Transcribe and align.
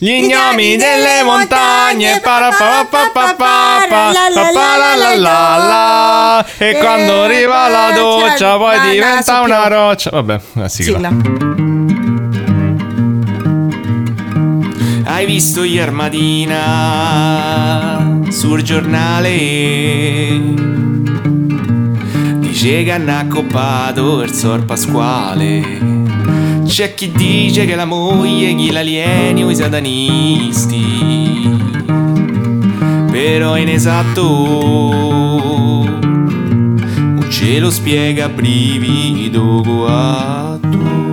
Gli 0.00 0.28
gnomi 0.28 0.76
delle 0.76 1.24
montagne, 1.24 2.20
para 2.22 2.50
pa 2.50 2.86
pa 2.88 3.10
pa 3.12 3.34
pa 3.34 3.34
pa 3.34 3.34
pa 3.34 3.86
pa 3.88 4.12
la 4.12 4.28
la 4.30 4.94
la 4.94 5.16
la. 5.16 6.46
E 6.56 6.78
quando 6.78 7.24
arriva 7.24 7.68
la 7.68 7.90
doccia 7.92 8.56
poi 8.56 8.78
diventa 8.92 9.40
una 9.40 9.66
roccia. 9.66 10.10
Vabbè, 10.10 10.40
la 10.52 10.68
sigla. 10.68 11.10
Hai 15.04 15.26
visto 15.26 15.64
ieri 15.64 15.90
mattina 15.90 16.60
sul 18.28 18.62
giornale? 18.62 19.36
Dice 22.38 22.84
che 22.84 22.92
hanno 22.92 23.18
accoppato 23.18 24.22
il 24.22 24.32
sor 24.32 24.64
Pasquale. 24.64 26.17
C'è 26.68 26.94
chi 26.94 27.10
dice 27.10 27.64
che 27.64 27.74
la 27.74 27.86
moglie 27.86 28.52
gli 28.52 28.70
l'alieni 28.70 29.42
o 29.42 29.50
i 29.50 29.56
satanisti. 29.56 30.84
Però 33.10 33.54
è 33.54 33.60
inesatto. 33.60 34.22
Non 35.88 37.26
ce 37.30 37.58
lo 37.58 37.70
spiega 37.70 38.28
brivido 38.28 39.62
guatto. 39.62 41.07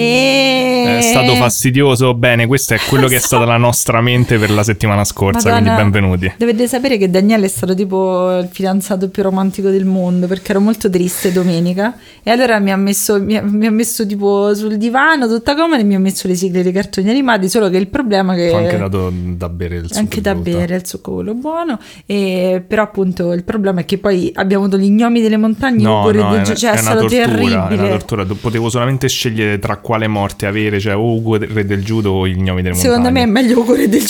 E... 0.00 0.98
È 0.98 1.00
stato 1.02 1.34
fastidioso. 1.34 2.14
Bene, 2.14 2.46
questo 2.46 2.74
è 2.74 2.78
quello 2.78 3.06
che 3.08 3.16
è 3.16 3.20
stata 3.20 3.44
la 3.44 3.56
nostra 3.56 4.00
mente 4.00 4.38
per 4.38 4.50
la 4.50 4.62
settimana 4.62 5.04
scorsa. 5.04 5.50
Madonna, 5.50 5.74
Quindi 5.74 5.90
benvenuti. 5.90 6.32
Dovete 6.38 6.68
sapere 6.68 6.96
che 6.96 7.10
Daniele 7.10 7.46
è 7.46 7.48
stato 7.48 7.74
tipo 7.74 8.38
il 8.38 8.48
fidanzato 8.50 9.08
più 9.08 9.22
romantico 9.22 9.70
del 9.70 9.84
mondo 9.84 10.26
perché 10.26 10.52
ero 10.52 10.60
molto 10.60 10.88
triste 10.88 11.32
domenica 11.32 11.96
e 12.22 12.30
allora 12.30 12.58
mi 12.58 12.72
ha 12.72 12.76
messo, 12.76 13.20
mi 13.20 13.36
ha, 13.36 13.42
mi 13.42 13.66
ha 13.66 13.70
messo 13.70 14.06
tipo 14.06 14.54
sul 14.54 14.76
divano 14.76 15.26
tutta 15.26 15.54
comoda 15.54 15.80
e 15.80 15.84
mi 15.84 15.94
ha 15.94 15.98
messo 15.98 16.28
le 16.28 16.34
sigle 16.34 16.62
dei 16.62 16.72
cartoni 16.72 17.08
animati. 17.10 17.48
Solo 17.48 17.68
che 17.68 17.76
il 17.76 17.88
problema 17.88 18.34
è 18.34 18.36
che. 18.36 18.50
Ho 18.50 18.56
anche 18.56 18.78
dato 18.78 19.12
da 19.12 19.48
bere 19.48 19.76
il 19.76 19.86
succo. 19.86 19.98
anche 19.98 20.20
da 20.20 20.34
bere 20.34 20.76
il 20.76 20.86
succo 20.86 21.14
quello 21.14 21.34
buono 21.34 21.78
e 22.06 22.62
però 22.66 22.82
appunto 22.82 23.32
il 23.32 23.44
problema 23.44 23.80
è 23.80 23.84
che 23.84 23.98
poi 23.98 24.30
abbiamo 24.34 24.64
avuto 24.64 24.78
gli 24.78 24.88
gnomi 24.90 25.20
delle 25.20 25.36
montagne 25.36 25.82
No, 25.82 26.04
no, 26.04 26.10
del 26.10 26.40
è, 26.40 26.42
Gio- 26.42 26.54
cioè 26.54 26.72
è, 26.72 26.76
è 26.76 26.80
una 26.80 26.96
tortura, 26.96 27.68
è 27.68 27.74
una 27.74 27.88
tortura. 27.88 28.24
Potevo 28.24 28.68
solamente 28.68 29.08
scegliere 29.08 29.58
tra 29.58 29.78
quale 29.88 30.06
morte 30.06 30.44
avere, 30.44 30.78
cioè 30.80 30.94
o 30.94 31.14
Ugo 31.14 31.38
Re 31.38 31.64
del 31.64 31.82
Judo 31.82 32.10
o 32.12 32.26
i 32.26 32.34
gnomi 32.38 32.60
delle 32.60 32.74
secondo 32.74 33.10
me 33.10 33.22
è 33.22 33.26
meglio 33.26 33.60
Ugo 33.60 33.74
Re 33.74 33.88
del 33.88 34.04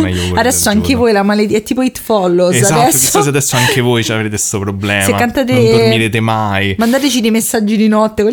meglio 0.00 0.26
Ugo 0.26 0.38
adesso 0.38 0.68
del 0.68 0.76
anche 0.76 0.86
Giudo. 0.90 1.00
voi 1.00 1.12
la 1.12 1.22
maledetta 1.24 1.58
è 1.58 1.62
tipo 1.64 1.82
It 1.82 1.98
Follows 2.00 2.54
Esatto, 2.54 2.80
adesso 2.82 2.98
chissà 2.98 3.22
se 3.22 3.28
adesso 3.30 3.56
anche 3.56 3.80
voi 3.80 4.02
avrete 4.02 4.28
questo 4.28 4.60
problema. 4.60 5.02
Se 5.02 5.12
cantate- 5.14 5.52
Non 5.52 5.64
dormirete 5.72 6.20
mai. 6.20 6.76
Mandateci 6.78 7.20
dei 7.20 7.32
messaggi 7.32 7.76
di 7.76 7.88
notte 7.88 8.22
con 8.22 8.30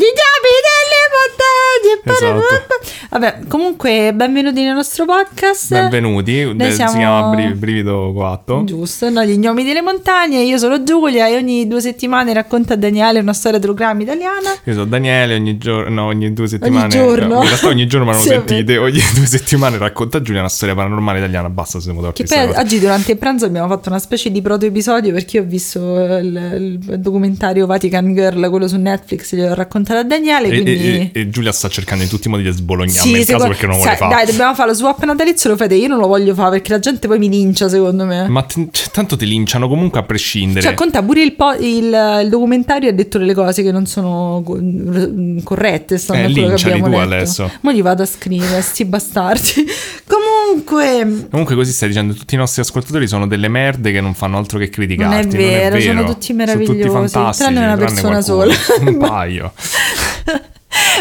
Esatto. 2.03 2.41
Vabbè, 3.11 3.39
comunque, 3.47 4.11
benvenuti 4.13 4.63
nel 4.63 4.73
nostro 4.73 5.05
podcast. 5.05 5.69
Benvenuti, 5.69 6.51
Noi 6.53 6.71
siamo- 6.71 6.91
si 6.91 6.97
chiama 6.97 7.35
Bri- 7.35 7.53
Brivido 7.53 8.11
4. 8.13 8.63
Giusto, 8.63 9.09
no, 9.09 9.23
gli 9.23 9.37
gnomi 9.37 9.63
delle 9.63 9.81
montagne. 9.81 10.41
Io 10.41 10.57
sono 10.57 10.81
Giulia 10.83 11.27
e 11.27 11.35
ogni 11.35 11.67
due 11.67 11.79
settimane 11.81 12.33
racconta 12.33 12.73
a 12.73 12.77
Daniele 12.77 13.19
una 13.19 13.33
storia 13.33 13.59
trugramma 13.59 14.01
italiana. 14.01 14.49
Io 14.63 14.73
sono 14.73 14.85
Daniele, 14.85 15.35
ogni 15.35 15.57
giorno, 15.57 15.93
no, 15.93 16.05
ogni 16.07 16.33
due 16.33 16.47
settimane. 16.47 16.87
giorno? 16.87 17.35
no, 17.35 17.41
in 17.43 17.47
realtà 17.47 17.67
ogni 17.67 17.85
giorno 17.85 18.05
me 18.07 18.13
lo 18.13 18.19
Sì, 18.19 18.29
sentite. 18.29 18.77
Ogni 18.77 19.01
due 19.13 19.25
settimane 19.25 19.77
racconta 19.77 20.17
a 20.17 20.21
Giulia 20.21 20.39
una 20.39 20.49
storia 20.49 20.73
paranormale 20.73 21.19
italiana. 21.19 21.49
Basta, 21.49 21.79
siamo 21.79 22.01
torti. 22.01 22.23
Che 22.23 22.33
poi 22.33 22.55
oggi 22.57 22.79
durante 22.79 23.11
il 23.11 23.17
pranzo 23.17 23.45
abbiamo 23.45 23.67
fatto 23.67 23.89
una 23.89 23.99
specie 23.99 24.31
di 24.31 24.41
proto 24.41 24.65
episodio 24.65 25.11
perché 25.13 25.39
ho 25.39 25.43
visto 25.43 25.79
il, 25.99 26.79
il 26.89 26.99
documentario 26.99 27.65
Vatican 27.67 28.13
Girl, 28.15 28.49
quello 28.49 28.67
su 28.67 28.77
Netflix, 28.77 29.35
glielo 29.35 29.51
ho 29.51 29.55
raccontato 29.55 29.99
a 29.99 30.03
Daniele. 30.03 30.47
E, 30.47 30.49
Quindi... 30.49 30.71
e- 30.71 31.11
e 31.13 31.29
Giulia 31.29 31.51
sta 31.51 31.67
cercando 31.67 31.89
in 32.03 32.09
tutti 32.09 32.27
i 32.27 32.31
modi 32.31 32.43
di 32.43 32.51
sbolognarmi 32.51 33.13
Sì, 33.13 33.19
il 33.19 33.25
caso 33.25 33.47
perché 33.47 33.65
non 33.67 33.75
vuole 33.75 33.89
sai, 33.89 33.97
fare. 33.97 34.15
Dai, 34.15 34.25
dobbiamo 34.25 34.55
fare 34.55 34.69
lo 34.69 34.75
swap 34.75 35.03
natalizio, 35.03 35.49
lo 35.49 35.57
fate. 35.57 35.75
Io 35.75 35.87
non 35.87 35.99
lo 35.99 36.07
voglio 36.07 36.33
fare 36.33 36.51
perché 36.51 36.71
la 36.71 36.79
gente 36.79 37.07
poi 37.07 37.19
mi 37.19 37.29
lincia, 37.29 37.67
secondo 37.69 38.05
me. 38.05 38.27
Ma 38.27 38.43
t- 38.43 38.67
cioè, 38.71 38.89
tanto 38.91 39.15
ti 39.17 39.25
linciano 39.25 39.67
comunque 39.67 39.99
a 39.99 40.03
prescindere. 40.03 40.61
Cioè, 40.65 40.73
conta 40.73 41.01
pure 41.03 41.21
il, 41.21 41.33
po- 41.33 41.53
il- 41.53 42.19
il 42.23 42.27
documentario 42.29 42.89
ha 42.89 42.93
detto 42.93 43.17
delle 43.17 43.33
cose 43.33 43.61
che 43.63 43.71
non 43.71 43.85
sono 43.85 44.41
co- 44.45 44.59
corrette. 45.43 45.97
Stanno 45.97 46.25
Eh, 46.25 46.27
linciali 46.27 46.79
tu 46.81 46.87
letto. 46.87 46.99
adesso. 46.99 47.51
Ma 47.61 47.71
gli 47.73 47.81
vado 47.81 48.03
a 48.03 48.05
scrivere, 48.05 48.61
sti 48.61 48.85
bastardi. 48.85 49.65
Comunque, 50.07 51.27
Comunque 51.29 51.55
così 51.55 51.71
stai 51.71 51.89
dicendo 51.89 52.13
tutti 52.13 52.35
i 52.35 52.37
nostri 52.37 52.61
ascoltatori 52.61 53.07
sono 53.07 53.27
delle 53.27 53.47
merde 53.47 53.91
che 53.91 54.01
non 54.01 54.13
fanno 54.13 54.37
altro 54.37 54.59
che 54.59 54.69
criticarti. 54.69 55.15
Non 55.15 55.25
è 55.25 55.27
vero, 55.37 55.79
sono 55.79 56.03
tutti 56.03 56.33
meravigliosi, 56.33 56.81
Sono 56.81 56.91
tutti 57.01 57.11
fantastici, 57.13 57.49
tranne 57.51 57.65
una 57.65 57.77
persona 57.77 58.21
qualcuno, 58.21 58.51
sola. 58.53 58.89
Un 58.89 58.97
paio. 58.97 59.53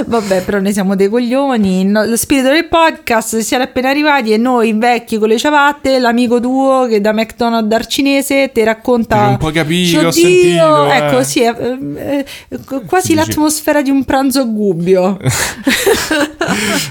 vabbè, 0.07 0.43
però 0.45 0.59
noi 0.61 0.73
siamo 0.73 0.97
dei 0.97 1.09
coglioni. 1.09 1.85
No- 1.85 2.05
lo 2.05 2.17
spirito 2.17 2.49
del 2.49 2.67
podcast, 2.69 3.39
siamo 3.39 3.65
appena 3.65 3.89
arrivati 3.91 4.33
e 4.33 4.37
noi 4.37 4.73
vecchi 4.73 5.19
con 5.19 5.29
le 5.29 5.39
ciabatte, 5.39 5.99
l'amico 5.99 6.41
tuo 6.41 6.87
che 6.89 7.01
da 7.01 7.13
McDonald's 7.13 7.75
al 7.75 7.87
cinese 7.87 8.51
ti 8.53 8.63
racconta. 8.65 9.25
Non 9.25 9.37
puoi 9.37 9.53
capire, 9.53 10.07
ho 10.07 10.11
sentito, 10.11 10.91
eh. 10.91 10.97
Ecco, 10.97 11.23
sì, 11.23 11.43
è, 11.43 11.55
è- 11.55 12.25
è 12.49 12.57
quasi 12.87 13.15
l'atmosfera 13.15 13.83
di 13.83 13.91
un 13.91 14.05
pranzo 14.05 14.41
a 14.41 14.45
gubbio. 14.45 15.19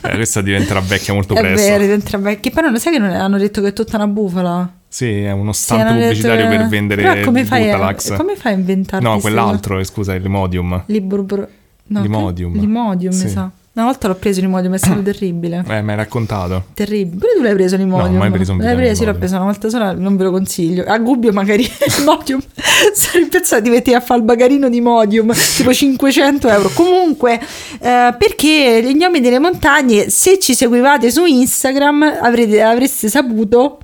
Eh, 0.02 0.16
questa 0.16 0.42
diventerà 0.42 0.80
vecchia 0.80 1.14
molto 1.14 1.34
È 1.36 1.40
presto. 1.42 1.68
vero, 1.68 1.84
diventerà 1.84 2.18
vecchi. 2.18 2.50
Però 2.52 2.70
non 2.70 2.80
sai 2.80 2.94
che 2.94 3.00
non 3.00 3.12
hanno 3.12 3.38
detto 3.38 3.62
che 3.62 3.68
è 3.70 3.74
tutta 3.74 3.98
una 3.98 4.08
bufala? 4.08 4.72
Sì, 4.88 5.22
è 5.24 5.32
uno 5.32 5.52
Sì, 5.52 5.62
stand 5.64 5.82
detto 5.84 6.00
pubblicitario 6.00 6.50
che- 6.50 6.56
per 6.58 6.68
vendere 6.68 7.02
Però 7.04 7.26
come 7.26 7.46
fai, 7.46 7.70
a, 7.70 7.96
come 8.18 8.36
fai 8.36 8.54
a 8.54 8.56
inventarti 8.56 9.04
No, 9.06 9.20
quell'altro, 9.20 9.80
eh, 9.80 9.84
scusa, 9.84 10.14
il 10.16 10.22
Limodium. 10.24 10.84
Libro 10.88 11.24
bro- 11.24 11.48
no, 11.90 12.02
Limodium. 12.02 12.54
Limodium, 12.60 13.12
Sì. 13.12 13.26
mi 13.26 13.30
sa. 13.30 13.52
Una 13.72 13.86
volta 13.88 14.08
l'ho 14.10 14.16
preso 14.16 14.42
Limodium, 14.42 14.74
è 14.74 14.78
stato 14.78 15.02
terribile. 15.02 15.64
Eh, 15.66 15.82
mi 15.82 15.92
hai 15.92 15.96
raccontato. 15.96 16.66
Terribile. 16.74 17.18
Pure 17.18 17.34
tu 17.38 17.42
l'hai 17.44 17.54
preso 17.54 17.78
Limodium. 17.78 18.14
No, 18.14 18.18
mai 18.18 18.32
preso 18.32 18.52
un 18.52 18.58
L'hai 18.58 18.76
preso, 18.76 19.06
l'ho 19.06 19.14
preso 19.16 19.36
una 19.36 19.46
volta 19.46 19.70
sola, 19.70 19.94
non 19.94 20.18
ve 20.18 20.24
lo 20.26 20.32
consiglio. 20.32 20.84
A 20.86 20.98
Gubbio 20.98 21.32
magari 21.32 21.66
Limodium. 22.00 22.42
Sarei 22.94 23.28
pensato 23.28 23.62
di 23.62 23.70
metti 23.70 23.94
a 23.94 24.02
fare 24.02 24.20
il 24.20 24.26
bagarino 24.26 24.68
di 24.68 24.82
Modium, 24.82 25.32
tipo 25.56 25.74
500 25.74 26.50
euro. 26.50 26.70
Comunque, 26.74 27.40
eh, 27.80 28.16
perché 28.18 28.82
gli 28.84 28.96
gnomi 28.98 29.22
delle 29.22 29.40
montagne, 29.40 30.10
se 30.10 30.40
ci 30.40 30.56
seguivate 30.56 31.10
su 31.10 31.24
Instagram, 31.26 32.18
avrete, 32.22 32.62
avreste 32.62 33.08
saputo... 33.08 33.78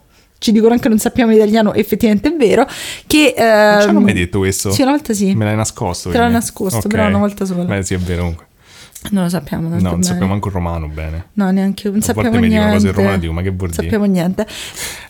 Ci 0.45 0.51
dicono 0.51 0.73
anche 0.73 0.89
non 0.89 1.00
sappiamo 1.00 1.33
italiano, 1.33 1.73
effettivamente 1.73 2.29
è 2.29 2.35
vero. 2.35 2.67
Che 3.07 3.33
Non 3.35 3.81
ci 3.81 3.88
hanno 3.88 3.97
ehm, 3.97 4.03
mai 4.03 4.13
detto 4.13 4.38
questo? 4.38 4.69
Sì, 4.69 4.83
una 4.83 4.91
volta 4.91 5.11
sì. 5.11 5.33
Me 5.33 5.44
l'hai 5.44 5.56
nascosto. 5.56 6.11
Te 6.11 6.19
l'ho 6.19 6.29
nascosto, 6.29 6.78
Ok. 6.78 6.88
però 6.88 7.07
una 7.07 7.17
volta 7.17 7.45
sola. 7.45 7.63
Beh, 7.63 7.81
sì, 7.81 7.95
è 7.95 7.97
vero 7.97 8.19
comunque. 8.19 8.45
Non 9.11 9.23
lo 9.23 9.29
sappiamo. 9.29 9.69
No, 9.69 9.75
non 9.79 9.91
bene. 9.91 10.03
sappiamo 10.03 10.31
manco 10.31 10.47
il 10.47 10.53
romano 10.56 10.88
bene. 10.88 11.28
No, 11.33 11.51
neanche 11.51 11.89
non 11.89 12.00
A 12.00 12.01
sappiamo 12.01 12.39
niente. 12.39 12.72
cose 12.72 12.88
in 12.88 12.94
romano 12.94 13.16
e 13.16 13.19
dico, 13.19 13.33
ma 13.33 13.41
che 13.44 13.51
vuol 13.51 13.69
dire? 13.69 13.83
sappiamo 13.83 14.06
niente. 14.06 14.47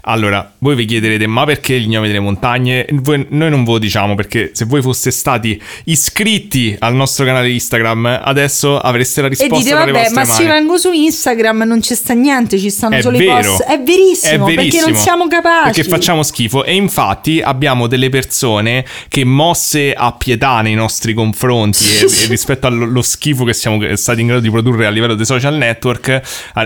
Allora, 0.08 0.54
voi 0.60 0.76
vi 0.76 0.86
chiederete, 0.86 1.26
ma 1.28 1.46
perché 1.46 1.80
gli 1.80 1.88
gnomi 1.88 2.08
delle 2.08 2.20
montagne? 2.20 2.86
Voi- 2.92 3.26
noi 3.30 3.50
non 3.50 3.64
ve 3.64 3.72
lo 3.72 3.78
diciamo 3.80 4.14
perché 4.16 4.52
se 4.54 4.66
voi 4.66 4.82
foste 4.82 5.12
stati 5.12 5.60
iscritti 5.86 6.76
al 6.80 6.94
nostro 6.94 7.26
canale 7.26 7.50
Instagram, 7.50 8.20
adesso 8.24 8.78
avreste 8.80 9.22
la 9.22 9.28
E 9.28 9.30
risposta 9.32 9.56
dite, 9.58 9.70
dalle 9.70 9.92
vabbè, 9.92 10.10
ma 10.12 10.26
se 10.26 10.46
vengo 10.46 10.78
su 10.78 10.92
Instagram 10.92 11.64
non 11.64 11.82
ci 11.82 11.96
sta 11.96 12.14
niente, 12.14 12.60
ci 12.60 12.70
stanno 12.70 12.96
È 12.96 13.02
solo 13.02 13.18
i 13.18 13.26
vero. 13.26 13.50
post. 13.56 13.64
È 13.64 13.80
verissimo, 13.82 14.48
È 14.48 14.54
perché 14.54 14.62
non 14.62 14.66
verissimo, 14.86 14.96
siamo 14.98 15.28
capaci. 15.28 15.72
Perché 15.72 15.84
facciamo 15.84 16.22
schifo. 16.24 16.64
E 16.66 16.76
infatti 16.76 17.42
abbiamo 17.42 17.88
delle 17.88 18.10
persone 18.10 18.86
che 19.08 19.24
mosse 19.24 19.94
a 19.94 20.12
pietà 20.12 20.62
nei 20.62 20.76
nostri 20.76 21.14
confronti 21.14 21.80
e, 21.84 22.04
e 22.24 22.28
rispetto 22.28 22.68
allo 22.68 23.02
schifo 23.02 23.44
che 23.46 23.54
siamo 23.54 23.75
stati 23.96 24.22
in 24.22 24.28
grado 24.28 24.42
di 24.42 24.50
produrre 24.50 24.86
a 24.86 24.90
livello 24.90 25.16
dei 25.16 25.26
social 25.26 25.56
network 25.56 26.22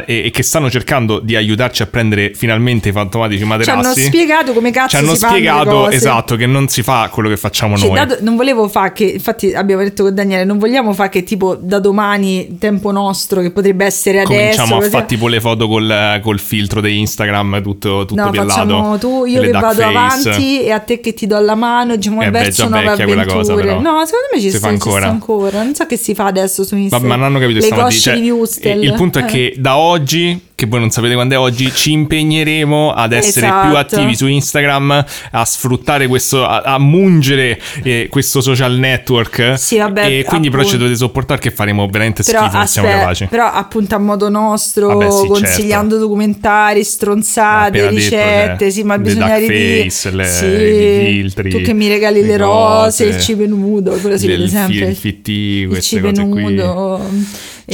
e, 0.05 0.25
e 0.25 0.29
che 0.31 0.43
stanno 0.43 0.69
cercando 0.69 1.19
di 1.19 1.35
aiutarci 1.35 1.81
a 1.81 1.85
prendere 1.87 2.33
finalmente 2.33 2.89
i 2.89 2.91
fantomatici 2.91 3.39
Ci 3.39 3.45
materassi. 3.45 3.71
hanno 3.85 3.93
spiegato 4.07 4.53
come 4.53 4.71
cazzo 4.71 4.89
Ci 4.89 4.95
hanno 4.97 5.15
spiegato 5.15 5.89
esatto 5.89 6.35
che 6.35 6.45
non 6.45 6.67
si 6.67 6.81
fa 6.83 7.09
quello 7.11 7.29
che 7.29 7.37
facciamo 7.37 7.77
Cioè, 7.77 7.87
noi. 7.89 7.97
dato- 7.97 8.17
non 8.21 8.35
volevo 8.35 8.67
fare 8.67 8.93
che, 8.93 9.03
infatti 9.05 9.53
abbiamo 9.53 9.81
detto 9.83 10.03
con 10.03 10.13
Daniele, 10.13 10.43
non 10.45 10.57
vogliamo 10.57 10.93
fare 10.93 11.09
che 11.09 11.23
tipo 11.23 11.55
da 11.59 11.79
domani, 11.79 12.57
tempo 12.59 12.91
nostro, 12.91 13.41
che 13.41 13.51
potrebbe 13.51 13.85
essere 13.85 14.21
adesso. 14.21 14.33
Cominciamo 14.63 14.77
a 14.77 14.81
fare 14.89 15.05
tipo 15.05 15.27
le 15.27 15.39
foto 15.41 15.67
col, 15.67 16.19
col 16.21 16.39
filtro 16.39 16.81
di 16.81 16.99
Instagram 16.99 17.61
tutto, 17.61 18.05
tutto 18.05 18.21
No, 18.21 18.29
piallato. 18.31 18.59
facciamo 18.59 18.97
tu, 18.97 19.25
io 19.25 19.41
che 19.41 19.51
vado 19.51 19.81
face. 19.81 19.83
avanti 19.83 20.63
e 20.63 20.71
a 20.71 20.79
te 20.79 20.99
che 20.99 21.13
ti 21.13 21.27
do 21.27 21.39
la 21.39 21.55
mano, 21.55 21.95
diciamo 21.95 22.21
Eh 22.21 22.25
beh, 22.29 22.39
verso 22.39 22.63
già 22.63 22.67
nuove 22.69 22.83
cosa, 22.85 23.03
avventure. 23.03 23.61
però. 23.63 23.79
no, 23.81 24.05
secondo 24.05 24.27
me 24.33 24.39
ci, 24.41 24.49
Si 24.51 24.57
sta, 24.57 24.59
fa 24.59 24.67
ci 24.67 24.73
ancora. 24.73 25.07
ancora. 25.07 25.63
Non 25.63 25.75
so 25.75 25.85
che 25.85 25.97
si 25.97 26.13
fa 26.15 26.25
adesso 26.25 26.63
su 26.63 26.75
Vabbè, 27.01 27.07
ma 27.07 27.15
non 27.15 27.25
hanno 27.25 27.39
capito 27.39 27.59
Le 27.59 27.69
cosce 27.69 27.99
Cioè, 28.11 28.19
di 28.19 28.29
Wustel. 28.29 28.83
il 28.83 28.93
punto 28.93 29.19
è 29.19 29.23
Eh. 29.23 29.25
che 29.25 29.53
da 29.57 29.77
oggi, 29.77 30.39
che 30.59 30.65
voi 30.65 30.81
non 30.81 30.89
sapete 30.89 31.13
quando 31.13 31.35
è 31.35 31.37
oggi, 31.37 31.71
ci 31.73 31.93
impegneremo 31.93 32.91
ad 32.91 33.13
essere 33.13 33.45
Esatto. 33.45 33.67
più 33.69 33.77
attivi 33.77 34.15
su 34.15 34.27
Instagram, 34.27 35.05
a 35.31 35.45
sfruttare 35.45 36.07
questo, 36.07 36.45
a, 36.45 36.61
a 36.63 36.77
mungere 36.79 37.57
eh, 37.83 38.07
questo 38.09 38.41
social 38.41 38.73
network. 38.77 39.53
Sì, 39.57 39.77
vabbè, 39.77 40.05
E 40.19 40.23
quindi 40.25 40.49
però 40.49 40.61
appunto. 40.63 40.77
ci 40.77 40.77
dovete 40.77 40.97
sopportare 40.97 41.39
che 41.39 41.51
faremo 41.51 41.87
veramente 41.87 42.23
Però, 42.23 42.41
schifo, 42.41 42.57
non 42.57 42.67
siamo 42.67 42.89
capaci. 42.89 43.25
però 43.29 43.45
appunto 43.49 43.95
a 43.95 43.99
modo 43.99 44.27
nostro, 44.27 44.87
Vabbè, 44.87 45.09
sì, 45.09 45.27
consigliando 45.27 45.97
documentari, 45.97 46.83
stronzate, 46.83 47.71
detto, 47.79 47.89
ricette, 47.89 48.57
cioè, 48.59 48.69
sì, 48.69 48.83
ma 48.83 48.97
bisogna 48.97 49.37
ridire. 49.37 49.89
Sì, 49.89 50.07
i 50.09 51.05
filtri, 51.05 51.49
Tu 51.51 51.61
che 51.61 51.73
mi 51.73 51.87
regali 51.87 52.21
le 52.21 52.35
rose, 52.35 53.05
cose, 53.05 53.15
il 53.15 53.21
cibo 53.21 53.45
nudo, 53.45 53.91
quello 53.91 54.17
si 54.17 54.27
vede 54.27 54.43
il 54.43 54.49
sempre. 54.49 54.75
il 54.89 54.95
fitti, 54.95 55.31
il 55.31 55.67
queste 55.69 55.95
cibo 55.95 56.09
cose 56.09 56.27
qui. 56.27 56.41
nudo. 56.41 57.01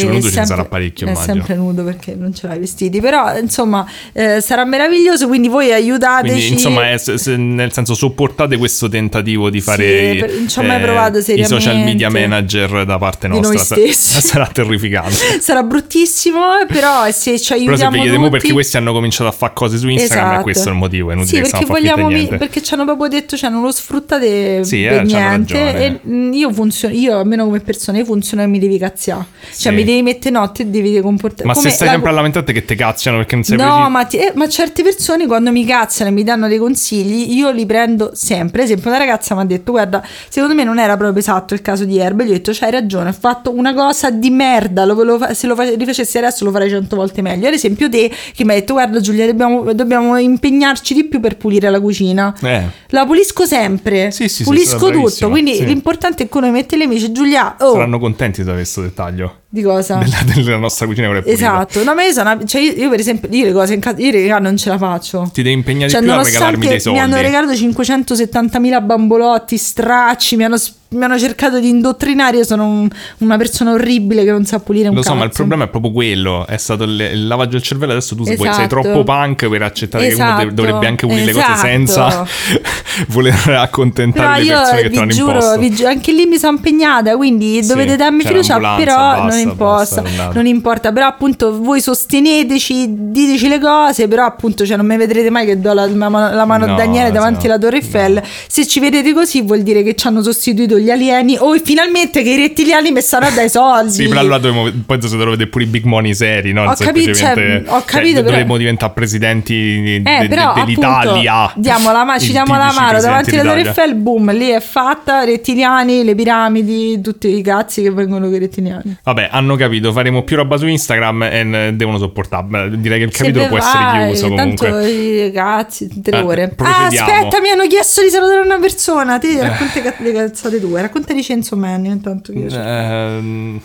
E 0.01 0.03
nudo 0.05 0.27
è 0.27 0.31
ce 0.31 0.39
ne 0.39 0.45
sarà 0.45 0.65
parecchio, 0.65 1.07
È 1.07 1.09
immagino. 1.11 1.33
sempre 1.33 1.55
nudo 1.55 1.83
perché 1.83 2.15
non 2.15 2.33
ce 2.33 2.47
l'hai 2.47 2.59
vestiti. 2.59 2.99
Però, 3.01 3.37
insomma, 3.37 3.85
eh, 4.13 4.41
sarà 4.41 4.65
meraviglioso. 4.65 5.27
Quindi 5.27 5.47
voi 5.47 5.71
aiutateci. 5.71 6.33
Quindi, 6.33 6.51
insomma, 6.53 6.91
è- 6.91 6.97
se- 6.97 7.17
se- 7.17 7.35
nel 7.37 7.71
senso, 7.71 7.93
sopportate 7.93 8.57
questo 8.57 8.87
tentativo 8.89 9.49
di 9.49 9.61
fare 9.61 10.11
Sì, 10.13 10.19
per- 10.19 10.33
non 10.33 10.47
ci 10.49 10.59
ho 10.59 10.63
mai 10.63 10.81
provato 10.81 11.17
i 11.19 11.45
social 11.45 11.77
media 11.77 12.09
manager 12.09 12.85
da 12.85 12.97
parte 12.97 13.27
nostra. 13.27 13.47
noi 13.49 13.57
stessi. 13.57 14.21
Sarà 14.21 14.47
terrificante. 14.47 15.13
Sarà 15.39 15.63
bruttissimo, 15.63 16.39
però 16.67 17.09
se 17.11 17.39
ci 17.39 17.45
Però 17.47 17.75
se 17.75 17.85
aiutiamo 17.85 17.91
vedete 17.91 18.17
mo 18.17 18.25
tutti... 18.25 18.37
perché 18.37 18.53
questi 18.53 18.77
hanno 18.77 18.91
cominciato 18.93 19.29
a 19.29 19.31
fare 19.31 19.53
cose 19.53 19.77
su 19.77 19.87
Instagram 19.87 20.27
Esatto. 20.29 20.43
questo 20.43 20.69
è 20.69 20.71
il 20.71 20.77
motivo, 20.77 21.11
è 21.11 21.13
inutile 21.13 21.43
Sì, 21.45 21.51
perché 21.51 21.65
vogliamo 21.65 22.07
mi- 22.09 22.27
perché 22.27 22.61
ci 22.61 22.73
hanno 22.73 22.85
proprio 22.85 23.07
detto, 23.07 23.37
cioè 23.37 23.49
non 23.49 23.61
lo 23.61 23.71
sfruttate 23.71 24.63
Sì, 24.63 24.83
eh, 24.85 25.01
niente. 25.03 25.99
mm, 26.07 26.33
io 26.33 26.51
funziono, 26.51 26.93
io 26.93 27.19
almeno 27.19 27.45
come 27.45 27.59
persona, 27.59 27.97
io 27.97 28.05
funziono 28.05 28.43
e 28.43 28.47
mi 28.47 28.59
devi 28.59 28.77
cazziare. 28.77 29.25
Cioè 29.57 29.71
Sì. 29.71 29.77
mi 29.77 29.83
devi 29.85 30.01
mettere 30.01 30.31
notte 30.31 30.63
e 30.63 30.65
devi 30.65 30.99
comportare. 31.01 31.47
Ma 31.47 31.53
come 31.53 31.69
se 31.69 31.75
stai 31.75 31.87
la- 31.87 31.93
sempre 31.93 32.09
a 32.11 32.13
lamentarti 32.13 32.53
che 32.53 32.65
te 32.65 32.75
cazziano 32.75 33.17
perché 33.17 33.35
non 33.35 33.43
sei 33.43 33.57
No, 33.57 33.89
ma, 33.89 34.05
ti- 34.05 34.17
eh, 34.17 34.31
ma 34.35 34.47
certe 34.49 34.83
persone 34.83 35.27
quando 35.27 35.51
mi 35.51 35.65
cazzano 35.65 36.09
e 36.09 36.13
mi 36.13 36.23
danno 36.23 36.47
dei 36.47 36.57
consigli, 36.57 37.33
io 37.35 37.51
li 37.51 37.65
prendo 37.65 38.11
sempre. 38.13 38.61
Ad 38.61 38.67
esempio, 38.67 38.89
una 38.89 38.99
ragazza 38.99 39.35
mi 39.35 39.41
ha 39.41 39.45
detto: 39.45 39.71
Guarda, 39.71 40.03
secondo 40.29 40.55
me 40.55 40.63
non 40.63 40.79
era 40.79 40.97
proprio 40.97 41.19
esatto 41.19 41.53
il 41.53 41.61
caso 41.61 41.85
di 41.85 41.97
Erba. 41.99 42.23
Gli 42.23 42.29
ho 42.29 42.33
detto: 42.33 42.51
C'hai 42.53 42.71
ragione, 42.71 43.09
ho 43.09 43.13
fatto 43.17 43.53
una 43.55 43.73
cosa 43.73 44.09
di 44.09 44.29
merda. 44.29 44.85
Lo, 44.85 45.01
lo 45.03 45.19
se 45.33 45.47
lo 45.47 45.55
fa- 45.55 45.69
rifacessi 45.75 46.17
adesso 46.17 46.43
lo 46.45 46.51
farei 46.51 46.69
cento 46.69 46.95
volte 46.95 47.21
meglio. 47.21 47.47
Ad 47.47 47.53
esempio, 47.53 47.89
te 47.89 48.11
che 48.33 48.43
mi 48.43 48.51
hai 48.53 48.59
detto: 48.59 48.73
Guarda, 48.73 48.99
Giulia, 48.99 49.25
dobbiamo, 49.25 49.73
dobbiamo 49.73 50.17
impegnarci 50.17 50.93
di 50.93 51.03
più 51.05 51.19
per 51.19 51.37
pulire 51.37 51.69
la 51.69 51.79
cucina. 51.79 52.35
Eh. 52.41 52.63
La 52.89 53.05
pulisco 53.05 53.45
sempre, 53.45 54.11
Sì, 54.11 54.27
sì, 54.27 54.43
pulisco 54.43 54.89
tutto. 54.89 55.29
Quindi 55.29 55.55
sì. 55.55 55.65
l'importante 55.65 56.23
è 56.23 56.29
che 56.29 56.37
uno 56.37 56.49
mette 56.51 56.77
le 56.77 56.85
amici. 56.85 57.11
Giulia, 57.11 57.55
oh, 57.59 57.73
Saranno 57.73 57.99
contenti 57.99 58.43
di 58.43 58.49
questo 58.51 58.81
dettaglio 58.81 59.39
di 59.55 59.61
cosa? 59.75 59.95
della, 60.03 60.17
della 60.43 60.57
nostra 60.57 60.85
cucina 60.85 61.07
quella 61.07 61.21
è 61.21 61.23
pulita. 61.23 61.41
Esatto, 61.43 61.83
no, 61.83 61.93
ma 61.93 62.03
io, 62.03 62.11
sono, 62.11 62.43
cioè 62.45 62.61
io, 62.61 62.71
io 62.73 62.89
per 62.89 62.99
esempio, 62.99 63.29
io 63.31 63.45
le 63.45 63.51
cose 63.53 63.73
in 63.73 63.79
casa, 63.79 64.01
io 64.01 64.11
raga, 64.11 64.39
non 64.39 64.57
ce 64.57 64.69
la 64.69 64.77
faccio. 64.77 65.29
Ti 65.33 65.41
devi 65.43 65.55
impegnare 65.55 65.89
Cioè, 65.89 65.99
di 66.01 66.05
più 66.07 66.15
a 66.15 66.23
regalarmi 66.23 66.67
dei 66.67 66.79
soldi. 66.79 66.97
mi 66.99 67.03
hanno 67.05 67.21
regalato 67.21 67.53
570.000 67.53 68.83
bambolotti, 68.85 69.57
stracci, 69.57 70.35
mi 70.35 70.43
hanno, 70.45 70.57
mi 70.89 71.03
hanno 71.03 71.19
cercato 71.19 71.59
di 71.59 71.69
indottrinare. 71.69 72.37
Io 72.37 72.43
sono 72.45 72.65
un- 72.65 72.89
una 73.19 73.37
persona 73.37 73.71
orribile 73.71 74.23
che 74.23 74.31
non 74.31 74.45
sa 74.45 74.59
pulire 74.59 74.87
un 74.89 74.95
Lo 74.95 75.01
so, 75.01 75.09
cazzo. 75.09 75.19
ma 75.19 75.25
il 75.25 75.31
problema 75.31 75.63
è 75.65 75.67
proprio 75.67 75.91
quello. 75.91 76.45
È 76.47 76.57
stato 76.57 76.83
il, 76.83 76.99
il 77.13 77.27
lavaggio 77.27 77.51
del 77.51 77.61
cervello. 77.63 77.91
Adesso 77.91 78.15
tu 78.15 78.23
sei- 78.23 78.37
sei 78.37 78.47
Esatto. 78.49 78.67
troppo 78.67 79.03
punk 79.03 79.47
per 79.49 79.61
accettare 79.63 80.07
che 80.07 80.13
uno 80.15 80.23
Esatto, 80.23 80.45
de- 80.45 80.53
dovrebbe 80.53 80.87
anche 80.87 81.05
pulire 81.07 81.25
le 81.25 81.31
cose 81.33 81.45
esatto. 81.45 81.59
senza 81.67 82.25
voler 83.09 83.33
Però 83.43 83.61
accontentare 83.61 84.43
le 84.43 84.49
persone 84.53 84.81
che 84.83 84.89
ti 84.89 84.97
hanno 84.97 85.11
imposto. 85.13 85.59
vi 85.59 85.69
giuro, 85.71 85.89
anche 85.89 86.11
lì 86.13 86.25
mi 86.25 86.37
sono 86.37 86.55
impegnata, 86.57 87.15
quindi 87.17 87.61
Sì, 87.61 87.67
dovete 87.69 87.95
darmi 87.95 88.23
fiducia, 88.23 88.57
però 88.75 89.23
non 89.27 89.54
andata. 89.63 90.31
non 90.33 90.45
importa, 90.45 90.91
però 90.91 91.07
appunto 91.07 91.59
voi 91.61 91.81
sosteneteci, 91.81 92.85
diteci 93.11 93.47
le 93.47 93.59
cose, 93.59 94.07
però 94.07 94.25
appunto 94.25 94.65
cioè, 94.65 94.77
non 94.77 94.85
mi 94.85 94.97
vedrete 94.97 95.29
mai 95.29 95.45
che 95.45 95.59
do 95.59 95.73
la, 95.73 95.85
la 95.87 96.09
mano, 96.09 96.35
la 96.35 96.45
mano 96.45 96.65
a 96.65 96.67
No, 96.69 96.75
Daniele 96.75 97.11
davanti 97.11 97.47
no, 97.47 97.53
alla 97.53 97.61
Torre 97.61 97.77
Eiffel, 97.77 98.13
no. 98.15 98.21
se 98.47 98.65
ci 98.67 98.79
vedete 98.79 99.13
così 99.13 99.41
vuol 99.41 99.61
dire 99.61 99.83
che 99.83 99.95
ci 99.95 100.07
hanno 100.07 100.21
sostituito 100.23 100.77
gli 100.79 100.89
alieni 100.89 101.37
o 101.39 101.57
finalmente 101.63 102.21
che 102.23 102.29
i 102.31 102.37
rettiliani 102.37 102.91
mi 102.91 103.01
saranno 103.01 103.35
dai 103.35 103.49
soldi. 103.49 103.91
Sì, 103.91 104.07
però 104.07 104.19
allora 104.21 104.37
dovremmo, 104.37 104.71
poi 104.85 105.01
se 105.01 105.15
dovete 105.17 105.47
pure 105.47 105.63
i 105.63 105.67
big 105.67 105.83
money 105.85 106.13
seri, 106.13 106.51
no? 106.53 106.63
Ho 106.63 106.73
capito, 106.77 107.13
cioè, 107.13 107.63
ho 107.65 107.83
capito, 107.85 108.15
però- 108.15 108.29
dovremmo 108.31 108.57
diventare 108.57 108.91
presidenti 108.93 110.01
Eh, 110.03 110.19
de- 110.21 110.27
però 110.27 110.53
de- 110.53 110.61
dell'Italia. 110.65 111.33
appunto 111.33 111.59
diamo 111.61 111.91
la 111.91 112.03
ma- 112.03 112.17
ci 112.19 112.31
diamo 112.31 112.55
la 112.57 112.71
mano 112.75 112.99
davanti 112.99 113.37
alla 113.37 113.49
Torre. 113.53 113.61
Eiffel, 113.67 113.95
boom, 113.95 114.31
lì 114.35 114.49
è 114.49 114.59
fatta, 114.59 115.23
rettiliani, 115.23 116.03
le 116.03 116.15
piramidi, 116.15 116.99
tutti 117.01 117.27
i 117.37 117.41
cazzi 117.41 117.81
che 117.81 117.91
vengono 117.91 118.25
con 118.25 118.35
i 118.35 118.39
rettiliani. 118.39 118.97
Vabbè, 119.03 119.29
hanno 119.31 119.44
capito, 119.55 119.91
faremo 119.91 120.23
più 120.23 120.35
roba 120.35 120.57
su 120.57 120.65
Instagram 120.65 121.23
e 121.23 121.73
devono 121.75 121.99
sopportare. 121.99 122.45
Beh, 122.47 122.79
Direi 122.81 122.97
che 122.97 123.05
il 123.05 123.11
capitolo 123.11 123.45
può 123.47 123.57
ne 123.57 123.63
essere 123.63 123.83
vai, 123.83 124.07
chiuso 124.07 124.27
comunque. 124.29 124.69
Tanto 124.69 124.87
i 124.87 125.31
cazzi, 125.31 126.01
tre 126.01 126.17
Eh, 126.17 126.21
ore. 126.21 126.53
Ah, 126.57 126.85
aspetta, 126.87 127.39
mi 127.39 127.49
hanno 127.49 127.67
chiesto 127.67 128.01
di 128.01 128.09
salutare 128.09 128.39
una 128.41 128.57
persona. 128.59 129.19
Ti 129.19 129.39
racconta 129.39 129.81
ca- 129.81 129.93
le 129.99 130.11
cazzate 130.11 130.59
tue. 130.59 130.81
Racconta 130.81 131.13
di 131.13 131.21
Cenzo 131.23 131.55
Man. 131.55 131.85
Intanto 131.85 132.31
io 132.31 132.47
Ehm, 132.49 133.61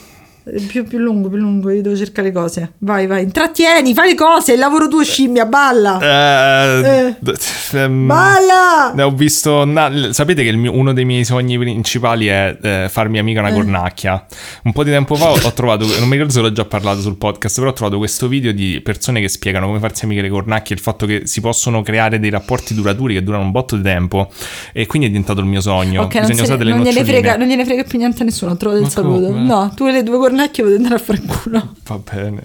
più, 0.69 0.85
più 0.87 0.99
lungo, 0.99 1.29
più 1.29 1.39
lungo. 1.39 1.71
Io 1.71 1.83
devo 1.83 1.97
cercare 1.97 2.29
le 2.29 2.35
cose. 2.35 2.73
Vai, 2.79 3.07
vai. 3.07 3.23
Intrattieni, 3.23 3.95
fai 3.95 4.11
le 4.11 4.15
cose. 4.15 4.53
Il 4.55 4.59
lavoro 4.59 4.89
tuo, 4.89 5.03
scimmia. 5.05 5.47
Balla. 5.47 5.99
eh, 6.01 7.15
d- 7.19 7.39
ehm, 7.73 8.07
Balla. 8.07 8.93
ne 8.95 9.03
ho 9.03 9.11
visto. 9.11 9.65
na- 9.65 10.13
sapete 10.13 10.43
che 10.43 10.53
mio- 10.53 10.75
uno 10.75 10.93
dei 10.93 11.05
miei 11.05 11.25
sogni 11.25 11.59
principali 11.59 12.27
è 12.27 12.57
eh, 12.61 12.87
farmi 12.89 13.19
amica 13.19 13.41
una 13.41 13.51
Eh. 13.51 13.55
cornacchia. 13.55 14.27
Un 14.65 14.73
po' 14.73 14.85
di 14.85 14.91
tempo 14.91 15.15
fa 15.15 15.31
ho, 15.31 15.39
ho 15.43 15.53
trovato, 15.53 15.87
non 15.99 16.07
mi 16.09 16.13
ricordo 16.13 16.33
se 16.33 16.41
l'ho 16.41 16.53
già 16.53 16.65
parlato 16.65 17.01
sul 17.01 17.17
podcast, 17.17 17.59
però 17.59 17.71
ho 17.71 17.75
trovato 17.75 17.99
questo 17.99 18.29
video 18.29 18.53
di 18.53 18.81
persone 18.83 19.21
che 19.21 19.29
spiegano 19.29 19.67
come 19.67 19.79
farsi 19.79 20.05
amiche 20.05 20.23
le 20.23 20.29
cornacchie, 20.31 20.75
il 20.77 20.83
fatto 20.83 21.07
che 21.07 21.23
si 21.27 21.41
possono 21.41 21.83
creare 21.83 22.19
dei 22.19 22.31
rapporti 22.31 22.75
duraturi 22.75 23.15
che 23.15 23.23
durano 23.23 23.45
un 23.45 23.51
botto 23.51 23.77
di 23.77 23.83
tempo. 23.83 24.31
E 24.73 24.87
quindi 24.87 25.07
è 25.09 25.11
diventato 25.11 25.41
il 25.41 25.47
mio 25.47 25.61
sogno. 25.61 26.03
Ok, 26.03 26.15
non, 26.15 26.27
Bisogna 26.27 26.47
se- 26.47 26.53
usare 26.55 26.71
non 26.71 26.81
gliene 26.83 27.05
frega, 27.05 27.37
non 27.37 27.47
gliene 27.49 27.65
frega 27.65 27.83
più 27.85 27.99
niente 27.99 28.23
a 28.23 28.25
nessuno. 28.25 28.53
Ho 28.53 28.57
trovato 28.57 28.81
il 28.81 28.87
Ma 28.87 28.91
saluto. 28.93 29.27
come? 29.27 29.43
No, 29.45 29.73
tu 29.75 29.87
e 29.87 29.93
le 29.93 30.03
due 30.03 30.13
cornacchie 30.19 30.30
potete 30.63 30.77
andare 30.77 30.95
a 30.95 30.99
fare 30.99 31.19
in 31.19 31.27
culo. 31.27 31.75
Va 31.87 32.01
bene. 32.13 32.43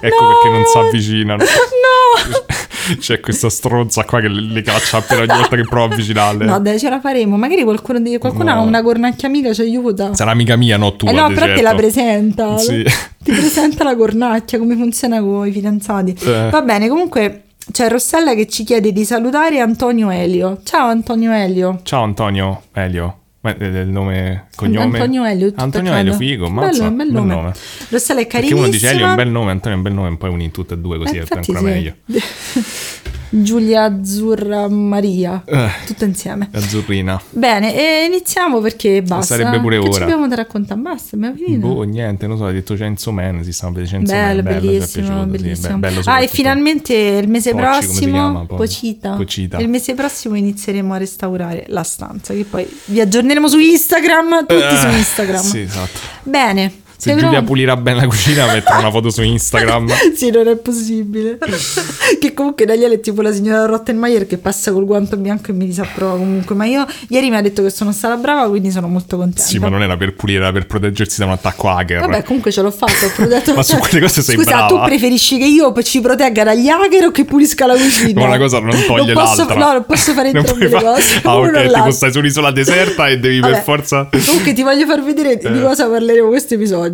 Ecco 0.00 0.22
No! 0.22 0.28
perché 0.28 0.48
non 0.50 0.64
si 0.64 0.78
avvicinano. 0.78 1.42
No. 1.84 2.96
C'è 2.98 3.18
questa 3.20 3.48
stronza 3.48 4.04
qua 4.04 4.20
che 4.20 4.28
le, 4.28 4.60
caccia 4.62 4.98
appena 4.98 5.22
ogni 5.22 5.40
volta 5.40 5.56
che 5.56 5.62
prova 5.62 5.84
a 5.84 5.92
avvicinarle. 5.92 6.44
No, 6.44 6.60
dai, 6.60 6.78
ce 6.78 6.90
la 6.90 7.00
faremo. 7.00 7.36
Magari 7.36 7.62
qualcuno, 7.62 7.98
di, 7.98 8.18
qualcuno 8.18 8.44
No. 8.44 8.50
ha 8.52 8.60
una 8.60 8.82
cornacchia 8.82 9.26
amica, 9.28 9.52
ci 9.54 9.62
aiuta. 9.62 10.14
Sarà 10.14 10.30
amica 10.30 10.56
mia, 10.56 10.76
no 10.76 10.94
tua. 10.96 11.10
Eh 11.10 11.12
no, 11.12 11.28
però 11.28 11.46
te 11.46 11.46
certo. 11.46 11.62
la 11.62 11.74
presenta. 11.74 12.58
Sì. 12.58 12.82
Ti 12.82 13.32
presenta 13.32 13.84
la 13.84 13.96
cornacchia, 13.96 14.58
come 14.58 14.76
funziona 14.76 15.20
con 15.20 15.46
i 15.46 15.50
fidanzati. 15.50 16.16
Eh. 16.24 16.48
Va 16.50 16.62
bene, 16.62 16.88
comunque 16.88 17.44
c'è 17.72 17.88
Rossella 17.88 18.34
che 18.34 18.46
ci 18.48 18.64
chiede 18.64 18.92
di 18.92 19.04
salutare 19.04 19.60
Antonio 19.60 20.10
Elio. 20.10 20.60
Ciao 20.62 20.88
Antonio 20.88 21.32
Elio. 21.32 21.80
Ciao 21.84 22.02
Antonio 22.02 22.62
Elio. 22.74 23.18
Ma 23.44 23.54
è 23.58 23.62
il 23.62 23.88
nome, 23.88 24.46
cognome? 24.56 24.98
Antonio 24.98 25.22
Antonio 25.56 25.92
figo, 26.14 26.44
Bello, 26.48 26.60
mazza. 26.62 26.88
un 26.88 26.96
bel 26.96 27.12
nome. 27.12 27.52
Rossella 27.90 28.20
è 28.20 28.26
Perché 28.26 28.26
carinissima. 28.26 28.60
uno 28.60 28.68
dice 28.70 28.88
Elio 28.88 29.04
è 29.04 29.08
un 29.10 29.14
bel 29.16 29.28
nome, 29.28 29.50
Antonio 29.50 29.74
è 29.74 29.76
un 29.76 29.82
bel 29.82 29.92
nome, 29.92 30.08
e 30.08 30.16
poi 30.16 30.30
uni 30.30 30.50
tutte 30.50 30.72
e 30.74 30.78
due 30.78 30.96
così 30.96 31.16
Eh, 31.18 31.24
è 31.24 31.26
ancora 31.36 31.58
sì. 31.58 31.64
meglio. 31.64 31.94
Giulia 33.42 33.84
Azzurra 33.84 34.68
Maria. 34.68 35.42
Eh, 35.44 35.68
Tutto 35.86 36.04
insieme. 36.04 36.48
azzurrina. 36.52 37.20
Bene, 37.30 37.74
e 37.74 38.04
iniziamo 38.06 38.60
perché 38.60 39.02
basta. 39.02 39.36
sarebbe 39.36 39.60
pure 39.60 39.78
che 39.80 39.86
ora. 39.88 39.92
ci 39.96 40.02
abbiamo 40.02 40.28
da 40.28 40.36
raccontare? 40.36 40.80
Basta, 40.80 41.16
abbiamo 41.16 41.34
finito. 41.36 41.66
Boh, 41.66 41.82
niente, 41.82 42.26
non 42.26 42.36
so, 42.36 42.46
hai 42.46 42.52
detto 42.54 42.76
Censo 42.76 43.10
Man, 43.12 43.42
si 43.42 43.52
stanno 43.52 43.72
vedendo 43.72 43.90
Censo 43.96 44.12
Bello, 44.12 44.42
Man, 44.42 44.44
bello, 44.44 44.60
bellissimo, 44.60 45.06
piaciuto, 45.06 45.22
sì, 45.24 45.28
bellissimo. 45.42 45.78
be- 45.78 45.88
bello 45.88 46.00
ah, 46.04 46.20
e 46.22 46.28
finalmente 46.28 46.94
il 46.94 47.28
mese 47.28 47.50
Pocci, 47.50 47.62
prossimo, 47.62 48.12
chiama? 48.12 48.44
Pocita. 48.46 49.10
Pocita. 49.16 49.58
Il 49.58 49.68
mese 49.68 49.94
prossimo 49.94 50.34
inizieremo 50.36 50.94
a 50.94 50.96
restaurare 50.96 51.64
la 51.68 51.82
stanza, 51.82 52.32
che 52.34 52.44
poi 52.44 52.66
vi 52.86 53.00
aggiorneremo 53.00 53.48
su 53.48 53.58
Instagram, 53.58 54.46
tutti 54.46 54.54
Eh, 54.62 54.76
su 54.76 54.86
Instagram. 54.86 55.42
Sì, 55.42 55.60
esatto. 55.60 55.98
Bene. 56.22 56.82
Se 57.04 57.10
sei 57.10 57.18
Giulia 57.20 57.42
pulirà 57.42 57.76
bene 57.76 58.00
la 58.00 58.06
cucina, 58.06 58.46
metterà 58.46 58.78
una 58.78 58.90
foto 58.90 59.10
su 59.10 59.20
Instagram. 59.22 59.88
sì, 60.14 60.30
non 60.30 60.48
è 60.48 60.56
possibile. 60.56 61.38
che 62.20 62.32
comunque 62.34 62.64
Daniele 62.64 62.94
è 62.94 63.00
tipo 63.00 63.20
la 63.22 63.32
signora 63.32 63.66
Rottenmeier 63.66 64.26
che 64.26 64.38
passa 64.38 64.72
col 64.72 64.84
guanto 64.84 65.16
bianco 65.16 65.50
e 65.50 65.54
mi 65.54 65.66
disapprova 65.66 66.16
comunque. 66.16 66.54
Ma 66.54 66.64
io 66.64 66.86
ieri 67.08 67.28
mi 67.30 67.36
ha 67.36 67.40
detto 67.42 67.62
che 67.62 67.70
sono 67.70 67.92
stata 67.92 68.16
brava, 68.16 68.48
quindi 68.48 68.70
sono 68.70 68.88
molto 68.88 69.16
contenta. 69.16 69.42
Sì, 69.42 69.58
ma 69.58 69.68
non 69.68 69.82
era 69.82 69.96
per 69.96 70.14
pulire, 70.14 70.40
era 70.42 70.52
per 70.52 70.66
proteggersi 70.66 71.18
da 71.20 71.26
un 71.26 71.32
attacco 71.32 71.68
hacker. 71.68 72.00
Vabbè, 72.00 72.22
comunque 72.22 72.50
ce 72.50 72.62
l'ho 72.62 72.70
fatto. 72.70 73.04
Ho 73.06 73.10
protetto... 73.14 73.54
Ma 73.54 73.62
su 73.62 73.76
quelle 73.76 74.00
cose 74.00 74.22
sei 74.22 74.36
Scusa, 74.36 74.50
brava. 74.50 74.66
tu 74.68 74.80
preferisci 74.84 75.38
che 75.38 75.44
io 75.46 75.72
ci 75.82 76.00
protegga 76.00 76.44
dagli 76.44 76.68
hacker 76.68 77.04
o 77.06 77.10
che 77.10 77.24
pulisca 77.24 77.66
la 77.66 77.74
cucina? 77.74 78.20
Ma 78.20 78.26
una 78.28 78.38
cosa 78.38 78.58
non 78.60 78.76
toglie 78.86 79.12
posso, 79.12 79.36
l'altra. 79.44 79.58
No, 79.58 79.72
non 79.72 79.84
posso 79.86 80.12
fare 80.12 80.32
Non 80.32 80.40
entrambe 80.40 80.64
le 80.64 80.70
fa- 80.70 80.80
cose. 80.82 81.20
Ah, 81.22 81.36
ok, 81.36 81.46
tipo 81.50 81.70
l'altro. 81.70 81.90
stai 81.90 82.12
su 82.12 82.18
un'isola 82.18 82.50
deserta 82.50 83.08
e 83.08 83.18
devi 83.18 83.40
per 83.40 83.50
Vabbè, 83.50 83.62
forza... 83.62 84.08
Comunque 84.24 84.52
ti 84.52 84.62
voglio 84.62 84.86
far 84.86 85.02
vedere 85.02 85.36
di 85.36 85.46
Eh. 85.46 85.60
cosa 85.60 85.88
parleremo 85.88 86.28
questo 86.28 86.54
episodio. 86.54 86.93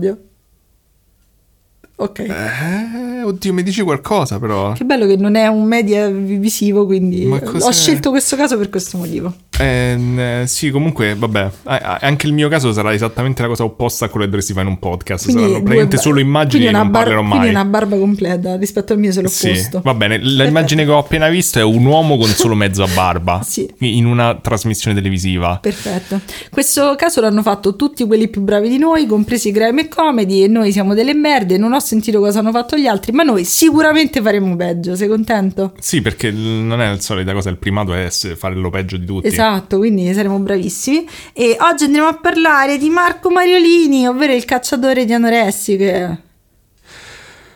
Ok. 1.96 2.18
Eh, 2.20 3.22
oddio, 3.22 3.52
mi 3.52 3.62
dici 3.62 3.82
qualcosa 3.82 4.38
però. 4.38 4.72
Che 4.72 4.84
bello 4.84 5.06
che 5.06 5.16
non 5.16 5.34
è 5.34 5.46
un 5.48 5.64
media 5.64 6.08
visivo, 6.08 6.86
quindi 6.86 7.26
ho 7.26 7.70
scelto 7.72 8.10
questo 8.10 8.36
caso 8.36 8.56
per 8.56 8.70
questo 8.70 8.96
motivo. 8.96 9.34
Eh, 9.60 9.94
n- 9.96 10.44
sì, 10.46 10.70
comunque, 10.70 11.14
vabbè, 11.14 11.50
eh, 11.68 11.74
eh, 11.74 11.80
anche 12.00 12.26
il 12.26 12.32
mio 12.32 12.48
caso 12.48 12.72
sarà 12.72 12.92
esattamente 12.94 13.42
la 13.42 13.48
cosa 13.48 13.64
opposta 13.64 14.06
a 14.06 14.08
quello 14.08 14.24
che 14.24 14.30
dovresti 14.30 14.52
fare 14.54 14.66
in 14.66 14.72
un 14.72 14.78
podcast. 14.78 15.24
Quindi 15.24 15.42
Saranno 15.42 15.58
praticamente 15.62 15.96
ba- 15.96 16.02
solo 16.02 16.20
immagini 16.20 16.66
e 16.66 16.70
non 16.70 16.90
bar- 16.90 17.02
parlerò 17.02 17.22
mai. 17.22 17.30
Quindi 17.38 17.48
una 17.50 17.64
barba 17.64 17.96
completa 17.98 18.56
rispetto 18.56 18.92
al 18.94 18.98
mio 18.98 19.12
se 19.12 19.20
l'ho 19.22 19.28
Sì, 19.28 19.48
posto. 19.50 19.80
va 19.84 19.94
bene. 19.94 20.18
L'immagine 20.18 20.84
che 20.84 20.90
ho 20.90 20.98
appena 20.98 21.28
visto 21.28 21.58
è 21.58 21.62
un 21.62 21.84
uomo 21.84 22.16
con 22.16 22.28
solo 22.28 22.54
mezza 22.54 22.86
barba 22.86 23.40
Sì. 23.44 23.68
in 23.80 24.06
una 24.06 24.34
trasmissione 24.40 24.96
televisiva. 24.96 25.58
Perfetto. 25.60 26.20
Questo 26.50 26.94
caso 26.96 27.20
l'hanno 27.20 27.42
fatto 27.42 27.76
tutti 27.76 28.04
quelli 28.06 28.28
più 28.28 28.40
bravi 28.40 28.68
di 28.68 28.78
noi, 28.78 29.06
compresi 29.06 29.50
Grime 29.50 29.82
e 29.82 29.88
Comedy, 29.88 30.42
e 30.44 30.48
noi 30.48 30.72
siamo 30.72 30.94
delle 30.94 31.12
merde. 31.14 31.58
Non 31.58 31.72
ho 31.74 31.78
sentito 31.80 32.18
cosa 32.20 32.38
hanno 32.38 32.50
fatto 32.50 32.76
gli 32.78 32.86
altri, 32.86 33.12
ma 33.12 33.22
noi 33.24 33.44
sicuramente 33.44 34.22
faremo 34.22 34.56
peggio, 34.56 34.96
sei 34.96 35.08
contento? 35.08 35.72
Sì, 35.78 36.00
perché 36.00 36.30
non 36.30 36.80
è 36.80 36.88
la 36.88 37.00
solita 37.00 37.32
cosa, 37.34 37.50
il 37.50 37.56
primato 37.58 37.92
è 37.92 38.08
fare 38.10 38.54
lo 38.54 38.70
peggio 38.70 38.96
di 38.96 39.04
tutti. 39.04 39.26
Esatto, 39.26 39.48
quindi 39.78 40.12
saremo 40.12 40.38
bravissimi. 40.38 41.08
E 41.32 41.56
oggi 41.60 41.84
andremo 41.84 42.06
a 42.08 42.14
parlare 42.14 42.78
di 42.78 42.88
Marco 42.90 43.30
Mariolini, 43.30 44.06
ovvero 44.06 44.32
il 44.32 44.44
cacciatore 44.44 45.04
di 45.04 45.12
anoressiche. 45.12 46.22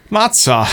Mazza! 0.08 0.64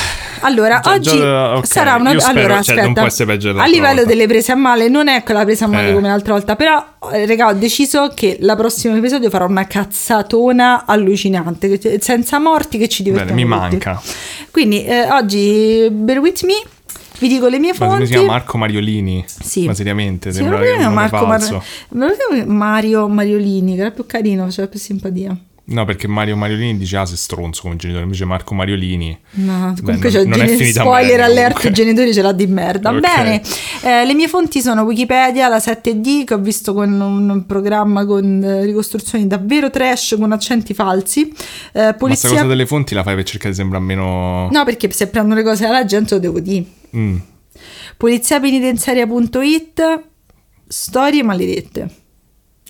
Allora, 0.42 0.80
Già- 0.82 0.92
oggi 0.92 1.18
già- 1.18 1.56
ok, 1.58 1.66
sarà 1.68 1.96
una 1.96 2.12
io 2.12 2.20
spero- 2.20 2.40
allora, 2.40 2.62
cioè, 2.62 2.78
aspetta. 2.80 3.62
A 3.62 3.66
livello 3.68 3.96
volta. 3.96 4.06
delle 4.10 4.28
prese 4.28 4.52
a 4.52 4.56
male, 4.56 4.88
non 4.90 5.08
è 5.08 5.24
quella 5.24 5.44
presa 5.44 5.66
a 5.66 5.68
male 5.68 5.90
Eh. 5.90 5.94
come 5.94 6.08
l'altra 6.10 6.34
volta, 6.34 6.56
però 6.56 6.84
eh, 7.12 7.26
raga, 7.26 7.48
ho 7.48 7.54
deciso 7.54 8.12
che 8.14 8.38
la 8.42 8.56
prossimo 8.56 8.96
episodio 8.96 9.30
farò 9.30 9.48
una 9.48 9.66
cazzatona 9.68 10.86
allucinante, 10.86 12.00
senza 12.02 12.40
morti 12.40 12.78
che 12.78 12.88
ci 12.88 13.04
Bene, 13.04 13.24
divertiamo 13.26 13.42
mi 13.42 13.48
tutti. 13.70 13.86
manca. 13.86 14.02
Quindi 14.52 14.84
eh, 14.84 15.10
oggi 15.12 15.88
bear 15.92 16.20
with 16.20 16.44
me, 16.44 16.56
vi 17.20 17.28
dico 17.28 17.48
le 17.48 17.60
mie 17.60 17.74
Ma 17.78 17.88
fonti. 17.88 18.06
si 18.06 18.12
chiama 18.14 18.28
Marco 18.28 18.58
Mariolini? 18.58 19.24
Sì. 19.28 19.66
Ma 19.66 19.74
seriamente, 19.74 20.32
Sì, 20.32 20.38
sembra 20.38 20.60
che 20.60 20.72
un 20.72 20.94
Marco 20.94 21.26
Mar- 21.26 21.64
me 21.90 22.08
lo 22.08 22.14
chiamo 22.16 22.52
Mario 22.54 23.08
Mariolini, 23.08 23.76
che 23.76 23.82
era 23.82 23.92
più 23.92 24.06
carino, 24.06 24.46
faceva 24.46 24.68
più 24.68 24.80
simpatia. 24.80 25.38
No, 25.64 25.86
perché 25.86 26.08
Mario 26.08 26.36
Mariolini 26.36 26.76
dice 26.78 26.98
ah 26.98 27.06
sei 27.06 27.16
stronzo 27.16 27.62
come 27.62 27.76
genitore, 27.78 28.04
invece 28.04 28.26
Marco 28.26 28.54
Mariolini. 28.56 29.18
No, 29.34 29.74
Beh, 29.76 29.82
comunque 29.84 30.10
non- 30.12 30.24
c'è 30.24 30.28
non 30.28 30.42
è 30.42 30.46
geni- 30.58 30.72
spoiler 30.72 31.08
bene, 31.12 31.24
alert, 31.24 31.54
comunque. 31.56 31.70
i 31.70 31.74
genitori 31.74 32.14
ce 32.14 32.22
l'ha 32.22 32.32
di 32.34 32.48
merda. 32.48 32.90
Ok. 32.92 33.00
Bene, 33.00 33.42
eh, 33.84 34.06
le 34.06 34.14
mie 34.14 34.28
fonti 34.28 34.60
sono 34.60 34.82
Wikipedia, 34.82 35.48
la 35.48 35.60
7D 35.60 36.26
che 36.26 36.34
ho 36.34 36.40
visto 36.40 36.74
con 36.74 37.00
un 37.00 37.46
programma 37.46 38.06
con 38.06 38.44
eh, 38.44 38.66
ricostruzioni 38.66 39.28
davvero 39.28 39.70
trash 39.70 40.16
con 40.20 40.32
accenti 40.34 40.74
falsi. 40.74 41.22
Eh, 41.22 41.34
Ma 41.74 41.82
sta 41.84 41.94
polizia... 41.94 42.30
cosa 42.30 42.44
delle 42.46 42.66
fonti 42.66 42.94
la 42.94 43.04
fai 43.04 43.16
per 43.16 43.24
cercare 43.24 43.52
di 43.52 43.56
sembrare 43.56 43.84
meno... 43.84 44.50
No, 44.52 44.66
perché 44.66 44.92
se 44.92 45.08
prendo 45.08 45.36
le 45.36 45.44
cose 45.44 45.66
alla 45.66 45.86
gente 45.86 46.16
lo 46.16 46.20
devo 46.20 46.40
dire. 46.42 46.66
Mm. 46.96 47.18
Poliziapenitenziaria.it 47.98 50.02
Storie 50.68 51.24
maledette. 51.24 51.90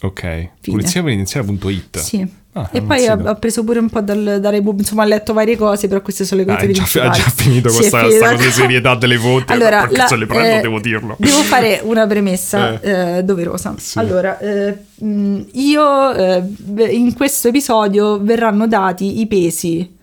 Ok. 0.02 0.50
Poliziapenitenziaria.it 0.66 2.00
Sì. 2.00 2.40
Ah, 2.54 2.68
e 2.74 2.82
poi 2.82 3.00
si 3.00 3.08
ho, 3.08 3.18
sa. 3.24 3.30
ho 3.30 3.36
preso 3.36 3.64
pure 3.64 3.80
un 3.80 3.88
po' 3.90 4.02
dal, 4.02 4.40
da 4.42 4.50
Repub- 4.50 4.78
insomma 4.80 5.04
ho 5.04 5.08
letto 5.08 5.32
varie 5.32 5.56
cose, 5.56 5.88
però 5.88 6.02
queste 6.02 6.26
sono 6.26 6.44
le 6.44 6.52
Ah, 6.52 6.56
cose 6.58 6.68
è 6.68 6.72
già, 6.74 7.04
ha 7.06 7.10
già 7.10 7.22
finito 7.30 7.70
Sì, 7.70 7.78
questa, 7.78 8.02
questa 8.02 8.32
cosa 8.32 8.44
di 8.44 8.52
serietà 8.52 8.96
delle 8.96 9.18
fonti. 9.18 9.54
Allora, 9.54 9.80
perché 9.82 9.96
la- 9.98 10.08
se 10.08 10.16
le 10.18 10.26
prendo 10.26 10.58
eh, 10.58 10.62
devo 10.62 10.80
dirlo. 10.82 11.16
Devo 11.18 11.44
fare 11.44 11.80
una 11.84 12.06
premessa 12.08 12.74
Eh. 12.82 13.18
eh, 13.20 13.24
doverosa. 13.24 13.74
Sì. 13.78 14.00
Allora, 14.00 14.38
eh, 14.40 14.76
mh, 14.96 15.42
io 15.54 16.14
eh, 16.14 16.44
in 16.90 17.14
questo 17.14 17.48
episodio 17.48 18.20
verranno 18.22 18.68
dati 18.68 19.22
i 19.22 19.28
pesi 19.28 20.00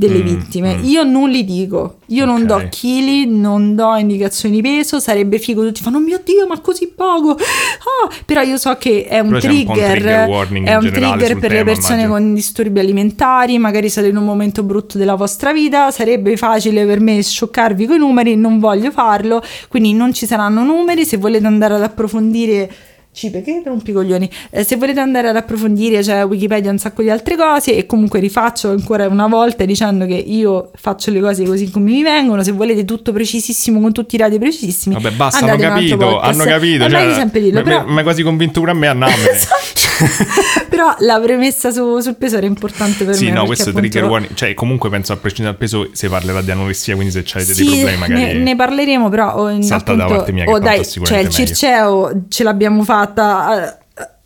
delle 0.00 0.20
Mm, 0.22 0.24
vittime. 0.26 0.76
mm. 0.76 0.84
Io 0.84 1.02
non 1.04 1.28
li 1.28 1.44
dico, 1.44 1.96
io 2.06 2.24
non 2.24 2.40
Ok. 2.42 2.46
do 2.46 2.68
chili, 2.70 3.26
non 3.26 3.74
do 3.74 3.94
indicazioni 3.96 4.56
di 4.56 4.62
peso, 4.62 4.98
sarebbe 4.98 5.38
figo 5.38 5.62
tutti 5.64 5.82
fanno 5.82 5.98
"Oh 5.98 6.00
mio 6.00 6.20
dio, 6.24 6.46
ma 6.46 6.58
così 6.60 6.88
poco". 6.88 7.32
Ah, 7.32 8.08
però 8.24 8.40
io 8.40 8.56
so 8.56 8.74
che 8.78 9.04
è 9.06 9.18
un 9.20 9.28
Però 9.28 9.40
c'è 9.40 9.48
un 9.48 9.64
trigger, 9.66 9.90
trigger 9.90 10.28
è 10.64 10.74
un 10.74 10.90
trigger 10.90 11.38
per 11.38 11.50
le 11.50 11.56
tema, 11.58 11.64
persone 11.64 12.02
immagino. 12.02 12.12
con 12.14 12.34
disturbi 12.34 12.78
alimentari, 12.80 13.58
magari 13.58 13.90
siete 13.90 14.08
in 14.08 14.16
un 14.16 14.24
momento 14.24 14.62
brutto 14.62 14.96
della 14.96 15.14
vostra 15.16 15.52
vita, 15.52 15.90
sarebbe 15.90 16.36
facile 16.38 16.86
per 16.86 17.00
me 17.00 17.22
scioccarvi 17.22 17.86
con 17.86 17.96
i 17.96 17.98
numeri, 17.98 18.36
non 18.36 18.58
voglio 18.58 18.90
farlo, 18.90 19.42
quindi 19.68 19.92
non 19.92 20.14
ci 20.14 20.24
saranno 20.26 20.64
numeri, 20.64 21.04
se 21.04 21.18
volete 21.18 21.46
andare 21.46 21.74
ad 21.74 21.82
approfondire 21.82 22.70
ci 23.12 23.28
perché 23.30 23.60
rompi 23.64 23.90
i 23.90 23.92
coglioni? 23.92 24.30
Eh, 24.50 24.62
se 24.62 24.76
volete 24.76 25.00
andare 25.00 25.28
ad 25.28 25.36
approfondire 25.36 26.00
c'è 26.00 26.24
Wikipedia 26.24 26.68
e 26.70 26.72
un 26.72 26.78
sacco 26.78 27.02
di 27.02 27.10
altre 27.10 27.36
cose 27.36 27.76
e 27.76 27.84
comunque 27.84 28.20
rifaccio 28.20 28.70
ancora 28.70 29.08
una 29.08 29.26
volta 29.26 29.64
dicendo 29.64 30.06
che 30.06 30.14
io 30.14 30.70
faccio 30.76 31.10
le 31.10 31.20
cose 31.20 31.44
così 31.44 31.70
come 31.70 31.90
mi 31.90 32.02
vengono, 32.02 32.42
se 32.42 32.52
volete 32.52 32.84
tutto 32.84 33.12
precisissimo 33.12 33.80
con 33.80 33.92
tutti 33.92 34.14
i 34.14 34.18
dati 34.18 34.38
precisissimi. 34.38 34.94
Vabbè, 34.94 35.10
basta, 35.16 35.38
hanno 35.44 35.54
un 35.54 35.60
altro 35.64 35.68
capito, 35.98 36.20
hanno 36.20 36.44
capito. 36.44 36.88
Cioè, 36.88 37.14
sempre 37.14 37.40
dirlo, 37.40 37.58
mi- 37.58 37.64
però- 37.64 37.84
mi 37.86 37.96
hai 37.98 38.02
quasi 38.04 38.22
convinto 38.22 38.60
pure 38.60 38.72
a 38.72 38.74
me 38.74 38.86
a 38.86 38.92
Namene. 38.92 39.38
però 40.68 40.94
la 41.00 41.20
premessa 41.20 41.70
su- 41.70 41.98
sul 42.00 42.14
peso 42.16 42.36
era 42.36 42.46
importante 42.46 43.04
per 43.04 43.14
Sì, 43.14 43.24
me. 43.26 43.30
no, 43.30 43.34
perché 43.34 43.46
questo 43.46 43.68
appunto- 43.70 43.88
trigger 43.88 44.08
warning. 44.08 44.34
Cioè, 44.34 44.54
comunque 44.54 44.90
penso 44.90 45.12
a 45.12 45.16
prescindere 45.16 45.56
dal 45.56 45.68
peso 45.68 45.88
si 45.92 46.08
parlerà 46.08 46.40
di 46.42 46.50
anoressia, 46.50 46.94
quindi 46.94 47.12
se 47.12 47.24
Sì, 47.24 47.64
dei 47.64 47.66
problemi 47.66 47.96
magari... 47.98 48.22
ne, 48.22 48.32
ne 48.34 48.56
parleremo 48.56 49.08
però 49.08 49.34
oh, 49.34 49.48
in- 49.50 49.62
Salta 49.62 49.94
da 49.94 50.02
appunto, 50.02 50.16
parte 50.18 50.32
mia 50.32 50.44
che 50.44 50.50
oh, 50.52 50.58
dai, 50.58 50.84
cioè 50.86 51.18
il. 51.18 51.28
Circeo 51.30 52.12
ce 52.28 52.42
l'abbiamo 52.44 52.82
fatta 52.84 53.78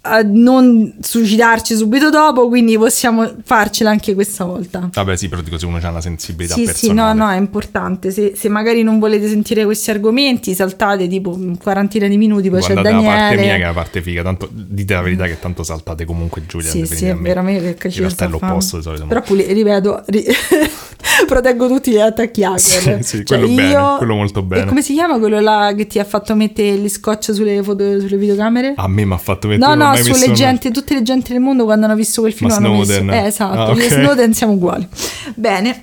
a, 0.05 0.17
a 0.17 0.23
non 0.23 0.95
suicidarci 1.01 1.75
subito 1.77 2.11
dopo 2.11 2.49
quindi 2.49 2.77
possiamo 2.77 3.31
farcela 3.43 3.91
anche 3.91 4.15
questa 4.15 4.45
volta 4.45 4.89
Vabbè, 4.93 5.17
sì, 5.17 5.29
però 5.29 5.43
dico 5.43 5.59
se 5.59 5.67
uno 5.67 5.79
ha 5.83 5.89
una 5.89 6.01
sensibilità 6.01 6.55
sì, 6.55 6.61
sì, 6.61 6.67
personale. 6.67 7.19
no, 7.19 7.25
no, 7.27 7.31
è 7.33 7.37
importante. 7.37 8.11
Se, 8.11 8.35
se 8.37 8.49
magari 8.49 8.83
non 8.83 8.99
volete 8.99 9.29
sentire 9.29 9.65
questi 9.65 9.91
argomenti, 9.91 10.55
saltate 10.55 11.09
tipo 11.09 11.39
quarantina 11.61 12.07
di 12.07 12.17
minuti, 12.17 12.49
poi 12.51 12.61
Guardate 12.61 12.89
c'è 12.89 12.95
la 12.95 13.01
Daniele. 13.01 13.19
parte 13.19 13.41
mia 13.41 13.57
che 13.57 13.63
è 13.63 13.67
la 13.67 13.73
parte 13.73 14.03
figa, 14.03 14.23
tanto 14.23 14.49
dite 14.53 14.95
la 14.95 15.03
verità 15.03 15.27
che 15.27 15.39
tanto 15.39 15.63
saltate 15.63 16.05
comunque 16.05 16.47
Giulia. 16.47 16.71
Sì, 16.71 16.87
sì, 16.87 17.13
veramente 17.19 17.63
perché 17.63 17.91
ci 17.91 18.09
sta 18.09 18.27
l'opposto 18.29 18.77
di 18.77 18.83
solito. 18.83 19.07
Però 19.07 19.23
ripeto, 19.27 20.03
ri- 20.07 20.25
proteggo 21.27 21.69
tutti 21.69 21.91
gli 21.93 21.99
attacchi 21.99 22.45
hacker. 22.45 22.59
Sì, 22.59 23.03
sì, 23.03 23.25
quello 23.25 23.47
bene, 23.47 23.97
quello 23.99 24.15
molto 24.15 24.43
bene. 24.43 24.63
E 24.63 24.67
come 24.67 24.83
si 24.83 24.93
chiama 24.95 25.19
quello 25.19 25.41
là 25.41 25.73
che 25.77 25.87
ti 25.87 25.99
ha 25.99 26.05
fatto 26.05 26.35
mettere 26.35 26.77
gli 26.77 26.89
scotch 26.89 27.33
sulle, 27.35 27.63
foto, 27.63 28.01
sulle 28.01 28.17
videocamere? 28.17 28.75
A 28.77 28.89
me 28.89 29.05
mi 29.05 29.13
ha 29.13 29.19
fatto 29.19 29.49
mettere... 29.49 29.75
No, 29.75 29.89
no, 29.91 29.97
sulle 29.97 30.25
una- 30.27 30.35
gente, 30.35 30.71
tutte 30.71 30.95
le 30.95 31.03
gente 31.03 31.33
del 31.33 31.41
mondo 31.43 31.65
quando 31.65 31.87
hanno 31.87 31.95
visto 31.95 32.21
quel 32.21 32.33
film 32.33 32.51
Ma 32.51 32.57
hanno 32.57 32.83
Snowden? 32.85 33.05
messo... 33.07 33.25
Eh, 33.25 33.27
esatto, 33.27 33.59
Ah, 33.61 33.75
io 33.75 33.81
e 33.83 33.87
ok. 33.87 33.93
Snowden 33.93 34.35
siamo 34.35 34.53
uguali. 34.55 34.89
Bene. 35.35 35.83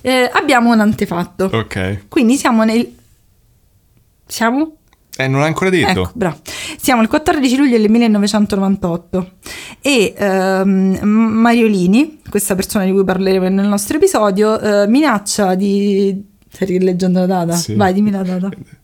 Eh, 0.00 0.30
abbiamo 0.32 0.72
un 0.72 0.80
antefatto. 0.80 1.50
Ok. 1.52 2.04
Quindi 2.08 2.36
siamo 2.36 2.64
nel... 2.64 2.94
Siamo? 4.26 4.72
Eh, 5.20 5.26
non 5.26 5.40
l'ha 5.40 5.46
ancora 5.46 5.68
detto. 5.68 6.02
Ecco, 6.02 6.10
bravo. 6.14 6.36
Siamo 6.80 7.02
il 7.02 7.08
14 7.08 7.56
luglio 7.56 7.76
del 7.76 7.90
1998 7.90 9.30
e 9.80 10.14
ehm, 10.16 11.00
Mariolini, 11.02 12.20
questa 12.30 12.54
persona 12.54 12.84
di 12.84 12.92
cui 12.92 13.02
parleremo 13.02 13.48
nel 13.48 13.66
nostro 13.66 13.96
episodio, 13.96 14.60
eh, 14.60 14.86
minaccia 14.86 15.56
di... 15.56 16.24
Stai 16.48 16.78
leggendo 16.78 17.18
la 17.18 17.26
data? 17.26 17.52
Sì. 17.56 17.74
Vai, 17.74 17.92
dimmi 17.94 18.12
la 18.12 18.22
data. 18.22 18.48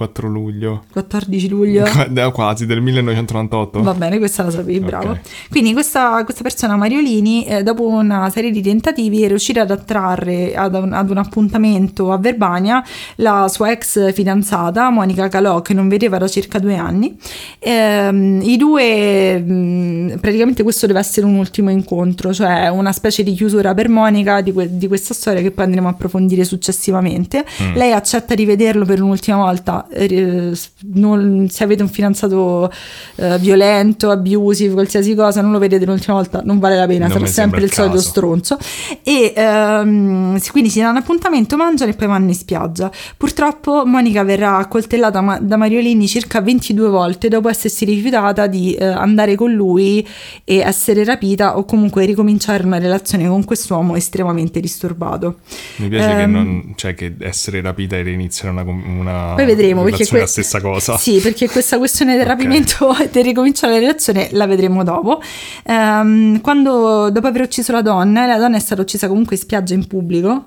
Qua- 0.00 0.08
4 0.10 0.28
luglio. 0.28 0.84
14 0.92 1.48
luglio. 1.48 1.84
Qua- 1.84 2.30
Quasi, 2.30 2.64
del 2.64 2.80
1998. 2.80 3.82
Va 3.82 3.92
bene, 3.92 4.18
questa 4.18 4.42
la 4.44 4.50
sapevi, 4.50 4.80
bravo. 4.80 5.10
Ok. 5.10 5.20
Quindi 5.50 5.72
questa, 5.74 6.22
questa 6.24 6.42
persona, 6.42 6.76
Mariolini, 6.76 7.44
eh, 7.44 7.62
dopo 7.62 7.86
una 7.86 8.30
serie 8.30 8.50
di 8.50 8.62
tentativi 8.62 9.22
è 9.22 9.28
riuscita 9.28 9.62
ad 9.62 9.70
attrarre 9.70 10.54
ad 10.54 10.74
un, 10.74 10.92
ad 10.92 11.10
un 11.10 11.18
appuntamento 11.18 12.12
a 12.12 12.18
Verbania 12.18 12.82
la 13.16 13.48
sua 13.48 13.70
ex 13.72 14.12
fidanzata, 14.14 14.88
Monica 14.90 15.28
Calò, 15.28 15.60
che 15.60 15.74
non 15.74 15.88
vedeva 15.88 16.16
da 16.18 16.28
circa 16.28 16.58
due 16.58 16.76
anni. 16.76 17.16
Ehm, 17.58 18.40
I 18.42 18.56
due, 18.56 19.38
mh, 19.38 20.18
praticamente 20.20 20.62
questo 20.62 20.86
deve 20.86 20.98
essere 21.00 21.26
un 21.26 21.34
ultimo 21.34 21.70
incontro, 21.70 22.32
cioè 22.32 22.68
una 22.68 22.92
specie 22.92 23.22
di 23.22 23.32
chiusura 23.34 23.74
per 23.74 23.88
Monica 23.88 24.40
di, 24.40 24.52
que- 24.52 24.76
di 24.78 24.86
questa 24.88 25.12
storia 25.14 25.42
che 25.42 25.50
poi 25.50 25.64
andremo 25.66 25.88
a 25.88 25.90
approfondire 25.90 26.44
successivamente. 26.44 27.44
Mm. 27.62 27.74
Lei 27.74 27.92
accetta 27.92 28.34
di 28.34 28.44
vederlo 28.44 28.84
per 28.84 29.02
un'ultima 29.02 29.36
volta. 29.36 29.86
Eh, 29.90 30.52
non- 30.92 31.48
se 31.48 31.64
avete 31.64 31.82
un 31.82 31.88
fidanzato 31.88 32.70
eh, 33.16 33.38
violento, 33.38 34.10
abusive, 34.10 34.72
qualsiasi 34.74 35.14
cosa, 35.14 35.40
non 35.40 35.52
lo 35.52 35.58
vedete 35.58 35.84
l'ultima 35.84 36.14
volta, 36.14 36.40
non 36.44 36.58
vale 36.58 36.76
la 36.76 36.86
pena, 36.86 37.06
Non 37.06 37.12
sarà 37.18 37.26
sempre 37.26 37.58
il 37.60 37.64
il 37.66 37.72
solito 37.72 38.00
stronzo. 38.00 38.58
E 39.02 39.32
ehm, 39.34 40.38
quindi 40.50 40.70
si 40.70 40.80
danno 40.80 40.98
appuntamento, 40.98 41.56
mangiano 41.56 41.90
e 41.90 41.94
poi 41.94 42.06
vanno 42.08 42.28
in 42.28 42.34
spiaggia. 42.34 42.90
Purtroppo 43.16 43.84
Monica 43.86 44.22
verrà 44.24 44.56
accoltellata 44.56 45.20
ma- 45.20 45.38
da 45.40 45.56
Mariolini 45.56 46.06
circa 46.08 46.40
22 46.40 46.88
volte 46.88 47.28
dopo 47.28 47.48
essersi 47.48 47.84
rifiutata 47.84 48.46
di 48.46 48.74
eh, 48.74 48.84
andare 48.84 49.34
con 49.36 49.52
lui 49.52 50.06
e 50.44 50.56
essere 50.58 51.04
rapita 51.04 51.56
o 51.58 51.64
comunque 51.64 52.04
ricominciare 52.04 52.64
una 52.64 52.78
relazione 52.78 53.28
con 53.28 53.44
quest'uomo 53.44 53.94
estremamente 53.96 54.60
disturbato. 54.60 55.38
Mi 55.76 55.88
piace 55.88 56.08
che, 56.14 56.20
Ehm, 56.22 56.30
non, 56.32 56.72
cioè, 56.76 56.94
che 56.94 57.14
essere 57.20 57.60
rapita 57.60 57.96
e 57.96 58.02
reiniziare 58.02 58.50
una, 58.50 58.62
una 58.62 59.32
Poi 59.34 59.44
vedremo 59.46 59.79
perché 59.82 60.04
relazione 60.04 60.06
è 60.06 60.10
que- 60.10 60.20
la 60.20 60.26
stessa 60.26 60.60
cosa. 60.60 60.96
Sì, 60.98 61.18
perché 61.20 61.48
questa 61.48 61.78
questione 61.78 62.16
del 62.16 62.26
rapimento 62.26 62.96
e 62.98 63.08
del 63.10 63.24
ricominciare 63.24 63.72
la 63.74 63.78
relazione 63.78 64.28
la 64.32 64.46
vedremo 64.46 64.82
dopo. 64.84 65.20
Ehm, 65.64 66.40
quando 66.40 67.10
dopo 67.10 67.26
aver 67.26 67.42
ucciso 67.42 67.72
la 67.72 67.82
donna, 67.82 68.26
la 68.26 68.38
donna 68.38 68.56
è 68.56 68.60
stata 68.60 68.80
uccisa 68.82 69.08
comunque 69.08 69.36
in 69.36 69.42
spiaggia 69.42 69.74
in 69.74 69.86
pubblico. 69.86 70.46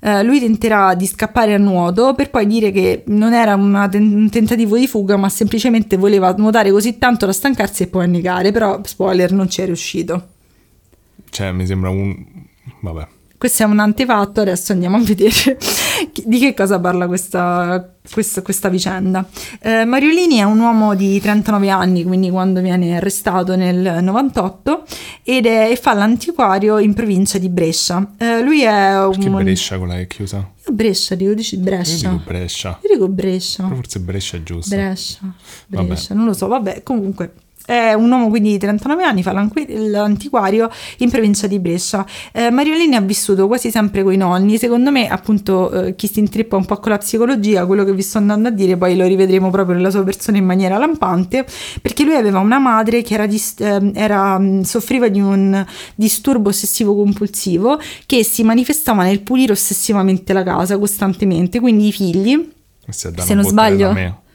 eh, 0.00 0.22
lui 0.22 0.38
tenterà 0.38 0.94
di 0.94 1.06
scappare 1.06 1.54
a 1.54 1.58
nuoto 1.58 2.14
per 2.14 2.30
poi 2.30 2.46
dire 2.46 2.70
che 2.70 3.02
non 3.08 3.32
era 3.32 3.54
una 3.56 3.88
un 3.92 4.28
tentativo 4.30 4.76
di 4.76 4.86
fuga, 4.86 5.16
ma 5.16 5.28
semplicemente 5.28 5.96
voleva 5.96 6.32
nuotare 6.36 6.70
così 6.70 6.98
tanto 6.98 7.26
da 7.26 7.32
stancarsi 7.32 7.82
e 7.84 7.86
poi 7.88 8.04
annegare. 8.04 8.52
Però, 8.52 8.80
spoiler, 8.84 9.32
non 9.32 9.48
ci 9.50 9.60
è 9.62 9.64
riuscito. 9.64 10.28
Cioè, 11.30 11.50
mi 11.52 11.66
sembra 11.66 11.90
un... 11.90 12.14
Vabbè. 12.80 13.06
Questo 13.36 13.62
è 13.62 13.66
un 13.66 13.78
antefatto, 13.78 14.40
adesso 14.40 14.72
andiamo 14.72 14.96
a 14.96 15.00
vedere. 15.00 15.58
Di 16.24 16.38
che 16.38 16.54
cosa 16.54 16.78
parla 16.78 17.06
questa, 17.06 17.94
questa, 18.10 18.42
questa 18.42 18.68
vicenda? 18.68 19.26
Eh, 19.60 19.84
Mariolini 19.84 20.36
è 20.36 20.42
un 20.42 20.60
uomo 20.60 20.94
di 20.94 21.20
39 21.20 21.70
anni, 21.70 22.04
quindi 22.04 22.30
quando 22.30 22.60
viene 22.60 22.96
arrestato 22.96 23.56
nel 23.56 24.02
98, 24.02 24.84
ed 25.22 25.46
è, 25.46 25.70
e 25.70 25.76
fa 25.76 25.94
l'antiquario 25.94 26.78
in 26.78 26.94
provincia 26.94 27.38
di 27.38 27.48
Brescia. 27.48 28.14
Eh, 28.18 28.42
lui 28.42 28.62
è 28.62 29.04
un... 29.04 29.10
Perché 29.12 29.30
Brescia 29.30 29.78
quella 29.78 29.98
è 29.98 30.06
chiusa? 30.06 30.50
Brescia, 30.70 31.14
dico, 31.14 31.34
dici 31.34 31.56
Brescia. 31.56 32.08
Io 32.08 32.12
dico 32.12 32.24
Brescia. 32.24 32.78
Io 32.82 32.88
dico 32.92 33.08
Brescia. 33.08 33.62
Però 33.64 33.74
forse 33.74 34.00
Brescia 34.00 34.36
è 34.36 34.42
giusto. 34.42 34.74
Brescia, 34.74 35.20
Vabbè. 35.68 35.86
Brescia, 35.86 36.14
non 36.14 36.26
lo 36.26 36.32
so, 36.32 36.46
vabbè, 36.46 36.82
comunque. 36.82 37.32
È 37.68 37.92
un 37.92 38.10
uomo 38.10 38.30
quindi 38.30 38.52
di 38.52 38.58
39 38.58 39.02
anni, 39.02 39.22
fa 39.22 39.32
l'antiquario 39.32 40.70
in 41.00 41.10
provincia 41.10 41.46
di 41.46 41.58
Brescia. 41.58 42.06
Eh, 42.32 42.50
Mariolini 42.50 42.96
ha 42.96 43.02
vissuto 43.02 43.46
quasi 43.46 43.70
sempre 43.70 44.02
con 44.02 44.14
i 44.14 44.16
nonni. 44.16 44.56
Secondo 44.56 44.90
me, 44.90 45.06
appunto, 45.06 45.70
eh, 45.70 45.94
chi 45.94 46.08
si 46.10 46.18
intrippa 46.20 46.56
un 46.56 46.64
po' 46.64 46.78
con 46.78 46.92
la 46.92 46.96
psicologia, 46.96 47.66
quello 47.66 47.84
che 47.84 47.92
vi 47.92 48.00
sto 48.00 48.16
andando 48.16 48.48
a 48.48 48.50
dire, 48.52 48.78
poi 48.78 48.96
lo 48.96 49.06
rivedremo 49.06 49.50
proprio 49.50 49.76
nella 49.76 49.90
sua 49.90 50.02
persona 50.02 50.38
in 50.38 50.46
maniera 50.46 50.78
lampante, 50.78 51.44
perché 51.82 52.04
lui 52.04 52.14
aveva 52.14 52.38
una 52.38 52.58
madre 52.58 53.02
che 53.02 53.12
era 53.12 53.26
dis- 53.26 53.56
ehm, 53.58 53.92
era, 53.94 54.40
soffriva 54.62 55.08
di 55.08 55.20
un 55.20 55.62
disturbo 55.94 56.48
ossessivo 56.48 56.96
compulsivo 56.96 57.78
che 58.06 58.24
si 58.24 58.44
manifestava 58.44 59.02
nel 59.02 59.20
pulire 59.20 59.52
ossessivamente 59.52 60.32
la 60.32 60.42
casa 60.42 60.78
costantemente, 60.78 61.60
quindi 61.60 61.88
i 61.88 61.92
figli 61.92 62.48
Se 63.26 63.34
non 63.34 63.44
sbaglio-. 63.44 64.26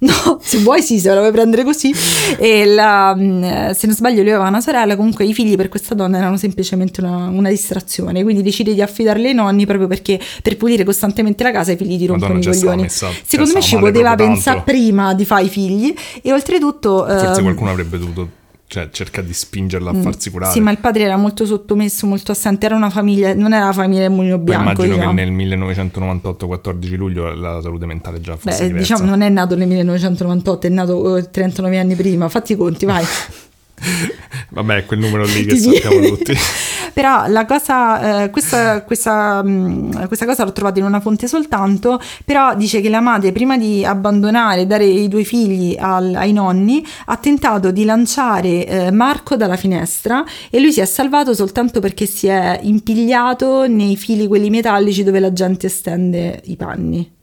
No, 0.00 0.38
se 0.40 0.58
vuoi 0.58 0.82
sì, 0.82 0.98
se 0.98 1.12
la 1.12 1.20
vuoi 1.20 1.30
prendere 1.30 1.62
così. 1.62 1.92
E 2.38 2.64
la, 2.64 3.14
mh, 3.14 3.72
se 3.72 3.86
non 3.86 3.94
sbaglio 3.94 4.22
lui 4.22 4.30
aveva 4.30 4.48
una 4.48 4.60
sorella, 4.62 4.96
comunque 4.96 5.24
i 5.26 5.34
figli 5.34 5.56
per 5.56 5.68
questa 5.68 5.94
donna 5.94 6.16
erano 6.16 6.36
semplicemente 6.38 7.00
una, 7.02 7.28
una 7.28 7.50
distrazione, 7.50 8.22
quindi 8.22 8.42
decide 8.42 8.72
di 8.72 8.80
affidarli 8.80 9.28
ai 9.28 9.34
nonni 9.34 9.66
proprio 9.66 9.88
perché 9.88 10.18
per 10.42 10.56
pulire 10.56 10.84
costantemente 10.84 11.42
la 11.42 11.50
casa 11.50 11.72
i 11.72 11.76
figli 11.76 11.98
ti 11.98 12.06
rompono 12.06 12.38
i 12.38 12.44
coglioni. 12.44 12.82
messa- 12.82 13.10
Secondo 13.24 13.52
me 13.52 13.60
ci 13.60 13.76
poteva 13.76 14.14
pensare 14.14 14.62
prima 14.64 15.12
di 15.14 15.24
fare 15.24 15.44
i 15.44 15.48
figli 15.48 15.94
e 16.22 16.32
oltretutto... 16.32 17.04
Forse 17.06 17.26
ehm, 17.26 17.42
qualcuno 17.42 17.70
avrebbe 17.70 17.98
dovuto, 17.98 18.28
cioè, 18.70 18.88
cerca 18.92 19.20
di 19.20 19.32
spingerla 19.32 19.90
a 19.90 19.94
farsi 19.94 20.30
curare. 20.30 20.52
Sì, 20.52 20.60
ma 20.60 20.70
il 20.70 20.78
padre 20.78 21.02
era 21.02 21.16
molto 21.16 21.44
sottomesso, 21.44 22.06
molto 22.06 22.30
assente, 22.30 22.66
era 22.66 22.76
una 22.76 22.88
famiglia, 22.88 23.34
non 23.34 23.52
era 23.52 23.64
la 23.64 23.72
famiglia 23.72 24.02
del 24.02 24.12
mulino 24.12 24.38
bianco, 24.38 24.62
immagino 24.62 24.94
diciamo. 24.94 25.08
che 25.08 25.24
nel 25.24 25.32
1998, 25.32 26.46
14 26.46 26.94
luglio, 26.94 27.34
la 27.34 27.60
salute 27.60 27.86
mentale 27.86 28.20
già 28.20 28.36
fosse 28.36 28.58
Beh, 28.58 28.66
diversa. 28.68 28.94
diciamo 28.94 29.10
non 29.10 29.22
è 29.22 29.28
nato 29.28 29.56
nel 29.56 29.66
1998, 29.66 30.66
è 30.68 30.70
nato 30.70 31.16
eh, 31.16 31.30
39 31.30 31.78
anni 31.80 31.96
prima, 31.96 32.28
fatti 32.28 32.52
i 32.52 32.56
conti, 32.56 32.84
vai. 32.84 33.04
Vabbè, 34.50 34.76
è 34.76 34.86
quel 34.86 35.00
numero 35.00 35.24
lì 35.24 35.44
che 35.46 35.56
sappiamo 35.56 36.06
tutti. 36.06 36.32
Però 36.92 37.26
la 37.28 37.46
cosa, 37.46 38.24
eh, 38.24 38.30
questa, 38.30 38.82
questa, 38.82 39.42
mh, 39.42 40.06
questa 40.06 40.26
cosa 40.26 40.44
l'ho 40.44 40.52
trovata 40.52 40.78
in 40.78 40.84
una 40.84 41.00
fonte 41.00 41.26
soltanto, 41.26 42.00
però 42.24 42.54
dice 42.54 42.80
che 42.80 42.88
la 42.88 43.00
madre 43.00 43.32
prima 43.32 43.56
di 43.56 43.84
abbandonare, 43.84 44.66
dare 44.66 44.84
i 44.84 45.08
due 45.08 45.24
figli 45.24 45.76
al- 45.78 46.14
ai 46.14 46.32
nonni, 46.32 46.84
ha 47.06 47.16
tentato 47.16 47.70
di 47.70 47.84
lanciare 47.84 48.66
eh, 48.66 48.90
Marco 48.90 49.36
dalla 49.36 49.56
finestra 49.56 50.24
e 50.50 50.60
lui 50.60 50.72
si 50.72 50.80
è 50.80 50.84
salvato 50.84 51.34
soltanto 51.34 51.80
perché 51.80 52.06
si 52.06 52.26
è 52.26 52.58
impigliato 52.62 53.66
nei 53.66 53.96
fili 53.96 54.26
quelli 54.26 54.50
metallici 54.50 55.04
dove 55.04 55.20
la 55.20 55.32
gente 55.32 55.68
stende 55.68 56.40
i 56.44 56.56
panni. 56.56 57.18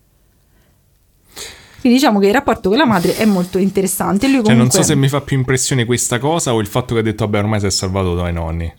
Quindi 1.79 2.00
diciamo 2.00 2.19
che 2.19 2.27
il 2.27 2.33
rapporto 2.33 2.69
con 2.69 2.77
la 2.77 2.86
madre 2.86 3.15
è 3.15 3.25
molto 3.25 3.57
interessante. 3.59 4.25
Lui 4.27 4.38
Cioè, 4.38 4.43
comunque... 4.45 4.63
non 4.63 4.71
so 4.71 4.81
se 4.81 4.95
mi 4.95 5.07
fa 5.07 5.21
più 5.21 5.38
impressione 5.38 5.86
questa 5.86 6.19
cosa 6.19 6.53
o 6.53 6.59
il 6.59 6.67
fatto 6.67 6.93
che 6.93 7.00
ha 7.00 7.03
detto, 7.03 7.24
vabbè, 7.25 7.39
ormai 7.39 7.59
si 7.59 7.67
è 7.67 7.69
salvato 7.69 8.15
dai 8.15 8.33
nonni. 8.33 8.74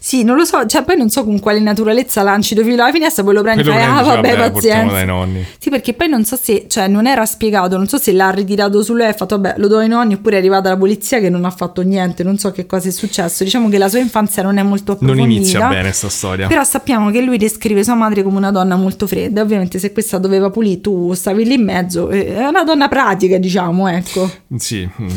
Sì, 0.00 0.22
non 0.22 0.36
lo 0.36 0.44
so, 0.44 0.64
cioè 0.66 0.82
poi 0.82 0.96
non 0.96 1.10
so 1.10 1.24
con 1.24 1.38
quale 1.40 1.60
naturalezza 1.60 2.22
lanci 2.22 2.54
tuo 2.54 2.64
figlio 2.64 2.82
alla 2.82 2.92
finestra, 2.92 3.22
poi 3.22 3.34
lo 3.34 3.42
prendi 3.42 3.68
e 3.68 3.72
ah 3.72 4.02
vabbè, 4.02 4.34
vabbè, 4.36 4.50
pazienza. 4.52 4.92
dai 4.94 5.06
nonni. 5.06 5.44
Sì, 5.58 5.68
perché 5.70 5.92
poi 5.94 6.08
non 6.08 6.24
so 6.24 6.36
se, 6.40 6.66
cioè 6.68 6.88
non 6.88 7.06
era 7.06 7.24
spiegato, 7.26 7.76
non 7.76 7.86
so 7.86 7.98
se 7.98 8.12
l'ha 8.12 8.30
ritirato 8.30 8.82
su 8.82 8.94
lei 8.94 9.08
e 9.08 9.10
ha 9.10 9.14
fatto, 9.14 9.38
vabbè, 9.38 9.54
lo 9.58 9.68
do 9.68 9.78
ai 9.78 9.88
nonni, 9.88 10.14
oppure 10.14 10.36
è 10.36 10.38
arrivata 10.38 10.68
la 10.70 10.76
polizia 10.76 11.20
che 11.20 11.28
non 11.30 11.44
ha 11.44 11.50
fatto 11.50 11.82
niente, 11.82 12.22
non 12.22 12.38
so 12.38 12.50
che 12.50 12.64
cosa 12.66 12.88
è 12.88 12.92
successo. 12.92 13.44
Diciamo 13.44 13.68
che 13.68 13.78
la 13.78 13.88
sua 13.88 13.98
infanzia 13.98 14.42
non 14.42 14.56
è 14.58 14.62
molto 14.62 14.96
Non 15.00 15.10
approfondita. 15.10 15.40
inizia 15.40 15.68
bene 15.68 15.92
sta 15.92 16.08
storia. 16.08 16.46
Però 16.48 16.64
sappiamo 16.64 17.10
che 17.10 17.20
lui 17.20 17.36
descrive 17.36 17.84
sua 17.84 17.94
madre 17.94 18.22
come 18.22 18.36
una 18.38 18.50
donna 18.50 18.76
molto 18.76 19.06
fredda. 19.06 19.42
Ovviamente, 19.42 19.78
se 19.78 19.92
questa 19.92 20.18
doveva 20.18 20.50
pulire, 20.50 20.80
tu 20.80 21.12
stavi 21.14 21.44
lì 21.44 21.54
in 21.54 21.64
mezzo. 21.64 22.08
eh, 22.10 22.34
È 22.36 22.46
una 22.46 22.64
donna 22.64 22.88
pratica, 22.88 23.36
diciamo, 23.38 23.88
ecco. 23.88 24.30
Sì, 24.56 24.88
mm, 25.00 25.08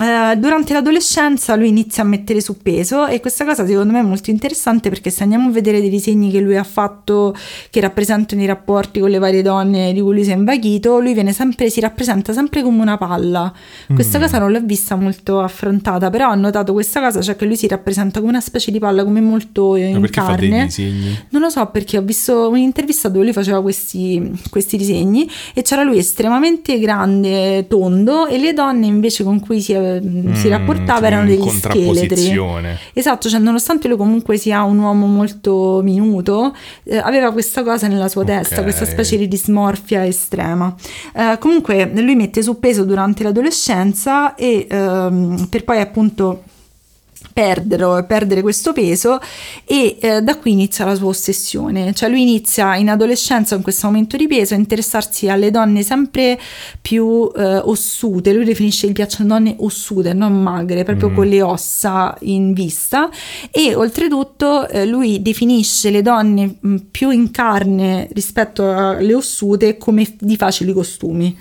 Eh, 0.00 0.36
durante 0.38 0.72
l'adolescenza 0.72 1.54
lui 1.54 1.68
inizia 1.68 2.02
a 2.02 2.06
mettere 2.06 2.40
su 2.40 2.56
peso 2.56 3.06
e 3.06 3.20
questa 3.20 3.44
cosa 3.44 3.66
secondo 3.66 3.92
me 3.92 4.00
è 4.00 4.02
molto 4.02 4.30
interessante 4.30 4.88
perché 4.88 5.10
se 5.10 5.22
andiamo 5.22 5.48
a 5.48 5.52
vedere 5.52 5.80
dei 5.80 5.90
disegni 5.90 6.30
che 6.30 6.40
lui 6.40 6.56
ha 6.56 6.64
fatto 6.64 7.36
che 7.68 7.78
rappresentano 7.78 8.40
i 8.40 8.46
rapporti 8.46 9.00
con 9.00 9.10
le 9.10 9.18
varie 9.18 9.42
donne 9.42 9.92
di 9.92 10.00
cui 10.00 10.14
lui 10.14 10.24
si 10.24 10.30
è 10.30 10.34
invaghito, 10.34 10.98
lui 10.98 11.12
viene 11.12 11.34
sempre, 11.34 11.68
si 11.68 11.80
rappresenta 11.80 12.32
sempre 12.32 12.62
come 12.62 12.80
una 12.80 12.96
palla. 12.96 13.52
Questa 13.92 14.18
cosa 14.18 14.38
non 14.38 14.50
l'ho 14.50 14.60
vista 14.62 14.96
molto 14.96 15.40
affrontata, 15.40 16.08
però 16.08 16.30
ho 16.30 16.34
notato 16.34 16.72
questa 16.72 17.00
cosa, 17.00 17.20
cioè 17.20 17.36
che 17.36 17.44
lui 17.44 17.56
si 17.56 17.68
rappresenta 17.68 18.20
come 18.20 18.32
una 18.32 18.40
specie 18.40 18.70
di 18.70 18.78
palla, 18.78 19.04
come 19.04 19.20
molto 19.20 19.76
eh, 19.76 19.90
ma 19.90 19.96
in 19.96 20.00
perché 20.00 20.20
fa 20.22 20.34
dei 20.36 20.48
carne. 20.48 20.64
disegni? 20.64 21.18
Non 21.28 21.42
lo 21.42 21.50
so 21.50 21.66
perché 21.66 21.98
ho 21.98 22.02
visto 22.02 22.48
un'intervista 22.48 23.08
dove 23.08 23.24
lui 23.24 23.34
faceva 23.34 23.60
questi, 23.60 24.40
questi 24.48 24.78
disegni 24.78 25.28
e 25.52 25.60
c'era 25.60 25.82
lui 25.82 25.98
estremamente 25.98 26.78
grande, 26.78 27.66
tondo 27.68 28.26
e 28.26 28.38
le 28.38 28.54
donne 28.54 28.86
invece 28.86 29.22
con 29.22 29.38
cui 29.38 29.60
si, 29.60 29.74
eh, 29.82 30.00
si 30.34 30.46
Mm, 30.48 30.50
rapportava 30.50 31.06
erano 31.06 31.26
degli 31.26 31.48
scheletri. 31.48 32.38
Esatto, 32.92 33.28
cioè 33.28 33.40
nonostante 33.40 33.88
lui 33.88 33.96
comunque 33.96 34.36
sia 34.36 34.62
un 34.62 34.78
uomo 34.78 35.06
molto 35.06 35.80
minuto, 35.82 36.54
eh, 36.84 36.98
aveva 36.98 37.32
questa 37.32 37.62
cosa 37.62 37.86
nella 37.88 38.08
sua 38.08 38.24
testa, 38.24 38.56
Ok. 38.56 38.62
questa 38.62 38.84
specie 38.84 39.16
di 39.16 39.28
dismorfia 39.28 40.04
estrema. 40.06 40.74
Eh, 41.14 41.36
comunque 41.38 41.90
lui 41.94 42.14
mette 42.14 42.42
su 42.42 42.58
peso 42.58 42.84
durante 42.84 43.22
l'adolescenza 43.22 44.34
e 44.34 44.66
ehm, 44.68 45.46
per 45.50 45.64
poi 45.64 45.80
appunto 45.80 46.42
perdere, 47.32 48.04
perdere 48.04 48.42
questo 48.42 48.72
peso 48.72 49.18
e 49.64 49.96
eh, 50.00 50.22
da 50.22 50.36
qui 50.36 50.52
inizia 50.52 50.84
la 50.84 50.94
sua 50.94 51.08
ossessione, 51.08 51.92
cioè 51.94 52.08
lui 52.08 52.22
inizia 52.22 52.76
in 52.76 52.88
adolescenza 52.88 53.54
con 53.54 53.62
questo 53.62 53.86
aumento 53.86 54.16
di 54.16 54.26
peso 54.26 54.54
a 54.54 54.56
interessarsi 54.56 55.28
alle 55.28 55.50
donne 55.50 55.82
sempre 55.82 56.38
più 56.80 57.30
eh, 57.36 57.56
ossute, 57.56 58.32
lui 58.32 58.44
definisce 58.44 58.86
che 58.86 58.92
gli 58.92 58.94
piacciono 58.94 59.28
donne 59.28 59.54
ossute, 59.58 60.12
non 60.12 60.40
magre, 60.42 60.84
proprio 60.84 61.10
Mm. 61.10 61.14
con 61.14 61.26
le 61.26 61.42
ossa 61.42 62.16
in 62.20 62.52
vista 62.52 63.10
e 63.50 63.74
oltretutto 63.74 64.68
eh, 64.68 64.86
lui 64.86 65.20
definisce 65.22 65.90
le 65.90 66.02
donne 66.02 66.56
mh, 66.60 66.76
più 66.90 67.10
in 67.10 67.30
carne 67.30 68.08
rispetto 68.12 68.70
alle 68.70 69.14
ossute 69.14 69.76
come 69.78 70.06
di 70.18 70.36
facili 70.36 70.72
costumi. 70.72 71.36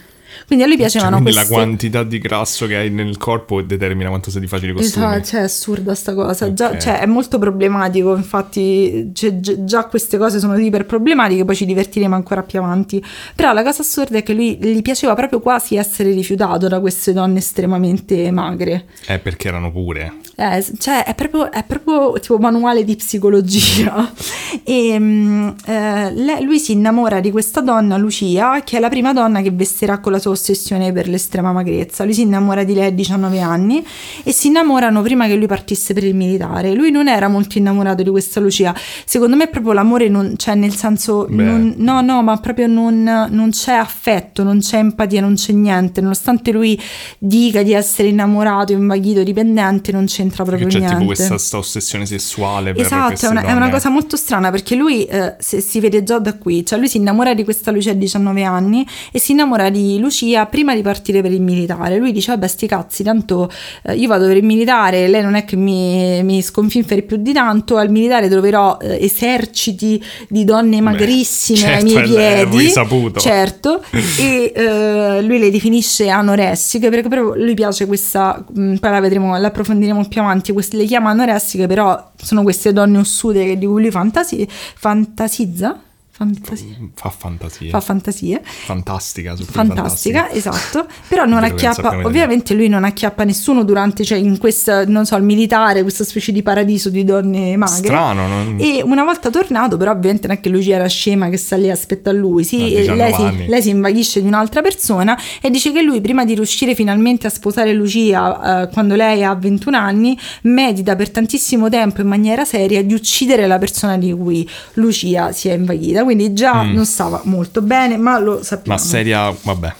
Quindi 0.47 0.65
a 0.65 0.67
lui 0.67 0.77
Cioè, 0.77 0.89
piacevano 0.89 1.17
quindi 1.17 1.33
la 1.33 1.45
queste... 1.45 1.53
quantità 1.55 2.03
di 2.03 2.19
grasso 2.19 2.67
che 2.67 2.75
hai 2.75 2.89
nel 2.89 3.17
corpo 3.17 3.61
determina 3.61 4.09
quanto 4.09 4.29
sei 4.31 4.41
di 4.41 4.47
facili 4.47 4.73
costumi. 4.73 5.05
Esatto, 5.05 5.25
cioè 5.25 5.39
è 5.39 5.43
assurda 5.43 5.95
sta 5.95 6.13
cosa, 6.13 6.53
già, 6.53 6.69
Ok. 6.69 6.77
cioè, 6.77 6.99
è 6.99 7.05
molto 7.05 7.39
problematico, 7.39 8.15
infatti 8.15 9.11
cioè, 9.13 9.39
gi- 9.39 9.63
già 9.63 9.85
queste 9.85 10.17
cose 10.17 10.39
sono 10.39 10.57
iper 10.57 10.85
problematiche, 10.85 11.45
poi 11.45 11.55
ci 11.55 11.65
divertiremo 11.65 12.15
ancora 12.15 12.43
più 12.43 12.59
avanti, 12.59 13.03
però 13.35 13.53
la 13.53 13.63
cosa 13.63 13.81
assurda 13.81 14.17
è 14.17 14.23
che 14.23 14.33
lui 14.33 14.57
gli 14.57 14.81
piaceva 14.81 15.13
proprio 15.13 15.39
quasi 15.39 15.75
essere 15.75 16.11
rifiutato 16.11 16.67
da 16.67 16.79
queste 16.79 17.13
donne 17.13 17.39
estremamente 17.39 18.29
magre, 18.31 18.85
Eh, 19.07 19.19
perché 19.19 19.47
erano 19.47 19.71
pure. 19.71 20.13
eh, 20.35 20.65
cioè 20.79 21.03
è 21.05 21.15
proprio, 21.15 21.51
è 21.51 21.63
proprio 21.63 22.19
tipo 22.19 22.37
manuale 22.37 22.83
di 22.83 22.95
psicologia 22.95 24.11
e 24.63 24.97
mm, 24.99 25.49
eh, 25.65 26.41
lui 26.43 26.59
si 26.59 26.73
innamora 26.73 27.19
di 27.19 27.31
questa 27.31 27.61
donna 27.61 27.97
Lucia 27.97 28.61
che 28.63 28.77
è 28.77 28.79
la 28.79 28.89
prima 28.89 29.13
donna 29.13 29.41
che 29.41 29.51
vestirà 29.51 29.99
con 29.99 30.11
la 30.11 30.19
sua 30.19 30.30
ossessione 30.31 30.91
per 30.91 31.07
l'estrema 31.07 31.51
magrezza. 31.51 32.03
Lui 32.03 32.13
si 32.13 32.21
innamora 32.21 32.63
di 32.63 32.73
lei 32.73 32.87
a 32.87 32.89
19 32.91 33.39
anni 33.39 33.85
e 34.23 34.31
si 34.31 34.47
innamorano 34.47 35.01
prima 35.01 35.27
che 35.27 35.35
lui 35.35 35.47
partisse 35.47 35.93
per 35.93 36.03
il 36.03 36.15
militare. 36.15 36.73
Lui 36.73 36.91
non 36.91 37.07
era 37.07 37.27
molto 37.27 37.57
innamorato 37.57 38.03
di 38.03 38.09
questa 38.09 38.39
Lucia. 38.39 38.75
Secondo 39.05 39.35
me 39.35 39.47
proprio 39.47 39.73
l'amore 39.73 40.07
non 40.09 40.33
c'è 40.37 40.55
nel 40.55 40.75
senso 40.75 41.25
non- 41.29 41.73
no 41.77 42.01
no 42.01 42.21
ma 42.23 42.37
proprio 42.37 42.67
non, 42.67 43.03
non 43.29 43.49
c'è 43.51 43.73
affetto 43.73 44.43
non 44.43 44.59
c'è 44.59 44.77
empatia 44.77 45.21
non 45.21 45.35
c'è 45.35 45.53
niente. 45.53 46.01
Nonostante 46.01 46.51
lui 46.51 46.79
dica 47.17 47.63
di 47.63 47.73
essere 47.73 48.07
innamorato 48.09 48.71
invaghito 48.71 49.23
dipendente 49.23 49.91
non 49.91 50.05
c'entra 50.05 50.43
proprio 50.43 50.67
c'è 50.67 50.77
niente. 50.77 50.95
tipo 50.95 51.05
questa 51.05 51.37
sta 51.37 51.57
ossessione 51.57 52.05
sessuale 52.05 52.73
per 52.73 52.85
Esatto, 52.85 53.25
è 53.25 53.29
una, 53.29 53.43
è 53.43 53.51
una 53.53 53.69
cosa 53.69 53.89
molto 53.89 54.15
strana 54.17 54.49
perché 54.51 54.75
lui 54.75 55.05
eh, 55.05 55.35
se- 55.39 55.61
si 55.61 55.79
vede 55.79 56.03
già 56.03 56.19
da 56.19 56.37
qui, 56.37 56.65
cioè 56.65 56.77
lui 56.79 56.87
si 56.87 56.97
innamora 56.97 57.33
di 57.33 57.43
questa 57.43 57.71
Lucia 57.71 57.91
a 57.91 57.93
19 57.93 58.43
anni 58.43 58.85
e 59.11 59.19
si 59.19 59.31
innamora 59.33 59.69
di 59.69 59.99
Lucia 59.99 60.10
prima 60.49 60.75
di 60.75 60.81
partire 60.81 61.21
per 61.21 61.31
il 61.31 61.41
militare. 61.41 61.97
Lui 61.97 62.11
dice 62.11 62.31
vabbè 62.31 62.47
sti 62.47 62.67
cazzi, 62.67 63.03
tanto 63.03 63.49
eh, 63.83 63.95
io 63.95 64.07
vado 64.07 64.27
per 64.27 64.37
il 64.37 64.43
militare, 64.43 65.07
lei 65.07 65.21
non 65.21 65.35
è 65.35 65.45
che 65.45 65.55
mi, 65.55 66.21
mi 66.23 66.41
sconfinferi 66.41 67.03
più 67.03 67.17
di 67.17 67.33
tanto, 67.33 67.77
al 67.77 67.89
militare 67.89 68.29
troverò 68.29 68.77
eh, 68.81 69.03
eserciti 69.03 70.03
di 70.27 70.43
donne 70.43 70.81
magrissime 70.81 71.75
ai 71.75 71.85
certo, 71.85 71.85
miei 71.85 72.15
è- 72.15 72.39
è 72.41 72.47
piedi. 72.47 72.57
risaputo. 72.57 73.19
Certo, 73.19 73.83
e 74.19 74.51
eh, 74.55 75.21
lui 75.21 75.39
le 75.39 75.51
definisce 75.51 76.09
anoressiche 76.09 76.89
perché 76.89 77.07
proprio 77.07 77.35
lui 77.35 77.53
piace 77.53 77.85
questa, 77.85 78.43
mh, 78.47 78.75
poi 78.75 78.91
la 78.91 78.99
vedremo, 78.99 79.37
l'approfondiremo 79.37 80.07
più 80.07 80.21
avanti, 80.21 80.51
queste, 80.51 80.77
le 80.77 80.85
chiama 80.85 81.09
anoressiche 81.09 81.67
però 81.67 82.11
sono 82.15 82.43
queste 82.43 82.73
donne 82.73 82.99
ossute 82.99 83.57
di 83.57 83.65
cui 83.65 83.81
lui 83.81 83.91
fantasi, 83.91 84.47
fantasizza? 84.49 85.79
Fantasia. 86.21 86.75
Fa 86.93 87.09
fantasia. 87.09 87.69
Fa 87.71 87.81
fantasie. 87.81 88.41
Fantastica, 88.43 89.35
Fantastica, 89.35 90.21
fantastica. 90.21 90.31
esatto. 90.31 90.85
Però 91.07 91.25
non 91.25 91.41
acchiappa, 91.43 92.05
ovviamente 92.05 92.53
lui 92.53 92.67
non 92.67 92.83
acchiappa 92.83 93.23
nessuno 93.23 93.63
durante, 93.63 94.03
cioè 94.03 94.19
in 94.19 94.37
questa, 94.37 94.85
non 94.85 95.07
so, 95.07 95.15
il 95.15 95.23
militare, 95.23 95.81
questa 95.81 96.03
specie 96.03 96.31
di 96.31 96.43
paradiso 96.43 96.91
di 96.91 97.03
donne 97.03 97.57
magre. 97.57 97.87
Strano, 97.87 98.27
non... 98.27 98.57
E 98.59 98.83
una 98.83 99.03
volta 99.03 99.31
tornato, 99.31 99.77
però 99.77 99.91
ovviamente 99.91 100.27
non 100.27 100.35
è 100.35 100.39
che 100.39 100.49
Lucia 100.49 100.75
era 100.75 100.85
scema 100.85 101.29
che 101.29 101.37
sta 101.37 101.55
lì 101.55 101.71
a 101.71 101.73
aspettare 101.73 102.15
lui, 102.15 102.43
sì, 102.43 102.71
e 102.71 102.81
19 102.81 102.95
lei, 102.95 103.13
si, 103.13 103.47
lei 103.47 103.61
si 103.63 103.69
invaghisce 103.69 104.21
di 104.21 104.27
un'altra 104.27 104.61
persona 104.61 105.19
e 105.41 105.49
dice 105.49 105.71
che 105.71 105.81
lui 105.81 106.01
prima 106.01 106.23
di 106.23 106.35
riuscire 106.35 106.75
finalmente 106.75 107.25
a 107.25 107.31
sposare 107.31 107.73
Lucia 107.73 108.61
eh, 108.61 108.69
quando 108.69 108.93
lei 108.95 109.23
ha 109.23 109.33
21 109.33 109.75
anni, 109.75 110.15
medita 110.43 110.95
per 110.95 111.09
tantissimo 111.09 111.67
tempo 111.67 112.01
in 112.01 112.07
maniera 112.07 112.45
seria 112.45 112.83
di 112.83 112.93
uccidere 112.93 113.47
la 113.47 113.57
persona 113.57 113.97
di 113.97 114.13
cui 114.13 114.47
Lucia 114.73 115.31
si 115.31 115.49
è 115.49 115.53
invaghita, 115.53 116.03
quindi 116.15 116.33
già 116.33 116.63
Mm. 116.63 116.73
non 116.73 116.85
stava 116.85 117.21
molto 117.25 117.61
bene, 117.61 117.95
ma 117.97 118.19
lo 118.19 118.43
sappiamo. 118.43 118.77
Ma 118.77 118.83
seria, 118.85 119.33
vabbè. 119.41 119.73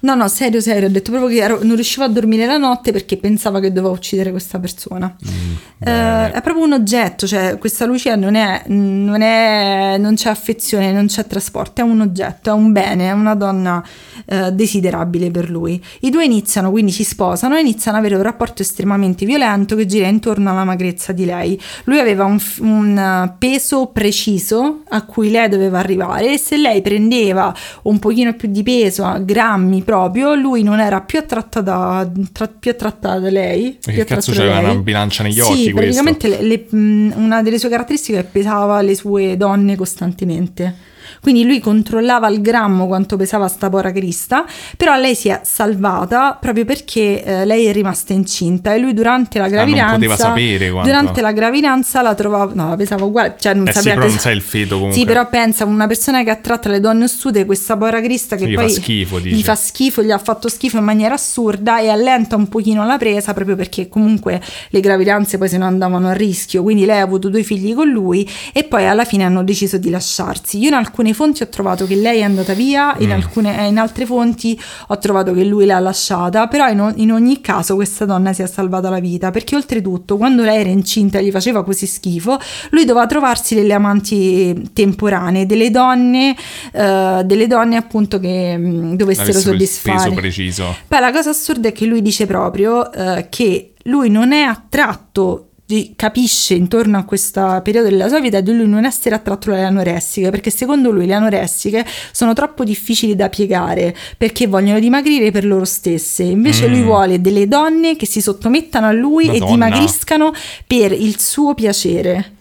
No, 0.00 0.14
no, 0.14 0.28
serio, 0.28 0.60
serio, 0.60 0.88
ho 0.88 0.90
detto 0.90 1.10
proprio 1.10 1.30
che 1.34 1.42
ero- 1.42 1.58
non 1.62 1.74
riuscivo 1.74 2.04
a 2.04 2.08
dormire 2.08 2.46
la 2.46 2.58
notte 2.58 2.92
perché 2.92 3.16
pensava 3.16 3.60
che 3.60 3.72
doveva 3.72 3.92
uccidere 3.92 4.30
questa 4.30 4.58
persona. 4.58 5.14
Eh, 5.20 5.84
bene. 5.84 6.32
è 6.32 6.40
proprio 6.42 6.64
un 6.64 6.72
oggetto, 6.72 7.26
cioè 7.26 7.58
questa 7.58 7.84
Lucia 7.84 8.16
non 8.16 8.34
è, 8.34 8.62
non 8.66 9.20
è, 9.20 9.96
non 9.98 10.14
c'è 10.14 10.30
affezione, 10.30 10.92
non 10.92 11.06
c'è 11.06 11.26
trasporto, 11.26 11.80
è 11.80 11.84
un 11.84 12.00
oggetto, 12.00 12.50
è 12.50 12.52
un 12.52 12.72
bene, 12.72 13.08
è 13.08 13.12
una 13.12 13.34
donna 13.34 13.82
eh, 14.26 14.52
desiderabile 14.52 15.30
per 15.30 15.50
lui. 15.50 15.82
I 16.00 16.10
due 16.10 16.24
iniziano, 16.24 16.70
quindi 16.70 16.92
si 16.92 17.04
sposano 17.04 17.56
e 17.56 17.60
iniziano 17.60 17.96
ad 17.96 18.04
avere 18.04 18.18
un 18.18 18.24
rapporto 18.24 18.62
estremamente 18.62 19.24
violento 19.26 19.76
che 19.76 19.86
gira 19.86 20.06
intorno 20.06 20.50
alla 20.50 20.64
magrezza 20.64 21.12
di 21.12 21.24
lei. 21.24 21.60
Lui 21.84 21.98
aveva 21.98 22.24
un, 22.24 22.40
un, 22.60 22.98
eh, 22.98 23.34
peso 23.38 23.86
preciso 23.86 24.82
a 24.88 25.04
cui 25.04 25.30
lei 25.30 25.48
doveva 25.48 25.78
arrivare 25.78 26.32
e 26.32 26.38
se 26.38 26.56
lei 26.56 26.82
prendeva 26.82 27.54
un 27.82 27.98
pochino 27.98 28.34
più 28.34 28.48
di 28.48 28.62
peso, 28.62 29.04
a 29.04 29.18
grammi 29.18 29.82
proprio, 29.86 30.34
lui 30.34 30.62
non 30.62 30.80
era 30.80 31.00
più 31.00 31.18
attratta 31.18 31.62
da, 31.62 32.06
tra- 32.32 32.48
più 32.48 32.72
attratta 32.72 33.18
da 33.18 33.30
lei. 33.30 33.78
Che 33.80 34.04
cazzo 34.04 34.32
lei. 34.34 34.64
una 34.64 34.74
bilancia 34.74 35.22
negli 35.22 35.40
Sì, 35.40 35.40
occhi 35.40 35.72
praticamente 35.72 36.28
le- 36.28 36.42
le- 36.42 36.66
una 37.14 37.40
delle 37.42 37.58
sue 37.58 37.70
caratteristiche 37.70 38.18
è 38.18 38.22
che 38.22 38.28
pesava 38.30 38.82
le 38.82 38.94
sue 38.94 39.36
donne 39.38 39.76
costantemente. 39.76 40.74
Quindi 41.20 41.44
lui 41.44 41.60
controllava 41.60 42.26
al 42.26 42.40
grammo 42.40 42.86
quanto 42.86 43.16
pesava 43.16 43.48
sta 43.48 43.68
pora 43.70 43.92
Crista, 43.92 44.44
però 44.76 44.96
lei 44.96 45.14
si 45.14 45.28
è 45.28 45.40
salvata 45.44 46.36
proprio 46.40 46.64
perché 46.64 47.22
eh, 47.22 47.44
lei 47.44 47.66
è 47.66 47.72
rimasta 47.72 48.12
incinta 48.12 48.74
e 48.74 48.78
lui 48.78 48.94
durante 48.94 49.38
la 49.38 49.48
gravidanza 49.48 49.84
Ah, 49.86 49.94
poteva 49.94 50.16
sapere 50.16 50.70
quanto. 50.70 50.88
durante 50.88 51.20
la 51.20 51.32
gravidanza 51.32 52.02
la 52.02 52.14
trovava 52.14 52.52
no, 52.54 52.68
la 52.70 52.76
pesava 52.76 53.04
uguale, 53.04 53.36
cioè 53.38 53.54
non 53.54 53.66
Eh 53.68 53.72
sì, 53.72 53.78
sapeva 53.78 53.94
però 53.96 54.08
non 54.08 54.18
sai 54.18 54.34
il 54.34 54.42
feto 54.42 54.74
comunque. 54.76 54.98
Sì, 54.98 55.04
però 55.04 55.28
pensa 55.28 55.64
una 55.64 55.86
persona 55.86 56.22
che 56.24 56.30
attratta 56.30 56.68
le 56.68 56.80
donne 56.80 57.04
ossute, 57.04 57.44
questa 57.44 57.76
povera 57.76 58.00
Crista 58.00 58.36
che 58.36 58.46
Gli 58.48 58.54
poi 58.54 58.68
fa 58.68 58.74
schifo, 58.80 59.20
gli 59.20 59.42
fa 59.42 59.54
schifo, 59.54 60.02
gli 60.02 60.10
ha 60.10 60.18
fatto 60.18 60.48
schifo 60.48 60.78
in 60.78 60.84
maniera 60.84 61.14
assurda 61.14 61.80
e 61.80 61.88
allenta 61.88 62.36
un 62.36 62.48
pochino 62.48 62.84
la 62.86 62.96
presa 62.98 63.32
proprio 63.34 63.56
perché 63.56 63.88
comunque 63.88 64.40
le 64.70 64.80
gravidanze 64.80 65.38
poi 65.38 65.48
se 65.48 65.58
ne 65.58 65.64
andavano 65.64 66.08
a 66.08 66.12
rischio, 66.12 66.62
quindi 66.62 66.84
lei 66.84 66.98
ha 66.98 67.02
avuto 67.02 67.28
due 67.28 67.42
figli 67.42 67.74
con 67.74 67.88
lui 67.88 68.28
e 68.52 68.64
poi 68.64 68.86
alla 68.86 69.04
fine 69.04 69.24
hanno 69.24 69.42
deciso 69.44 69.76
di 69.78 69.90
lasciarsi. 69.90 70.58
Io 70.58 70.68
in 70.68 70.74
alcune 70.96 71.12
fonti 71.12 71.42
ho 71.42 71.48
trovato 71.48 71.86
che 71.86 71.94
lei 71.94 72.20
è 72.20 72.22
andata 72.22 72.54
via, 72.54 72.94
in, 72.98 73.08
Mm. 73.08 73.12
alcune, 73.12 73.58
eh, 73.64 73.66
in 73.66 73.76
altre 73.78 74.06
fonti 74.06 74.58
ho 74.88 74.98
trovato 74.98 75.32
che 75.34 75.44
lui 75.44 75.66
l'ha 75.66 75.78
lasciata, 75.78 76.46
però 76.48 76.68
in, 76.68 76.80
o- 76.80 76.92
in 76.96 77.12
ogni 77.12 77.40
caso 77.42 77.74
questa 77.74 78.06
donna 78.06 78.32
si 78.32 78.40
è 78.42 78.46
salvata 78.46 78.88
la 78.88 78.98
vita 78.98 79.30
perché 79.30 79.56
oltretutto 79.56 80.16
quando 80.16 80.42
lei 80.42 80.60
era 80.60 80.70
incinta 80.70 81.18
e 81.18 81.24
gli 81.24 81.30
faceva 81.30 81.62
così 81.64 81.86
schifo, 81.86 82.38
lui 82.70 82.84
doveva 82.86 83.06
trovarsi 83.06 83.54
delle 83.54 83.74
amanti 83.74 84.70
temporanee, 84.72 85.44
delle 85.44 85.70
donne, 85.70 86.34
eh, 86.72 87.22
delle 87.24 87.46
donne 87.46 87.76
appunto 87.76 88.18
che 88.18 88.56
mh, 88.56 88.96
dovessero 88.96 89.30
Avessero 89.30 89.52
il 89.54 89.58
soddisfare. 89.60 89.96
peso 90.04 90.14
preciso. 90.14 90.76
Poi 90.88 91.00
la 91.00 91.12
cosa 91.12 91.30
assurda 91.30 91.68
è 91.68 91.72
che 91.72 91.84
lui 91.84 92.00
dice 92.00 92.24
proprio 92.26 92.90
eh, 92.92 93.26
che 93.28 93.74
lui 93.84 94.08
non 94.08 94.32
è 94.32 94.42
attratto, 94.42 95.50
capisce 95.96 96.54
intorno 96.54 96.96
a 96.96 97.04
questo 97.04 97.60
periodo 97.64 97.88
della 97.88 98.08
sua 98.08 98.20
vita 98.20 98.40
di 98.40 98.52
lui 98.54 98.68
non 98.68 98.84
essere 98.84 99.14
attratto 99.16 99.50
dalle 99.50 99.64
anoressiche, 99.64 100.30
perché 100.30 100.50
secondo 100.50 100.90
lui 100.90 101.06
le 101.06 101.14
anoressiche 101.14 101.84
sono 102.12 102.32
troppo 102.34 102.62
difficili 102.62 103.16
da 103.16 103.28
piegare 103.28 103.94
perché 104.16 104.46
vogliono 104.46 104.78
dimagrire 104.78 105.30
per 105.30 105.44
loro 105.44 105.64
stesse. 105.64 106.22
Invece 106.22 106.68
Mm. 106.68 106.70
lui 106.70 106.82
vuole 106.82 107.20
delle 107.20 107.48
donne 107.48 107.96
che 107.96 108.06
si 108.06 108.20
sottomettano 108.20 108.86
a 108.86 108.92
lui 108.92 109.24
e 109.26 109.38
Madonna. 109.40 109.50
dimagriscano 109.50 110.32
per 110.66 110.92
il 110.92 111.18
suo 111.18 111.54
piacere. 111.54 112.32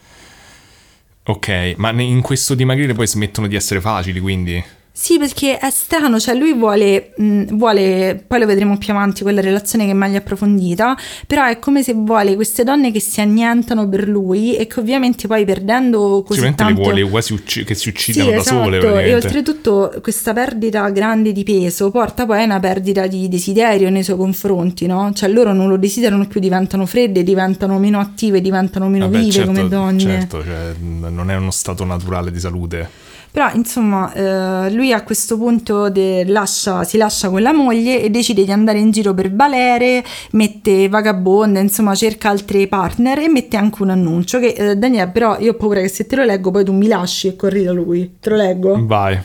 Ok, 1.27 1.73
ma 1.77 1.89
in 2.01 2.21
questo 2.21 2.53
dimagrire 2.53 2.93
poi 2.93 3.07
smettono 3.07 3.47
di 3.47 3.55
essere 3.55 3.81
facili, 3.81 4.19
quindi... 4.19 4.63
Sì, 4.97 5.19
perché 5.19 5.57
è 5.57 5.69
strano, 5.71 6.21
cioè 6.21 6.35
lui 6.35 6.53
vuole, 6.53 7.11
mh, 7.17 7.57
vuole, 7.57 8.23
poi 8.25 8.39
lo 8.39 8.45
vedremo 8.45 8.77
più 8.77 8.93
avanti, 8.93 9.23
quella 9.23 9.41
relazione 9.41 9.83
che 9.83 9.91
è 9.91 9.93
meglio 9.93 10.19
approfondita, 10.19 10.95
però 11.27 11.43
è 11.43 11.59
come 11.59 11.83
se 11.83 11.91
vuole 11.93 12.33
queste 12.35 12.63
donne 12.63 12.93
che 12.93 13.01
si 13.01 13.19
annientano 13.19 13.89
per 13.89 14.07
lui 14.07 14.55
e 14.55 14.67
che 14.67 14.79
ovviamente 14.79 15.27
poi 15.27 15.43
perdendo 15.43 16.23
così 16.25 16.39
Sicuramente 16.39 16.63
tanto... 16.63 16.79
le 16.79 17.01
vuole 17.01 17.09
quasi 17.09 17.33
ucci- 17.33 17.65
che 17.65 17.75
si 17.75 17.81
Sì, 17.81 17.89
uccidano 17.89 18.29
da 18.29 18.35
esatto, 18.37 18.63
sole, 18.63 19.05
e 19.05 19.13
oltretutto 19.13 19.93
questa 20.01 20.31
perdita 20.31 20.87
grande 20.91 21.33
di 21.33 21.43
peso 21.43 21.91
porta 21.91 22.25
poi 22.25 22.39
a 22.39 22.45
una 22.45 22.61
perdita 22.61 23.05
di 23.05 23.27
desiderio 23.27 23.89
nei 23.89 24.01
suoi 24.01 24.15
confronti, 24.15 24.85
no? 24.85 25.11
Cioè 25.13 25.27
loro 25.27 25.51
non 25.51 25.67
lo 25.67 25.75
desiderano 25.75 26.25
più, 26.25 26.39
diventano 26.39 26.85
fredde, 26.85 27.21
diventano 27.21 27.77
meno 27.79 27.99
attive, 27.99 28.39
diventano 28.39 28.87
meno 28.87 29.09
Vabbè, 29.09 29.19
vive 29.19 29.31
certo, 29.31 29.51
come 29.51 29.67
donne. 29.67 29.99
Certo, 29.99 30.41
cioè, 30.41 30.73
non 30.79 31.29
è 31.29 31.35
uno 31.35 31.51
stato 31.51 31.83
naturale 31.83 32.31
di 32.31 32.39
salute. 32.39 33.04
Però 33.35 33.51
insomma 33.53 34.13
eh, 34.13 34.71
lui 34.71 34.93
a 34.93 35.03
questo 35.03 35.37
punto 35.37 35.89
de- 35.89 36.23
lascia- 36.25 36.85
si 36.85 36.95
lascia 36.95 37.27
con 37.29 37.41
la 37.41 37.51
moglie 37.51 38.01
e 38.01 38.09
decide 38.09 38.45
di 38.45 38.51
andare 38.53 38.79
in 38.79 38.91
giro 38.91 39.13
per 39.13 39.29
Valere, 39.35 40.01
mette 40.31 40.87
vagabonda, 40.87 41.59
insomma 41.59 41.95
cerca 41.95 42.29
altri 42.29 42.65
partner 42.67 43.19
e 43.19 43.27
mette 43.27 43.57
anche 43.57 43.83
un 43.83 43.89
annuncio 43.89 44.39
che 44.39 44.53
eh, 44.55 44.77
Daniele 44.77 45.09
però 45.09 45.37
io 45.37 45.51
ho 45.51 45.55
paura 45.55 45.81
che 45.81 45.89
se 45.89 46.05
te 46.05 46.15
lo 46.15 46.23
leggo 46.23 46.49
poi 46.49 46.63
tu 46.63 46.71
mi 46.71 46.87
lasci 46.87 47.27
e 47.27 47.35
corri 47.35 47.63
da 47.63 47.73
lui. 47.73 48.15
Te 48.21 48.29
lo 48.29 48.35
leggo? 48.37 48.85
Vai. 48.85 49.19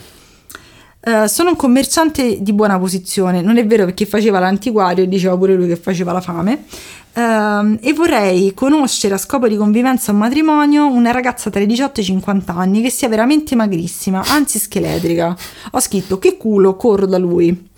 Eh, 1.03 1.29
sono 1.29 1.51
un 1.51 1.57
commerciante 1.57 2.43
di 2.43 2.53
buona 2.53 2.79
posizione, 2.79 3.41
non 3.41 3.57
è 3.57 3.67
vero 3.67 3.87
perché 3.87 4.05
faceva 4.05 4.39
l'antiquario 4.39 5.05
e 5.05 5.09
diceva 5.09 5.37
pure 5.37 5.55
lui 5.55 5.67
che 5.67 5.77
faceva 5.77 6.13
la 6.13 6.21
fame. 6.21 6.65
Ehm, 7.15 7.79
e 7.81 7.93
vorrei 7.93 8.53
conoscere 8.55 9.15
a 9.15 9.19
scopo 9.19 9.49
di 9.49 9.57
convivenza 9.57 10.13
o 10.13 10.15
matrimonio 10.15 10.87
una 10.87 11.11
ragazza 11.11 11.51
tra 11.51 11.61
i 11.61 11.67
18 11.67 12.01
e 12.01 12.03
i 12.03 12.07
50 12.07 12.55
anni 12.55 12.83
che 12.83 12.91
sia 12.91 13.09
veramente 13.09 13.55
magrissima, 13.57 14.23
anzi 14.27 14.59
scheletrica. 14.59 15.35
Ho 15.73 15.81
scritto 15.81 16.19
che 16.19 16.37
culo, 16.37 16.77
corro 16.77 17.07
da 17.07 17.19
lui. 17.19 17.69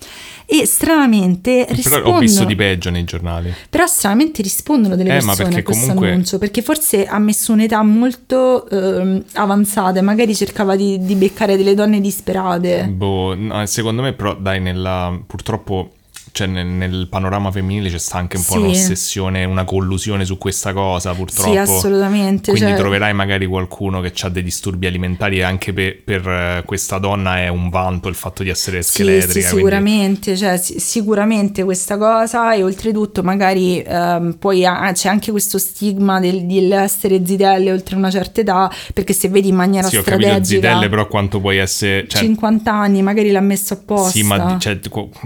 E 0.45 0.65
stranamente 0.65 1.63
Però 1.65 1.75
rispondono, 1.75 2.15
ho 2.15 2.19
visto 2.19 2.43
di 2.43 2.55
peggio 2.55 2.89
nei 2.89 3.03
giornali. 3.03 3.53
però 3.69 3.85
stranamente 3.87 4.41
rispondono 4.41 4.95
delle 4.95 5.09
Eh, 5.09 5.13
persone 5.13 5.35
perché 5.35 5.59
a 5.59 5.63
questo 5.63 5.83
comunque- 5.85 6.09
annuncio 6.11 6.37
perché 6.37 6.61
forse 6.61 7.05
ha 7.05 7.19
messo 7.19 7.53
un'età 7.53 7.81
molto 7.83 8.69
ehm, 8.69 9.23
avanzata 9.33 9.99
e 9.99 10.01
magari 10.01 10.35
cercava 10.35 10.75
di, 10.75 11.03
di 11.03 11.15
beccare 11.15 11.57
delle 11.57 11.73
donne 11.75 12.01
disperate. 12.01 12.85
Boh, 12.91 13.35
no, 13.35 13.65
secondo 13.65 14.01
me 14.01 14.13
però 14.13 14.35
dai, 14.35 14.59
nella, 14.59 15.17
purtroppo 15.25 15.91
cioè, 16.33 16.47
nel, 16.47 16.65
nel 16.65 17.07
panorama 17.09 17.51
femminile 17.51 17.89
c'è 17.89 17.99
sta 17.99 18.17
anche 18.17 18.37
un 18.37 18.43
po' 18.43 18.53
Sì. 18.53 18.57
un'ossessione, 18.59 19.43
una 19.45 19.65
collusione 19.65 20.25
su 20.25 20.39
questa 20.39 20.73
cosa, 20.73 21.13
purtroppo. 21.13 21.51
Sì, 21.51 21.57
assolutamente. 21.57 22.49
Quindi 22.51 22.69
cioè- 22.71 22.77
troverai 22.79 23.13
magari 23.13 23.45
qualcuno 23.45 24.01
che 24.01 24.11
ha 24.21 24.29
dei 24.29 24.41
disturbi 24.41 24.87
alimentari 24.87 25.37
e 25.37 25.43
anche 25.43 25.73
per, 25.73 26.01
per, 26.03 26.27
eh, 26.27 26.63
questa 26.65 26.97
donna 26.97 27.37
è 27.37 27.49
un 27.49 27.69
vanto 27.69 28.09
il 28.09 28.15
fatto 28.15 28.41
di 28.41 28.49
essere 28.49 28.81
Sì, 28.81 28.89
scheletrica. 28.93 29.31
sì, 29.31 29.39
quindi- 29.39 29.55
sicuramente, 29.57 30.35
cioè, 30.35 30.57
si- 30.57 30.79
sicuramente 30.79 31.63
questa 31.63 31.97
cosa 31.99 32.53
e 32.55 32.63
oltretutto 32.63 33.21
magari 33.21 33.79
ehm, 33.85 34.37
poi 34.39 34.65
ha- 34.65 34.91
c'è 34.91 35.09
anche 35.09 35.29
questo 35.29 35.59
stigma 35.59 36.19
del, 36.19 36.45
dell'essere 36.47 37.23
zitelle 37.23 37.71
oltre 37.71 37.95
una 37.95 38.09
certa 38.09 38.41
età, 38.41 38.71
perché 38.91 39.13
se 39.13 39.29
vedi 39.29 39.49
in 39.49 39.55
maniera 39.55 39.87
Sì, 39.87 39.97
ho 39.97 40.01
capito 40.01 40.29
strategica 40.29 40.67
zitelle, 40.69 40.89
però 40.89 41.07
quanto 41.07 41.39
puoi 41.39 41.57
essere... 41.57 42.07
Cioè, 42.07 42.21
50 42.21 42.73
anni 42.73 43.03
magari 43.03 43.29
l'ha 43.29 43.39
messo 43.39 43.75
apposta. 43.75 44.09
sì, 44.09 44.23
ma 44.23 44.57
cioè, 44.59 44.79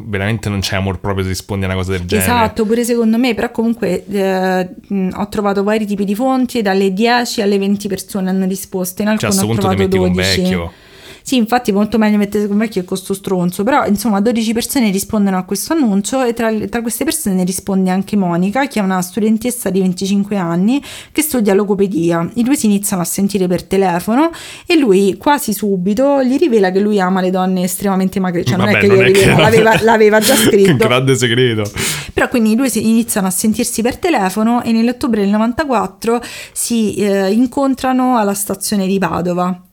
veramente 0.05 0.49
non 0.49 0.59
c'è 0.59 0.75
amor 0.75 0.95
proprio 0.97 1.23
se 1.23 1.29
rispondi 1.29 1.65
a 1.65 1.67
una 1.67 1.77
cosa 1.77 1.91
del 1.91 2.05
genere. 2.05 2.27
Esatto, 2.27 2.65
pure 2.65 2.83
secondo 2.83 3.17
me, 3.17 3.33
però 3.33 3.51
comunque 3.51 4.05
eh, 4.05 4.69
ho 5.13 5.27
trovato 5.29 5.63
vari 5.63 5.85
tipi 5.85 6.05
di 6.05 6.15
fonti, 6.15 6.61
dalle 6.61 6.93
10 6.93 7.41
alle 7.41 7.57
20 7.57 7.87
persone 7.87 8.29
hanno 8.29 8.45
risposto, 8.45 9.01
in 9.01 9.17
Cioè, 9.17 9.29
a 9.29 9.31
alcune 9.31 9.31
questo 9.31 9.43
ho 9.43 9.47
punto 9.47 9.67
ti 9.67 9.75
trovato 9.75 9.83
metti 9.83 9.97
12. 9.97 10.41
con 10.41 10.43
vecchio. 10.43 10.71
Sì, 11.27 11.35
infatti 11.35 11.71
è 11.71 11.73
molto 11.73 11.97
meglio 11.97 12.15
mettere 12.15 12.47
con 12.47 12.57
vecchio 12.57 12.79
che 12.79 12.87
con 12.87 12.95
sto 12.95 13.13
stronzo, 13.13 13.65
però 13.65 13.85
insomma 13.85 14.21
12 14.21 14.53
persone 14.53 14.89
rispondono 14.91 15.37
a 15.37 15.43
questo 15.43 15.73
annuncio 15.73 16.23
e 16.23 16.33
tra, 16.33 16.49
tra 16.69 16.81
queste 16.81 17.03
persone 17.03 17.35
ne 17.35 17.43
risponde 17.43 17.89
anche 17.89 18.15
Monica, 18.15 18.65
che 18.67 18.79
è 18.79 18.81
una 18.81 19.01
studentessa 19.01 19.69
di 19.69 19.81
25 19.81 20.37
anni 20.37 20.81
che 21.11 21.21
studia 21.21 21.53
logopedia. 21.53 22.29
I 22.35 22.43
due 22.43 22.55
si 22.55 22.67
iniziano 22.67 23.01
a 23.01 23.05
sentire 23.05 23.45
per 23.45 23.63
telefono 23.63 24.31
e 24.65 24.77
lui 24.77 25.17
quasi 25.17 25.51
subito 25.51 26.23
gli 26.23 26.37
rivela 26.37 26.71
che 26.71 26.79
lui 26.79 26.97
ama 27.01 27.19
le 27.19 27.29
donne 27.29 27.63
estremamente 27.63 28.21
magre, 28.21 28.45
cioè 28.45 28.55
non 28.55 28.67
Vabbè, 28.67 28.77
è 28.77 28.79
che 28.79 28.87
glielo 28.87 29.01
rivela, 29.01 29.37
l'aveva, 29.37 29.77
l'aveva 29.83 30.19
già 30.21 30.31
Un 30.31 30.39
scritto. 30.39 30.77
grande 30.77 31.13
segreto. 31.17 31.69
Però 32.13 32.29
quindi 32.29 32.51
i 32.51 32.55
due 32.55 32.69
si 32.69 32.87
iniziano 32.89 33.27
a 33.27 33.31
sentirsi 33.31 33.81
per 33.81 33.97
telefono 33.97 34.63
e 34.63 34.71
nell'ottobre 34.71 35.19
del 35.23 35.31
94 35.31 36.21
si 36.53 36.95
eh, 36.95 37.33
incontrano 37.33 38.15
alla 38.17 38.33
stazione 38.33 38.87
di 38.87 38.97
Padova. 38.97 39.66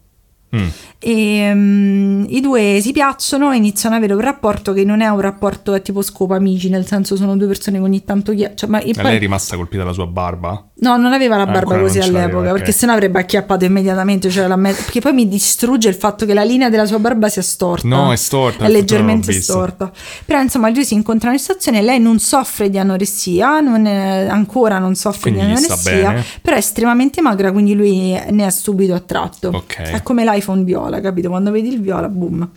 Mm. 0.55 0.67
E 0.99 1.53
mm, 1.55 2.25
i 2.29 2.40
due 2.40 2.79
si 2.81 2.93
piacciono 2.93 3.53
e 3.53 3.57
iniziano 3.57 3.95
ad 3.97 4.03
avere 4.03 4.17
un 4.17 4.25
rapporto 4.25 4.73
che 4.73 4.85
non 4.85 5.01
è 5.01 5.09
un 5.09 5.21
rapporto 5.21 5.81
tipo 5.83 6.01
scopo 6.03 6.35
amici, 6.35 6.69
nel 6.69 6.87
senso 6.87 7.17
sono 7.17 7.37
due 7.37 7.47
persone 7.47 7.79
che 7.79 7.83
ogni 7.85 8.05
tanto 8.05 8.33
chia- 8.33 8.55
cioè, 8.55 8.69
ma 8.69 8.79
e 8.81 8.93
poi- 8.93 9.03
lei 9.03 9.17
è 9.17 9.19
rimasta 9.19 9.57
colpita 9.57 9.83
dalla 9.83 9.93
sua 9.95 10.07
barba? 10.07 10.71
No, 10.77 10.97
non 10.97 11.13
aveva 11.13 11.37
la 11.37 11.45
barba 11.45 11.59
ancora 11.61 11.81
così 11.83 12.01
all'epoca, 12.01 12.49
ok. 12.49 12.53
perché 12.57 12.73
sennò 12.73 12.93
avrebbe 12.93 13.21
acchiappato 13.21 13.65
immediatamente. 13.65 14.29
Cioè 14.29 14.55
me- 14.57 14.73
perché 14.73 15.01
poi 15.01 15.13
mi 15.13 15.29
distrugge 15.29 15.89
il 15.89 15.95
fatto 15.95 16.27
che 16.27 16.35
la 16.35 16.43
linea 16.43 16.69
della 16.69 16.85
sua 16.85 16.99
barba 16.99 17.29
sia 17.29 17.43
storta. 17.43 17.87
No, 17.87 18.13
è 18.13 18.17
storta, 18.17 18.65
È 18.65 18.69
leggermente 18.69 19.33
storta. 19.33 19.93
Però 20.25 20.41
insomma, 20.41 20.69
lui 20.71 20.85
si 20.85 20.95
incontrano 20.95 21.35
in 21.35 21.41
stazione. 21.41 21.81
Lei 21.81 22.01
non 22.01 22.19
soffre 22.19 22.71
di 22.71 22.79
anoressia, 22.79 23.61
non 23.61 23.87
è- 23.87 24.27
ancora 24.29 24.79
non 24.79 24.97
soffre 24.97 25.31
Quindi 25.31 25.41
di 25.41 25.53
anoressia, 25.53 26.25
però 26.43 26.57
è 26.57 26.59
estremamente 26.59 27.21
magra, 27.21 27.53
quindi 27.53 27.75
lui 27.75 28.21
ne 28.31 28.47
è 28.47 28.51
subito 28.51 28.95
attratto. 28.95 29.51
Ok. 29.55 29.77
È 29.77 30.03
come 30.03 30.25
l'iPhone 30.25 30.65
viola, 30.65 31.01
capito? 31.01 31.29
Quando 31.29 31.53
vedi 31.53 31.69
il 31.69 31.81
viola, 31.81 32.09
boom. 32.09 32.51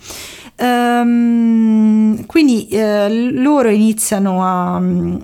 Ehm, 0.60 2.26
quindi 2.26 2.68
eh, 2.70 3.10
loro 3.32 3.70
iniziano 3.70 4.44
a, 4.44 4.82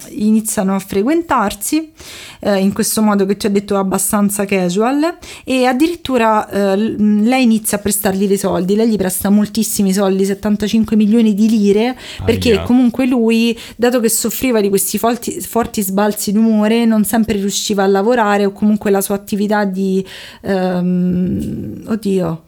iniziano 0.09 0.75
a 0.75 0.79
frequentarsi 0.79 1.91
eh, 2.39 2.57
in 2.59 2.71
questo 2.71 3.01
modo 3.01 3.25
che 3.25 3.35
ti 3.35 3.47
ho 3.47 3.49
detto 3.49 3.77
abbastanza 3.77 4.45
casual 4.45 5.17
e 5.43 5.65
addirittura 5.65 6.47
eh, 6.49 6.75
lei 6.77 7.43
inizia 7.43 7.77
a 7.77 7.81
prestargli 7.81 8.27
dei 8.27 8.37
soldi, 8.37 8.75
lei 8.75 8.89
gli 8.89 8.95
presta 8.95 9.29
moltissimi 9.29 9.91
soldi, 9.91 10.23
75 10.23 10.95
milioni 10.95 11.33
di 11.33 11.49
lire, 11.49 11.97
perché 12.23 12.51
Aia. 12.51 12.63
comunque 12.63 13.07
lui, 13.07 13.57
dato 13.75 13.99
che 13.99 14.09
soffriva 14.09 14.61
di 14.61 14.69
questi 14.69 14.99
forti, 14.99 15.41
forti 15.41 15.81
sbalzi 15.81 16.31
d'umore, 16.31 16.85
non 16.85 17.05
sempre 17.05 17.37
riusciva 17.37 17.83
a 17.83 17.87
lavorare 17.87 18.45
o 18.45 18.51
comunque 18.51 18.91
la 18.91 19.01
sua 19.01 19.15
attività 19.15 19.65
di... 19.65 20.05
ehm, 20.41 21.85
oddio, 21.87 22.43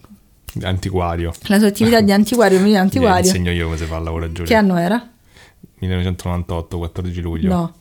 Antiquario. 0.64 1.34
la 1.48 1.58
sua 1.60 1.68
attività 1.68 2.02
di 2.02 2.12
antiquario, 2.12 2.60
di 2.62 2.70
Gli 2.70 2.76
antiquario. 2.76 3.26
insegno 3.26 3.52
io 3.52 3.66
come 3.66 3.78
si 3.78 3.86
fa 3.86 3.98
a 3.98 4.00
lavorare 4.00 4.30
a 4.30 4.34
Giulio. 4.34 4.50
Che 4.50 4.56
anno 4.56 4.78
era? 4.78 5.10
1998, 5.80 6.78
14 6.78 7.22
luglio. 7.22 7.50
No, 7.50 7.74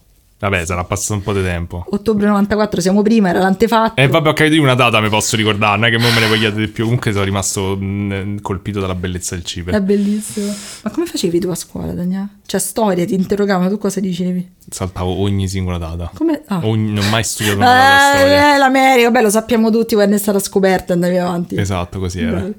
Vabbè, 0.49 0.67
sarà 0.67 0.85
passato 0.85 1.15
un 1.15 1.23
po' 1.23 1.33
di 1.33 1.43
tempo. 1.43 1.87
ottobre 1.89 2.27
94, 2.27 2.81
siamo 2.83 3.01
prima, 3.01 3.31
era 3.31 3.39
l'antefatto. 3.39 3.99
E 4.01 4.09
vabbè, 4.09 4.29
ho 4.29 4.33
capito 4.35 4.61
una 4.61 4.75
data 4.75 5.01
mi 5.01 5.09
posso 5.09 5.37
ricordare, 5.37 5.79
non 5.79 5.87
è 5.89 5.91
che 5.91 5.99
mo 5.99 6.11
me 6.11 6.21
ne 6.21 6.27
vogliate 6.29 6.57
di 6.57 6.69
più. 6.69 6.85
Comunque 6.85 7.13
sono 7.13 7.25
rimasto 7.25 7.77
mh, 7.79 8.41
colpito 8.43 8.79
dalla 8.79 8.95
bellezza 8.95 9.35
del 9.35 9.43
È 9.45 9.47
Cipre. 9.47 9.81
bellissimo. 9.81 10.53
Ma 10.83 10.91
come 10.91 11.07
facevi 11.07 11.41
tu 11.41 11.49
a 11.49 11.55
scuola, 11.55 11.93
Daniele? 11.93 12.29
Cioè, 12.45 12.61
storia, 12.61 13.07
ti 13.07 13.15
interrogavano, 13.15 13.71
tu 13.71 13.79
cosa 13.79 14.01
dicevi? 14.01 14.47
Saltavo 14.69 15.19
ogni 15.21 15.49
singola 15.49 15.79
data. 15.79 16.11
Come? 16.15 16.43
Ah. 16.47 16.61
Ogni- 16.65 16.93
non 16.93 17.07
ho 17.07 17.09
mai 17.09 17.25
studiato 17.25 17.57
una 17.57 17.67
data 17.67 18.13
Eh, 18.13 18.19
storia. 18.19 18.55
eh, 18.55 18.59
l'America, 18.59 19.11
beh, 19.11 19.23
lo 19.23 19.31
sappiamo 19.31 19.71
tutti 19.71 19.95
quando 19.95 20.15
è 20.17 20.19
stata 20.19 20.39
scoperta, 20.39 20.93
andavi 20.93 21.17
avanti. 21.17 21.57
Esatto, 21.59 21.99
così 21.99 22.21
era. 22.21 22.41
Bello. 22.41 22.55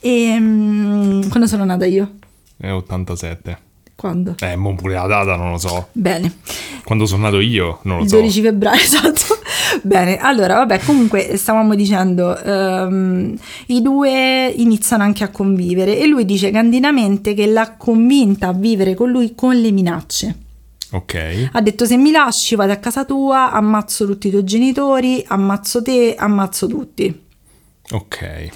E 0.00 0.36
mm, 0.38 1.28
quando 1.28 1.46
sono 1.46 1.66
nata 1.66 1.84
io? 1.84 2.12
È 2.56 2.70
87. 2.70 3.58
Quando? 3.96 4.34
Eh, 4.40 4.56
mo 4.56 4.74
pure 4.74 4.94
la 4.94 5.06
data 5.06 5.36
non 5.36 5.52
lo 5.52 5.58
so. 5.58 5.88
Bene. 5.92 6.32
Quando 6.84 7.06
sono 7.06 7.22
nato 7.22 7.40
io 7.40 7.78
non 7.82 7.98
lo 7.98 8.02
Il 8.02 8.08
so. 8.08 8.16
12 8.16 8.40
febbraio, 8.42 8.80
esatto. 8.82 9.38
Bene, 9.82 10.18
allora, 10.18 10.54
vabbè, 10.56 10.80
comunque 10.80 11.36
stavamo 11.36 11.74
dicendo, 11.74 12.36
ehm, 12.38 13.36
i 13.66 13.82
due 13.82 14.52
iniziano 14.56 15.02
anche 15.02 15.24
a 15.24 15.28
convivere 15.28 15.98
e 15.98 16.06
lui 16.06 16.24
dice 16.24 16.50
candidamente 16.50 17.34
che 17.34 17.46
l'ha 17.46 17.74
convinta 17.76 18.48
a 18.48 18.52
vivere 18.52 18.94
con 18.94 19.10
lui 19.10 19.34
con 19.34 19.58
le 19.58 19.70
minacce. 19.70 20.38
Ok. 20.92 21.48
Ha 21.52 21.60
detto 21.60 21.86
se 21.86 21.96
mi 21.96 22.10
lasci 22.10 22.54
vado 22.54 22.72
a 22.72 22.76
casa 22.76 23.04
tua, 23.04 23.50
ammazzo 23.50 24.06
tutti 24.06 24.28
i 24.28 24.30
tuoi 24.30 24.44
genitori, 24.44 25.24
ammazzo 25.26 25.82
te, 25.82 26.14
ammazzo 26.16 26.66
tutti. 26.66 27.22
Ok. 27.90 28.50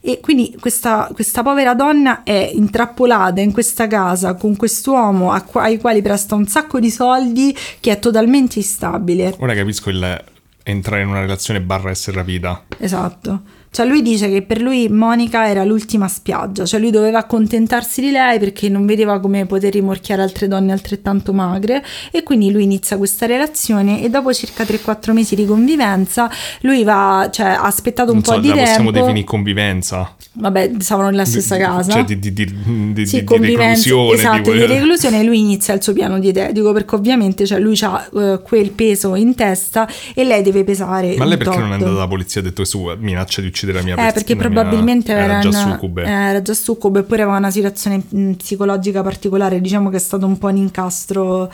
E 0.00 0.20
quindi 0.20 0.56
questa, 0.58 1.10
questa 1.12 1.42
povera 1.42 1.74
donna 1.74 2.22
è 2.22 2.50
intrappolata 2.54 3.40
in 3.40 3.52
questa 3.52 3.86
casa 3.86 4.34
con 4.34 4.56
quest'uomo 4.56 5.30
a 5.30 5.44
ai 5.54 5.78
quali 5.78 6.00
presta 6.00 6.34
un 6.34 6.46
sacco 6.46 6.80
di 6.80 6.90
soldi 6.90 7.54
che 7.80 7.92
è 7.92 7.98
totalmente 7.98 8.58
instabile. 8.58 9.34
Ora 9.38 9.54
capisco 9.54 9.90
il 9.90 10.24
entrare 10.62 11.02
in 11.02 11.08
una 11.08 11.20
relazione 11.20 11.60
barra 11.60 11.90
essere 11.90 12.16
rapita. 12.18 12.64
Esatto. 12.78 13.42
Cioè 13.72 13.86
lui 13.86 14.02
dice 14.02 14.28
che 14.28 14.42
per 14.42 14.60
lui 14.60 14.88
Monica 14.88 15.48
era 15.48 15.62
l'ultima 15.64 16.08
spiaggia, 16.08 16.64
cioè 16.64 16.80
lui 16.80 16.90
doveva 16.90 17.18
accontentarsi 17.20 18.00
di 18.00 18.10
lei 18.10 18.38
perché 18.40 18.68
non 18.68 18.84
vedeva 18.84 19.20
come 19.20 19.46
poter 19.46 19.72
rimorchiare 19.72 20.22
altre 20.22 20.48
donne 20.48 20.72
altrettanto 20.72 21.32
magre 21.32 21.84
e 22.10 22.24
quindi 22.24 22.50
lui 22.50 22.64
inizia 22.64 22.96
questa 22.96 23.26
relazione 23.26 24.02
e 24.02 24.10
dopo 24.10 24.32
circa 24.32 24.64
3-4 24.64 25.12
mesi 25.12 25.36
di 25.36 25.44
convivenza 25.46 26.28
lui 26.62 26.82
va, 26.82 27.28
cioè 27.32 27.46
ha 27.46 27.62
aspettato 27.62 28.08
un 28.10 28.16
Non 28.16 28.22
po' 28.24 28.32
so, 28.32 28.38
di 28.40 28.48
la 28.48 28.54
tempo. 28.54 28.68
possiamo 28.68 28.90
definire 28.90 29.24
convivenza. 29.24 30.14
Vabbè, 30.32 30.72
stavano 30.78 31.10
nella 31.10 31.24
stessa 31.24 31.56
Di- 31.56 31.62
casa. 31.62 31.92
Cioè 31.92 32.04
di, 32.04 32.18
di, 32.18 32.32
di, 32.32 32.92
di, 32.92 33.06
Sì, 33.06 33.22
di 33.24 33.56
reclusione. 33.56 34.14
esatto, 34.14 34.52
di 34.52 34.66
reclusione 34.66 35.20
e 35.20 35.24
lui 35.24 35.38
inizia 35.38 35.74
il 35.74 35.82
suo 35.82 35.92
piano 35.92 36.18
dietetico 36.18 36.72
perché 36.72 36.94
ovviamente 36.96 37.46
cioè, 37.46 37.60
lui 37.60 37.78
ha 37.82 38.08
quel 38.42 38.70
peso 38.70 39.14
in 39.14 39.34
testa 39.36 39.88
e 40.14 40.24
lei 40.24 40.42
deve 40.42 40.64
pesare 40.64 41.14
Ma 41.16 41.24
lei 41.24 41.36
perché 41.36 41.58
non 41.58 41.68
è 41.68 41.70
tot. 41.72 41.82
andata 41.82 41.90
alla 42.02 42.08
polizia 42.08 42.40
e 42.40 42.44
ha 42.44 42.48
detto 42.48 42.64
su, 42.64 42.90
minaccia 42.98 43.40
di 43.40 43.46
uccidere 43.46 43.58
la 43.72 43.82
mia 43.82 43.94
Eh, 43.94 43.96
pers- 43.96 44.12
perché 44.14 44.34
la 44.34 44.48
mia- 44.48 44.50
probabilmente 44.62 45.12
era, 45.12 45.24
era 45.24 45.38
già 45.40 45.50
succube. 45.52 46.02
eh, 46.04 46.08
era 46.10 46.42
già 46.42 46.54
succube, 46.54 47.00
eppure 47.00 47.22
aveva 47.22 47.36
una 47.38 47.50
situazione 47.50 48.02
mh, 48.06 48.32
psicologica 48.32 49.02
particolare, 49.02 49.60
diciamo 49.60 49.90
che 49.90 49.96
è 49.96 50.00
stato 50.00 50.26
un 50.26 50.38
po' 50.38 50.48
un 50.48 50.56
incastro 50.56 51.50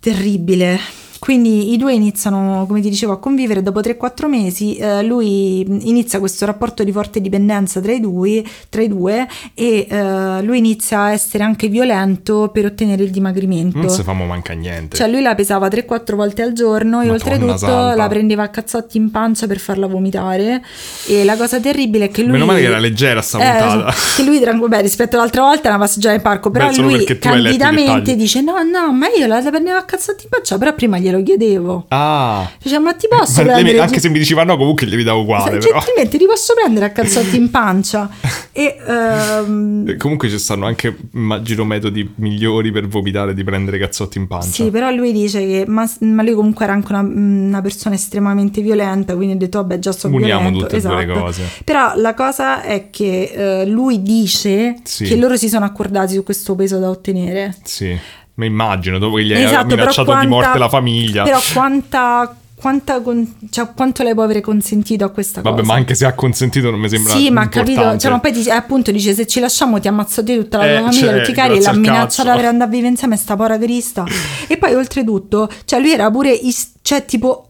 terribile. 0.00 0.78
Quindi 1.18 1.72
i 1.72 1.76
due 1.76 1.94
iniziano, 1.94 2.64
come 2.66 2.80
ti 2.80 2.88
dicevo, 2.90 3.12
a 3.12 3.18
convivere 3.18 3.62
dopo 3.62 3.80
3-4 3.80 4.26
mesi. 4.28 4.76
eh, 4.76 5.02
lui 5.02 5.60
inizia 5.88 6.18
questo 6.18 6.44
rapporto 6.46 6.84
di 6.84 6.92
forte 6.92 7.20
dipendenza 7.20 7.80
tra 7.80 7.92
i 7.92 8.00
due, 8.00 8.44
tra 8.68 8.82
i 8.82 8.88
due 8.88 9.26
e 9.54 9.86
eh, 9.88 10.42
lui 10.42 10.58
inizia 10.58 11.00
a 11.02 11.12
essere 11.12 11.44
anche 11.44 11.68
violento 11.68 12.50
per 12.52 12.66
ottenere 12.66 13.02
il 13.02 13.10
dimagrimento. 13.10 13.78
Non 13.78 13.88
si 13.90 14.02
fa 14.02 14.12
mo 14.12 14.24
manca 14.26 14.52
niente. 14.52 14.96
Cioè 14.96 15.08
lui 15.08 15.22
la 15.22 15.34
pesava 15.34 15.68
3-4 15.68 16.14
volte 16.14 16.42
al 16.42 16.52
giorno 16.52 17.00
e 17.00 17.06
Madonna 17.06 17.12
oltretutto 17.12 17.56
santa. 17.58 17.94
la 17.96 18.08
prendeva 18.08 18.42
a 18.44 18.48
cazzotti 18.48 18.96
in 18.96 19.10
pancia 19.10 19.46
per 19.46 19.58
farla 19.58 19.86
vomitare 19.86 20.62
e 21.06 21.24
la 21.24 21.36
cosa 21.36 21.58
terribile 21.60 22.06
è 22.06 22.10
che 22.10 22.22
lui... 22.22 22.32
Meno 22.32 22.46
male 22.46 22.60
che 22.60 22.66
era 22.66 22.78
leggera 22.78 23.22
sta 23.22 23.38
Eh, 23.38 23.58
puntata. 23.58 23.88
esatto, 23.88 24.14
che 24.16 24.22
lui, 24.24 24.68
beh, 24.68 24.80
rispetto 24.82 25.16
all'altra 25.16 25.42
volta 25.42 25.68
una 25.68 25.78
passeggiata 25.78 26.14
in 26.14 26.22
parco, 26.22 26.50
però 26.50 26.68
Beh, 26.68 26.76
lui 26.76 27.04
candidamente 27.18 28.16
dice 28.16 28.40
no, 28.40 28.54
no, 28.62 28.92
ma 28.92 29.06
io 29.16 29.26
la 29.26 29.40
prendevo 29.42 29.76
a 29.78 29.82
cazzotti 29.82 30.24
in 30.24 30.28
pancia, 30.30 30.58
però 30.58 30.74
prima 30.74 30.98
glielo 31.08 31.22
chiedevo. 31.22 31.86
Ah. 31.88 32.48
Dice, 32.62 32.78
ma 32.78 32.94
ti 32.94 33.06
posso 33.08 33.42
Ma 33.44 33.52
prendere... 33.52 33.80
anche 33.80 34.00
se 34.00 34.08
mi 34.08 34.18
diceva 34.18 34.44
no, 34.44 34.56
comunque 34.56 34.86
gli 34.86 35.02
davo 35.02 35.20
uguale. 35.20 35.58
Però. 35.58 35.72
Gentilmente 35.78 36.18
ti 36.18 36.26
posso 36.26 36.54
prendere 36.54 36.86
a 36.86 36.90
cazzotti 36.90 37.36
in 37.36 37.50
pancia 37.50 38.08
e... 38.52 38.76
Eh, 38.86 39.96
Comunque 39.96 40.28
ci 40.28 40.38
stanno 40.38 40.66
anche, 40.66 40.96
immagino, 41.14 41.64
metodi 41.64 42.12
migliori 42.16 42.70
per 42.70 42.86
vomitare 42.86 43.34
di 43.34 43.42
prendere 43.44 43.78
cazzotti 43.78 44.18
in 44.18 44.26
pancia. 44.26 44.50
Sì, 44.64 44.70
però 44.70 44.90
lui 44.90 45.12
dice 45.12 45.40
che 45.46 45.64
ma, 45.66 45.90
ma 46.00 46.22
lui 46.22 46.34
comunque 46.34 46.64
era 46.64 46.74
anche 46.74 46.92
una, 46.92 47.00
una 47.00 47.60
persona 47.60 47.94
estremamente 47.94 48.60
violenta, 48.60 49.14
quindi 49.14 49.34
ha 49.34 49.38
detto 49.38 49.58
vabbè 49.58 49.78
già 49.78 49.92
so 49.92 50.08
Uniamo 50.08 50.50
violento. 50.50 50.58
tutte 50.60 50.76
e 50.76 50.80
due 50.80 50.96
le 50.96 51.02
esatto. 51.04 51.20
cose. 51.20 51.42
Però 51.64 51.92
la 51.96 52.14
cosa 52.14 52.62
è 52.62 52.90
che 52.90 53.32
eh, 53.62 53.66
lui 53.66 54.02
dice 54.02 54.76
Sì. 54.82 55.04
che 55.04 55.16
loro 55.16 55.36
si 55.36 55.48
sono 55.48 55.64
accordati 55.64 56.14
su 56.14 56.22
questo 56.22 56.54
peso 56.54 56.78
da 56.78 56.88
ottenere. 56.90 57.54
Sì, 57.62 57.96
mi 58.38 58.46
immagino, 58.46 58.98
dopo 58.98 59.16
che 59.16 59.24
gli 59.24 59.32
hai 59.34 59.44
Esatto, 59.44 59.66
però 59.66 59.76
minacciato 59.82 60.04
quanta- 60.04 60.24
di 60.24 60.30
morte 60.30 60.58
la 60.58 60.68
famiglia. 60.68 61.22
Però 61.24 61.38
quanta, 61.52 62.36
quanta 62.54 63.00
con- 63.00 63.34
cioè, 63.50 63.68
quanto 63.74 64.02
lei 64.02 64.14
può 64.14 64.22
avere 64.22 64.40
consentito 64.40 65.04
a 65.04 65.10
questa 65.10 65.40
Vabbè, 65.42 65.60
cosa? 65.60 65.72
ma 65.72 65.78
anche 65.78 65.94
se 65.94 66.04
ha 66.06 66.12
consentito 66.14 66.70
non 66.70 66.80
mi 66.80 66.88
sembra 66.88 67.14
Sì, 67.14 67.30
ma 67.30 67.42
ha 67.42 67.48
capito, 67.48 67.96
cioè, 67.98 68.10
ma 68.10 68.18
poi 68.20 68.32
dice, 68.32 68.50
eh, 68.50 68.54
appunto 68.54 68.90
dice 68.92 69.12
se 69.14 69.26
ci 69.26 69.40
lasciamo 69.40 69.78
ti 69.80 69.88
ammazzo 69.88 70.22
te 70.24 70.36
tutta 70.36 70.58
la 70.58 70.66
Eh, 70.66 70.76
tua 70.78 70.84
famiglia, 70.90 71.06
cioè, 71.10 71.18
tutti 71.18 71.30
i 71.30 71.34
cari, 71.34 71.58
minacciata 71.58 71.98
cazzo. 72.00 72.22
per 72.36 72.44
andare 72.44 72.64
a 72.70 72.72
vivere 72.72 72.88
insieme 72.90 73.16
sta 73.16 73.36
povera 73.36 73.58
Crista. 73.58 74.04
e 74.48 74.56
poi 74.56 74.74
oltretutto, 74.74 75.48
cioè 75.64 75.80
lui 75.80 75.92
era 75.92 76.10
pure, 76.10 76.30
is- 76.32 76.74
cioè 76.82 77.04
tipo 77.04 77.47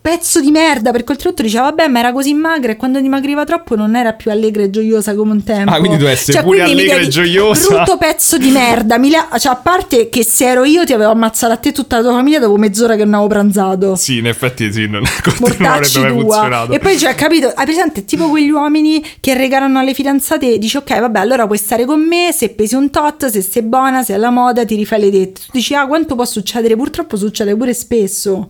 pezzo 0.00 0.40
di 0.40 0.50
merda 0.50 0.90
perché 0.90 1.12
oltretutto 1.12 1.42
diceva 1.42 1.64
vabbè 1.64 1.88
ma 1.88 1.98
era 1.98 2.12
così 2.12 2.32
magra 2.32 2.72
e 2.72 2.76
quando 2.76 2.98
dimagriva 3.00 3.44
troppo 3.44 3.76
non 3.76 3.94
era 3.94 4.14
più 4.14 4.30
allegra 4.30 4.62
e 4.62 4.70
gioiosa 4.70 5.14
come 5.14 5.32
un 5.32 5.42
tempo. 5.44 5.70
Ah, 5.70 5.78
quindi 5.78 5.96
doveva 5.98 6.12
essere 6.12 6.32
Cioè, 6.34 6.42
pure 6.42 6.62
allegra 6.62 6.96
e 6.96 7.08
gioiosa. 7.08 7.74
brutto 7.74 7.98
pezzo 7.98 8.38
di 8.38 8.50
merda. 8.50 8.96
La- 8.98 9.38
cioè 9.38 9.52
a 9.52 9.56
parte 9.56 10.08
che 10.08 10.24
se 10.24 10.46
ero 10.46 10.64
io 10.64 10.84
ti 10.84 10.92
avevo 10.94 11.10
ammazzato 11.10 11.52
a 11.52 11.56
te 11.56 11.72
tutta 11.72 11.96
la 11.96 12.02
tua 12.02 12.12
famiglia 12.12 12.38
dopo 12.38 12.56
mezz'ora 12.56 12.96
che 12.96 13.04
non 13.04 13.14
avevo 13.14 13.28
pranzato. 13.28 13.96
Sì, 13.96 14.18
in 14.18 14.26
effetti 14.26 14.72
sì, 14.72 14.86
non, 14.86 15.02
avrebbe 15.04 15.36
mortacci 15.40 15.98
tua. 16.00 16.08
funzionato. 16.08 16.72
e 16.72 16.78
poi 16.78 16.98
cioè 16.98 17.14
capito 17.14 17.52
hai 17.54 17.64
presente 17.64 18.04
tipo 18.04 18.28
quegli 18.28 18.50
uomini 18.50 19.04
che 19.20 19.34
regalano 19.34 19.78
alle 19.78 19.92
fidanzate 19.94 20.58
dici 20.58 20.76
ok 20.76 21.00
vabbè 21.00 21.18
allora 21.18 21.46
puoi 21.46 21.58
stare 21.58 21.84
con 21.84 22.00
me 22.00 22.30
se 22.32 22.48
pesi 22.50 22.74
un 22.74 22.90
tot 22.90 23.26
se 23.26 23.42
sei 23.42 23.62
buona 23.62 24.02
se 24.02 24.12
è 24.12 24.16
alla 24.16 24.30
moda 24.30 24.64
ti 24.64 24.74
rifai 24.74 25.00
le 25.00 25.10
tette 25.10 25.40
tu 25.40 25.52
dici 25.52 25.74
ah 25.74 25.86
quanto 25.86 26.14
può 26.14 26.24
succedere? 26.24 26.76
Purtroppo 26.76 27.16
succede 27.16 27.54
pure 27.56 27.74
spesso 27.74 28.48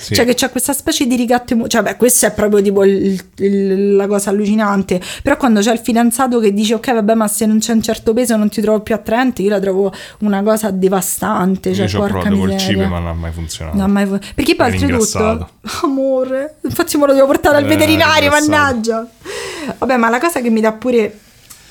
Sì. 0.00 0.14
Cioè 0.14 0.24
che 0.24 0.32
c'è 0.32 0.50
questa 0.50 0.72
specie 0.72 1.06
di 1.06 1.14
rigatto 1.14 1.52
emo- 1.52 1.68
Cioè, 1.68 1.82
beh, 1.82 1.96
questa 1.96 2.28
è 2.28 2.32
proprio 2.32 2.62
tipo 2.62 2.84
il- 2.84 3.22
il- 3.36 3.96
la 3.96 4.06
cosa 4.06 4.30
allucinante. 4.30 4.98
Però 5.22 5.36
quando 5.36 5.60
c'è 5.60 5.72
il 5.72 5.78
fidanzato 5.78 6.40
che 6.40 6.54
dice, 6.54 6.72
ok, 6.74 6.94
vabbè, 6.94 7.14
ma 7.14 7.28
se 7.28 7.44
non 7.44 7.58
c'è 7.58 7.72
un 7.74 7.82
certo 7.82 8.14
peso 8.14 8.34
non 8.36 8.48
ti 8.48 8.62
trovo 8.62 8.80
più 8.80 8.94
attraente, 8.94 9.42
io 9.42 9.50
la 9.50 9.60
trovo 9.60 9.92
una 10.20 10.42
cosa 10.42 10.70
devastante. 10.70 11.74
Cioè, 11.74 11.82
Io 11.82 11.88
ci 11.90 11.96
ho 11.96 11.98
porca 12.00 12.14
provato 12.20 12.36
col 12.38 12.48
miseria. 12.48 12.66
cibo, 12.74 12.88
ma 12.88 12.98
non 12.98 13.08
ha 13.08 13.12
mai 13.12 13.32
funzionato. 13.32 13.76
Non 13.76 13.84
ha 13.84 13.88
mai 13.92 14.06
fu- 14.06 14.18
Perché 14.34 14.54
poi 14.54 14.72
oltretutto, 14.72 15.48
amore, 15.84 16.54
infatti 16.62 16.96
me 16.96 17.06
lo 17.06 17.12
devo 17.12 17.26
portare 17.26 17.58
al 17.58 17.64
Eh, 17.64 17.68
veterinario, 17.68 18.30
mannaggia. 18.30 19.06
Vabbè, 19.78 19.96
ma 19.98 20.08
la 20.08 20.18
cosa 20.18 20.40
che 20.40 20.48
mi 20.48 20.60
dà 20.62 20.72
pure 20.72 21.18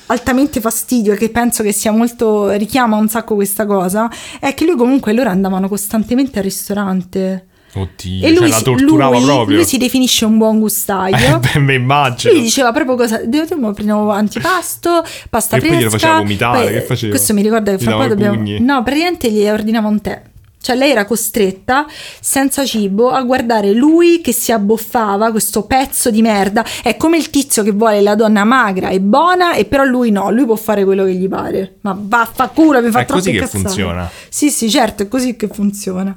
altamente 0.06 0.60
fastidio 0.60 1.12
e 1.12 1.16
che 1.16 1.30
penso 1.30 1.62
che 1.62 1.72
sia 1.72 1.92
molto 1.92 2.50
richiama 2.50 2.96
un 2.96 3.08
sacco 3.08 3.34
questa 3.36 3.64
cosa 3.66 4.10
è 4.40 4.54
che 4.54 4.64
lui 4.64 4.74
comunque 4.76 5.12
loro 5.12 5.28
andavano 5.30 5.68
costantemente 5.68 6.38
al 6.38 6.44
ristorante 6.44 7.46
Oddio, 7.72 8.26
e 8.26 8.30
cioè 8.30 8.40
lui, 8.40 8.48
la 8.50 8.56
si- 8.56 8.64
torturava 8.64 9.16
lui- 9.16 9.24
proprio. 9.24 9.56
lui 9.56 9.64
si 9.64 9.78
definisce 9.78 10.24
un 10.24 10.38
buon 10.38 10.58
gustaio 10.58 11.16
Eh, 11.36 11.38
beh, 11.38 11.58
mi 11.60 11.74
immagino. 11.74 12.32
lui 12.32 12.42
diceva 12.42 12.72
proprio 12.72 12.96
cosa 12.96 13.18
prendevo 13.18 14.10
antipasto 14.10 15.04
pasta 15.28 15.56
E 15.56 15.60
poi 15.60 15.68
glielo 15.70 15.88
fresca 15.90 15.98
faceva 15.98 16.18
vomitare, 16.18 16.64
poi- 16.64 16.72
che 16.72 16.80
faceva? 16.82 17.12
questo 17.12 17.32
mi 17.34 17.42
ricorda 17.42 17.70
che 17.70 17.76
Gli 17.82 17.86
fra 17.86 17.96
poi 17.96 18.08
dobbiamo 18.08 18.34
pugni? 18.36 18.58
no 18.60 18.82
praticamente 18.82 19.30
gli 19.30 19.46
ordinava 19.48 19.88
un 19.88 20.00
tè 20.00 20.22
cioè 20.62 20.76
lei 20.76 20.90
era 20.90 21.04
costretta 21.06 21.86
senza 22.20 22.66
cibo 22.66 23.10
a 23.10 23.22
guardare 23.22 23.72
lui 23.72 24.20
che 24.20 24.32
si 24.32 24.52
abboffava 24.52 25.30
questo 25.30 25.62
pezzo 25.62 26.10
di 26.10 26.20
merda 26.22 26.62
è 26.82 26.96
come 26.96 27.16
il 27.16 27.30
tizio 27.30 27.62
che 27.62 27.70
vuole 27.70 28.02
la 28.02 28.14
donna 28.14 28.44
magra 28.44 28.88
e 28.90 29.00
buona 29.00 29.54
e 29.54 29.64
però 29.64 29.84
lui 29.84 30.10
no 30.10 30.30
lui 30.30 30.44
può 30.44 30.56
fare 30.56 30.84
quello 30.84 31.04
che 31.04 31.14
gli 31.14 31.28
pare 31.28 31.76
ma 31.82 31.96
vaffanculo 31.98 32.82
mi 32.82 32.90
fa 32.90 33.00
È 33.00 33.04
troppo 33.06 33.20
così 33.22 33.30
che 33.30 33.36
incazzare. 33.38 33.62
funziona. 33.64 34.10
sì 34.28 34.50
sì 34.50 34.68
certo 34.68 35.04
è 35.04 35.08
così 35.08 35.34
che 35.36 35.48
funziona 35.48 36.14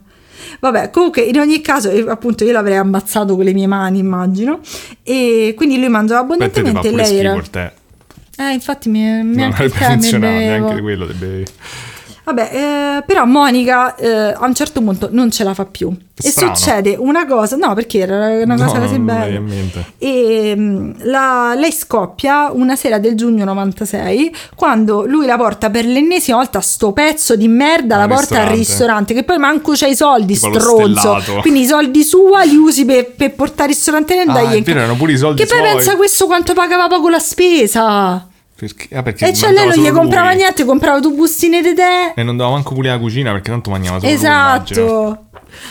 Vabbè, 0.59 0.89
comunque 0.89 1.21
in 1.21 1.39
ogni 1.39 1.61
caso, 1.61 1.89
eh, 1.89 2.05
appunto, 2.07 2.43
io 2.43 2.51
l'avrei 2.51 2.77
ammazzato 2.77 3.35
con 3.35 3.43
le 3.43 3.53
mie 3.53 3.67
mani, 3.67 3.99
immagino. 3.99 4.59
E 5.03 5.53
quindi 5.55 5.77
lui 5.79 5.89
mangiava 5.89 6.21
abbondantemente 6.21 6.87
e 6.87 6.91
lei 6.91 7.17
era. 7.17 7.33
Eh, 8.37 8.51
infatti, 8.53 8.89
mi, 8.89 8.99
mi 9.23 9.35
Non 9.35 9.51
anche 9.55 10.17
bevevo. 10.19 10.65
neanche 10.65 10.81
quello. 10.81 11.07
te 11.07 11.13
bevi. 11.13 11.45
Vabbè, 12.25 12.49
eh, 12.99 13.03
però 13.05 13.25
Monica 13.25 13.95
eh, 13.95 14.07
a 14.33 14.45
un 14.45 14.53
certo 14.55 14.81
punto 14.81 15.09
non 15.11 15.29
ce 15.29 15.43
la 15.43 15.53
fa 15.53 15.65
più. 15.65 15.89
E 16.23 16.29
Strano. 16.29 16.55
succede 16.55 16.95
una 16.97 17.25
cosa, 17.25 17.57
no, 17.57 17.73
perché 17.73 17.99
era 17.99 18.27
una 18.43 18.55
cosa 18.55 18.77
No, 18.77 18.85
così 18.85 18.99
bella. 18.99 19.41
E 19.97 20.53
mm, 20.55 20.91
la- 21.03 21.53
lei 21.55 21.71
scoppia 21.73 22.49
una 22.51 22.75
sera 22.77 22.97
del 22.99 23.15
giugno 23.15 23.43
96 23.45 24.33
quando 24.55 25.05
lui 25.05 25.25
la 25.25 25.35
porta 25.37 25.69
per 25.69 25.85
l'ennesima 25.85 26.37
volta 26.37 26.61
sto 26.61 26.93
pezzo 26.93 27.35
di 27.35 27.47
merda, 27.49 27.97
la 27.97 28.03
Al 28.03 28.07
porta 28.09 28.21
al 28.41 28.47
ristorante. 28.47 28.55
ristorante, 28.57 29.13
che 29.15 29.23
poi 29.23 29.37
manco 29.39 29.73
c'ha 29.75 29.87
i 29.87 29.95
soldi, 29.95 30.37
Tipo 30.39 30.59
stronzo. 30.59 31.19
Quindi 31.41 31.61
i 31.61 31.65
soldi 31.65 32.03
sua 32.03 32.43
li 32.43 32.55
usi 32.55 32.85
per, 32.85 33.11
per 33.11 33.33
portare 33.33 33.63
al 33.63 33.75
ristorante 33.75 34.15
e 34.15 34.21
Ah, 34.21 34.31
dagli 34.31 34.59
è 34.59 34.61
vero, 34.61 34.79
erano 34.79 34.95
pure 34.95 35.11
i 35.11 35.17
soldi 35.17 35.41
Che 35.41 35.47
poi 35.47 35.57
suoi. 35.59 35.69
pensa 35.73 35.95
questo 35.97 36.25
quanto 36.25 36.53
pagava 36.53 36.87
poco 36.87 37.09
la 37.09 37.19
spesa. 37.19 38.27
Perché, 38.55 38.95
ah, 38.95 39.03
perché 39.03 39.27
E 39.27 39.33
cioè 39.33 39.51
lei 39.51 39.67
non 39.67 39.77
gli 39.77 39.89
comprava 39.89 40.29
lui. 40.29 40.37
niente, 40.37 40.63
comprava 40.63 40.99
due 40.99 41.11
bustine 41.13 41.61
di 41.61 41.73
tè. 41.73 42.13
E 42.15 42.23
non 42.23 42.37
dava 42.37 42.51
manco 42.51 42.73
pulire 42.73 42.93
la 42.93 42.99
cucina 42.99 43.31
perché 43.31 43.49
tanto 43.49 43.69
mangiava 43.71 43.97
solo 43.99 44.09
lui. 44.11 44.17
Esatto. 44.19 45.25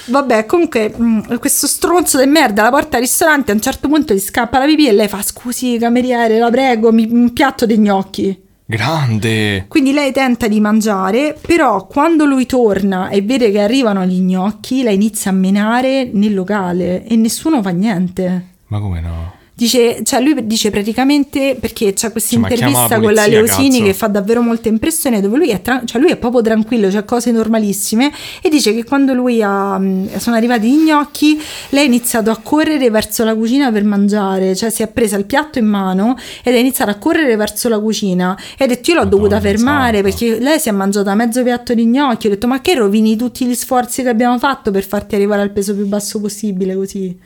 Vabbè, 0.07 0.47
comunque, 0.47 0.93
mh, 0.95 1.39
questo 1.39 1.67
stronzo 1.67 2.19
di 2.21 2.27
merda 2.27 2.63
la 2.65 2.71
porta 2.71 2.97
al 2.97 3.03
ristorante. 3.03 3.51
A 3.53 3.55
un 3.55 3.61
certo 3.61 3.89
punto 3.89 4.15
gli 4.15 4.19
scappa 4.21 4.59
la 4.59 4.67
pipì 4.67 4.89
e 4.89 4.93
lei 4.93 5.09
fa: 5.09 5.23
Scusi, 5.23 5.79
cameriere, 5.79 6.39
la 6.39 6.51
prego, 6.51 6.93
mi- 6.93 7.09
un 7.11 7.33
piatto 7.33 7.67
di 7.67 7.79
gnocchi. 7.79 8.41
Grande. 8.65 9.67
Quindi 9.69 9.93
lei 9.93 10.13
tenta 10.13 10.49
di 10.49 10.59
mangiare, 10.61 11.37
però 11.41 11.87
quando 11.87 12.25
lui 12.25 12.47
torna 12.47 13.09
e 13.11 13.21
vede 13.23 13.51
che 13.51 13.61
arrivano 13.61 14.05
gli 14.05 14.21
gnocchi, 14.21 14.83
lei 14.83 14.95
inizia 14.95 15.31
a 15.31 15.35
menare 15.35 16.09
nel 16.13 16.33
locale 16.35 17.05
e 17.05 17.17
nessuno 17.17 17.61
fa 17.63 17.71
niente. 17.71 18.47
Ma 18.69 18.79
come 18.81 19.01
no? 19.01 19.35
Dice, 19.63 20.03
cioè 20.03 20.21
lui 20.21 20.45
dice 20.45 20.71
praticamente 20.71 21.57
perché 21.61 21.93
c'è 21.93 22.11
questa 22.11 22.31
Cioè, 22.35 22.51
intervista 22.51 22.97
la 22.97 23.01
con 23.01 23.13
la 23.15 23.27
Leosini 23.29 23.71
cazzo. 23.71 23.85
che 23.85 23.95
fa 23.95 24.07
davvero 24.09 24.43
molta 24.43 24.69
impressione 24.69 25.21
dove 25.21 25.37
lui 25.37 25.51
è, 25.51 25.63
tra- 25.63 25.83
cioè 25.85 26.01
lui 26.01 26.11
è 26.11 26.17
proprio 26.17 26.43
tranquillo, 26.43 26.89
c'è 26.89 27.05
cose 27.05 27.31
normalissime 27.31 28.11
e 28.41 28.49
dice 28.49 28.75
che 28.75 28.83
quando 28.83 29.15
lui 29.15 29.41
ha, 29.41 29.79
mh, 29.79 30.19
sono 30.19 30.35
arrivati 30.35 30.69
gli 30.69 30.83
gnocchi 30.85 31.41
lei 31.71 31.85
ha 31.85 31.87
iniziato 31.87 32.31
a 32.33 32.39
correre 32.43 32.91
verso 32.91 33.23
la 33.23 33.37
cucina 33.37 33.71
per 33.71 33.85
mangiare, 33.85 34.57
cioè 34.57 34.69
si 34.69 34.83
è 34.83 34.89
presa 34.89 35.17
il 35.17 35.27
piatto 35.27 35.61
in 35.61 35.67
mano 35.67 36.17
ed 36.43 36.55
è 36.55 36.59
iniziata 36.59 36.91
a 36.91 36.99
correre 36.99 37.37
verso 37.37 37.69
la 37.69 37.79
cucina 37.79 38.37
e 38.59 38.65
ha 38.65 38.67
detto 38.67 38.91
io 38.91 38.97
l'ho 38.97 39.05
Madonna 39.05 39.23
dovuta 39.29 39.41
fermare 39.41 39.99
santa. 40.03 40.09
perché 40.09 40.39
lei 40.41 40.59
si 40.59 40.71
è 40.71 40.73
mangiata 40.73 41.15
mezzo 41.15 41.41
piatto 41.45 41.73
di 41.73 41.85
gnocchi, 41.87 42.27
ho 42.27 42.31
detto 42.31 42.49
ma 42.49 42.61
che 42.61 42.75
rovini 42.75 43.15
tutti 43.15 43.47
gli 43.47 43.55
sforzi 43.55 44.03
che 44.03 44.09
abbiamo 44.09 44.39
fatto 44.39 44.73
per 44.73 44.85
farti 44.85 45.15
arrivare 45.15 45.43
al 45.43 45.51
peso 45.53 45.73
più 45.73 45.87
basso 45.87 46.21
possibile 46.21 46.75
così. 46.75 47.17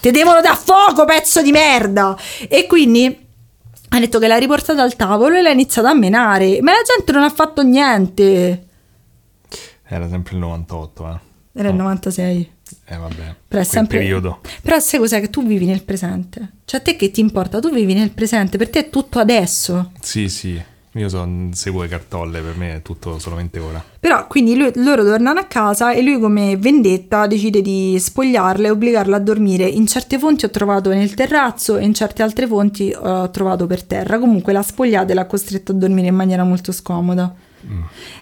Ti 0.00 0.10
devono 0.10 0.40
da 0.40 0.54
fuoco, 0.54 1.04
pezzo 1.04 1.42
di 1.42 1.50
merda! 1.52 2.16
E 2.48 2.66
quindi 2.66 3.18
ha 3.88 3.98
detto 3.98 4.18
che 4.18 4.26
l'ha 4.26 4.38
riportata 4.38 4.82
al 4.82 4.96
tavolo 4.96 5.36
e 5.36 5.42
l'ha 5.42 5.50
iniziato 5.50 5.88
a 5.88 5.94
menare. 5.94 6.60
Ma 6.62 6.72
la 6.72 6.82
gente 6.84 7.12
non 7.12 7.22
ha 7.22 7.30
fatto 7.30 7.62
niente. 7.62 8.66
Era 9.86 10.08
sempre 10.08 10.32
il 10.34 10.38
98, 10.40 11.08
eh. 11.08 11.60
Era 11.60 11.68
il 11.68 11.74
No. 11.74 11.82
96. 11.82 12.50
Eh 12.86 12.96
vabbè. 12.96 13.34
Però 13.48 13.60
è 13.60 13.64
sempre. 13.64 13.98
periodo. 13.98 14.40
Però 14.62 14.78
sai 14.78 14.98
cos'è? 14.98 15.20
Che 15.20 15.28
tu 15.28 15.44
vivi 15.44 15.66
nel 15.66 15.82
presente. 15.82 16.52
Cioè, 16.64 16.80
a 16.80 16.82
te 16.82 16.96
che 16.96 17.10
ti 17.10 17.20
importa? 17.20 17.60
Tu 17.60 17.70
vivi 17.70 17.92
nel 17.92 18.10
presente, 18.10 18.56
per 18.56 18.70
te 18.70 18.80
è 18.86 18.90
tutto 18.90 19.18
adesso. 19.18 19.92
Sì, 20.00 20.28
sì. 20.30 20.60
Io 20.94 21.08
son, 21.08 21.52
seguo 21.54 21.82
le 21.82 21.88
cartolle, 21.88 22.40
per 22.40 22.54
me 22.56 22.74
è 22.74 22.82
tutto 22.82 23.18
solamente 23.18 23.58
ora. 23.58 23.82
Però 23.98 24.26
quindi 24.26 24.56
lui- 24.56 24.72
loro 24.74 25.02
tornano 25.02 25.40
a 25.40 25.44
casa 25.44 25.92
e 25.92 26.02
lui 26.02 26.18
come 26.20 26.58
vendetta 26.58 27.26
decide 27.26 27.62
di 27.62 27.96
spogliarla 27.98 28.66
e 28.66 28.70
obbligarla 28.70 29.16
a 29.16 29.20
dormire. 29.20 29.64
In 29.64 29.86
certe 29.86 30.18
fonti 30.18 30.44
ho 30.44 30.50
trovato 30.50 30.90
nel 30.90 31.14
terrazzo 31.14 31.78
e 31.78 31.84
in 31.84 31.94
certe 31.94 32.22
altre 32.22 32.46
fonti 32.46 32.94
ho 32.94 33.30
trovato 33.30 33.66
per 33.66 33.84
terra. 33.84 34.18
Comunque 34.18 34.52
l'ha 34.52 34.62
spogliata 34.62 35.12
e 35.12 35.14
l'ha 35.14 35.26
costretta 35.26 35.72
a 35.72 35.74
dormire 35.74 36.08
in 36.08 36.14
maniera 36.14 36.44
molto 36.44 36.72
scomoda. 36.72 37.34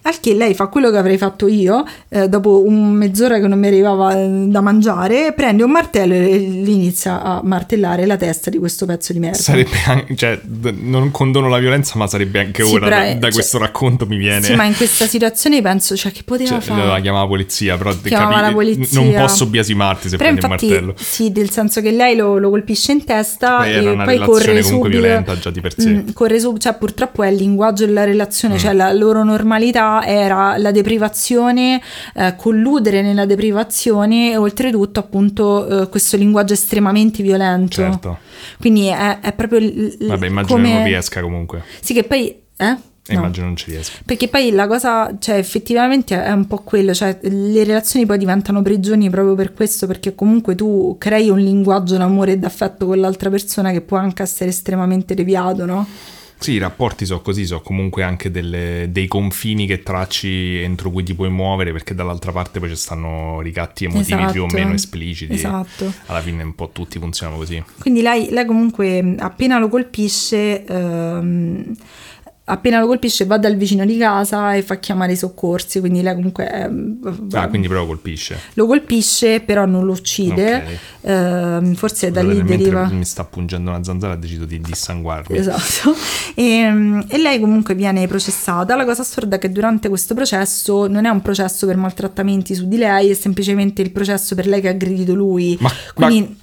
Al 0.03 0.21
che 0.21 0.35
lei 0.35 0.55
fa 0.55 0.67
quello 0.69 0.91
che 0.91 0.97
avrei 0.97 1.19
fatto 1.19 1.47
io, 1.47 1.85
eh, 2.09 2.29
dopo 2.29 2.63
un 2.65 2.91
mezz'ora 2.93 3.39
che 3.39 3.47
non 3.49 3.59
mi 3.59 3.67
arrivava 3.67 4.15
eh, 4.19 4.27
da 4.47 4.61
mangiare, 4.61 5.33
prende 5.35 5.63
un 5.63 5.71
martello 5.71 6.15
e 6.15 6.37
inizia 6.37 7.23
a 7.23 7.41
martellare 7.43 8.07
la 8.07 8.17
testa 8.17 8.51
di 8.51 8.59
questo 8.59 8.87
pezzo 8.87 9.13
di 9.13 9.19
merda. 9.19 9.39
Sarebbe 9.39 9.77
anche, 9.87 10.17
cioè, 10.17 10.41
non 10.81 11.11
condono 11.11 11.49
la 11.49 11.59
violenza, 11.59 11.99
ma 11.99 12.07
sarebbe 12.07 12.41
anche 12.41 12.63
Sì, 12.65 12.75
ora, 12.75 12.89
però, 12.89 12.97
da, 13.01 13.15
da 13.15 13.21
cioè- 13.21 13.33
questo 13.33 13.59
racconto 13.59 14.07
mi 14.07 14.17
viene... 14.17 14.43
Sì, 14.43 14.55
ma 14.55 14.65
in 14.65 14.75
questa 14.77 15.07
situazione 15.07 15.61
penso, 15.63 15.97
cioè, 15.97 16.13
che 16.13 16.23
poteva 16.25 16.51
Cioè, 16.61 16.61
fare? 16.61 17.03
la 17.11 17.27
polizia, 17.27 17.77
però 17.77 17.95
Chiamava 18.03 18.31
capi- 18.33 18.45
la 18.47 18.53
polizia. 18.53 19.01
non 19.01 19.13
posso 19.15 19.47
biasimarti 19.47 20.09
se 20.09 20.17
Però 20.17 20.31
prendi 20.31 20.45
infatti, 20.45 20.69
martello. 20.69 20.95
sì, 20.97 21.31
nel 21.35 21.51
senso 21.51 21.81
che 21.81 21.91
lei 21.91 22.17
lo, 22.17 22.39
lo 22.39 22.51
colpisce 22.51 22.93
in 22.93 23.05
testa 23.05 23.57
Poi 23.59 23.75
e 23.75 23.97
poi 24.05 24.19
corre 24.19 24.61
comunque 24.63 24.63
subito. 24.63 24.89
violenta 24.89 25.39
già 25.39 25.51
di 25.51 25.61
per 25.61 25.75
sé. 25.79 25.89
Mm, 25.91 26.09
corre 26.13 26.41
su, 26.41 26.57
cioè 26.57 26.75
purtroppo 26.75 27.23
è 27.23 27.29
il 27.29 27.37
linguaggio 27.37 27.85
della 27.87 28.05
relazione, 28.05 28.55
Mm. 28.55 28.59
cioè 28.59 28.73
la 28.73 28.93
loro 28.93 29.23
normalità 29.31 30.05
era 30.05 30.57
la 30.59 30.71
deprivazione, 30.71 31.81
eh, 32.15 32.35
colludere 32.37 33.03
nella 33.03 33.25
deprivazione 33.27 34.33
e 34.33 34.37
oltretutto 34.37 35.01
appunto 35.01 35.83
eh, 35.83 35.89
questo 35.89 36.17
linguaggio 36.17 36.53
estremamente 36.53 37.23
violento. 37.23 37.75
Certo. 37.83 38.19
Quindi 38.59 38.87
è, 38.87 39.21
è 39.21 39.33
proprio 39.33 39.59
il- 39.61 39.97
Vabbè, 40.01 40.27
immagino 40.27 40.57
come... 40.57 40.73
non 40.75 40.85
riesca 40.85 41.21
comunque. 41.21 41.63
Sì, 41.81 41.95
che 41.95 42.05
poi... 42.05 42.35
Eh? 42.57 42.77
E 43.07 43.15
No. 43.15 43.21
Immagino 43.21 43.47
non 43.47 43.57
ci 43.57 43.71
riesca. 43.71 43.99
Perché 44.05 44.29
poi 44.29 44.51
la 44.53 44.69
cosa, 44.69 45.17
cioè 45.19 45.37
effettivamente 45.37 46.23
è 46.23 46.31
un 46.31 46.47
po' 46.47 46.59
quello, 46.59 46.95
cioè 46.95 47.19
le 47.23 47.65
relazioni 47.65 48.07
poi 48.07 48.19
diventano 48.19 48.63
prigioni 48.63 49.11
proprio 49.11 49.35
per 49.35 49.53
questo, 49.53 49.89
perché 49.89 50.15
comunque 50.15 50.55
tu 50.55 50.95
crei 50.99 51.29
un 51.29 51.39
linguaggio 51.41 51.97
d'amore 51.97 52.33
e 52.33 52.39
d'affetto 52.39 52.87
con 52.87 53.01
l'altra 53.01 53.29
persona 53.31 53.73
che 53.73 53.81
può 53.81 53.97
anche 53.97 54.23
essere 54.23 54.51
estremamente 54.51 55.15
deviato, 55.15 55.65
no? 55.65 55.87
Sì, 56.41 56.53
i 56.53 56.59
rapporti 56.59 57.05
sono 57.05 57.21
così, 57.21 57.45
sono 57.45 57.61
comunque 57.61 58.03
anche 58.03 58.31
delle- 58.31 58.89
dei 58.91 59.07
confini 59.09 59.67
che 59.67 59.83
tracci 59.83 60.61
entro 60.63 60.91
cui 60.91 61.03
ti 61.03 61.15
puoi 61.15 61.29
muovere, 61.29 61.71
perché 61.71 61.95
dall'altra 61.95 62.33
parte 62.33 62.59
poi 62.61 62.71
ci 62.71 62.77
stanno 62.77 63.41
ricatti 63.43 63.85
emotivi 63.85 64.25
più 64.33 64.43
o 64.43 64.47
Esatto. 64.47 64.63
meno 64.63 64.73
espliciti. 64.75 65.35
Esatto. 65.35 65.93
Alla 66.07 66.21
fine 66.23 66.43
un 66.43 66.55
po' 66.55 66.71
tutti 66.73 66.99
funzionano 66.99 67.39
così. 67.39 67.63
Quindi 67.79 68.01
lei, 68.01 68.29
lei 68.31 68.47
comunque 68.47 69.17
appena 69.19 69.59
lo 69.59 69.69
colpisce, 69.69 70.65
ehm, 70.65 71.75
appena 72.51 72.79
lo 72.81 72.87
colpisce 72.87 73.25
va 73.25 73.39
dal 73.39 73.57
vicino 73.57 73.85
di 73.85 73.97
casa 73.97 74.55
e 74.55 74.63
fa 74.63 74.77
chiamare 74.79 75.13
i 75.13 75.17
soccorsi, 75.17 75.81
quindi 75.81 76.03
lei 76.03 76.15
comunque 76.15 76.51
ehm, 76.51 77.29
Ah, 77.33 77.49
quindi 77.49 77.67
proprio 77.69 77.87
colpisce. 77.89 78.39
lo 78.55 78.67
colpisce, 78.67 79.41
però 79.41 79.65
non 79.67 79.85
lo 79.85 79.93
uccide, 79.93 80.57
Ok. 80.57 80.79
Ehm, 81.03 81.75
forse 81.75 82.11
da 82.11 82.23
lì 82.23 82.39
Scusate, 82.39 82.57
deriva... 82.57 82.89
mi 82.91 83.05
sta 83.05 83.25
pungendo 83.25 83.71
una 83.71 83.83
zanzara, 83.83 84.13
ha 84.15 84.17
deciso 84.17 84.45
di 84.45 84.61
dissanguarmi. 84.61 85.37
Esatto. 85.37 85.95
E, 86.35 87.05
e 87.09 87.19
lei 87.19 87.39
comunque 87.41 87.75
viene 87.75 88.07
processata. 88.07 88.75
La 88.77 88.85
cosa 88.85 89.03
assurda 89.03 89.37
è 89.37 89.39
che 89.39 89.51
durante 89.51 89.89
questo 89.89 90.15
processo 90.15 90.87
non 90.87 91.05
è 91.05 91.09
un 91.11 91.21
processo 91.21 91.67
per 91.67 91.77
maltrattamenti 91.77 92.55
su 92.55 92.67
di 92.69 92.77
lei, 92.79 93.11
è 93.11 93.15
semplicemente 93.15 93.83
il 93.83 93.91
processo 93.91 94.35
per 94.35 94.47
lei 94.47 94.61
che 94.61 94.69
ha 94.69 94.71
aggredito 94.71 95.15
lui. 95.15 95.57
Ma, 95.61 95.71
Quindi, 95.93 96.37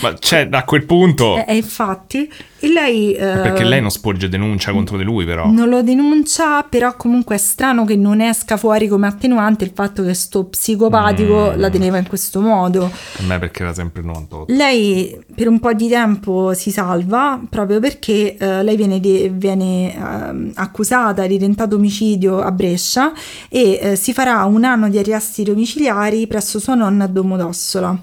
ma, 0.00 0.10
ma 0.10 0.14
c'è 0.14 0.48
a 0.50 0.64
quel 0.64 0.84
punto... 0.84 1.36
e, 1.36 1.44
e 1.48 1.56
infatti, 1.56 2.28
E 2.58 2.68
lei... 2.72 3.12
eh, 3.12 3.18
Perché 3.18 3.64
lei 3.64 3.80
non 3.80 3.90
sporge 3.90 4.28
denuncia 4.28 4.72
contro 4.72 4.96
di 4.96 5.04
lui, 5.04 5.24
però. 5.24 5.50
non 5.50 5.68
lo 5.68 5.82
denuncia, 5.82 6.62
però 6.62 6.96
comunque 6.96 7.34
è 7.34 7.38
strano 7.38 7.84
che 7.84 7.96
non 7.96 8.20
esca 8.20 8.56
fuori 8.56 8.88
come 8.88 9.06
attenuante 9.06 9.64
il 9.64 9.72
fatto 9.74 10.02
che 10.02 10.14
sto 10.14 10.44
psicopatico 10.44 11.52
Mm. 11.54 11.58
la 11.60 11.68
teneva 11.70 11.98
in 11.98 12.08
questo 12.08 12.40
modo. 12.40 12.84
A 12.86 13.22
me 13.26 13.38
perché 13.38 13.62
era 13.62 13.74
sempre 13.74 14.00
il 14.00 14.06
98. 14.06 14.52
Lei 14.54 15.18
per 15.34 15.48
un 15.48 15.58
po' 15.60 15.72
di 15.74 15.88
tempo 15.88 16.54
si 16.54 16.70
salva 16.70 17.40
proprio 17.48 17.78
perché 17.78 18.36
eh, 18.36 18.62
lei 18.62 18.76
viene, 18.76 19.00
di- 19.00 19.30
viene, 19.32 19.94
ehm, 19.94 20.52
accusata 20.54 21.26
di 21.26 21.38
tentato 21.38 21.76
omicidio 21.76 22.40
a 22.40 22.50
Brescia 22.52 23.12
e 23.48 23.78
eh, 23.82 23.96
si 23.96 24.12
farà 24.14 24.42
un 24.44 24.64
anno 24.64 24.88
di 24.88 24.98
arresti 24.98 25.42
domiciliari 25.44 26.26
presso 26.26 26.58
sua 26.58 26.74
nonna 26.74 27.04
a 27.04 27.06
Domodossola. 27.08 27.96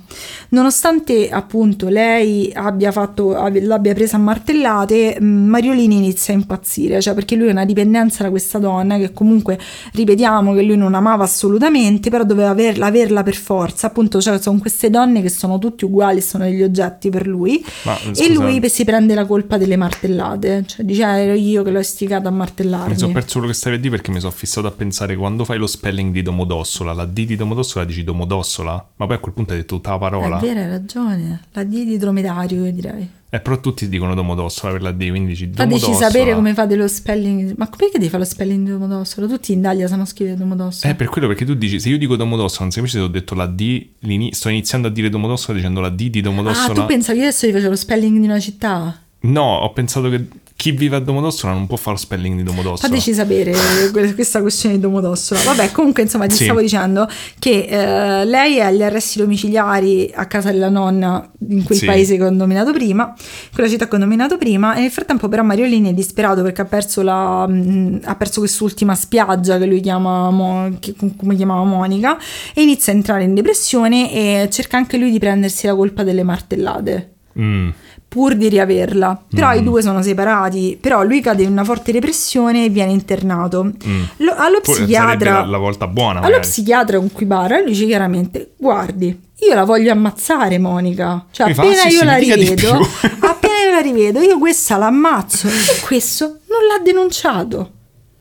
Nonostante 0.49 1.29
appunto 1.29 1.87
lei 1.89 2.51
abbia 2.53 2.91
fatto, 2.91 3.35
ab- 3.35 3.57
l'abbia 3.61 3.93
presa 3.93 4.17
a 4.17 4.19
martellate, 4.43 5.17
mh, 5.19 5.25
Mariolini 5.25 5.95
inizia 5.95 6.33
a 6.33 6.37
impazzire, 6.37 7.01
cioè 7.01 7.13
perché 7.13 7.35
lui 7.35 7.47
ha 7.47 7.51
una 7.51 7.65
dipendenza 7.65 8.23
da 8.23 8.29
questa 8.29 8.59
donna 8.59 8.97
che 8.97 9.13
comunque 9.13 9.57
ripetiamo 9.93 10.53
che 10.53 10.61
lui 10.63 10.75
non 10.77 10.93
amava 10.93 11.23
assolutamente, 11.23 12.09
però 12.09 12.23
doveva 12.25 12.49
averla, 12.49 12.87
averla 12.87 13.23
per 13.23 13.35
forza, 13.35 13.87
appunto 13.87 14.19
cioè, 14.21 14.39
sono 14.39 14.59
queste 14.59 14.89
donne 14.89 15.21
che 15.21 15.29
sono 15.29 15.57
tutti 15.59 15.85
uguali, 15.85 16.21
sono 16.21 16.43
degli 16.43 16.61
oggetti 16.61 17.09
per 17.09 17.25
lui 17.27 17.63
Ma, 17.83 17.97
e 18.15 18.33
lui 18.33 18.61
si 18.69 18.83
prende 18.83 19.13
la 19.13 19.25
colpa 19.25 19.57
delle 19.57 19.77
martellate, 19.77 20.63
cioè 20.67 20.85
dice 20.85 21.03
"Ah, 21.03 21.17
ero 21.17 21.33
io 21.33 21.63
che 21.63 21.71
l'ho 21.71 21.79
istigata 21.79 22.27
a 22.27 22.31
Mi 22.31 22.37
martellarmi. 22.37 22.97
sono 22.97 23.13
perso 23.13 23.33
quello 23.33 23.47
che 23.47 23.53
stavi 23.53 23.75
a 23.77 23.79
dire 23.79 23.95
perché 23.95 24.11
mi 24.11 24.19
sono 24.19 24.31
fissato 24.31 24.67
a 24.67 24.71
pensare 24.71 25.15
quando 25.15 25.45
fai 25.45 25.57
lo 25.57 25.67
spelling 25.67 26.11
di 26.11 26.21
Domodossola, 26.21 26.93
la 26.93 27.05
D 27.05 27.25
di 27.25 27.35
Domodossola 27.35 27.85
dici 27.85 28.03
Domodossola, 28.03 28.87
ma 28.95 29.05
poi 29.05 29.15
a 29.15 29.19
quel 29.19 29.33
punto 29.33 29.53
hai 29.53 29.59
detto 29.59 29.75
tutta 29.75 29.91
la 29.91 29.97
parola. 29.97 30.37
È 30.37 30.41
vero, 30.41 30.59
hai 30.59 30.67
ragione. 30.69 31.41
La 31.53 31.63
D 31.63 31.69
di 31.85 31.97
dromedario, 31.97 32.65
io 32.65 32.71
direi. 32.71 33.09
Eh, 33.33 33.39
però 33.39 33.59
tutti 33.59 33.89
dicono 33.89 34.13
Domodossola 34.13 34.73
per 34.73 34.83
la 34.83 34.91
D, 34.91 35.09
quindi 35.09 35.29
dici 35.29 35.49
Fateci 35.51 35.79
Domodossola. 35.79 36.11
sapere 36.11 36.35
come 36.35 36.53
fate 36.53 36.75
lo 36.75 36.87
spelling. 36.87 37.55
Ma 37.57 37.65
perché 37.65 37.97
devi 37.97 38.07
fare 38.07 38.21
lo 38.21 38.29
spelling 38.29 38.63
di 38.63 38.69
Domodossola? 38.69 39.25
Tutti 39.25 39.53
in 39.53 39.57
Italia 39.57 39.87
sanno 39.87 40.05
scrivere 40.05 40.37
Domodossola. 40.37 40.93
Eh, 40.93 40.95
per 40.95 41.07
quello 41.07 41.25
perché 41.25 41.43
tu 41.43 41.55
dici, 41.55 41.79
se 41.79 41.89
io 41.89 41.97
dico 41.97 42.15
Domodossola, 42.15 42.65
non 42.65 42.71
semplicemente 42.71 43.11
ti 43.11 43.17
ho 43.17 43.19
detto 43.19 43.33
la 43.33 43.47
D, 43.47 44.29
sto 44.33 44.49
iniziando 44.49 44.87
a 44.87 44.91
dire 44.91 45.09
Domodossola 45.09 45.57
dicendo 45.57 45.81
la 45.81 45.89
D 45.89 46.09
di 46.11 46.19
ah, 46.19 46.21
Domodossola. 46.21 46.73
tu 46.75 46.85
pensavi 46.85 47.17
che 47.17 47.25
adesso 47.25 47.47
io 47.47 47.53
facevo 47.53 47.69
lo 47.71 47.75
spelling 47.75 48.19
di 48.19 48.25
una 48.25 48.39
città? 48.39 49.01
No, 49.21 49.57
ho 49.57 49.73
pensato 49.73 50.09
che 50.09 50.27
chi 50.63 50.71
vive 50.71 50.95
a 50.95 50.99
Domodossola 50.99 51.51
non 51.51 51.67
può 51.67 51.75
fare 51.75 51.97
lo 51.97 52.01
spelling 52.01 52.37
di 52.37 52.43
Domodossola. 52.43 52.87
Fateci 52.87 53.13
sapere 53.13 53.53
que- 53.91 54.13
questa 54.15 54.39
questione 54.39 54.75
di 54.75 54.81
Domodossola. 54.81 55.41
Vabbè, 55.41 55.71
comunque, 55.73 56.03
insomma, 56.03 56.25
ti 56.25 56.35
Sì. 56.35 56.45
stavo 56.45 56.61
dicendo 56.61 57.05
che 57.37 57.65
eh, 57.69 58.23
lei 58.23 58.61
ha 58.61 58.71
gli 58.71 58.81
arresti 58.81 59.19
domiciliari 59.19 60.09
a 60.15 60.25
casa 60.25 60.51
della 60.53 60.69
nonna 60.69 61.29
in 61.49 61.63
quel 61.65 61.77
Sì. 61.79 61.85
paese 61.85 62.15
che 62.15 62.23
ho 62.23 62.29
nominato 62.29 62.71
prima, 62.71 63.13
quella 63.53 63.67
città 63.67 63.89
che 63.89 63.95
ho 63.97 63.99
nominato 63.99 64.37
prima, 64.37 64.75
e 64.75 64.79
nel 64.79 64.89
frattempo 64.91 65.27
però 65.27 65.43
Mariolini 65.43 65.89
è 65.89 65.93
disperato 65.93 66.41
perché 66.43 66.61
ha 66.61 66.65
perso, 66.65 67.01
la, 67.01 67.45
mh, 67.45 67.99
ha 68.05 68.15
perso 68.15 68.39
quest'ultima 68.39 68.95
spiaggia 68.95 69.57
che 69.57 69.65
lui 69.65 69.81
chiama, 69.81 70.29
Mo- 70.29 70.77
che- 70.79 70.95
come 71.17 71.35
chiamava 71.35 71.65
Monica, 71.65 72.17
e 72.53 72.61
inizia 72.61 72.93
a 72.93 72.95
entrare 72.95 73.23
in 73.25 73.33
depressione 73.33 74.13
e 74.13 74.47
cerca 74.49 74.77
anche 74.77 74.95
lui 74.95 75.11
di 75.11 75.19
prendersi 75.19 75.67
la 75.67 75.75
colpa 75.75 76.03
delle 76.03 76.23
martellate 76.23 77.09
Mm. 77.37 77.69
Pur 78.13 78.35
di 78.35 78.47
riaverla. 78.47 79.23
Però 79.33 79.51
Mm. 79.51 79.57
i 79.57 79.63
due 79.63 79.81
sono 79.81 80.03
separati, 80.03 80.77
però 80.79 81.01
lui 81.01 81.19
cade 81.19 81.41
in 81.41 81.49
una 81.51 81.63
forte 81.63 81.91
depressione 81.91 82.65
e 82.65 82.69
viene 82.69 82.91
internato. 82.91 83.63
Mm. 83.63 84.03
Lo- 84.17 84.35
allo 84.37 84.59
psichiatra, 84.61 85.39
la, 85.39 85.45
la 85.45 85.57
volta 85.57 85.87
buona, 85.87 86.19
allo 86.19 86.27
magari. 86.29 86.41
psichiatra 86.47 86.97
con 86.99 87.11
cui 87.11 87.25
parla, 87.25 87.57
lui 87.61 87.71
dice 87.71 87.85
chiaramente: 87.87 88.51
Guardi, 88.57 89.19
io 89.39 89.55
la 89.55 89.63
voglio 89.63 89.91
ammazzare, 89.91 90.59
Monica. 90.59 91.25
Cioè, 91.31 91.47
Mi 91.47 91.51
appena 91.53 91.73
"Sì, 91.81 91.87
io 91.87 91.99
sì, 91.99 92.05
la 92.05 92.15
rivedo, 92.17 92.53
più." 92.55 92.69
appena 93.27 93.53
io 93.65 93.71
la 93.71 93.79
rivedo, 93.81 94.19
io 94.21 94.37
questa 94.37 94.77
l'ammazzo. 94.77 95.47
E 95.47 95.81
questo 95.83 96.25
non 96.25 96.59
l'ha 96.69 96.83
denunciato. 96.83 97.71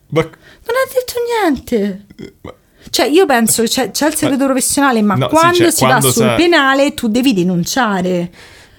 Ma- 0.08 0.22
Non 0.22 0.30
ha 0.30 0.92
detto 0.94 1.52
niente. 1.52 2.06
ma- 2.40 2.54
Cioè, 2.90 3.06
io 3.06 3.26
penso 3.26 3.62
che 3.62 3.68
c'è, 3.68 3.90
c'è 3.90 4.06
il 4.08 4.14
segreto 4.16 4.44
professionale, 4.44 5.00
ma 5.02 5.14
No, 5.14 5.28
sì, 5.28 5.34
quando 5.34 5.56
cioè, 5.56 5.70
si 5.70 5.84
quando 5.84 6.06
va 6.08 6.12
sul 6.12 6.22
sa- 6.24 6.34
penale 6.34 6.94
tu 6.94 7.08
devi 7.08 7.32
denunciare. 7.32 8.30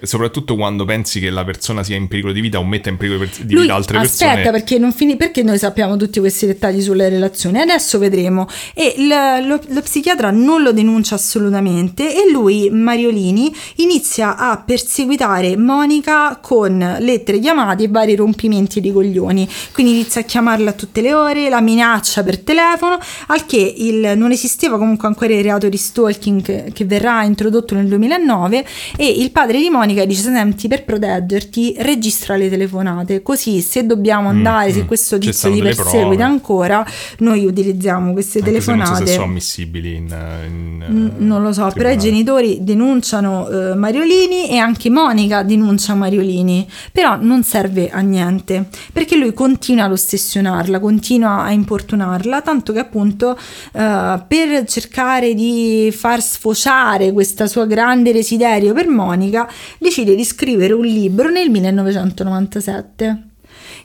Soprattutto 0.03 0.55
quando 0.55 0.85
pensi 0.85 1.19
che 1.19 1.29
la 1.29 1.43
persona 1.43 1.83
sia 1.83 1.95
in 1.95 2.07
pericolo 2.07 2.33
di 2.33 2.41
vita 2.41 2.59
o 2.59 2.63
metta 2.65 2.89
in 2.89 2.97
pericolo 2.97 3.27
di 3.41 3.55
vita 3.55 3.73
altre 3.75 3.97
aspetta 3.97 4.33
persone. 4.33 4.51
perché, 4.51 4.77
non 4.77 4.91
fini- 4.91 5.15
perché 5.15 5.43
noi 5.43 5.57
sappiamo 5.57 5.95
tutti 5.97 6.19
questi 6.19 6.45
dettagli 6.45 6.81
sulle 6.81 7.09
relazioni? 7.09 7.59
Adesso 7.59 7.97
vedremo. 7.99 8.47
E 8.73 8.93
il- 8.97 9.47
lo, 9.47 9.59
lo 9.67 9.81
psichiatra 9.81 10.31
non 10.31 10.61
lo 10.61 10.71
denuncia 10.73 11.15
assolutamente 11.15 12.13
e 12.15 12.29
lui 12.31 12.69
Mariolini 12.69 13.53
inizia 13.77 14.35
a 14.37 14.57
perseguitare 14.57 15.57
Monica 15.57 16.37
con 16.41 16.97
lettere 16.99 17.39
chiamate 17.39 17.83
e 17.83 17.87
vari 17.87 18.15
rompimenti 18.15 18.81
di 18.81 18.91
coglioni. 18.91 19.47
Quindi 19.71 19.93
inizia 19.93 20.21
a 20.21 20.23
chiamarla 20.23 20.71
a 20.71 20.73
tutte 20.73 21.01
le 21.01 21.13
ore 21.13 21.49
la 21.49 21.61
minaccia 21.61 22.23
per 22.23 22.39
telefono 22.39 22.97
al 23.27 23.45
che 23.45 23.73
il- 23.77 24.13
non 24.15 24.31
esisteva 24.31 24.77
comunque 24.77 25.07
ancora 25.07 25.33
il 25.33 25.43
reato 25.43 25.69
di 25.69 25.77
stalking 25.77 26.41
che, 26.41 26.71
che 26.73 26.85
verrà 26.85 27.23
introdotto 27.23 27.75
nel 27.75 27.87
2009 27.87 28.65
e 28.97 29.07
il 29.09 29.31
padre 29.31 29.59
di 29.59 29.69
Monica 29.69 29.91
dice 30.05 30.21
senti 30.21 30.67
per 30.67 30.83
proteggerti 30.83 31.75
registra 31.79 32.35
le 32.35 32.49
telefonate 32.49 33.21
così 33.21 33.61
se 33.61 33.85
dobbiamo 33.85 34.29
andare 34.29 34.71
mm. 34.71 34.73
se 34.73 34.85
questo 34.85 35.17
tizio 35.17 35.51
ti 35.51 35.61
perseguita 35.61 36.25
ancora 36.25 36.85
noi 37.19 37.45
utilizziamo 37.45 38.13
queste 38.13 38.39
Anche 38.39 38.61
se 38.61 38.71
non 38.73 38.85
so 38.85 38.91
telefonate 38.91 39.07
se 39.07 39.13
sono 39.13 39.25
ammissibili 39.25 39.95
in, 39.95 40.15
in, 40.45 40.73
Mm, 40.89 41.05
eh, 41.07 41.11
Non 41.17 41.41
lo 41.41 41.53
so, 41.53 41.69
però 41.73 41.89
i 41.89 41.97
tribunale. 41.97 41.99
genitori 41.99 42.57
denunciano 42.61 43.47
eh, 43.47 43.75
Mariolini 43.75 44.49
e 44.49 44.57
anche 44.57 44.89
Monica 44.89 45.43
denuncia 45.43 45.93
Mariolini, 45.93 46.67
però 46.91 47.17
non 47.19 47.43
serve 47.43 47.89
a 47.89 47.99
niente 47.99 48.67
perché 48.91 49.15
lui 49.15 49.33
continua 49.33 49.85
ad 49.85 49.91
ossessionarla, 49.91 50.79
continua 50.79 51.43
a 51.43 51.51
importunarla, 51.51 52.41
tanto 52.41 52.73
che 52.73 52.79
appunto 52.79 53.37
eh, 53.73 54.23
per 54.27 54.65
cercare 54.65 55.33
di 55.33 55.93
far 55.95 56.21
sfociare 56.21 57.11
questa 57.11 57.47
sua 57.47 57.65
grande 57.65 58.11
desiderio 58.11 58.73
per 58.73 58.87
Monica 58.87 59.49
decide 59.83 60.15
di 60.15 60.23
scrivere 60.25 60.73
un 60.73 60.85
libro 60.85 61.29
nel 61.29 61.49
1997. 61.51 63.27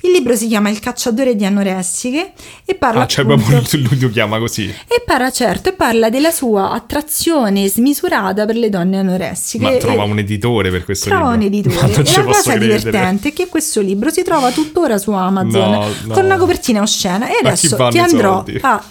Il 0.03 0.13
libro 0.13 0.37
si 0.37 0.47
chiama 0.47 0.69
Il 0.71 0.79
cacciatore 0.79 1.35
di 1.35 1.45
anoressiche 1.45 2.33
e 2.65 2.75
parla 2.77 3.03
Ah, 3.03 3.07
cioè 3.07 3.25
proprio 3.25 3.61
lui 3.73 3.99
lo 3.99 4.11
chiama 4.11 4.39
così. 4.39 4.67
e 4.69 5.03
parla 5.05 5.31
certo 5.33 5.71
e 5.71 5.73
parla 5.73 6.09
della 6.09 6.31
sua 6.31 6.71
attrazione 6.71 7.67
smisurata 7.69 8.47
per 8.47 8.55
le 8.57 8.69
donne 8.69 8.99
anoressiche. 8.99 9.65
Ma 9.65 9.73
E- 9.73 9.79
trova 9.79 10.05
un 10.05 10.19
editore 10.19 10.71
per 10.71 10.85
questo 10.85 11.09
trova 11.11 11.31
un 11.31 11.39
libro. 11.41 11.71
editore. 11.73 11.91
Non 11.93 12.01
e 12.01 12.05
ci 12.05 12.17
la 12.17 12.23
cosa 12.25 12.43
credere. 12.53 12.79
divertente 12.79 13.29
è 13.29 13.33
che 13.33 13.49
questo 13.49 13.81
libro 13.81 14.11
si 14.11 14.23
trova 14.23 14.53
tuttora 14.53 14.99
su 14.99 15.11
Amazon 15.11 15.71
No, 15.71 15.87
no. 16.05 16.15
con 16.15 16.25
una 16.25 16.37
copertina 16.37 16.81
oscena. 16.81 17.29
E 17.29 17.39
adesso 17.43 17.77
ti 17.91 17.99
andrò 17.99 18.37
soldi? 18.45 18.59
a 18.63 18.83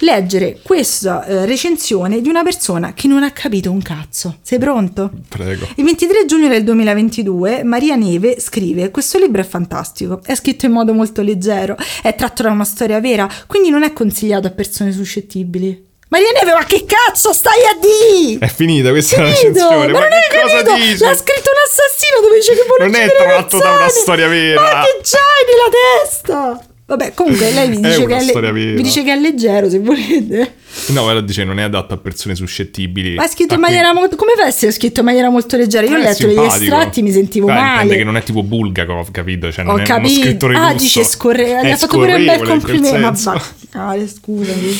leggere 0.00 0.58
questa 0.62 1.24
eh, 1.24 1.46
recensione 1.46 2.20
di 2.20 2.28
una 2.28 2.42
persona 2.42 2.92
che 2.94 3.08
non 3.08 3.22
ha 3.22 3.30
capito 3.32 3.70
un 3.70 3.82
cazzo. 3.82 4.38
Sei 4.42 4.58
pronto? 4.58 5.10
Prego. 5.28 5.68
Il 5.76 5.84
23 5.84 6.24
giugno 6.26 6.48
del 6.48 6.64
2022 6.64 7.62
Maria 7.64 7.96
Neve 7.96 8.40
scrive 8.40 8.90
questo 8.90 9.18
libro 9.18 9.40
è 9.40 9.44
fantastico, 9.44 10.20
è 10.24 10.34
scritto 10.34 10.66
in 10.66 10.72
modo 10.72 10.92
molto 10.92 11.22
leggero, 11.22 11.76
è 12.02 12.14
tratto 12.14 12.42
da 12.42 12.50
una 12.50 12.64
storia 12.64 13.00
vera, 13.00 13.28
quindi 13.46 13.70
non 13.70 13.82
è 13.82 13.92
consigliato 13.92 14.46
a 14.46 14.50
persone 14.50 14.92
suscettibili. 14.92 15.88
Maria 16.08 16.30
Neve, 16.32 16.54
ma 16.54 16.64
che 16.64 16.84
cazzo 16.84 17.32
stai 17.32 17.60
a 17.70 17.78
dire? 17.78 18.44
È 18.44 18.48
finita 18.48 18.90
questa 18.90 19.14
è 19.24 19.32
Finito! 19.32 19.60
recensione. 19.60 19.92
Ma, 19.92 19.98
Ma, 20.00 20.08
non 20.08 20.18
che 20.28 20.40
cosa 20.42 20.62
capito? 20.62 21.04
L'ha 21.04 21.14
scritto 21.14 21.50
un 21.50 21.60
assassino 21.68 22.20
dove 22.20 22.34
dice 22.34 22.54
che 22.54 22.64
vuole 22.66 22.84
Non 22.86 22.94
è 23.00 23.14
tratto 23.16 23.58
da 23.58 23.70
una 23.70 23.88
storia 23.88 24.26
vera. 24.26 24.60
Ma 24.60 24.82
che 24.82 25.00
c'hai 25.04 25.44
nella 25.46 25.70
testa? 26.02 26.64
Vabbè, 26.90 27.14
comunque 27.14 27.52
lei 27.52 27.68
vi 27.68 27.78
dice, 27.80 28.04
che 28.04 28.16
è, 28.16 28.24
le- 28.24 28.52
vi 28.74 28.82
dice 28.82 29.04
che 29.04 29.12
è 29.12 29.16
leggero 29.16 29.70
se 29.70 29.78
volete. 29.78 30.54
No, 30.88 31.04
però 31.06 31.20
dice 31.20 31.44
non 31.44 31.60
è 31.60 31.62
adatto 31.62 31.94
a 31.94 31.98
persone 31.98 32.34
suscettibili. 32.34 33.14
Ma 33.14 33.24
è 33.24 33.28
scritto 33.28 33.54
in 33.54 33.60
cui- 33.60 33.68
maniera 33.68 33.92
molto. 33.94 34.16
Come 34.16 34.32
fa 34.36 34.42
a 34.42 34.46
essere 34.48 34.72
scritto 34.72 34.98
in 35.00 35.06
maniera 35.06 35.28
molto 35.30 35.56
leggera? 35.56 35.86
Io 35.86 35.94
ho 35.94 35.98
Eh, 35.98 36.02
letto 36.02 36.26
degli 36.26 36.38
estratti, 36.38 37.02
mi 37.02 37.12
sentivo 37.12 37.46
Dai, 37.46 37.54
male. 37.56 37.72
intende 37.82 37.96
che 37.96 38.04
non 38.04 38.16
è 38.16 38.22
tipo 38.24 38.42
Bulgakov, 38.42 39.10
capito? 39.12 39.52
Cioè, 39.52 39.64
non 39.64 39.74
Ho 39.74 39.78
è 39.78 39.84
uno 39.84 39.94
capito. 39.94 40.20
scrittore 40.20 40.54
Ah, 40.56 40.72
russo. 40.72 40.82
dice 40.82 41.04
scorre. 41.04 41.60
Gli 41.62 41.70
ha 41.70 41.76
fatto 41.76 41.96
pure 41.96 42.14
un 42.14 42.24
bel 42.24 42.34
scorrevole 42.38 42.58
complimento. 42.60 42.98
Ma 42.98 43.10
va. 43.12 43.42
Ah, 43.72 43.96
scusami. 44.04 44.78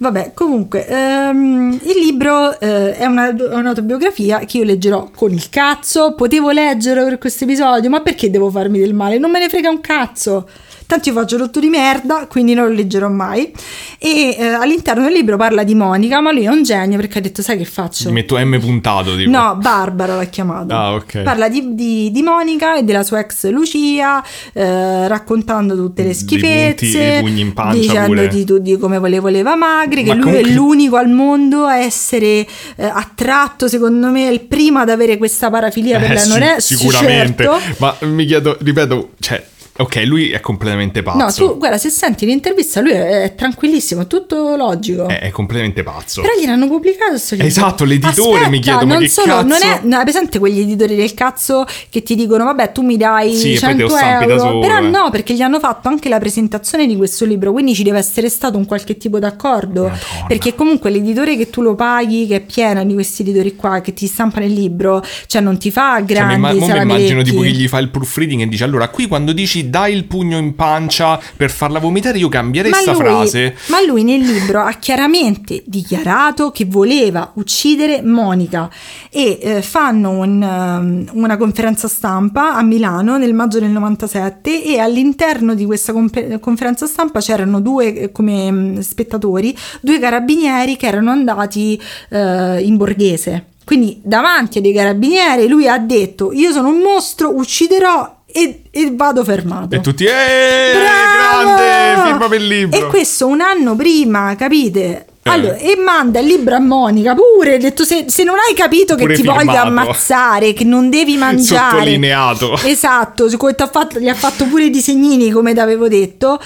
Vabbè, 0.00 0.32
comunque, 0.34 0.86
ehm, 0.86 1.78
il 1.84 1.98
libro 2.04 2.58
eh, 2.60 2.96
è 2.96 3.04
una- 3.06 3.30
è 3.34 3.54
un'autobiografia 3.54 4.40
che 4.40 4.58
io 4.58 4.64
leggerò 4.64 5.10
con 5.14 5.32
il 5.32 5.48
cazzo. 5.50 6.14
Potevo 6.14 6.50
leggerlo 6.50 7.04
per 7.04 7.18
questo 7.18 7.44
episodio, 7.44 7.88
ma 7.90 8.00
perché 8.00 8.28
devo 8.30 8.50
farmi 8.50 8.78
del 8.80 8.94
male? 8.94 9.18
Non 9.18 9.30
me 9.30 9.38
ne 9.38 9.48
frega 9.48 9.70
un 9.70 9.80
cazzo. 9.80 10.48
Tanto 10.88 11.10
io 11.10 11.14
faccio 11.14 11.36
tutto 11.36 11.60
di 11.60 11.68
merda, 11.68 12.26
quindi 12.28 12.54
non 12.54 12.68
lo 12.68 12.72
leggerò 12.72 13.10
mai. 13.10 13.52
E 13.98 14.34
eh, 14.38 14.44
all'interno 14.46 15.02
del 15.02 15.12
libro 15.12 15.36
parla 15.36 15.62
di 15.62 15.74
Monica, 15.74 16.20
ma 16.20 16.32
lui 16.32 16.44
è 16.44 16.48
un 16.48 16.62
genio 16.62 16.96
perché 16.96 17.18
ha 17.18 17.20
detto, 17.20 17.42
sai 17.42 17.58
che 17.58 17.66
faccio? 17.66 18.08
Mi 18.08 18.14
metto 18.14 18.38
M 18.38 18.58
puntato, 18.58 19.14
tipo. 19.14 19.28
No, 19.30 19.56
Barbara 19.60 20.16
l'ha 20.16 20.24
chiamato. 20.24 20.74
Ah, 20.74 20.94
ok. 20.94 21.18
Parla 21.22 21.48
di, 21.50 21.74
di- 21.74 22.10
di 22.10 22.22
Monica 22.22 22.76
e 22.78 22.84
della 22.84 23.02
sua 23.02 23.18
ex 23.20 23.48
Lucia, 23.50 24.24
eh, 24.54 25.06
raccontando 25.08 25.76
tutte 25.76 26.02
le 26.04 26.14
punti 26.14 26.24
schifezze, 26.24 27.16
i 27.18 27.20
pugni 27.20 27.40
in 27.42 27.52
pancia 27.52 27.78
dicendoti 28.06 28.44
tu 28.46 28.58
di 28.58 28.78
come 28.78 28.98
le 29.08 29.18
voleva 29.18 29.56
Magri, 29.56 30.02
che 30.02 30.08
Ma 30.08 30.14
lui 30.14 30.24
comunque- 30.24 30.50
è 30.50 30.54
l'unico 30.54 30.96
al 30.96 31.10
mondo 31.10 31.64
a 31.66 31.76
essere 31.76 32.26
eh, 32.26 32.46
attratto, 32.90 33.68
secondo 33.68 34.08
me, 34.08 34.28
è 34.28 34.30
il 34.30 34.40
primo 34.40 34.78
ad 34.78 34.88
avere 34.88 35.18
questa 35.18 35.50
parafilia 35.50 35.98
per 35.98 36.12
Eh, 36.12 36.14
le 36.38 36.56
sì, 36.60 36.76
sicuramente. 36.76 37.44
certo. 37.44 37.74
Ma 37.78 37.94
mi 38.06 38.24
chiedo, 38.24 38.56
ripeto, 38.58 39.10
cioè, 39.20 39.44
ok, 39.78 40.02
lui 40.04 40.30
è 40.30 40.40
completamente 40.40 41.02
pazzo. 41.02 41.44
No, 41.44 41.50
tu 41.50 41.58
guarda, 41.58 41.78
se 41.78 41.88
senti 41.90 42.26
l'intervista, 42.26 42.80
lui 42.80 42.92
è, 42.92 43.22
è 43.22 43.34
tranquillissimo, 43.34 44.02
è 44.02 44.06
tutto 44.06 44.56
logico. 44.56 45.06
È, 45.06 45.20
è 45.20 45.30
completamente 45.30 45.82
pazzo. 45.82 46.20
Però 46.20 46.32
gliel'hanno 46.38 46.66
pubblicato 46.66 47.16
sto 47.16 47.34
libro. 47.34 47.48
Esatto, 47.48 47.84
l'editore 47.84 48.32
Aspetta, 48.32 48.48
mi 48.48 48.58
chiedo, 48.60 48.86
ma 48.86 48.94
non 48.94 49.02
che 49.02 49.08
solo, 49.08 49.42
non 49.42 49.52
è, 49.52 49.60
cazzo? 49.60 49.86
no, 49.86 49.96
hai 49.96 50.02
presente 50.02 50.38
quegli 50.38 50.60
editori 50.60 50.96
del 50.96 51.14
cazzo 51.14 51.64
che 51.90 52.02
ti 52.02 52.14
dicono 52.16 52.44
vabbè 52.44 52.72
tu 52.72 52.82
mi 52.82 52.96
dai 52.96 53.34
Sì, 53.34 53.54
e 53.54 53.60
poi 53.60 53.76
te 53.76 53.76
100 53.78 53.82
lo 53.82 53.88
stampi 53.88 54.26
da 54.26 54.32
euro, 54.32 54.38
solo, 54.38 54.60
però 54.60 54.78
eh. 54.78 54.88
no 54.88 55.10
perché 55.10 55.34
gli 55.34 55.42
hanno 55.42 55.58
fatto 55.60 55.88
anche 55.88 56.08
la 56.08 56.18
presentazione 56.18 56.86
di 56.86 56.96
questo 56.96 57.24
libro, 57.24 57.52
quindi 57.52 57.74
ci 57.74 57.84
deve 57.84 57.98
essere 57.98 58.28
stato 58.28 58.56
un 58.56 58.66
qualche 58.66 58.96
tipo 58.96 59.18
d'accordo, 59.18 59.82
Madonna. 59.82 60.26
perché 60.26 60.54
comunque 60.54 60.90
l'editore 60.90 61.36
che 61.36 61.50
tu 61.50 61.62
lo 61.62 61.74
paghi, 61.74 62.26
che 62.26 62.36
è 62.36 62.40
pieno 62.40 62.84
di 62.84 62.94
questi 62.94 63.22
editori 63.22 63.54
qua, 63.54 63.80
che 63.80 63.94
ti 63.94 64.06
stampano 64.06 64.44
il 64.44 64.52
libro, 64.52 65.04
cioè 65.26 65.40
non 65.40 65.56
ti 65.56 65.70
fa 65.70 65.92
Cioè, 65.94 66.00
mi, 66.00 66.06
grandi 66.06 66.58
mo 66.58 66.66
mi 66.66 66.76
immagino 66.78 67.22
tipo 67.22 67.42
chi 67.42 67.52
gli 67.52 67.68
fa 67.68 67.78
il 67.78 67.90
proofreading 67.90 68.42
e 68.42 68.48
dice 68.48 68.64
allora 68.64 68.88
qui 68.88 69.06
quando 69.06 69.32
dici 69.32 69.67
dai 69.68 69.94
il 69.94 70.04
pugno 70.04 70.38
in 70.38 70.54
pancia 70.54 71.20
per 71.36 71.50
farla 71.50 71.78
vomitare 71.78 72.18
io 72.18 72.28
cambierei 72.28 72.70
Ma 72.70 72.76
sta 72.78 72.92
lui, 72.92 73.00
frase 73.00 73.56
ma 73.66 73.84
lui 73.84 74.04
nel 74.04 74.20
libro 74.20 74.60
ha 74.60 74.72
chiaramente 74.72 75.62
dichiarato 75.66 76.50
che 76.50 76.64
voleva 76.64 77.32
uccidere 77.34 78.02
Monica 78.02 78.70
e 79.10 79.38
eh, 79.40 79.62
fanno 79.62 80.10
un, 80.10 80.42
um, 80.42 81.06
una 81.12 81.36
conferenza 81.36 81.88
stampa 81.88 82.54
a 82.54 82.62
Milano 82.62 83.16
nel 83.16 83.34
maggio 83.34 83.58
del 83.58 83.70
97 83.70 84.64
e 84.64 84.78
all'interno 84.78 85.54
di 85.54 85.64
questa 85.64 85.92
compe- 85.92 86.38
conferenza 86.38 86.86
stampa 86.86 87.20
c'erano 87.20 87.60
due 87.60 87.94
eh, 87.94 88.12
come 88.12 88.50
mm, 88.50 88.78
spettatori, 88.78 89.56
due 89.80 89.98
carabinieri 89.98 90.76
che 90.76 90.86
erano 90.86 91.10
andati 91.10 91.80
eh, 92.10 92.60
in 92.62 92.76
borghese. 92.76 93.44
Quindi 93.64 94.00
davanti 94.02 94.58
a 94.58 94.60
dei 94.62 94.72
carabinieri 94.72 95.46
lui 95.46 95.68
ha 95.68 95.78
detto 95.78 96.32
io 96.32 96.52
sono 96.52 96.68
un 96.68 96.78
mostro, 96.78 97.34
ucciderò 97.36 98.16
e, 98.30 98.62
e 98.70 98.92
vado 98.94 99.24
fermato. 99.24 99.74
e 99.74 99.80
tutti 99.80 100.04
eh 100.04 100.72
grande 100.74 102.02
firma 102.08 102.28
per 102.28 102.40
il 102.40 102.46
libro 102.46 102.78
E 102.78 102.86
questo 102.86 103.26
un 103.26 103.40
anno 103.40 103.74
prima, 103.74 104.34
capite? 104.36 105.06
Eh. 105.22 105.30
Allora, 105.30 105.56
e 105.56 105.76
manda 105.76 106.20
il 106.20 106.26
libro 106.26 106.54
a 106.54 106.58
Monica 106.60 107.14
pure. 107.14 107.54
Ha 107.54 107.58
detto: 107.58 107.84
se, 107.84 108.04
se 108.08 108.24
non 108.24 108.36
hai 108.36 108.54
capito 108.54 108.94
che 108.94 109.06
ti 109.14 109.22
voglio 109.22 109.40
firmato. 109.40 109.66
ammazzare, 109.66 110.52
che 110.52 110.64
non 110.64 110.88
devi 110.88 111.16
mangiare, 111.18 111.70
Sottolineato. 111.70 112.56
esatto. 112.64 113.26
gli 113.28 114.08
ha 114.08 114.14
fatto 114.14 114.46
pure 114.46 114.64
i 114.64 114.70
disegnini, 114.70 115.30
come 115.30 115.52
ti 115.52 115.60
avevo 115.60 115.88
detto. 115.88 116.40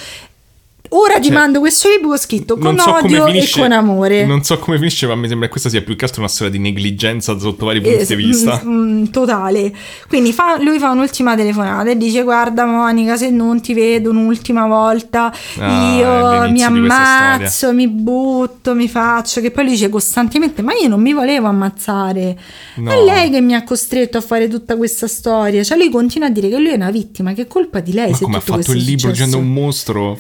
Ora 0.95 1.14
ti 1.18 1.28
Cioè, 1.28 1.32
mando 1.32 1.59
questo 1.61 1.88
libro 1.88 2.16
scritto 2.18 2.59
con 2.59 2.78
so 2.78 2.95
odio 2.97 3.24
finisce, 3.26 3.59
e 3.59 3.62
con 3.62 3.72
amore. 3.72 4.26
non 4.26 4.43
so 4.45 4.59
come 4.59 4.76
finisce 4.76 5.07
ma 5.07 5.14
mi 5.14 5.26
sembra 5.26 5.47
che 5.47 5.53
questa 5.53 5.70
sia 5.70 5.80
più 5.80 5.97
che 5.97 6.05
altro 6.05 6.20
una 6.20 6.28
storia 6.28 6.53
di 6.53 6.59
negligenza 6.59 7.38
sotto 7.38 7.64
vari 7.64 7.78
Eh, 7.78 7.97
punti 7.97 8.14
di 8.14 8.22
vista 8.22 8.61
mm, 8.62 9.01
mm, 9.01 9.05
totale. 9.07 9.72
Quindi 10.07 10.32
fa- 10.32 10.61
lui 10.62 10.78
fa 10.78 10.90
un'ultima 10.90 11.34
telefonata 11.34 11.90
e 11.90 11.97
dice: 11.97 12.22
Guarda, 12.22 12.66
Monica, 12.66 13.16
se 13.16 13.30
non 13.30 13.61
ti 13.62 13.72
vedo 13.72 14.11
un'ultima 14.11 14.66
volta, 14.66 15.32
Ah, 15.59 15.95
io 16.45 16.51
mi 16.51 16.62
ammazzo, 16.62 17.72
mi 17.72 17.88
butto, 17.88 18.74
mi 18.74 18.88
faccio. 18.88 19.40
Che 19.40 19.51
poi 19.51 19.64
lui 19.64 19.72
dice 19.72 19.88
costantemente: 19.88 20.61
Ma 20.62 20.72
io 20.74 20.88
non 20.88 21.01
mi 21.01 21.12
volevo 21.14 21.47
ammazzare. 21.47 22.38
No. 22.76 22.90
È 22.90 23.03
lei 23.03 23.30
che 23.30 23.40
mi 23.40 23.55
ha 23.55 23.64
costretto 23.64 24.18
a 24.18 24.20
fare 24.20 24.47
tutta 24.49 24.76
questa 24.76 25.07
storia. 25.07 25.62
Cioè, 25.62 25.76
lui 25.78 25.88
continua 25.90 26.28
a 26.28 26.30
dire 26.30 26.49
che 26.51 26.57
lui 26.59 26.68
è 26.68 26.74
una 26.74 26.90
vittima, 26.90 27.32
che 27.32 27.43
è 27.43 27.47
colpa 27.47 27.80
di 27.80 27.93
lei. 27.95 28.11
ma 28.11 28.16
se 28.16 28.24
come 28.24 28.36
ha 28.36 28.40
fatto 28.40 28.72
il 28.72 28.82
libro 28.82 29.11
dicendo 29.11 29.38
un 29.38 29.53
mostro 29.53 30.16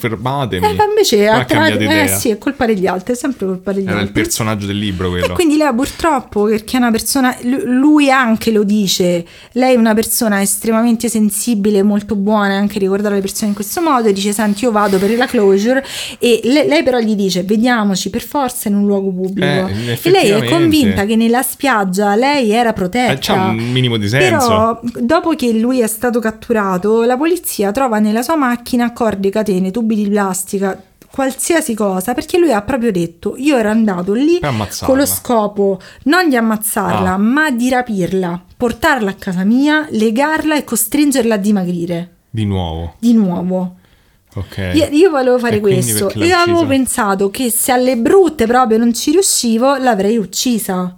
Eh, 0.68 0.74
ma 0.74 0.84
invece 0.84 1.16
Poi 1.16 1.26
ha 1.26 1.36
ha 1.38 1.44
cambiato 1.44 1.80
eh, 1.80 1.84
idea 1.84 2.06
sì, 2.06 2.30
è 2.30 2.38
colpa 2.38 2.66
degli 2.66 2.86
altri, 2.86 3.14
è 3.14 3.16
sempre 3.16 3.46
colpa 3.46 3.72
degli 3.72 3.84
era 3.84 3.94
il 3.94 3.98
altri. 4.06 4.22
personaggio 4.22 4.66
del 4.66 4.78
libro 4.78 5.08
quello 5.08 5.26
E 5.26 5.28
quindi 5.30 5.56
lei 5.56 5.72
purtroppo, 5.74 6.44
perché 6.44 6.76
è 6.76 6.80
una 6.80 6.90
persona, 6.90 7.36
lu- 7.42 7.62
lui 7.64 8.10
anche 8.10 8.50
lo 8.50 8.62
dice, 8.64 9.24
lei 9.52 9.74
è 9.74 9.76
una 9.76 9.94
persona 9.94 10.40
estremamente 10.40 11.08
sensibile, 11.08 11.82
molto 11.82 12.14
buona, 12.14 12.54
anche 12.54 12.78
ricordare 12.78 13.16
le 13.16 13.20
persone 13.20 13.48
in 13.48 13.54
questo 13.54 13.80
modo, 13.80 14.08
e 14.08 14.12
dice 14.12 14.32
senti 14.32 14.64
io 14.64 14.70
vado 14.70 14.98
per 14.98 15.16
la 15.16 15.26
closure 15.26 15.84
e 16.18 16.40
le- 16.44 16.66
lei 16.66 16.82
però 16.82 16.98
gli 16.98 17.14
dice 17.14 17.42
vediamoci 17.42 18.10
per 18.10 18.22
forza 18.22 18.68
in 18.68 18.74
un 18.76 18.86
luogo 18.86 19.10
pubblico. 19.10 19.68
Eh, 19.68 19.98
e 20.02 20.10
lei 20.10 20.30
è 20.30 20.44
convinta 20.44 21.04
che 21.04 21.16
nella 21.16 21.42
spiaggia 21.42 22.14
lei 22.14 22.50
era 22.50 22.72
protetta. 22.72 23.12
Eh, 23.12 23.18
c'ha 23.18 23.34
un 23.34 23.56
minimo 23.56 23.96
di 23.96 24.08
senso. 24.08 24.46
Però 24.46 24.80
dopo 25.00 25.30
che 25.34 25.52
lui 25.52 25.80
è 25.80 25.86
stato 25.86 26.20
catturato, 26.20 27.02
la 27.02 27.16
polizia 27.16 27.72
trova 27.72 27.98
nella 27.98 28.22
sua 28.22 28.36
macchina 28.36 28.92
corde, 28.92 29.30
catene, 29.30 29.70
tubi 29.70 29.94
di 29.94 30.08
plastica, 30.08 30.51
qualsiasi 31.10 31.74
cosa, 31.74 32.14
perché 32.14 32.38
lui 32.38 32.52
ha 32.52 32.62
proprio 32.62 32.90
detto 32.90 33.34
io 33.36 33.56
ero 33.58 33.68
andato 33.68 34.12
lì 34.14 34.38
con 34.86 34.96
lo 34.96 35.04
scopo 35.06 35.78
non 36.04 36.28
di 36.28 36.36
ammazzarla, 36.36 37.12
Ah. 37.12 37.16
ma 37.18 37.50
di 37.50 37.68
rapirla, 37.68 38.42
portarla 38.56 39.10
a 39.10 39.14
casa 39.14 39.44
mia, 39.44 39.86
legarla 39.90 40.56
e 40.56 40.64
costringerla 40.64 41.34
a 41.34 41.38
dimagrire. 41.38 42.10
di 42.30 42.46
nuovo 42.46 42.94
Di 42.98 43.12
nuovo. 43.12 43.74
ok 44.36 44.70
Io, 44.74 44.88
io 44.90 45.10
volevo 45.10 45.38
fare 45.38 45.56
E 45.56 45.60
questo. 45.60 46.10
Io 46.14 46.34
avevo 46.36 46.64
pensato 46.64 47.28
che 47.30 47.50
se 47.50 47.72
alle 47.72 47.98
brutte 47.98 48.46
proprio 48.46 48.78
non 48.78 48.94
ci 48.94 49.10
riuscivo, 49.10 49.76
l'avrei 49.76 50.16
uccisa. 50.16 50.96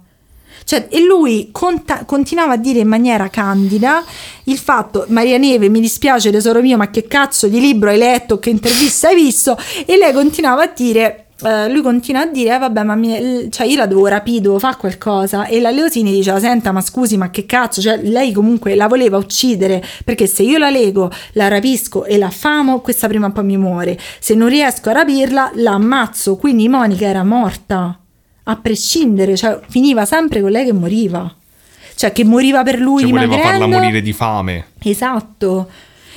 Cioè, 0.65 0.87
e 0.89 1.01
lui 1.03 1.49
conta- 1.51 2.05
continuava 2.05 2.53
a 2.53 2.57
dire 2.57 2.79
in 2.79 2.87
maniera 2.87 3.29
candida 3.29 4.03
il 4.45 4.57
fatto, 4.57 5.05
Maria 5.09 5.37
Neve, 5.37 5.69
mi 5.69 5.79
dispiace 5.79 6.31
tesoro 6.31 6.59
mio, 6.61 6.75
ma 6.75 6.89
che 6.89 7.05
cazzo 7.07 7.47
di 7.47 7.59
libro 7.59 7.89
hai 7.89 7.97
letto, 7.99 8.39
che 8.39 8.49
intervista 8.49 9.07
hai 9.09 9.15
visto? 9.15 9.55
E 9.85 9.95
lei 9.95 10.11
continuava 10.11 10.63
a 10.63 10.71
dire, 10.75 11.27
eh, 11.43 11.69
lui 11.69 11.81
continua 11.83 12.21
a 12.21 12.25
dire, 12.25 12.55
"Eh, 12.55 12.57
vabbè, 12.57 12.83
ma 12.83 12.95
mi- 12.95 13.47
cioè, 13.51 13.67
io 13.67 13.75
la 13.77 13.85
devo 13.85 14.07
rapire, 14.07 14.41
devo 14.41 14.57
fare 14.57 14.77
qualcosa. 14.77 15.45
E 15.45 15.59
la 15.61 15.69
Leosini 15.69 16.11
diceva, 16.11 16.39
senta, 16.39 16.71
ma 16.71 16.81
scusi, 16.81 17.15
ma 17.17 17.29
che 17.29 17.45
cazzo? 17.45 17.79
Cioè, 17.81 17.97
lei 18.01 18.31
comunque 18.31 18.73
la 18.73 18.87
voleva 18.87 19.17
uccidere, 19.17 19.83
perché 20.03 20.25
se 20.27 20.41
io 20.43 20.57
la 20.57 20.69
lego, 20.71 21.11
la 21.33 21.47
rapisco 21.47 22.05
e 22.05 22.17
la 22.17 22.27
affamo, 22.27 22.79
questa 22.81 23.07
prima 23.07 23.27
o 23.27 23.31
poi 23.31 23.43
mi 23.43 23.57
muore. 23.57 23.99
Se 24.19 24.33
non 24.33 24.47
riesco 24.49 24.89
a 24.89 24.93
rapirla, 24.93 25.51
la 25.55 25.73
ammazzo. 25.73 26.37
Quindi 26.37 26.67
Monica 26.69 27.05
era 27.05 27.23
morta, 27.23 27.99
a 28.47 28.55
prescindere, 28.57 29.35
cioè 29.35 29.59
finiva 29.67 30.05
sempre 30.05 30.41
con 30.41 30.51
lei 30.51 30.65
che 30.65 30.73
moriva. 30.73 31.33
Cioè, 31.95 32.11
che 32.11 32.25
moriva 32.25 32.61
per 32.63 32.79
lui 32.79 33.03
cioè 33.03 33.09
voleva 33.11 33.37
farla 33.37 33.67
morire 33.67 34.01
di 34.01 34.11
fame 34.11 34.65
Esatto. 34.83 35.69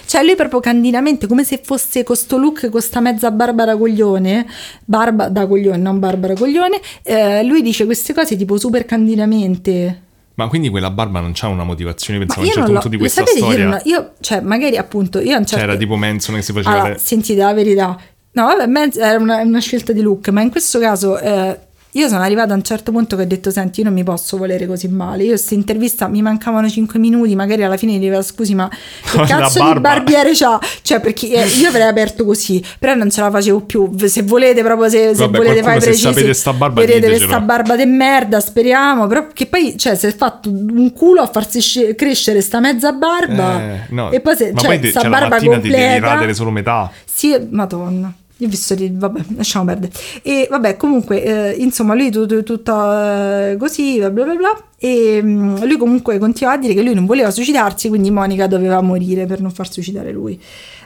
Cioè 0.06 0.24
lui 0.24 0.34
proprio 0.34 0.58
candidamente, 0.60 1.26
come 1.26 1.44
se 1.44 1.60
fosse 1.62 2.02
questo 2.02 2.36
look 2.38 2.68
con 2.70 2.80
sta 2.80 2.98
mezza 3.00 3.30
barba 3.30 3.64
da 3.66 3.76
coglione, 3.76 4.46
barba 4.84 5.28
da 5.28 5.46
coglione, 5.46 5.76
non 5.76 5.98
Barbara 5.98 6.34
coglione, 6.34 6.80
eh, 7.02 7.44
lui 7.44 7.60
dice 7.62 7.84
queste 7.84 8.14
cose 8.14 8.34
tipo 8.36 8.56
super 8.58 8.86
candidamente. 8.86 10.02
ma 10.34 10.48
quindi 10.48 10.68
quella 10.70 10.90
barba 10.90 11.20
non 11.20 11.32
c'ha 11.34 11.48
una 11.48 11.64
motivazione 11.64 12.18
pensavo 12.18 12.40
a 12.40 12.44
un 12.44 12.48
certo 12.50 12.60
non 12.72 12.80
punto 12.80 12.84
lo, 12.88 12.90
di 12.94 12.98
questa 12.98 13.20
sapete 13.26 13.38
che 13.40 13.44
io, 13.44 13.50
storia 13.52 13.68
non- 13.68 13.80
io, 13.84 14.12
cioè 14.20 14.40
magari 14.40 14.76
appunto, 14.78 15.18
io 15.20 15.34
a 15.34 15.38
un 15.38 15.46
certo 15.46 15.64
c'era 15.64 15.76
tipo 15.76 15.96
Manson 15.96 16.34
che 16.36 16.42
si 16.42 16.52
faceva 16.52 16.74
allora, 16.74 16.88
le- 16.94 16.98
sentite 16.98 17.40
la 17.42 17.52
verità. 17.52 18.00
No, 18.32 18.44
vabbè, 18.44 18.66
mezz- 18.66 18.98
era 18.98 19.18
una, 19.18 19.38
una 19.42 19.60
scelta 19.60 19.92
di 19.92 20.00
look, 20.00 20.28
ma 20.30 20.40
in 20.40 20.50
questo 20.50 20.78
caso 20.78 21.18
eh, 21.18 21.58
io 21.92 22.08
sono 22.08 22.20
arrivata 22.22 22.52
a 22.52 22.56
un 22.56 22.62
certo 22.62 22.92
punto 22.92 23.16
che 23.16 23.22
ho 23.22 23.26
detto, 23.26 23.50
senti, 23.50 23.80
io 23.80 23.86
non 23.86 23.94
mi 23.94 24.04
posso 24.04 24.36
volere 24.36 24.66
così 24.66 24.88
male. 24.88 25.22
Io 25.22 25.30
questa 25.30 25.54
intervista 25.54 26.06
mi 26.06 26.20
mancavano 26.22 26.68
5 26.68 26.98
minuti, 26.98 27.34
magari 27.34 27.64
alla 27.64 27.76
fine 27.76 27.98
diceva, 27.98 28.20
scusi, 28.22 28.54
ma 28.54 28.68
che 28.68 29.22
cazzo 29.26 29.58
di 29.58 29.64
barba." 29.64 29.80
barbiere 29.80 30.32
c'ha? 30.34 30.60
Cioè, 30.82 31.00
perché 31.00 31.32
eh, 31.32 31.46
io 31.46 31.68
avrei 31.68 31.86
aperto 31.86 32.24
così, 32.24 32.62
però 32.78 32.94
non 32.94 33.10
ce 33.10 33.20
la 33.22 33.30
facevo 33.30 33.60
più. 33.62 33.90
Se 34.06 34.22
volete 34.22 34.62
proprio, 34.62 34.88
se, 34.88 35.14
se 35.14 35.24
Vabbè, 35.24 35.38
volete 35.38 35.62
fare 35.62 35.78
precisi, 35.80 36.02
sapete 36.02 36.34
sta 36.34 36.52
barba, 36.52 36.80
vedete 36.80 36.98
ditecelo. 37.00 37.26
questa 37.26 37.40
barba 37.44 37.76
de 37.76 37.86
merda, 37.86 38.40
speriamo, 38.40 39.06
però 39.06 39.26
che 39.32 39.46
poi, 39.46 39.76
cioè, 39.78 39.94
si 39.96 40.06
è 40.06 40.14
fatto 40.14 40.50
un 40.50 40.92
culo 40.92 41.22
a 41.22 41.26
farsi 41.26 41.60
sce- 41.60 41.94
crescere 41.94 42.40
sta 42.42 42.60
mezza 42.60 42.92
barba 42.92 43.60
Eh, 43.60 43.78
no. 43.90 44.10
e 44.10 44.20
poi 44.20 44.36
se, 44.36 44.52
ma 44.52 44.60
cioè, 44.60 44.68
poi 44.70 44.80
te- 44.80 44.90
sta 44.90 45.00
cioè, 45.00 45.10
barba 45.10 45.28
mattina 45.28 45.54
ti 45.58 45.68
devi 45.68 45.82
completa 45.82 46.06
radere 46.14 46.34
solo 46.34 46.50
metà 46.50 46.90
sì, 47.04 47.36
madonna. 47.50 48.12
Io 48.40 48.46
ho 48.46 48.50
visto 48.50 48.74
di... 48.74 48.90
vabbè, 48.94 49.20
lasciamo 49.36 49.64
perdere. 49.64 49.92
E 50.22 50.46
vabbè, 50.48 50.76
comunque, 50.76 51.22
eh, 51.24 51.56
insomma, 51.58 51.94
lui 51.94 52.10
tutto, 52.10 52.42
tutto 52.44 52.72
eh, 52.72 53.56
così, 53.58 53.98
bla 53.98 54.10
bla 54.10 54.34
bla. 54.34 54.62
E 54.78 55.20
mm, 55.22 55.64
lui 55.64 55.76
comunque 55.76 56.18
continuava 56.18 56.56
a 56.58 56.60
dire 56.60 56.72
che 56.74 56.82
lui 56.82 56.94
non 56.94 57.04
voleva 57.06 57.30
suicidarsi, 57.30 57.88
quindi 57.88 58.10
Monica 58.12 58.46
doveva 58.46 58.80
morire 58.80 59.26
per 59.26 59.40
non 59.40 59.50
far 59.50 59.70
suicidare 59.70 60.12
lui. 60.12 60.40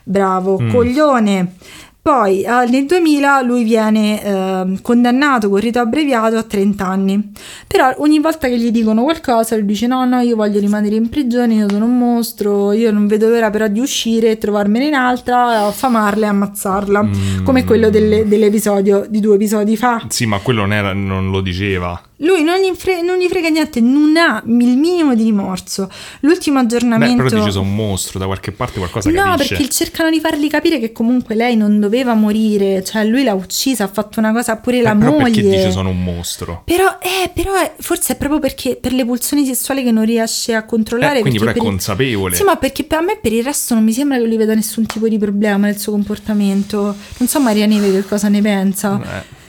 Bravo, 0.05 0.59
Mm. 0.61 0.71
coglione. 0.71 1.55
Poi 2.03 2.43
eh, 2.43 2.67
nel 2.69 2.85
2000 2.87 3.43
lui 3.43 3.63
viene 3.63 4.21
eh, 4.25 4.79
condannato 4.83 5.49
con 5.49 5.61
rito 5.61 5.79
abbreviato 5.79 6.37
a 6.37 6.43
30 6.43 6.85
anni. 6.85 7.31
Però 7.69 7.95
ogni 7.99 8.19
volta 8.19 8.49
che 8.49 8.59
gli 8.59 8.73
dicono 8.73 9.05
qualcosa 9.05 9.55
lui 9.55 9.67
dice 9.67 9.87
no, 9.87 10.05
no, 10.05 10.19
io 10.19 10.35
voglio 10.35 10.59
rimanere 10.59 10.97
in 10.97 11.09
prigione, 11.09 11.55
io 11.55 11.69
sono 11.69 11.85
un 11.85 11.97
mostro, 11.97 12.73
io 12.73 12.91
non 12.91 13.07
vedo 13.07 13.29
l'ora 13.29 13.51
però 13.51 13.69
di 13.69 13.79
uscire 13.79 14.33
e 14.33 14.39
trovarmene 14.39 14.89
un'altra, 14.89 15.67
affamarla 15.67 16.27
e 16.27 16.29
ammazzarla. 16.29 17.03
Mm. 17.05 17.45
Come 17.45 17.63
quello 17.65 17.89
delle- 17.89 18.27
dell'episodio 18.27 19.07
di 19.09 19.21
due 19.21 19.37
episodi 19.37 19.77
fa. 19.77 20.05
Sì, 20.09 20.27
ma 20.27 20.39
quello 20.41 20.63
non, 20.63 20.73
era- 20.73 20.93
non 20.93 21.31
lo 21.31 21.41
diceva. 21.41 22.01
Lui 22.23 22.43
non 22.43 22.59
gli, 22.59 22.73
fre- 22.77 23.03
non 23.03 23.19
gli 23.19 23.27
frega 23.29 23.49
niente, 23.49 23.81
non 23.81 24.17
ha 24.17 24.43
il 24.47 24.77
minimo 24.77 25.15
di 25.15 25.23
rimorso. 25.25 25.91
L'ultimo 26.21 26.59
Beh, 26.59 26.65
aggiornamento... 26.65 27.23
però 27.25 27.39
dice 27.41 27.51
sono 27.51 27.65
un 27.67 27.75
mostro, 27.75 28.19
da 28.19 28.27
qualche 28.27 28.53
parte 28.53 28.79
qualcosa 28.79 29.11
No, 29.11 29.23
capisce. 29.23 29.55
perché 29.57 29.69
cercano 29.71 30.11
di 30.11 30.21
fargli 30.21 30.49
capire 30.49 30.79
che 30.79 30.93
comunque 30.93 31.35
lei 31.35 31.57
non 31.57 31.81
doveva 31.81 32.15
morire, 32.15 32.83
cioè 32.85 33.05
lui 33.05 33.25
l'ha 33.25 33.35
uccisa, 33.35 33.85
ha 33.85 33.89
fatto 33.89 34.19
una 34.21 34.33
cosa 34.33 34.57
pure 34.57 34.79
Eh, 34.79 34.83
la 34.83 34.95
però 34.95 35.11
moglie. 35.13 35.25
perché 35.25 35.43
dice 35.43 35.71
sono 35.71 35.89
un 35.91 36.03
mostro? 36.03 36.63
Però, 36.65 36.99
eh, 37.01 37.31
però 37.35 37.55
è- 37.55 37.73
forse 37.79 38.13
è 38.13 38.17
proprio 38.17 38.39
perché 38.41 38.77
per 38.77 38.93
le 38.93 39.05
pulsioni 39.05 39.45
sessuali 39.45 39.83
che 39.83 39.91
non 39.91 40.05
riesce 40.05 40.55
a 40.55 40.65
controllare. 40.65 41.19
Eh, 41.19 41.21
quindi 41.23 41.39
però 41.39 41.51
è 41.51 41.55
per 41.55 41.63
il- 41.63 41.69
consapevole. 41.69 42.35
Sì, 42.37 42.45
ma 42.45 42.57
perché 42.57 42.85
per 42.85 42.99
a 42.99 43.03
me 43.03 43.19
per 43.21 43.33
il 43.33 43.43
resto 43.43 43.75
non 43.75 43.83
mi 43.83 43.93
sembra 43.93 44.19
che 44.19 44.25
lui 44.27 44.37
veda 44.37 44.55
nessun 44.55 44.87
tipo 44.87 45.09
di 45.09 45.19
problema 45.19 45.67
nel 45.67 45.79
suo 45.79 45.93
comportamento. 45.93 46.95
Non 47.19 47.29
so 47.29 47.41
Maria 47.41 47.67
Neve 47.67 47.91
che 47.91 48.05
cosa 48.07 48.29
ne 48.29 48.41
pensa. 48.41 49.01
Eh, 49.03 49.41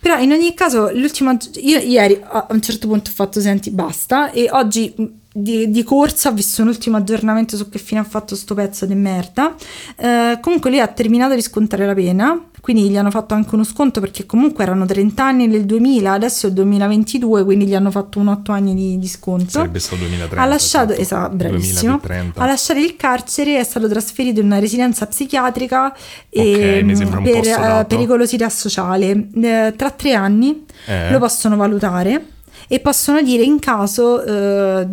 Però 0.00 0.18
in 0.18 0.32
ogni 0.32 0.54
caso, 0.54 0.90
l'ultimo 0.92 1.30
aggi- 1.30 1.66
io 1.68 1.78
ieri 1.78 2.18
a 2.22 2.46
un 2.50 2.62
certo 2.62 2.88
punto 2.88 3.10
ho 3.10 3.12
fatto 3.12 3.40
senti 3.40 3.70
basta 3.70 4.30
e 4.30 4.48
oggi 4.50 4.94
di, 5.32 5.70
di 5.70 5.82
corsa 5.84 6.30
ho 6.30 6.32
visto 6.32 6.62
un 6.62 6.68
ultimo 6.68 6.96
aggiornamento 6.96 7.56
su 7.56 7.68
che 7.68 7.78
fine 7.78 8.00
ha 8.00 8.04
fatto 8.04 8.34
sto 8.34 8.54
pezzo 8.54 8.86
di 8.86 8.94
merda. 8.94 9.54
Eh, 9.96 10.38
comunque 10.40 10.70
lui 10.70 10.80
ha 10.80 10.88
terminato 10.88 11.34
di 11.34 11.42
scontare 11.42 11.86
la 11.86 11.94
pena, 11.94 12.49
quindi 12.60 12.88
gli 12.88 12.96
hanno 12.96 13.10
fatto 13.10 13.34
anche 13.34 13.54
uno 13.54 13.64
sconto 13.64 14.00
perché 14.00 14.26
comunque 14.26 14.64
erano 14.64 14.86
30 14.86 15.24
anni 15.24 15.46
nel 15.46 15.64
2000, 15.64 16.12
adesso 16.12 16.46
è 16.46 16.48
il 16.50 16.54
2022, 16.56 17.44
quindi 17.44 17.66
gli 17.66 17.74
hanno 17.74 17.90
fatto 17.90 18.18
un 18.18 18.28
8 18.28 18.52
anni 18.52 18.74
di, 18.74 18.98
di 18.98 19.08
sconto. 19.08 19.50
sarebbe 19.50 19.78
stato 19.78 19.96
2030. 19.96 20.42
Ha 20.42 20.46
lasciato, 20.46 20.92
esatto. 20.92 21.34
bravissimo. 21.34 21.98
2030. 21.98 22.40
Ha 22.40 22.46
lasciato 22.46 22.80
il 22.80 22.96
carcere, 22.96 23.58
è 23.58 23.64
stato 23.64 23.88
trasferito 23.88 24.40
in 24.40 24.46
una 24.46 24.58
residenza 24.58 25.06
psichiatrica 25.06 25.94
e, 26.28 26.78
Ok, 26.78 26.84
mi 26.84 26.96
sembra 26.96 27.18
un 27.18 27.24
per 27.24 27.34
posto 27.34 27.78
eh, 27.80 27.84
pericolosità 27.86 28.48
sociale. 28.48 29.28
Eh, 29.34 29.74
tra 29.76 29.90
tre 29.90 30.14
anni 30.14 30.64
Eh. 30.86 31.10
lo 31.10 31.18
possono 31.18 31.56
valutare 31.56 32.24
e 32.72 32.78
possono 32.78 33.20
dire 33.20 33.42
in 33.42 33.58
caso 33.58 34.22
eh, 34.22 34.86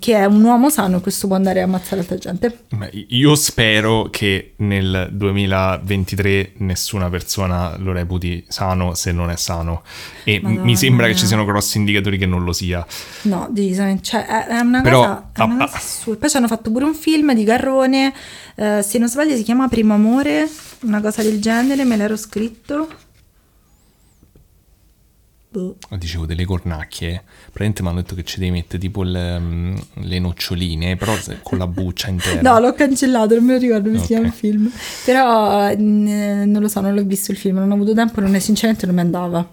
che 0.00 0.16
è 0.16 0.24
un 0.24 0.42
uomo 0.42 0.68
sano 0.68 0.96
e 0.96 1.00
questo 1.00 1.28
può 1.28 1.36
andare 1.36 1.60
a 1.60 1.62
ammazzare 1.62 2.00
altra 2.00 2.16
gente. 2.16 2.64
Ma 2.70 2.88
Io 2.90 3.36
spero 3.36 4.08
che 4.10 4.54
nel 4.56 5.10
2023 5.12 6.54
nessuna 6.56 7.08
persona 7.08 7.76
lo 7.78 7.92
reputi 7.92 8.44
sano 8.48 8.94
se 8.94 9.12
non 9.12 9.30
è 9.30 9.36
sano. 9.36 9.84
E 10.24 10.40
Madonna. 10.42 10.64
mi 10.64 10.76
sembra 10.76 11.06
che 11.06 11.14
ci 11.14 11.24
siano 11.24 11.44
grossi 11.44 11.78
indicatori 11.78 12.18
che 12.18 12.26
non 12.26 12.42
lo 12.42 12.52
sia. 12.52 12.84
No, 13.22 13.46
decisamente, 13.48 14.02
cioè 14.02 14.26
è, 14.26 14.46
è 14.46 14.58
una 14.58 14.80
Però, 14.80 14.98
cosa, 14.98 15.30
è 15.32 15.42
una 15.42 15.54
ah, 15.54 15.66
cosa 15.66 15.76
ah. 15.76 15.78
assurda. 15.78 16.18
Poi 16.18 16.30
ci 16.30 16.36
hanno 16.36 16.48
fatto 16.48 16.72
pure 16.72 16.84
un 16.84 16.94
film 16.94 17.32
di 17.32 17.44
Garrone, 17.44 18.12
eh, 18.56 18.82
se 18.82 18.98
non 18.98 19.08
sbaglio 19.08 19.36
si 19.36 19.44
chiama 19.44 19.68
Primo 19.68 19.94
Amore, 19.94 20.50
una 20.80 21.00
cosa 21.00 21.22
del 21.22 21.40
genere, 21.40 21.84
me 21.84 21.96
l'ero 21.96 22.16
scritto. 22.16 22.88
Boh. 25.52 25.76
Dicevo 25.98 26.26
delle 26.26 26.44
cornacchie. 26.44 27.24
Praticamente 27.42 27.82
mi 27.82 27.88
hanno 27.88 28.00
detto 28.02 28.14
che 28.14 28.22
ci 28.22 28.38
devi 28.38 28.52
mettere 28.52 28.78
tipo 28.78 29.02
le, 29.02 29.36
mm, 29.38 29.76
le 30.04 30.18
noccioline, 30.20 30.94
però 30.96 31.16
con 31.42 31.58
la 31.58 31.66
buccia 31.66 32.06
interna. 32.10 32.52
No, 32.52 32.60
l'ho 32.60 32.72
cancellato, 32.72 33.34
non 33.34 33.44
me 33.44 33.54
lo 33.54 33.58
ricordo 33.58 33.88
come 33.88 33.96
Ok. 33.96 34.00
si 34.02 34.06
chiama 34.12 34.26
il 34.28 34.32
film. 34.32 34.70
Però 35.04 35.68
eh, 35.68 35.76
non 35.76 36.58
lo 36.60 36.68
so, 36.68 36.80
non 36.80 36.94
l'ho 36.94 37.02
visto 37.02 37.32
il 37.32 37.36
film, 37.36 37.56
non 37.58 37.70
ho 37.70 37.74
avuto 37.74 37.94
tempo, 37.94 38.20
non 38.20 38.34
è, 38.36 38.38
sinceramente 38.38 38.86
non 38.86 38.94
mi 38.94 39.00
andava. 39.00 39.50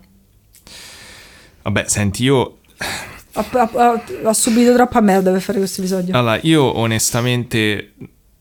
Vabbè, 1.64 1.86
senti, 1.88 2.24
io 2.24 2.36
ho- 2.36 3.46
ho- 3.52 4.02
ho 4.24 4.34
subito 4.34 4.74
troppa 4.74 5.02
merda 5.02 5.32
per 5.32 5.42
fare 5.42 5.58
questo 5.58 5.82
episodio. 5.82 6.16
Allora, 6.16 6.40
io 6.44 6.78
onestamente 6.78 7.94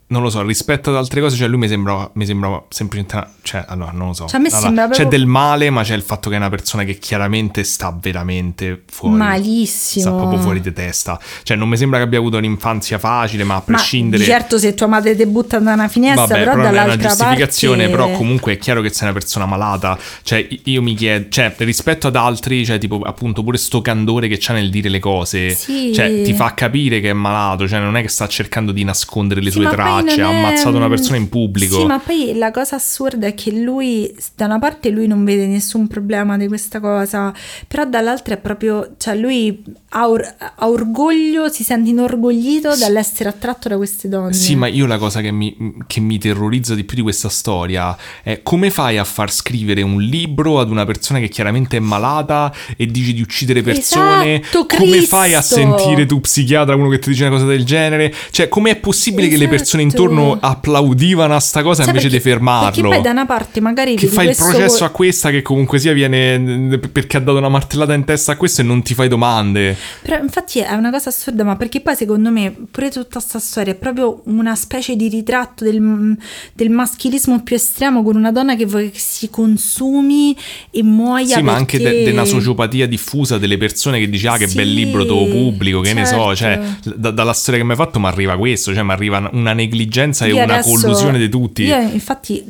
non 0.09 0.23
lo 0.23 0.31
so, 0.31 0.41
rispetto 0.43 0.91
ad 0.91 0.97
altre 0.97 1.21
cose, 1.21 1.37
cioè 1.37 1.49
lui 1.49 1.59
mi 1.59 1.69
sembrava, 1.69 2.09
mi 2.15 2.25
sembrava 2.27 2.63
semplicemente, 2.69 3.29
cioè, 3.43 3.65
allora, 3.67 3.91
non 3.93 4.09
lo 4.09 4.13
so. 4.13 4.27
Cioè, 4.27 4.39
Allora, 4.41 4.59
sembra 4.61 4.83
C'è 4.85 4.89
proprio- 5.01 5.09
del 5.19 5.27
male, 5.27 5.71
ma 5.71 5.83
c'è 5.83 5.95
il 5.97 6.03
fatto 6.03 6.29
che 6.29 6.37
è 6.37 6.39
una 6.39 6.49
persona 6.49 6.85
che 6.85 6.99
chiaramente 6.99 7.65
sta 7.65 7.97
veramente 7.99 8.85
fuori. 8.89 9.17
Malissimo. 9.17 10.05
Sta 10.07 10.15
proprio 10.15 10.39
fuori 10.41 10.61
di 10.61 10.73
testa. 10.73 11.19
Cioè, 11.43 11.57
non 11.57 11.69
mi 11.69 11.77
sembra 11.77 11.99
che 11.99 12.05
abbia 12.05 12.19
avuto 12.19 12.37
un'infanzia 12.37 12.99
facile, 12.99 13.43
ma 13.45 13.55
a 13.55 13.63
Ma 13.67 13.77
prescindere... 13.77 14.23
di 14.23 14.29
certo 14.31 14.59
se 14.59 14.75
tua 14.75 14.87
madre 14.87 15.17
ti 15.17 15.27
butta 15.27 15.59
da 15.59 15.73
una 15.73 15.89
finestra, 15.89 16.27
Vabbè, 16.27 16.39
però, 16.39 16.51
però 16.53 16.57
non 16.57 16.67
è 16.67 16.71
una 16.71 16.81
dall'altra 16.83 17.09
giustificazione, 17.09 17.89
parte... 17.89 18.05
però 18.05 18.17
comunque 18.17 18.53
è 18.53 18.59
chiaro 18.59 18.81
che 18.83 18.91
sei 18.91 19.09
una 19.09 19.13
persona 19.13 19.47
malata. 19.47 19.99
Cioè, 20.23 20.47
io 20.65 20.83
mi 20.83 20.95
chiedo, 20.95 21.27
cioè, 21.31 21.53
rispetto 21.59 22.07
ad 22.07 22.17
altri, 22.17 22.65
cioè, 22.65 22.79
tipo, 22.79 23.01
appunto, 23.03 23.43
pure 23.43 23.59
sto 23.59 23.81
candore 23.81 24.29
che 24.29 24.37
c'ha 24.39 24.53
nel 24.53 24.71
dire 24.71 24.89
le 24.89 25.01
cose, 25.01 25.51
Sì. 25.51 25.93
cioè, 25.93 26.23
ti 26.23 26.33
fa 26.33 26.55
capire 26.55 27.01
che 27.01 27.11
è 27.11 27.13
malato, 27.13 27.67
cioè, 27.67 27.81
non 27.81 27.97
è 27.97 28.03
che 28.03 28.09
sta 28.09 28.29
cercando 28.29 28.71
di 28.73 28.85
nascondere 28.85 29.41
le 29.41 29.51
Sì, 29.51 29.57
sue 29.57 29.65
ma 29.65 29.71
tracce, 30.03 30.21
ha 30.21 30.27
non 30.27 30.35
è- 30.35 30.39
ammazzato 30.39 30.77
una 30.77 30.89
persona 30.89 31.17
in 31.17 31.29
pubblico. 31.29 31.79
Sì, 31.79 31.85
ma 31.87 31.99
poi 31.99 32.35
la 32.37 32.51
cosa 32.51 32.77
assurda 32.77 33.27
è 33.27 33.35
che 33.35 33.51
lui, 33.53 34.15
da 34.35 34.47
una 34.47 34.59
parte 34.59 34.91
lui 34.91 35.07
non 35.07 35.25
vede 35.25 35.47
nessun 35.47 35.87
problema 35.87 36.37
di 36.37 36.49
questa 36.49 36.81
cosa, 36.81 37.33
però 37.67 37.85
dall'altra 37.87 38.35
è 38.35 38.39
proprio, 38.39 38.95
cioè 38.99 39.15
lui 39.17 39.63
ha, 39.91 40.09
or- 40.09 40.35
ha 40.39 40.69
orgoglio, 40.69 41.49
si 41.49 41.65
sente 41.65 41.91
inorgoglito 41.91 42.77
dall'essere 42.77 43.29
attratto 43.29 43.69
da 43.69 43.77
queste 43.77 44.09
donne. 44.09 44.33
Sì, 44.33 44.55
ma 44.55 44.67
io 44.67 44.87
la 44.87 44.99
cosa 44.99 45.21
che 45.21 45.31
mi, 45.31 45.57
che 45.87 46.01
mi 46.01 46.19
terrorizza 46.19 46.75
di 46.75 46.85
più 46.85 46.97
di 46.97 47.03
questa 47.03 47.29
storia 47.29 47.97
è 48.23 48.43
come 48.43 48.71
fai 48.71 48.99
a 48.99 49.05
far 49.05 49.33
scrivere 49.33 49.83
un 49.83 50.01
libro 50.01 50.61
ad 50.61 50.71
una 50.71 50.85
persona 50.85 51.19
che 51.19 51.29
chiaramente 51.29 51.77
è 51.77 51.81
malata 51.81 52.53
e 52.77 52.87
dici 52.87 53.15
di 53.15 53.21
uccidere 53.21 53.63
persone? 53.63 54.41
Esatto, 54.41 54.67
come 54.67 55.03
fai 55.03 55.35
a 55.35 55.43
sentire 55.43 56.07
tu 56.07 56.21
psichiatra 56.21 56.75
uno 56.75 56.89
che 56.89 56.99
ti 56.99 57.11
dice 57.11 57.25
una 57.25 57.33
cosa 57.33 57.47
del 57.47 57.65
genere? 57.65 58.13
Cioè, 58.31 58.49
com'è 58.49 58.77
possibile 58.77 59.29
che 59.29 59.37
le 59.37 59.49
persone 59.49 59.83
Intorno 59.87 60.37
applaudivano 60.41 61.35
a 61.35 61.41
sta 61.41 61.63
cosa 61.63 61.83
Sai 61.83 61.87
invece 61.93 62.09
perché- 62.09 62.23
di 62.25 62.31
fermarlo? 62.31 62.71
Perché 62.71 62.89
poi 62.89 63.01
da 63.03 63.11
una 63.11 63.27
parte 63.27 63.61
magari 63.61 63.95
che 63.97 64.07
fai 64.07 64.29
il 64.29 64.37
processo 64.37 64.85
a 64.85 64.91
questa 64.91 65.31
che 65.31 65.43
comunque 65.43 65.79
sia 65.79 65.93
viene 65.93 66.79
perché 66.79 67.17
ha 67.17 67.21
dato 67.21 67.39
una 67.39 67.49
martellata 67.49 67.95
in 67.95 68.05
testa 68.05 68.33
a 68.33 68.37
questo 68.37 68.61
e 68.61 68.65
non 68.65 68.83
ti 68.83 68.95
fai 68.95 69.09
domande. 69.09 69.77
Però 70.03 70.19
infatti 70.23 70.59
è 70.61 70.73
una 70.75 70.91
cosa 70.91 71.09
assurda, 71.09 71.45
ma 71.45 71.57
perché 71.57 71.81
poi 71.81 71.95
secondo 71.97 72.31
me 72.31 72.55
pure 72.71 72.91
tutta 72.91 73.21
sta 73.21 73.39
storia 73.39 73.73
è 73.73 73.77
proprio 73.77 74.23
una 74.25 74.55
specie 74.55 74.97
di 74.97 75.09
ritratto 75.09 75.65
del, 75.65 76.17
del 76.53 76.71
maschilismo 76.71 77.43
più 77.43 77.57
estremo 77.57 78.03
con 78.03 78.17
una 78.17 78.33
donna 78.33 78.55
che 78.57 78.65
che 78.67 78.91
si 78.95 79.31
consumi 79.31 80.37
e 80.71 80.83
muoia 80.83 81.37
Sì, 81.37 81.43
ma 81.43 81.55
anche 81.55 81.79
perché- 81.81 82.05
de- 82.05 82.11
una 82.11 82.25
sociopatia 82.25 82.87
diffusa 82.87 83.39
delle 83.39 83.57
persone 83.59 83.99
che 83.99 84.09
dici, 84.11 84.27
ah, 84.27 84.37
che 84.37 84.49
Sì, 84.49 84.57
bel 84.57 84.73
libro, 84.73 85.03
te 85.05 85.09
lo 85.11 85.27
pubblico, 85.27 85.81
che 85.81 85.93
ne 85.95 86.05
so. 86.05 86.35
Cioè, 86.35 86.61
certo. 86.83 86.93
da- 86.97 87.11
dalla 87.11 87.33
storia 87.33 87.61
che 87.61 87.65
mi 87.67 87.73
hai 87.73 87.77
fatto 87.77 87.99
mi 88.01 88.07
arriva 88.07 88.37
questo, 88.37 88.73
cioè 88.75 88.83
mi 88.83 88.91
arriva 88.93 89.29
una 89.33 89.53
negligenza 89.53 89.76
e 90.25 90.29
Io 90.29 90.43
una 90.43 90.55
adesso- 90.55 90.71
collusione 90.71 91.19
di 91.19 91.29
tutti. 91.29 91.63
Io 91.65 91.77
infatti, 91.79 92.45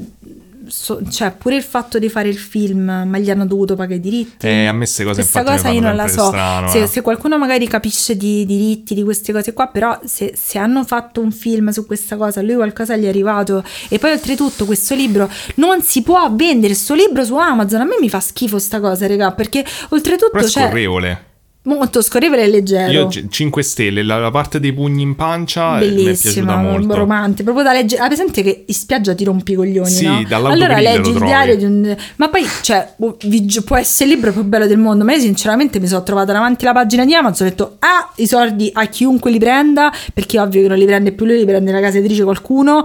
so- 0.69 1.01
cioè 1.11 1.31
pure 1.33 1.57
il 1.57 1.63
fatto 1.63 1.99
di 1.99 2.09
fare 2.09 2.29
il 2.29 2.37
film, 2.39 3.05
ma 3.07 3.19
gli 3.19 3.31
hanno 3.31 3.47
dovuto 3.47 3.75
pagare 3.77 3.97
i 3.97 4.01
diritti. 4.01 4.47
Eh, 4.47 4.67
a 4.67 4.73
me 4.73 4.79
queste 4.79 5.05
cose 5.05 5.21
Questa 5.21 5.45
cosa 5.45 5.69
io 5.71 5.81
non 5.81 5.95
la 5.95 6.09
so. 6.09 6.27
strano, 6.27 6.69
se, 6.69 6.83
eh. 6.83 6.87
se 6.87 7.01
qualcuno 7.03 7.39
magari 7.39 7.69
capisce 7.69 8.17
di 8.17 8.45
diritti 8.47 8.95
di 8.95 9.03
queste 9.03 9.33
cose 9.33 9.53
qua, 9.53 9.69
però 9.69 9.99
se, 10.05 10.35
se 10.37 10.59
hanno 10.59 10.85
fatto 10.85 11.21
un 11.21 11.31
film 11.33 11.69
su 11.71 11.87
questa 11.87 12.17
cosa, 12.17 12.43
lui 12.43 12.55
qualcosa 12.57 12.97
gli 12.97 13.05
è 13.05 13.09
arrivato. 13.09 13.65
E 13.89 13.99
poi 13.99 14.13
oltretutto 14.13 14.65
questo 14.65 14.95
libro 14.95 15.31
non 15.57 15.83
si 15.83 16.03
può 16.03 16.29
vendere, 16.33 16.75
sto 16.75 16.95
libro 16.95 17.25
su 17.25 17.37
Amazon. 17.37 17.81
A 17.81 17.85
me 17.85 17.97
mi 18.01 18.09
fa 18.09 18.21
schifo 18.21 18.59
sta 18.59 18.81
cosa, 18.81 19.07
raga, 19.07 19.33
perché 19.33 19.65
oltretutto 19.91 20.31
Però 20.33 20.45
è 20.45 20.49
c'è 20.49 20.61
scorrevole. 20.63 21.26
Molto 21.67 22.01
scorrevole 22.01 22.43
e 22.43 22.49
leggero. 22.49 22.91
Io 22.91 23.09
5 23.29 23.63
stelle, 23.63 24.03
la, 24.03 24.19
la 24.19 24.31
parte 24.31 24.59
dei 24.59 24.73
pugni 24.73 25.03
in 25.03 25.15
pancia 25.15 25.79
eh, 25.79 25.91
mi 25.91 26.03
è 26.03 26.05
piaciuta 26.05 26.23
Bellissima, 26.23 26.57
molto. 26.57 26.95
romantico, 26.95 27.53
proprio 27.53 27.65
da 27.65 27.73
leggere. 27.73 28.03
Ah, 28.03 28.07
presente 28.07 28.43
che 28.43 28.65
in 28.67 28.75
spiaggia 28.75 29.15
ti 29.15 29.25
rompi 29.25 29.53
i 29.53 29.55
coglioni, 29.55 29.91
Sì, 29.91 30.07
no? 30.07 30.25
Allora 30.31 30.79
leggi 30.81 31.11
il 31.11 31.19
diario 31.19 31.57
di 31.57 31.65
un... 31.65 31.97
Ma 32.17 32.29
poi, 32.29 32.45
cioè, 32.63 32.95
può 32.97 33.77
essere 33.77 34.11
il 34.11 34.17
libro 34.17 34.33
più 34.33 34.45
bello 34.45 34.67
del 34.67 34.79
mondo, 34.79 35.05
ma 35.05 35.13
io 35.13 35.21
sinceramente 35.21 35.81
mi 35.81 35.87
sono 35.87 36.03
trovata 36.03 36.33
davanti 36.33 36.65
alla 36.65 36.75
pagina 36.75 37.05
di 37.05 37.15
Amazon 37.15 37.47
ho 37.47 37.51
detto, 37.51 37.77
ah, 37.81 38.11
i 38.17 38.27
soldi 38.27 38.71
a 38.73 38.87
chiunque 38.87 39.31
li 39.31 39.39
prenda, 39.39 39.93
perché 40.15 40.39
è 40.39 40.41
ovvio 40.41 40.63
che 40.63 40.69
non 40.69 40.79
li 40.79 40.87
prende 40.87 41.13
più 41.13 41.27
lui, 41.27 41.37
li 41.39 41.45
prende 41.45 41.73
la 41.73 41.81
casa 41.81 41.99
editrice 41.99 42.25
qualcuno. 42.25 42.83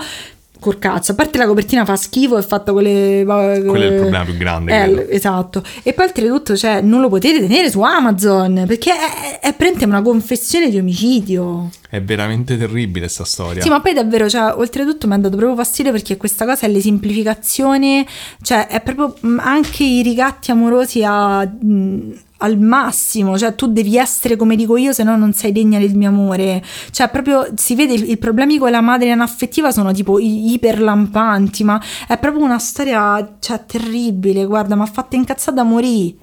Col 0.62 0.78
cazzo, 0.78 1.14
a 1.14 1.16
parte 1.16 1.40
la 1.40 1.48
copertina 1.48 1.86
fa 1.86 1.96
schifo, 1.96 2.38
è 2.38 2.44
fatta 2.44 2.72
con 2.72 2.84
le. 2.84 3.24
Quello 3.26 3.74
è 3.74 3.88
il 3.88 3.96
problema 3.96 4.24
più 4.24 4.38
grande, 4.38 4.84
Eh, 4.84 5.16
esatto. 5.16 5.64
E 5.82 5.94
poi 5.94 6.06
oltretutto, 6.06 6.56
cioè, 6.56 6.82
non 6.82 7.02
lo 7.02 7.10
potete 7.10 7.40
tenere 7.40 7.72
su 7.72 7.82
Amazon 7.82 8.66
perché 8.68 8.92
è, 8.92 9.40
è, 9.40 9.56
è 9.56 9.84
una 9.86 10.04
confessione 10.04 10.70
di 10.70 10.78
omicidio. 10.78 11.72
È 11.90 12.00
veramente 12.00 12.60
terribile 12.60 13.08
sta 13.08 13.26
storia. 13.26 13.64
Sì, 13.64 13.70
ma 13.70 13.82
poi 13.82 13.94
davvero, 13.94 14.30
cioè, 14.30 14.54
oltretutto 14.56 15.08
mi 15.08 15.16
ha 15.16 15.18
dato 15.18 15.36
proprio 15.36 15.58
fastidio 15.58 15.92
perché 15.92 16.16
questa 16.16 16.46
cosa 16.46 16.68
è 16.68 16.70
l'esemplificazione, 16.70 18.06
cioè 18.44 18.68
è 18.68 18.82
proprio 18.82 19.16
mh, 19.20 19.40
anche 19.40 19.84
i 19.84 20.04
ricatti 20.04 20.52
amorosi 20.52 21.04
a, 21.04 21.44
mh, 21.44 22.14
al 22.42 22.58
massimo, 22.58 23.38
cioè 23.38 23.56
tu 23.56 23.68
devi 23.68 23.98
essere 23.98 24.36
come 24.36 24.56
dico 24.56 24.76
io, 24.78 24.94
se 24.94 25.04
no 25.04 25.16
non 25.16 25.34
sei 25.34 25.52
degna 25.52 25.80
del 25.80 25.96
mio 25.96 26.10
amore. 26.10 26.64
Cioè, 26.90 27.10
proprio 27.10 27.48
si 27.56 27.76
vede 27.76 27.94
i 27.94 28.18
problemi 28.18 28.58
con 28.58 28.72
la 28.72 28.82
madre 28.82 29.12
anaffettiva 29.12 29.72
sono 29.72 29.92
tipo 29.92 30.18
iperlampanti, 30.20 31.64
ma 31.64 31.82
è 32.08 32.18
proprio 32.18 32.44
una 32.44 32.60
storia 32.60 33.36
cioè, 33.40 33.66
terribile. 33.66 34.46
Guarda, 34.46 34.76
mi 34.76 34.82
ha 34.82 34.88
fatto 34.88 35.16
incazzare 35.16 35.56
da 35.56 35.64
morire. 35.64 36.16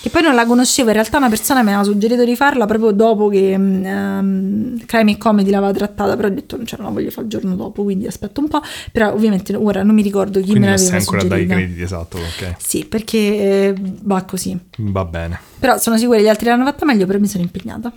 Che 0.00 0.10
poi 0.10 0.22
non 0.22 0.34
la 0.34 0.46
conoscevo, 0.46 0.88
in 0.88 0.94
realtà 0.94 1.16
una 1.16 1.28
persona 1.28 1.62
mi 1.62 1.68
aveva 1.68 1.82
suggerito 1.82 2.24
di 2.24 2.36
farla 2.36 2.66
proprio 2.66 2.92
dopo 2.92 3.28
che 3.28 3.54
um, 3.56 4.84
Crime 4.86 5.12
e 5.12 5.18
Comedy 5.18 5.50
l'aveva 5.50 5.72
trattata, 5.72 6.14
però 6.14 6.28
ho 6.28 6.30
detto 6.30 6.56
non 6.56 6.66
ce 6.66 6.76
la 6.76 6.88
voglio 6.88 7.10
fare 7.10 7.22
il 7.22 7.28
giorno 7.28 7.56
dopo, 7.56 7.82
quindi 7.82 8.06
aspetto 8.06 8.40
un 8.40 8.48
po', 8.48 8.62
però 8.92 9.12
ovviamente 9.12 9.54
ora 9.56 9.82
non 9.82 9.94
mi 9.94 10.02
ricordo 10.02 10.38
chi 10.38 10.50
quindi 10.50 10.66
me 10.66 10.76
l'aveva 10.76 11.00
suggerita. 11.00 11.34
ancora 11.34 11.36
dai 11.36 11.46
crediti, 11.46 11.82
esatto, 11.82 12.18
ok. 12.18 12.54
Sì, 12.58 12.84
perché 12.84 13.18
eh, 13.18 13.74
va 14.02 14.22
così. 14.22 14.56
Va 14.76 15.04
bene. 15.04 15.40
Però 15.58 15.78
sono 15.78 15.96
sicura 15.96 16.18
che 16.18 16.24
gli 16.24 16.28
altri 16.28 16.46
l'hanno 16.46 16.64
fatta 16.64 16.84
meglio, 16.84 17.06
però 17.06 17.18
mi 17.18 17.26
sono 17.26 17.42
impegnata. 17.42 17.92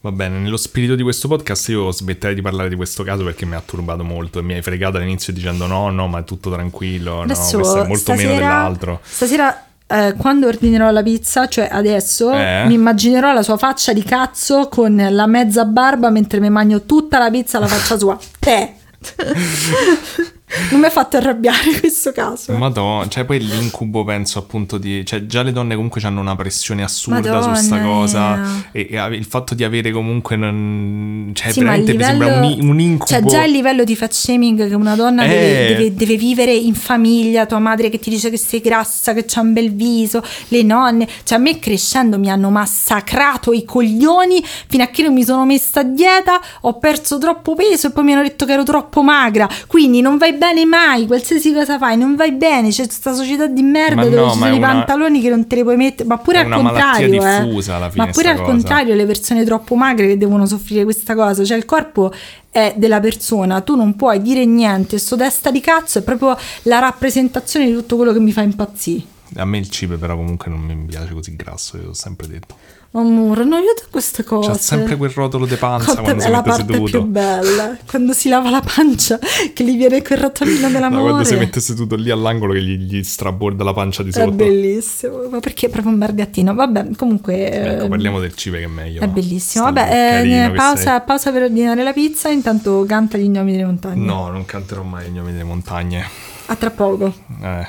Va 0.00 0.12
bene, 0.12 0.38
nello 0.38 0.56
spirito 0.56 0.94
di 0.94 1.02
questo 1.02 1.26
podcast 1.26 1.70
io 1.70 1.90
smetterei 1.90 2.36
di 2.36 2.40
parlare 2.40 2.68
di 2.68 2.76
questo 2.76 3.02
caso 3.02 3.24
perché 3.24 3.46
mi 3.46 3.56
ha 3.56 3.62
turbato 3.64 4.04
molto 4.04 4.38
e 4.38 4.42
mi 4.42 4.54
hai 4.54 4.62
fregato 4.62 4.98
all'inizio 4.98 5.32
dicendo 5.32 5.66
no, 5.66 5.90
no, 5.90 6.06
ma 6.06 6.20
è 6.20 6.24
tutto 6.24 6.52
tranquillo, 6.52 7.22
Adesso, 7.22 7.56
no, 7.56 7.62
questo 7.62 7.82
è 7.82 7.86
molto 7.86 7.96
stasera, 7.96 8.28
meno 8.28 8.38
dell'altro. 8.38 9.00
Stasera 9.02 9.67
eh, 9.88 10.14
quando 10.18 10.46
ordinerò 10.46 10.90
la 10.90 11.02
pizza, 11.02 11.48
cioè 11.48 11.68
adesso, 11.70 12.30
Eh? 12.32 12.64
mi 12.66 12.74
immaginerò 12.74 13.32
la 13.32 13.42
sua 13.42 13.56
faccia 13.56 13.92
di 13.92 14.02
cazzo 14.02 14.68
con 14.68 14.94
la 15.10 15.26
mezza 15.26 15.64
barba 15.64 16.10
mentre 16.10 16.40
mi 16.40 16.50
mangio 16.50 16.82
tutta 16.82 17.18
la 17.18 17.30
pizza 17.30 17.56
alla 17.58 17.66
faccia 17.66 17.98
sua. 17.98 18.18
Te! 18.38 18.74
non 20.70 20.80
mi 20.80 20.86
ha 20.86 20.90
fatto 20.90 21.16
arrabbiare 21.16 21.78
questo 21.80 22.12
caso. 22.12 22.52
Madonna, 22.56 23.06
cioè 23.08 23.24
poi 23.24 23.38
l'incubo 23.40 24.04
penso 24.04 24.38
appunto 24.38 24.78
di... 24.78 25.04
Cioè 25.04 25.26
già 25.26 25.42
le 25.42 25.52
donne 25.52 25.74
comunque 25.74 26.00
hanno 26.02 26.20
una 26.20 26.36
pressione 26.36 26.82
assurda 26.82 27.30
Madonna 27.32 27.54
su 27.56 27.64
sta 27.64 27.80
cosa 27.80 28.36
mia. 28.36 28.68
e, 28.72 28.88
e 28.90 29.16
il 29.16 29.24
fatto 29.24 29.54
di 29.54 29.64
avere 29.64 29.90
comunque... 29.90 30.36
Non, 30.36 31.32
cioè 31.34 31.50
Sì, 31.52 31.60
veramente 31.60 31.94
mi 31.94 32.02
sembra 32.02 32.26
un, 32.36 32.40
livello- 32.48 32.70
un 32.70 32.80
incubo. 32.80 33.06
Cioè, 33.06 33.22
già 33.24 33.44
il 33.44 33.52
livello 33.52 33.84
di 33.84 33.94
fat 33.96 34.12
shaming 34.12 34.68
che 34.68 34.74
una 34.74 34.94
donna 34.96 35.24
Eh. 35.24 35.28
deve, 35.28 35.66
deve- 35.74 35.94
deve 35.94 36.16
vivere 36.16 36.54
in 36.54 36.74
famiglia, 36.74 37.46
tua 37.46 37.58
madre 37.58 37.88
che 37.90 37.98
ti 37.98 38.10
dice 38.10 38.30
che 38.30 38.38
sei 38.38 38.60
grassa, 38.60 39.12
che 39.14 39.24
c'ha 39.26 39.40
un 39.40 39.52
bel 39.52 39.72
viso, 39.74 40.22
le 40.48 40.62
nonne. 40.62 41.06
Cioè, 41.24 41.38
a 41.38 41.40
me 41.40 41.58
crescendo 41.58 42.18
mi 42.18 42.30
hanno 42.30 42.50
massacrato 42.50 43.52
i 43.52 43.64
coglioni 43.64 44.42
fino 44.68 44.82
a 44.82 44.86
che 44.86 45.02
non 45.02 45.12
mi 45.12 45.24
sono 45.24 45.44
messa 45.44 45.80
a 45.80 45.84
dieta, 45.84 46.40
ho 46.62 46.78
perso 46.78 47.18
troppo 47.18 47.54
peso 47.54 47.88
e 47.88 47.90
poi 47.90 48.04
mi 48.04 48.12
hanno 48.12 48.22
detto 48.22 48.44
che 48.46 48.52
ero 48.52 48.62
troppo 48.62 49.02
magra. 49.02 49.48
Quindi 49.66 50.00
non 50.00 50.16
vai 50.16 50.36
bene 50.38 50.64
mai, 50.64 51.06
qualsiasi 51.06 51.52
cosa 51.52 51.76
fai, 51.76 51.98
non 51.98 52.14
vai 52.16 52.32
bene. 52.32 52.70
C'è 52.70 52.84
questa 52.86 53.12
società 53.12 53.46
di 53.46 53.62
merda 53.62 53.96
Ma 53.96 54.04
dove 54.04 54.16
no, 54.16 54.30
ci 54.30 54.38
sono 54.38 54.54
i 54.54 54.56
una- 54.56 54.66
pantaloni 54.68 55.20
che 55.20 55.28
non 55.28 55.46
te 55.46 55.56
li 55.56 55.62
puoi 55.62 55.76
mettere, 55.76 56.08
ma 56.08 56.16
pure 56.18 56.38
al 56.38 56.48
contrario, 56.50 57.06
eh. 57.22 57.44
diffusa 57.44 57.76
alla 57.76 57.90
fine 57.90 58.06
ma 58.06 58.10
pure 58.12 58.28
al 58.30 58.36
cosa. 58.38 58.50
contrario 58.50 58.94
le 58.94 59.04
persone 59.04 59.44
troppo 59.44 59.74
magre 59.74 60.06
che 60.06 60.16
devono 60.16 60.46
soffrire 60.46 60.84
questa 60.84 61.14
cosa, 61.14 61.44
cioè 61.44 61.56
il 61.58 61.64
corpo 61.66 62.10
è 62.50 62.72
della 62.76 63.00
persona, 63.00 63.60
tu 63.60 63.76
non 63.76 63.94
puoi 63.96 64.22
dire 64.22 64.44
niente, 64.46 64.98
sto 64.98 65.16
testa 65.16 65.50
di 65.50 65.60
cazzo 65.60 65.98
è 65.98 66.02
proprio 66.02 66.36
la 66.62 66.78
rappresentazione 66.78 67.66
di 67.66 67.72
tutto 67.72 67.96
quello 67.96 68.12
che 68.12 68.20
mi 68.20 68.32
fa 68.32 68.40
impazzire. 68.42 69.02
A 69.36 69.44
me 69.44 69.58
il 69.58 69.68
cibo 69.68 69.96
però 69.98 70.16
comunque 70.16 70.50
non 70.50 70.60
mi 70.60 70.74
piace 70.86 71.12
così 71.12 71.36
grasso, 71.36 71.76
io 71.76 71.84
l'ho 71.86 71.92
sempre 71.94 72.26
detto. 72.26 72.56
Amore, 73.00 73.44
no, 73.44 73.56
io 73.56 73.72
da 73.76 73.82
queste 73.90 74.24
cose. 74.24 74.48
C'ha 74.50 74.56
sempre 74.58 74.96
quel 74.96 75.10
rotolo 75.10 75.46
di 75.46 75.54
panza 75.56 75.84
Quanta- 75.86 76.02
quando 76.02 76.20
si 76.22 76.26
è 76.26 76.30
la 76.30 76.36
mette 76.38 76.48
parte 76.50 76.72
seduto. 76.72 76.90
più 76.90 77.02
bella, 77.10 77.76
quando 77.86 78.12
si 78.12 78.28
lava 78.28 78.50
la 78.50 78.60
pancia, 78.62 79.18
che 79.52 79.64
gli 79.64 79.76
viene 79.76 80.02
quel 80.02 80.18
rotolino 80.18 80.66
No, 80.66 80.72
dell'amore. 80.72 81.02
quando 81.02 81.24
si 81.24 81.34
mette 81.36 81.60
seduto 81.60 81.96
lì 81.96 82.10
all'angolo 82.10 82.52
che 82.52 82.62
gli, 82.62 82.76
gli 82.76 83.02
straborda 83.02 83.64
la 83.64 83.72
pancia 83.72 84.02
di 84.02 84.10
È 84.10 84.12
sotto. 84.12 84.30
bellissimo, 84.32 85.28
ma 85.30 85.40
perché 85.40 85.66
è 85.66 85.70
proprio 85.70 85.92
un 85.92 85.98
mergattino? 85.98 86.54
Vabbè, 86.54 86.88
comunque... 86.96 87.50
Ecco, 87.50 87.82
ehm, 87.84 87.88
parliamo 87.88 88.20
del 88.20 88.34
cibo 88.34 88.56
che 88.56 88.64
è 88.64 88.66
meglio. 88.68 89.00
È 89.00 89.06
bellissimo. 89.08 89.64
Sta 89.64 89.72
Vabbè, 89.72 90.46
eh, 90.46 90.50
pausa, 90.52 91.00
pausa 91.00 91.30
per 91.32 91.42
ordinare 91.44 91.82
la 91.82 91.92
pizza. 91.92 92.28
Intanto 92.28 92.84
canta 92.86 93.16
gli 93.18 93.28
gnomi 93.28 93.52
delle 93.52 93.64
montagne. 93.64 94.04
No, 94.04 94.28
non 94.30 94.44
canterò 94.44 94.82
mai 94.82 95.08
i 95.08 95.12
nomi 95.12 95.32
delle 95.32 95.44
montagne. 95.44 96.04
A 96.46 96.54
tra 96.56 96.70
poco. 96.70 97.12
Eh. 97.42 97.68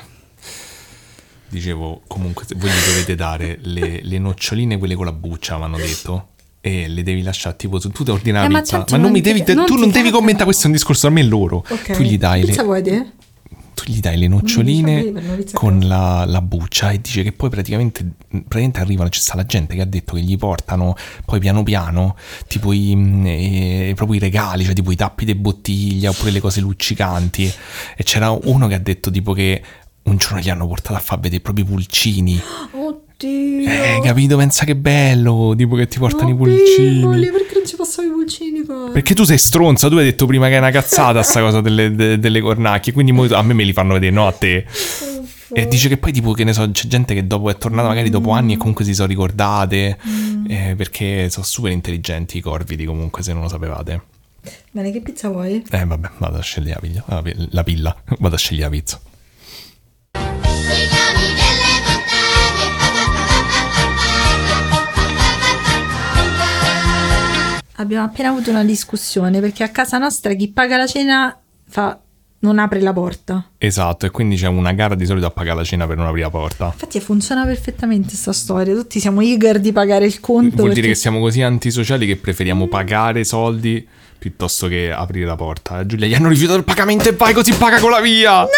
Dicevo, 1.50 2.02
comunque, 2.06 2.44
voi 2.56 2.70
gli 2.70 2.90
dovete 2.92 3.14
dare 3.16 3.58
le, 3.62 4.00
le 4.02 4.18
noccioline, 4.18 4.78
quelle 4.78 4.94
con 4.94 5.04
la 5.04 5.12
buccia, 5.12 5.56
mi 5.58 5.64
hanno 5.64 5.76
detto. 5.78 6.28
E 6.60 6.88
le 6.88 7.02
devi 7.02 7.22
lasciare 7.22 7.56
tipo 7.56 7.78
tu, 7.78 7.88
tu 7.90 8.04
devi 8.04 8.16
ordinare 8.18 8.44
Eh, 8.46 8.48
la 8.48 8.54
ma 8.54 8.60
pizza. 8.60 8.76
certo, 8.76 8.92
ma 8.92 8.98
non, 9.00 9.10
non 9.10 9.16
mi 9.16 9.22
devi, 9.22 9.42
non 9.54 9.66
tu 9.66 9.76
non 9.76 9.90
devi 9.90 10.10
commentare, 10.10 10.44
questo 10.44 10.64
è 10.64 10.66
un 10.66 10.72
discorso 10.72 11.06
a 11.06 11.10
me 11.10 11.20
e 11.20 11.24
loro. 11.24 11.64
Ok. 11.68 11.92
Tu 11.92 12.02
gli 12.02 12.18
dai 12.18 12.44
le, 12.44 12.62
vuoi 12.62 12.82
te? 12.82 13.06
tu 13.72 13.84
gli 13.90 14.00
dai 14.00 14.18
le 14.18 14.28
noccioline 14.28 15.10
con 15.54 15.78
la, 15.80 16.26
la 16.26 16.42
buccia 16.42 16.90
e 16.90 17.00
dice 17.00 17.22
che 17.22 17.32
poi 17.32 17.48
praticamente, 17.48 18.04
praticamente 18.28 18.78
arrivano, 18.80 19.08
c'è 19.08 19.20
sta 19.20 19.36
la 19.36 19.46
gente 19.46 19.74
che 19.74 19.80
ha 19.80 19.86
detto 19.86 20.16
che 20.16 20.20
gli 20.20 20.36
portano 20.36 20.94
poi 21.24 21.40
piano 21.40 21.62
piano 21.62 22.14
tipo 22.46 22.74
i, 22.74 22.94
mm, 22.94 23.24
eh, 23.26 23.92
proprio 23.96 24.18
i 24.18 24.20
regali, 24.20 24.64
cioè 24.64 24.74
tipo 24.74 24.92
i 24.92 24.96
tappi 24.96 25.24
di 25.24 25.34
bottiglia 25.34 26.10
oppure 26.10 26.30
le 26.30 26.40
cose 26.40 26.60
luccicanti 26.60 27.50
e 27.96 28.02
c'era 28.04 28.30
uno 28.30 28.66
che 28.66 28.74
ha 28.74 28.78
detto 28.78 29.10
tipo 29.10 29.32
che 29.32 29.62
un 30.10 30.16
giorno 30.18 30.38
gli 30.40 30.50
hanno 30.50 30.66
portato 30.66 30.94
a 30.96 31.00
far 31.00 31.18
vedere 31.20 31.42
i 31.56 31.64
pulcini. 31.64 32.40
Oddio. 32.72 33.08
Eh, 33.68 34.00
capito? 34.02 34.36
Pensa 34.36 34.64
che 34.64 34.74
bello, 34.76 35.54
tipo 35.56 35.76
che 35.76 35.86
ti 35.86 35.98
portano 35.98 36.28
i 36.28 36.32
No, 36.32 36.38
pulcini. 36.38 37.00
perché 37.30 37.54
non 37.54 37.66
ci 37.66 37.76
passano 37.76 38.08
i 38.08 38.10
pulcini 38.12 38.64
qua? 38.64 38.90
Perché 38.92 39.14
tu 39.14 39.24
sei 39.24 39.36
stronza, 39.38 39.88
tu 39.88 39.96
hai 39.96 40.04
detto 40.04 40.24
prima 40.26 40.48
che 40.48 40.54
è 40.54 40.58
una 40.58 40.70
cazzata 40.70 41.22
sta 41.22 41.40
cosa 41.40 41.60
delle, 41.60 41.94
de- 41.94 42.18
delle 42.18 42.40
cornacchie, 42.40 42.92
quindi 42.92 43.12
mo 43.12 43.24
a 43.24 43.42
me 43.42 43.52
me 43.54 43.64
li 43.64 43.72
fanno 43.72 43.92
vedere, 43.94 44.12
no 44.12 44.26
a 44.26 44.32
te. 44.32 44.64
E 45.52 45.66
dice 45.66 45.88
che 45.88 45.96
poi 45.96 46.12
tipo 46.12 46.32
che 46.32 46.44
ne 46.44 46.52
so, 46.52 46.70
c'è 46.70 46.86
gente 46.86 47.12
che 47.12 47.26
dopo 47.26 47.50
è 47.50 47.56
tornata 47.58 47.88
magari 47.88 48.08
dopo 48.08 48.30
anni 48.30 48.52
e 48.52 48.56
comunque 48.56 48.84
si 48.84 48.94
sono 48.94 49.08
ricordate, 49.08 49.98
eh, 50.48 50.74
perché 50.76 51.28
sono 51.28 51.44
super 51.44 51.72
intelligenti 51.72 52.38
i 52.38 52.40
corvidi 52.40 52.84
comunque 52.84 53.22
se 53.24 53.32
non 53.32 53.42
lo 53.42 53.48
sapevate. 53.48 54.00
Bene, 54.70 54.92
che 54.92 55.00
pizza 55.02 55.28
vuoi? 55.28 55.62
Eh 55.70 55.84
vabbè, 55.84 56.08
vado 56.18 56.38
a 56.38 56.40
scegliere 56.42 56.74
la 56.74 56.80
pilla, 56.80 57.04
la, 57.06 57.22
pi- 57.22 57.48
la 57.50 57.62
pilla, 57.64 57.96
vado 58.20 58.34
a 58.36 58.38
scegliere 58.38 58.64
la 58.66 58.70
pizza. 58.70 59.00
Abbiamo 67.80 68.04
appena 68.04 68.28
avuto 68.28 68.50
una 68.50 68.62
discussione 68.62 69.40
perché 69.40 69.62
a 69.62 69.68
casa 69.70 69.96
nostra 69.96 70.34
chi 70.34 70.48
paga 70.48 70.76
la 70.76 70.86
cena 70.86 71.34
fa 71.66 71.98
non 72.40 72.58
apre 72.58 72.80
la 72.80 72.92
porta. 72.92 73.50
Esatto, 73.56 74.04
e 74.04 74.10
quindi 74.10 74.36
c'è 74.36 74.48
una 74.48 74.72
gara 74.72 74.94
di 74.94 75.06
solito 75.06 75.26
a 75.26 75.30
pagare 75.30 75.56
la 75.58 75.64
cena 75.64 75.86
per 75.86 75.96
non 75.96 76.06
aprire 76.06 76.24
la 76.24 76.30
porta. 76.30 76.66
Infatti 76.72 77.00
funziona 77.00 77.44
perfettamente 77.46 78.14
sta 78.16 78.32
storia. 78.34 78.74
Tutti 78.74 79.00
siamo 79.00 79.22
eager 79.22 79.60
di 79.60 79.72
pagare 79.72 80.04
il 80.04 80.20
conto. 80.20 80.56
Vuol 80.56 80.68
dire 80.68 80.74
perché- 80.74 80.88
che 80.88 80.94
siamo 80.94 81.20
così 81.20 81.40
antisociali 81.40 82.06
che 82.06 82.16
preferiamo 82.16 82.68
pagare 82.68 83.24
soldi 83.24 83.86
piuttosto 84.18 84.68
che 84.68 84.92
aprire 84.92 85.24
la 85.24 85.36
porta. 85.36 85.80
Eh, 85.80 85.86
Giulia, 85.86 86.06
gli 86.06 86.14
hanno 86.14 86.28
rifiutato 86.28 86.58
il 86.58 86.64
pagamento 86.64 87.08
e 87.08 87.12
vai 87.12 87.32
così 87.32 87.52
paga 87.54 87.80
con 87.80 87.90
la 87.90 88.00
via. 88.00 88.42
No, 88.42 88.48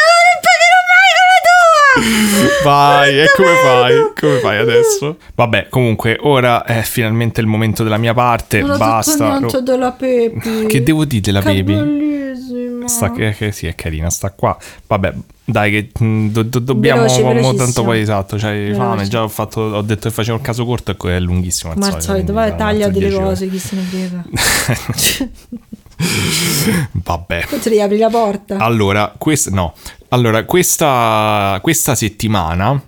Vai, 2.64 3.20
e 3.20 3.26
come 3.36 3.54
fai? 3.62 3.94
Come 4.18 4.38
fai 4.38 4.58
adesso? 4.58 5.18
Vabbè, 5.34 5.68
comunque, 5.68 6.16
ora 6.20 6.64
è 6.64 6.82
finalmente 6.82 7.40
il 7.40 7.46
momento 7.46 7.82
della 7.82 7.98
mia 7.98 8.14
parte. 8.14 8.62
Ho 8.62 8.76
Basta. 8.76 9.38
niente 9.38 9.62
della 9.62 9.92
Pepi. 9.92 10.66
Che 10.66 10.82
devo 10.82 11.04
dire 11.04 11.20
della 11.20 11.40
Che 11.40 11.46
Pepi? 11.52 11.74
bellissima. 11.74 12.88
Sta, 12.88 13.12
che, 13.12 13.34
che 13.36 13.52
sì, 13.52 13.66
è 13.66 13.74
carina, 13.74 14.10
sta 14.10 14.30
qua. 14.32 14.56
Vabbè, 14.86 15.12
dai, 15.44 15.70
che 15.70 16.04
mh, 16.04 16.26
do- 16.28 16.42
do- 16.42 16.58
dobbiamo. 16.58 17.02
Veloce, 17.06 17.56
tanto 17.56 17.84
poi 17.84 18.00
esatto, 18.00 18.36
c'hai 18.36 18.58
Veloce. 18.70 18.74
fame. 18.78 19.08
Già 19.08 19.22
ho, 19.22 19.28
fatto, 19.28 19.60
ho 19.60 19.82
detto 19.82 20.08
che 20.08 20.14
facevo 20.14 20.38
il 20.38 20.42
caso 20.42 20.64
corto 20.64 20.90
e 20.92 20.96
que- 20.96 21.16
è 21.16 21.20
lunghissimo. 21.20 21.72
Ma 21.76 21.86
al 21.88 22.02
solito, 22.02 22.32
vai, 22.32 22.56
taglia 22.56 22.88
delle 22.88 23.08
10 23.08 23.14
ore. 23.16 23.24
cose, 23.24 23.48
chi 23.48 23.58
se 23.58 23.76
ne 23.76 23.82
frega. 23.82 24.24
Vabbè. 26.92 27.46
Ti 27.46 27.68
devi 27.68 27.80
apri 27.80 27.98
la 27.98 28.08
porta. 28.08 28.56
Allora, 28.58 29.12
questa, 29.16 29.50
no. 29.50 29.74
allora 30.08 30.44
questa, 30.44 31.58
questa 31.62 31.94
settimana, 31.94 32.80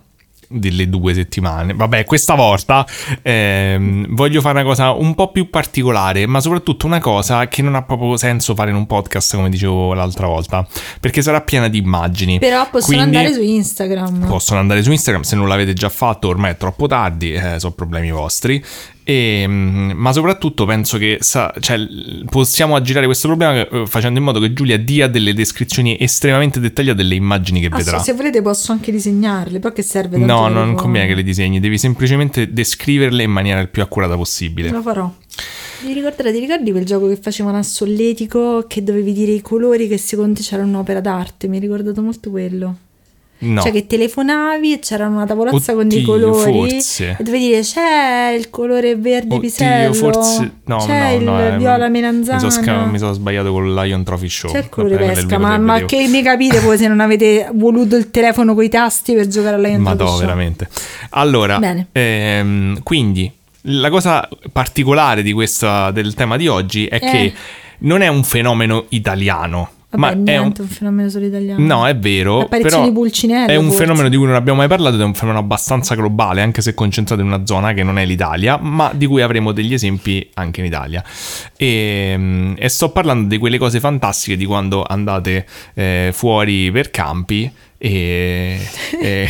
delle 0.49 0.89
due 0.89 1.15
settimane, 1.15 1.75
vabbè, 1.75 2.05
questa 2.05 2.35
volta 2.35 2.87
ehm, 3.23 4.07
voglio 4.11 4.41
fare 4.41 4.61
una 4.61 4.67
cosa 4.67 4.93
un 4.93 5.15
po' 5.15 5.31
più 5.31 5.51
particolare, 5.51 6.27
ma 6.27 6.41
soprattutto 6.41 6.87
una 6.87 7.01
cosa 7.01 7.49
che 7.49 7.63
non 7.63 7.75
ha 7.75 7.83
proprio 7.83 8.17
senso 8.17 8.55
fare 8.55 8.71
in 8.71 8.77
un 8.77 8.87
podcast, 8.87 9.35
come 9.35 9.49
dicevo 9.49 9.95
l'altra 9.95 10.27
volta, 10.27 10.67
perché 11.01 11.23
sarà 11.23 11.41
piena 11.41 11.69
di 11.69 11.79
immagini. 11.79 12.39
Però 12.39 12.69
possono 12.71 12.99
Quindi- 12.99 13.17
andare 13.17 13.35
su 13.35 13.43
Instagram. 13.43 14.27
Possono 14.27 14.61
andare 14.61 14.83
su 14.83 14.91
Instagram, 14.91 15.23
se 15.23 15.37
non 15.37 15.49
l'avete 15.49 15.73
già 15.73 15.89
fatto 15.89 16.29
ormai 16.29 16.53
è 16.53 16.57
troppo 16.57 16.87
tardi, 16.87 17.33
eh, 17.33 17.59
sono 17.59 17.73
problemi 17.73 18.11
vostri. 18.11 18.63
E, 19.07 19.45
mm, 19.47 19.91
ma 19.91 20.13
soprattutto 20.13 20.65
penso 20.65 20.97
che 20.97 21.19
sa- 21.21 21.53
cioè, 21.61 21.79
possiamo 22.31 22.75
aggirare 22.75 23.05
questo 23.05 23.29
problema 23.29 23.69
eh, 23.69 23.87
facendo 23.87 24.19
in 24.19 24.25
modo 24.25 24.41
che 24.41 24.55
Giulia 24.55 24.79
dia 24.79 25.09
delle 25.09 25.35
descrizioni 25.35 25.99
estremamente 26.01 26.59
dettagliate 26.59 26.97
delle 26.97 27.15
immagini 27.15 27.61
che 27.61 27.67
Ah, 27.71 27.77
vedrà. 27.77 27.99
se 27.99 28.15
volete 28.15 28.41
posso 28.41 28.73
anche 28.73 28.91
disegnarle, 28.91 29.59
però 29.59 29.75
che 29.75 29.83
serve 29.83 30.17
No, 30.17 30.27
gioco? 30.27 30.49
non 30.49 30.75
conviene 30.75 31.07
che 31.09 31.15
le 31.15 31.23
disegni, 31.23 31.61
devi 31.61 31.77
semplicemente 31.77 32.51
descriverle 32.53 33.23
in 33.23 33.31
maniera 33.31 33.61
il 33.61 33.69
più 33.69 33.83
accurata 33.83 34.17
possibile. 34.17 34.71
Lo 34.71 34.81
farò. 34.81 35.13
Devi 35.83 35.93
ricordare, 35.95 36.33
ti 36.33 36.39
ricordi 36.39 36.71
quel 36.71 36.85
gioco 36.87 37.07
che 37.09 37.17
facevano 37.17 37.59
a 37.59 37.63
Solletico 37.63 38.65
che 38.67 38.83
dovevi 38.83 39.13
dire 39.13 39.33
i 39.33 39.43
colori 39.43 39.87
che 39.87 39.99
secondo 39.99 40.33
te 40.41 40.41
c'era 40.43 40.63
un'opera 40.63 41.01
d'arte? 41.01 41.47
Mi 41.47 41.57
hai 41.57 41.61
ricordato 41.63 42.01
molto 42.01 42.31
quello. 42.31 42.77
No. 43.45 43.61
Cioè 43.63 43.73
che 43.73 43.87
telefonavi 43.87 44.73
e 44.73 44.79
c'era 44.79 45.07
una 45.07 45.27
tavolozza 45.27 45.75
con 45.75 45.87
dei 45.89 46.03
colori 46.03 46.71
forse. 46.71 47.17
e 47.19 47.23
dovevi 47.23 47.47
dire 47.47 47.61
c'è 47.61 48.35
il 48.39 48.49
colore 48.51 48.97
verde 48.97 49.35
Oddio, 49.35 49.41
pisello, 49.41 49.93
forse... 49.93 50.53
No, 50.65 50.79
c'è 50.79 51.19
no, 51.19 51.33
no, 51.33 51.47
il 51.47 51.53
eh, 51.53 51.57
viola 51.59 51.87
Mi 51.89 52.01
melanzana. 52.01 52.87
mi 52.87 52.99
sono 52.99 53.13
sbagliato 53.13 53.53
con 53.53 53.75
Lion 53.75 54.03
Trophy 54.03 54.29
Show. 54.29 54.51
C'è 54.51 54.59
il 54.59 54.69
colore 54.69 54.97
Vabbè, 54.97 55.13
pesca, 55.13 55.39
ma, 55.39 55.53
che 55.55 55.59
ma 55.59 55.85
che 55.85 56.07
ne 56.07 56.23
capite 56.23 56.61
voi 56.61 56.79
se 56.79 56.89
non 56.89 57.01
avete 57.01 57.51
voluto 57.53 57.97
il 57.97 58.11
telefono 58.11 58.55
con 58.55 58.65
i 58.65 58.69
tasti 58.69 59.15
per 59.15 59.27
giocare 59.27 59.57
alla 59.57 59.79
Ma 59.79 59.93
no, 59.95 60.17
veramente. 60.17 60.69
Allora, 61.11 61.61
ehm, 61.93 62.83
quindi 62.83 63.31
la 63.69 63.91
cosa 63.91 64.29
particolare 64.53 65.23
di 65.23 65.33
questa, 65.33 65.91
del 65.91 66.15
tema 66.15 66.37
di 66.37 66.49
oggi 66.49 66.87
è 66.87 66.97
Eh. 66.97 66.99
che 67.01 67.33
non 67.79 68.01
è 68.01 68.09
un 68.09 68.25
fenomeno 68.25 68.87
italiano. 68.91 69.71
Vabbè, 69.97 70.15
ma 70.17 70.33
è 70.33 70.37
un, 70.37 70.43
niente, 70.43 70.63
un 70.63 70.69
fenomeno 70.69 71.09
solo 71.09 71.25
italiano. 71.27 71.65
No, 71.65 71.87
è 71.87 71.97
vero. 71.97 72.39
L'apparizione 72.39 72.85
però 72.85 72.89
di 72.89 72.93
Pulcinella, 72.93 73.53
È 73.53 73.57
un 73.57 73.67
forse. 73.67 73.79
fenomeno 73.79 74.09
di 74.09 74.17
cui 74.17 74.27
non 74.27 74.35
abbiamo 74.35 74.59
mai 74.59 74.69
parlato 74.69 74.95
ed 74.97 75.01
è 75.01 75.05
un 75.05 75.15
fenomeno 75.15 75.41
abbastanza 75.41 75.95
globale, 75.95 76.43
anche 76.43 76.63
se 76.63 76.75
concentrato 76.75 77.21
in 77.21 77.29
una 77.29 77.47
zona 77.47 77.73
che 77.73 77.83
non 77.83 77.99
è 77.99 78.05
l'Italia, 78.05 78.59
ma 78.59 78.93
di 78.95 79.07
cui 79.07 79.23
avremo 79.23 79.53
degli 79.53 79.73
esempi 79.73 80.29
anche 80.35 80.61
in 80.61 80.67
Italia. 80.67 81.03
E, 81.57 82.15
mm, 82.17 82.55
e 82.59 82.69
sto 82.69 82.91
parlando 82.91 83.29
di 83.29 83.39
quelle 83.39 83.59
cose 83.59 83.81
fantastiche 83.81 84.37
di 84.37 84.45
quando 84.45 84.83
andate 84.83 85.47
eh, 85.75 86.11
fuori 86.13 86.71
per 86.71 86.91
campi. 86.91 87.51
E, 87.77 88.59
e- 89.01 89.29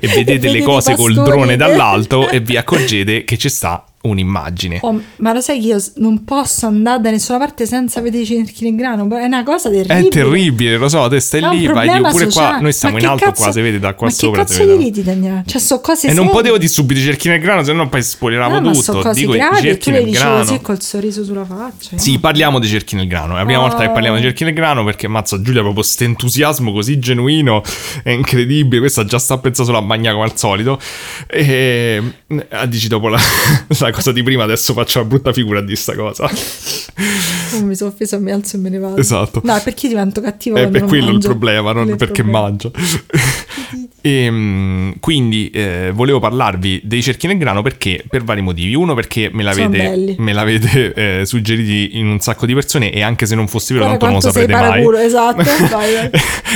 e 0.00 0.08
vedete 0.08 0.50
le 0.50 0.62
cose 0.62 0.96
col 0.96 1.14
drone 1.14 1.56
dall'alto 1.56 2.28
e 2.30 2.40
vi 2.40 2.56
accorgete 2.56 3.24
che 3.24 3.36
ci 3.36 3.48
sta 3.48 3.84
un'immagine. 4.04 4.78
Oh, 4.82 5.00
ma 5.16 5.32
lo 5.32 5.40
sai 5.40 5.60
che 5.60 5.66
io 5.68 5.82
non 5.96 6.24
posso 6.24 6.66
andare 6.66 7.00
da 7.00 7.10
nessuna 7.10 7.38
parte 7.38 7.66
senza 7.66 8.00
vedere 8.00 8.22
i 8.22 8.26
cerchi 8.26 8.64
nel 8.64 8.76
grano? 8.76 9.08
È 9.16 9.24
una 9.24 9.42
cosa 9.42 9.70
terribile. 9.70 9.98
È 10.00 10.08
terribile, 10.08 10.76
lo 10.76 10.88
so, 10.88 11.08
te 11.08 11.20
stai 11.20 11.42
un 11.42 11.50
lì, 11.50 11.66
vai 11.66 11.88
pure 12.10 12.26
qua, 12.28 12.58
noi 12.60 12.72
stiamo 12.72 12.94
Ma 12.96 13.00
in 13.00 13.06
che 13.06 13.12
alto 13.12 13.24
cazzo- 13.26 13.42
qua, 13.42 13.52
si 13.52 13.60
vede 13.60 13.78
da 13.78 13.94
qua 13.94 14.06
ma 14.06 14.12
sopra. 14.12 14.44
che 14.44 14.52
si 14.52 14.58
cazzo 14.58 14.70
di 14.70 14.76
da- 14.76 14.82
ridi, 14.84 15.02
Daniele? 15.02 15.42
Cioè, 15.46 15.60
so 15.60 15.80
cose 15.80 16.06
E 16.08 16.12
non 16.12 16.26
serie. 16.26 16.30
potevo 16.32 16.58
di 16.58 16.68
subito 16.68 17.00
i 17.00 17.02
cerchi 17.02 17.28
nel 17.28 17.40
grano, 17.40 17.62
se 17.64 17.72
no 17.72 17.88
poi 17.88 18.02
spoileravo 18.02 18.54
No, 18.54 18.60
ma 18.60 18.70
tutto. 18.72 18.82
so 18.82 18.92
cose 19.00 19.20
Dico 19.20 19.34
i 19.34 19.38
gravi 19.38 19.56
e 19.56 19.60
cerchi 19.62 19.78
tu 19.84 19.90
le 19.90 19.96
nel 19.96 20.04
dici 20.06 20.18
grano. 20.18 20.38
così 20.38 20.60
col 20.60 20.80
sorriso 20.82 21.24
sulla 21.24 21.44
faccia. 21.44 21.96
Sì, 21.98 22.18
parliamo 22.18 22.58
dei 22.58 22.68
cerchi 22.68 22.96
nel 22.96 23.06
grano. 23.06 23.34
È 23.34 23.38
la 23.38 23.44
prima 23.44 23.58
Oh. 23.60 23.62
volta 23.68 23.78
che 23.86 23.90
parliamo 23.90 24.16
dei 24.16 24.24
cerchi 24.24 24.44
nel 24.44 24.52
grano 24.54 24.84
perché 24.84 25.08
mazza 25.08 25.36
Giulia 25.40 25.60
proprio 25.62 25.82
questo 25.82 26.04
entusiasmo 26.04 26.72
così 26.72 26.98
genuino, 26.98 27.62
è 28.02 28.10
incredibile. 28.10 28.80
Questa 28.80 29.04
già 29.04 29.18
sta 29.18 29.38
pensando 29.38 29.72
sulla 29.72 29.82
bagna 29.84 30.12
come 30.12 30.24
al 30.24 30.36
solito. 30.36 30.78
E 31.26 32.02
ah, 32.50 32.66
dici 32.66 32.88
dopo 32.88 33.08
la, 33.08 33.18
la 33.78 33.90
cosa 33.94 34.12
di 34.12 34.22
prima, 34.22 34.42
adesso 34.44 34.72
faccio 34.72 34.98
una 35.00 35.08
brutta 35.08 35.32
figura 35.32 35.60
di 35.60 35.76
sta 35.76 35.94
cosa. 35.94 36.24
Oh, 37.54 37.62
mi 37.64 37.74
sono 37.74 37.90
offesa, 37.90 38.18
mi 38.18 38.32
alzo 38.32 38.56
e 38.56 38.58
me 38.58 38.68
ne 38.68 38.78
vado. 38.78 38.96
Esatto. 38.96 39.40
No, 39.44 39.60
perché 39.62 39.88
divento 39.88 40.20
È 40.20 40.34
quando 40.50 40.70
per 40.70 40.80
non 40.80 40.88
quello 40.88 41.04
il 41.06 41.10
mangio? 41.12 41.28
problema, 41.28 41.72
non 41.72 41.88
è 41.88 41.90
il 41.92 41.96
perché 41.96 42.22
problema. 42.22 42.40
mangio. 42.40 42.72
e, 44.00 44.30
mm, 44.30 44.90
quindi 45.00 45.50
eh, 45.50 45.90
volevo 45.94 46.18
parlarvi 46.20 46.82
dei 46.84 47.02
cerchi 47.02 47.26
nel 47.26 47.38
grano 47.38 47.62
perché 47.62 48.04
per 48.08 48.24
vari 48.24 48.40
motivi. 48.42 48.74
Uno 48.74 48.94
perché 48.94 49.30
me 49.32 49.42
l'avete, 49.42 50.16
me 50.18 50.32
l'avete 50.32 50.92
eh, 51.20 51.26
suggeriti 51.26 51.98
in 51.98 52.06
un 52.08 52.20
sacco 52.20 52.46
di 52.46 52.54
persone 52.54 52.92
e 52.92 53.02
anche 53.02 53.26
se 53.26 53.34
non 53.34 53.48
fosse 53.48 53.74
vero 53.74 53.86
Guarda 53.86 54.06
tanto 54.06 54.28
non 54.28 54.32
lo 54.32 54.46
quanto 54.46 54.56
sei 54.56 54.72
saprete 54.82 54.98
mai. 54.98 55.06
esatto, 55.06 55.66
vai, 55.76 55.94
vai. 55.94 56.10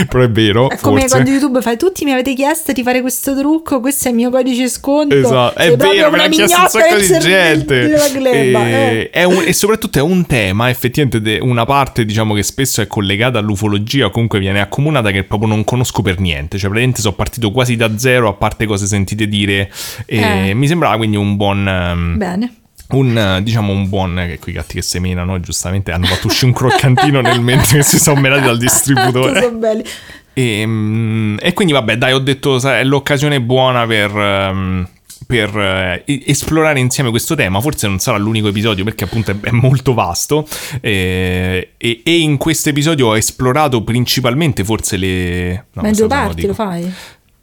Però 0.09 0.23
è 0.25 0.31
vero, 0.31 0.69
È 0.71 0.77
come 0.79 1.01
forse. 1.01 1.15
quando 1.15 1.31
YouTube 1.31 1.61
fai 1.63 1.77
tutti 1.77 2.05
mi 2.05 2.13
avete 2.13 2.35
chiesto 2.35 2.73
di 2.73 2.83
fare 2.83 3.01
questo 3.01 3.37
trucco, 3.37 3.81
questo 3.81 4.09
è 4.09 4.11
il 4.11 4.17
mio 4.17 4.31
codice 4.31 4.69
sconto. 4.69 5.15
Esatto, 5.15 5.59
è 5.59 5.77
vero, 5.77 6.11
me 6.11 6.17
una 6.17 6.17
l'ha 6.17 6.29
chiesto 6.29 6.61
un 6.61 6.69
sacco 6.69 6.97
di 6.97 7.03
gente. 7.29 7.89
gleba, 8.19 8.69
e, 8.69 8.73
eh. 8.73 9.11
è 9.11 9.25
un- 9.25 9.45
e 9.47 9.53
soprattutto 9.53 9.99
è 9.99 10.03
un 10.03 10.27
tema, 10.27 10.69
effettivamente, 10.71 11.21
de- 11.21 11.39
una 11.41 11.65
parte 11.65 12.05
diciamo 12.05 12.35
che 12.35 12.43
spesso 12.43 12.81
è 12.81 12.87
collegata 12.87 13.39
all'ufologia 13.39 14.07
o 14.07 14.11
comunque 14.11 14.39
viene 14.39 14.61
accomunata 14.61 15.11
che 15.11 15.25
proprio 15.25 15.49
non 15.49 15.65
conosco 15.65 16.03
per 16.03 16.19
niente. 16.21 16.57
Cioè, 16.59 16.69
praticamente 16.69 17.01
sono 17.01 17.15
partito 17.15 17.51
quasi 17.53 17.77
da 17.77 17.97
zero, 17.99 18.29
a 18.29 18.33
parte 18.35 18.67
cose 18.67 18.87
sentite 18.87 19.27
dire. 19.29 19.71
E 20.07 20.49
Eh. 20.51 20.55
mi 20.55 20.67
sembrava 20.67 20.97
quindi 20.97 21.17
un 21.17 21.37
buon. 21.37 21.67
ehm, 21.69 22.17
Bene. 22.19 22.53
un 22.91 23.17
eh, 23.19 23.43
diciamo 23.43 23.71
un 23.73 23.89
buon 23.91 24.15
che 24.27 24.39
quei 24.39 24.55
gatti 24.55 24.75
che 24.77 24.83
seminano 24.83 25.39
giustamente 25.41 25.93
hanno 25.93 26.07
fatto 26.07 26.27
uscire 26.29 26.47
un 26.47 26.53
croccantino 26.55 27.21
nel 27.23 27.41
mentre 27.43 27.79
che 27.79 27.83
si 27.83 27.99
sono 27.99 28.19
menati 28.19 28.43
dal 28.47 28.57
distributore 28.57 29.43
sono 29.43 29.57
belli. 29.59 29.85
e, 30.33 30.65
mm, 30.67 31.37
e 31.41 31.53
quindi 31.53 31.75
vabbè, 31.75 31.99
dai, 31.99 32.15
ho 32.15 32.19
detto 32.19 32.59
è 32.67 32.83
l'occasione 32.85 33.43
buona 33.43 33.87
per, 33.87 34.11
ehm, 34.17 34.89
per 35.29 35.55
eh, 35.59 36.05
esplorare 36.25 36.81
insieme 36.81 37.11
questo 37.11 37.35
tema. 37.35 37.61
Forse 37.61 37.87
non 37.87 37.99
sarà 37.99 38.17
l'unico 38.17 38.49
episodio 38.49 38.83
perché 38.83 39.05
appunto 39.05 39.31
è, 39.31 39.37
è 39.39 39.51
molto 39.51 39.93
vasto. 39.93 40.49
eh, 40.81 41.73
e, 41.77 42.01
e 42.03 42.19
in 42.19 42.39
questo 42.39 42.71
episodio 42.71 43.09
ho 43.09 43.17
esplorato 43.17 43.85
principalmente 43.85 44.65
forse 44.65 44.97
le... 44.97 45.67
no, 45.75 45.83
Ma 45.83 45.89
in 45.89 45.95
due 45.95 46.07
parti 46.07 46.47
lo 46.47 46.55
fai? 46.55 46.91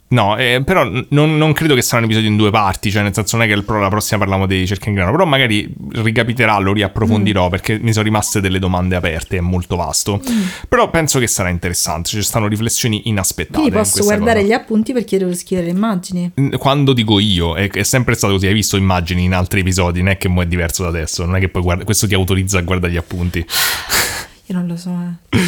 No, 0.08 0.36
eh, 0.36 0.62
però 0.64 0.84
non, 1.08 1.36
non 1.36 1.52
credo 1.52 1.74
che 1.74 1.82
sarà 1.82 1.98
un 1.98 2.04
episodio 2.04 2.28
in 2.28 2.36
due 2.36 2.50
parti, 2.50 2.90
cioè 2.92 3.02
nel 3.02 3.12
senso 3.12 3.36
non 3.36 3.46
è 3.46 3.48
che 3.48 3.60
pro- 3.62 3.80
la 3.80 3.88
prossima 3.88 4.20
parliamo 4.20 4.46
dei 4.46 4.64
cerchi 4.66 4.88
in 4.88 4.94
grano, 4.94 5.10
però 5.10 5.24
magari 5.24 5.68
ricapiterà, 5.92 6.58
lo 6.58 6.72
riapprofondirò 6.72 7.48
perché 7.48 7.78
mi 7.80 7.92
sono 7.92 8.04
rimaste 8.04 8.40
delle 8.40 8.60
domande 8.60 8.94
aperte, 8.94 9.38
è 9.38 9.40
molto 9.40 9.74
vasto. 9.74 10.20
Però 10.68 10.90
penso 10.90 11.18
che 11.18 11.26
sarà 11.26 11.48
interessante, 11.48 12.10
ci 12.10 12.22
stanno 12.22 12.46
riflessioni 12.46 13.08
inaspettate. 13.08 13.58
Quindi 13.58 13.76
in 13.76 13.82
posso 13.82 13.94
questa 13.94 14.14
guardare 14.14 14.42
cosa. 14.42 14.52
gli 14.52 14.56
appunti 14.56 14.92
perché 14.92 15.18
devo 15.18 15.34
scrivere 15.34 15.68
le 15.68 15.72
immagini. 15.72 16.32
Quando 16.56 16.92
dico 16.92 17.18
io, 17.18 17.56
è, 17.56 17.68
è 17.68 17.82
sempre 17.82 18.14
stato 18.14 18.34
così, 18.34 18.46
hai 18.46 18.54
visto 18.54 18.76
immagini 18.76 19.24
in 19.24 19.34
altri 19.34 19.60
episodi, 19.60 19.98
non 20.02 20.10
è 20.10 20.18
che 20.18 20.28
mo 20.28 20.42
è 20.42 20.46
diverso 20.46 20.84
da 20.84 20.88
adesso, 20.90 21.24
non 21.24 21.34
è 21.36 21.40
che 21.40 21.48
poi 21.48 21.62
guarda- 21.62 21.84
questo 21.84 22.06
ti 22.06 22.14
autorizza 22.14 22.58
a 22.58 22.62
guardare 22.62 22.92
gli 22.92 22.96
appunti. 22.96 23.44
Io 24.46 24.54
non 24.54 24.66
lo 24.66 24.76
so. 24.76 24.90
Eh. 24.90 25.38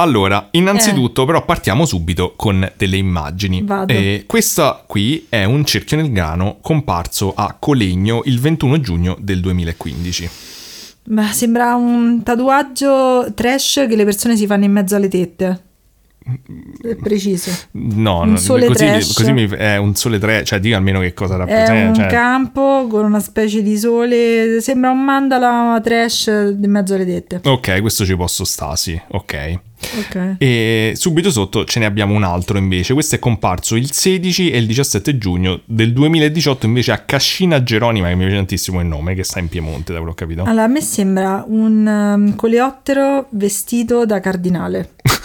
Allora, 0.00 0.48
innanzitutto, 0.52 1.24
però, 1.24 1.44
partiamo 1.44 1.84
subito 1.84 2.34
con 2.36 2.70
delle 2.76 2.96
immagini. 2.96 3.66
Eh, 3.86 4.24
questa 4.26 4.84
qui 4.86 5.26
è 5.28 5.42
un 5.42 5.64
cerchio 5.64 5.96
nel 5.96 6.12
grano 6.12 6.58
comparso 6.60 7.34
a 7.34 7.56
Colegno 7.58 8.22
il 8.24 8.38
21 8.38 8.80
giugno 8.80 9.16
del 9.18 9.40
2015. 9.40 10.30
Ma 11.08 11.32
sembra 11.32 11.74
un 11.74 12.22
tatuaggio 12.22 13.32
trash 13.34 13.86
che 13.88 13.96
le 13.96 14.04
persone 14.04 14.36
si 14.36 14.46
fanno 14.46 14.64
in 14.64 14.72
mezzo 14.72 14.94
alle 14.94 15.08
tette. 15.08 15.62
È 16.82 16.94
preciso. 16.96 17.50
No, 17.72 18.20
Un 18.20 18.36
sole 18.38 18.66
così, 18.66 18.84
trash. 18.84 19.12
così 19.14 19.32
mi- 19.32 19.48
è 19.48 19.76
un 19.76 19.94
sole 19.94 20.18
3, 20.18 20.44
cioè 20.44 20.60
dica 20.60 20.76
almeno 20.76 21.00
che 21.00 21.14
cosa 21.14 21.34
È 21.34 21.38
rappresenta. 21.38 21.88
un 21.88 21.94
cioè- 21.94 22.06
campo 22.08 22.86
con 22.88 23.04
una 23.04 23.20
specie 23.20 23.62
di 23.62 23.78
sole. 23.78 24.60
Sembra 24.60 24.90
un 24.90 25.02
mandala 25.04 25.80
trash 25.82 26.26
in 26.26 26.70
mezzo 26.70 26.94
alle 26.94 27.06
tette. 27.06 27.40
Ok, 27.48 27.80
questo 27.80 28.04
ci 28.04 28.16
posso 28.16 28.44
stare, 28.44 28.76
sì, 28.76 29.00
ok. 29.08 29.58
Ok. 29.80 30.34
E 30.38 30.94
subito 30.96 31.30
sotto 31.30 31.64
ce 31.64 31.78
ne 31.78 31.86
abbiamo 31.86 32.12
un 32.14 32.24
altro 32.24 32.58
invece. 32.58 32.94
Questo 32.94 33.14
è 33.14 33.18
comparso 33.20 33.76
il 33.76 33.92
16 33.92 34.50
e 34.50 34.58
il 34.58 34.66
17 34.66 35.16
giugno 35.18 35.60
del 35.66 35.92
2018 35.92 36.66
invece 36.66 36.90
a 36.90 36.98
Cascina 36.98 37.62
Geronima, 37.62 38.08
che 38.08 38.14
mi 38.14 38.22
piace 38.22 38.34
tantissimo 38.36 38.80
il 38.80 38.86
nome, 38.86 39.14
che 39.14 39.22
sta 39.22 39.38
in 39.38 39.48
Piemonte, 39.48 39.92
da 39.92 39.98
quello 40.00 40.14
che 40.14 40.24
ho 40.24 40.26
capito. 40.26 40.44
Allora, 40.48 40.64
a 40.64 40.68
me 40.68 40.80
sembra 40.80 41.44
un 41.46 41.86
um, 41.86 42.34
coleottero 42.34 43.26
vestito 43.30 44.04
da 44.04 44.18
cardinale. 44.20 44.94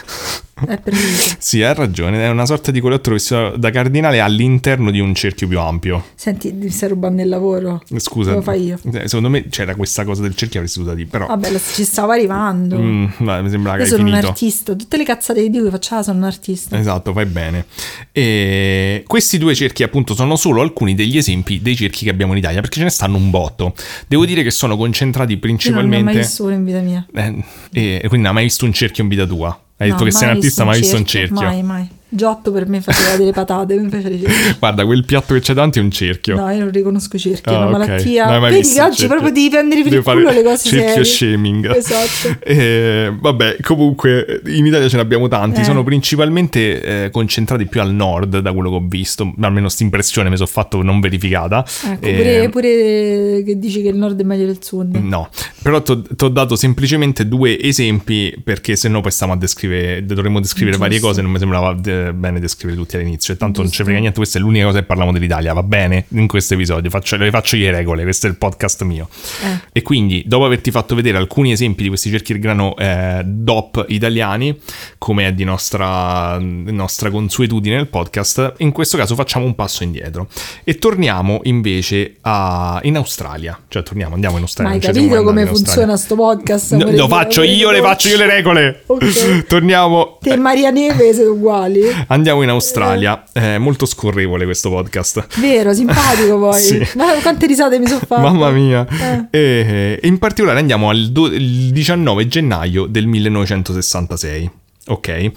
È. 0.54 0.80
Sì, 1.44 1.62
hai 1.62 1.74
ragione, 1.76 2.24
è 2.24 2.30
una 2.30 2.46
sorta 2.46 2.72
di 2.72 2.80
coleottero 2.80 3.16
vestito 3.16 3.58
da 3.58 3.70
cardinale 3.70 4.22
all'interno 4.22 4.92
di 4.92 5.00
un 5.00 5.14
cerchio 5.14 5.48
più 5.48 5.60
ampio. 5.60 6.06
Senti, 6.16 6.52
mi 6.54 6.70
stai 6.70 6.90
rubando 6.90 7.22
il 7.22 7.28
lavoro. 7.28 7.82
Scusa, 7.98 8.32
Lo 8.34 8.42
fai 8.42 8.64
io. 8.68 8.80
eh, 8.94 9.08
secondo 9.08 9.30
me 9.30 9.48
c'era 9.50 9.76
questa 9.76 10.06
cosa 10.06 10.22
del 10.22 10.36
cerchio 10.36 10.60
avresti 10.60 10.80
dovuta 10.80 10.96
dire, 10.96 11.10
però 11.10 11.26
Vabbè, 11.28 11.52
ci 11.74 11.84
stavo 11.84 12.12
arrivando. 12.14 12.78
mm, 12.78 13.06
ma 13.18 13.42
mi 13.42 13.50
sembra 13.50 13.74
che 13.76 13.82
Io 13.82 13.88
sono 13.88 14.04
un 14.08 14.14
artista. 14.14 14.74
Tutte 14.76 14.96
le 14.98 15.04
cazzate 15.04 15.42
che 15.42 15.50
dico 15.50 15.66
che 15.66 15.70
faccio, 15.72 15.96
ah, 15.96 16.04
sono 16.04 16.18
un 16.20 16.24
artista. 16.24 16.78
Esatto, 16.80 17.12
fai 17.12 17.26
bene. 17.26 17.66
E 18.12 19.04
questi 19.06 19.38
due 19.38 19.54
cerchi, 19.56 19.84
appunto, 19.84 20.14
sono 20.16 20.36
solo 20.38 20.62
alcuni 20.62 20.96
degli 20.96 21.18
esempi 21.18 21.62
dei 21.62 21.76
cerchi 21.76 22.06
che 22.06 22.10
abbiamo 22.12 22.32
in 22.32 22.38
Italia, 22.38 22.62
perché 22.62 22.78
ce 22.78 22.84
ne 22.84 22.90
stanno 22.90 23.18
un 23.18 23.30
botto. 23.30 23.74
Devo 24.08 24.26
dire 24.26 24.44
che 24.44 24.52
sono 24.52 24.78
concentrati 24.78 25.34
Io 25.34 25.40
non 25.42 25.50
ne 25.50 25.54
ho 25.54 25.58
principalmente. 25.58 26.04
mai 26.06 26.16
visto 26.16 26.44
uno 26.44 26.54
in 26.54 26.64
vita 26.64 26.80
mia. 26.80 27.06
Eh, 27.14 27.44
e 27.72 28.00
quindi 28.08 28.18
non 28.18 28.26
hai 28.28 28.34
mai 28.34 28.44
visto 28.44 28.64
un 28.66 28.72
cerchio 28.74 29.04
in 29.04 29.10
vita 29.10 29.26
tua? 29.26 29.58
Hai 29.84 29.90
detto 29.90 30.04
No, 30.04 30.10
che 30.10 30.16
sei 30.16 30.30
un 30.30 30.36
artista, 30.36 30.64
ma 30.64 30.72
hai 30.72 30.80
visto 30.80 30.96
un 30.96 31.06
cerchio. 31.06 31.36
Mai, 31.36 31.62
mai. 31.64 31.90
Giotto 32.16 32.52
per 32.52 32.68
me 32.68 32.80
faceva 32.82 33.16
delle 33.18 33.32
patate, 33.32 33.76
mi 33.80 33.90
faceva 33.90 34.10
delle 34.10 34.56
Guarda, 34.60 34.86
quel 34.86 35.04
piatto 35.06 35.34
che 35.34 35.40
c'è 35.40 35.54
davanti 35.54 35.80
è 35.80 35.82
un 35.82 35.90
cerchio. 35.92 36.36
No, 36.36 36.50
io 36.52 36.60
non 36.60 36.72
riconosco 36.72 37.18
cerchi, 37.18 37.50
è 37.50 37.54
Ah, 37.54 37.58
una 37.66 37.66
ok. 37.66 37.72
malattia. 37.88 38.40
Vedi 38.40 38.58
oggi 38.58 38.74
cerchio? 38.76 39.08
proprio 39.08 39.32
devi 39.32 39.50
prendere 39.50 39.82
per 39.84 39.90
culo 40.02 40.04
fare 40.04 40.34
le 40.34 40.44
cose 40.44 40.70
cerchio 40.70 41.04
serie. 41.04 41.34
shaming. 41.36 41.76
Esatto. 41.76 42.38
Eh, 42.44 43.12
vabbè, 43.20 43.58
comunque 43.62 44.42
in 44.48 44.66
Italia 44.66 44.88
ce 44.88 44.96
ne 44.98 45.02
abbiamo 45.02 45.28
tanti, 45.28 45.62
Eh. 45.62 45.64
sono 45.64 45.84
principalmente 45.84 47.06
eh, 47.06 47.10
concentrati 47.10 47.66
più 47.66 47.82
al 47.82 47.94
nord, 47.94 48.40
da 48.40 48.52
quello 48.54 48.70
che 48.70 48.76
ho 48.76 48.86
visto, 48.88 49.34
almeno 49.42 49.62
questa 49.64 49.84
impressione 49.84 50.30
mi 50.30 50.36
sono 50.36 50.48
fatto 50.48 50.82
non 50.82 51.00
verificata. 51.00 51.66
Ecco, 51.86 52.06
Eh, 52.06 52.14
pure, 52.14 52.50
pure 52.50 53.44
che 53.46 53.58
dici 53.58 53.82
che 53.82 53.90
il 53.90 53.96
nord 53.98 54.20
è 54.20 54.24
meglio 54.24 54.46
del 54.46 54.58
sud. 54.62 54.96
No, 54.96 55.30
però 55.62 55.82
ti 55.82 55.92
ho 55.92 56.30
dato 56.30 56.56
semplicemente 56.56 57.28
due 57.28 57.60
esempi 57.60 58.34
perché 58.44 58.76
se 58.76 58.88
no 58.90 59.02
poi 59.02 59.12
stiamo 59.12 59.34
a 59.34 59.38
descrivere, 59.38 60.06
dovremmo 60.06 60.40
descrivere 60.40 60.78
varie 60.78 60.96
Giusto. 60.98 61.08
cose, 61.10 61.22
non 61.22 61.32
mi 61.32 61.40
sembrava 61.40 61.76
eh, 61.84 62.03
eh, 62.08 62.14
bene 62.14 62.40
descrivere 62.40 62.80
tutti 62.80 62.96
all'inizio. 62.96 63.34
E 63.34 63.38
tanto 63.38 63.62
non 63.62 63.72
ci 63.72 63.84
frega 63.84 64.00
niente, 64.00 64.18
questa 64.18 64.38
è 64.38 64.42
l'unica 64.42 64.66
cosa 64.66 64.80
che 64.80 64.86
parliamo 64.86 65.12
dell'Italia, 65.12 65.54
va 65.54 65.64
bene? 65.64 66.06
In 66.10 66.28
questo 66.28 66.54
episodio 66.54 66.90
faccio, 66.90 67.16
le 67.18 67.30
faccio 67.30 67.56
io 67.56 67.72
le 67.72 67.78
regole, 67.78 68.04
questo 68.04 68.28
è 68.28 68.30
il 68.30 68.38
podcast 68.38 68.84
mio. 68.84 69.08
Eh. 69.44 69.60
E 69.72 69.82
quindi, 69.82 70.24
dopo 70.26 70.46
averti 70.46 70.72
fatto 70.72 70.96
vedere 70.96 71.18
alcuni 71.18 71.52
esempi 71.52 71.84
di 71.84 71.90
questi 71.90 72.10
cerchi 72.10 72.34
di 72.34 72.40
grano 72.40 72.76
eh, 72.78 73.22
DOP 73.24 73.86
italiani, 73.88 74.60
come 74.98 75.28
è 75.28 75.34
di 75.34 75.44
nostra, 75.44 76.38
nostra 76.40 77.10
consuetudine 77.10 77.76
nel 77.76 77.88
podcast, 77.88 78.54
in 78.58 78.72
questo 78.72 78.98
caso 78.98 79.16
facciamo 79.16 79.46
un 79.46 79.56
passo 79.56 79.84
indietro 79.84 80.28
e 80.64 80.76
torniamo 80.76 81.42
invece 81.44 82.16
a- 82.22 82.80
in 82.84 82.96
Australia. 82.98 83.60
Cioè, 83.68 83.84
torniamo, 83.84 84.16
andiamo 84.16 84.38
in 84.38 84.44
Australia. 84.44 84.72
Ma 84.74 84.78
hai 84.78 84.82
capito 84.82 85.24
come 85.24 85.46
funziona 85.46 85.98
sto 85.98 86.16
podcast? 86.16 86.76
No, 86.76 86.92
lo 86.92 87.08
faccio 87.08 87.44
io, 87.44 87.72
le 87.72 87.82
faccio 87.82 88.10
io 88.10 88.18
le 88.18 88.26
regole. 88.26 88.84
Ok. 88.88 89.46
Torniamo. 89.48 90.18
Te 90.22 90.32
e 90.32 90.38
Maria 90.38 90.70
Neve 90.70 91.14
siete 91.14 91.30
uguali? 91.30 91.83
Andiamo 92.08 92.42
in 92.44 92.50
Australia. 92.50 93.24
È 93.32 93.58
molto 93.58 93.86
scorrevole 93.86 94.46
questo 94.46 94.70
podcast. 94.70 95.40
Vero, 95.40 95.74
simpatico 95.74 96.38
poi. 96.40 96.60
Sì. 96.60 96.88
Ma 96.96 97.14
quante 97.22 97.46
risate 97.48 97.80
mi 97.80 97.88
sono 97.88 98.02
fatte? 98.06 98.22
Mamma 98.22 98.50
mia. 98.52 98.86
Eh. 98.90 99.38
E, 99.40 100.00
e 100.02 100.08
in 100.08 100.18
particolare 100.20 100.60
andiamo 100.60 100.90
al 100.90 101.12
do- 101.12 101.28
il 101.28 101.72
19 101.72 102.28
gennaio 102.28 102.86
del 102.86 103.08
1966. 103.08 104.50
Ok? 104.88 105.32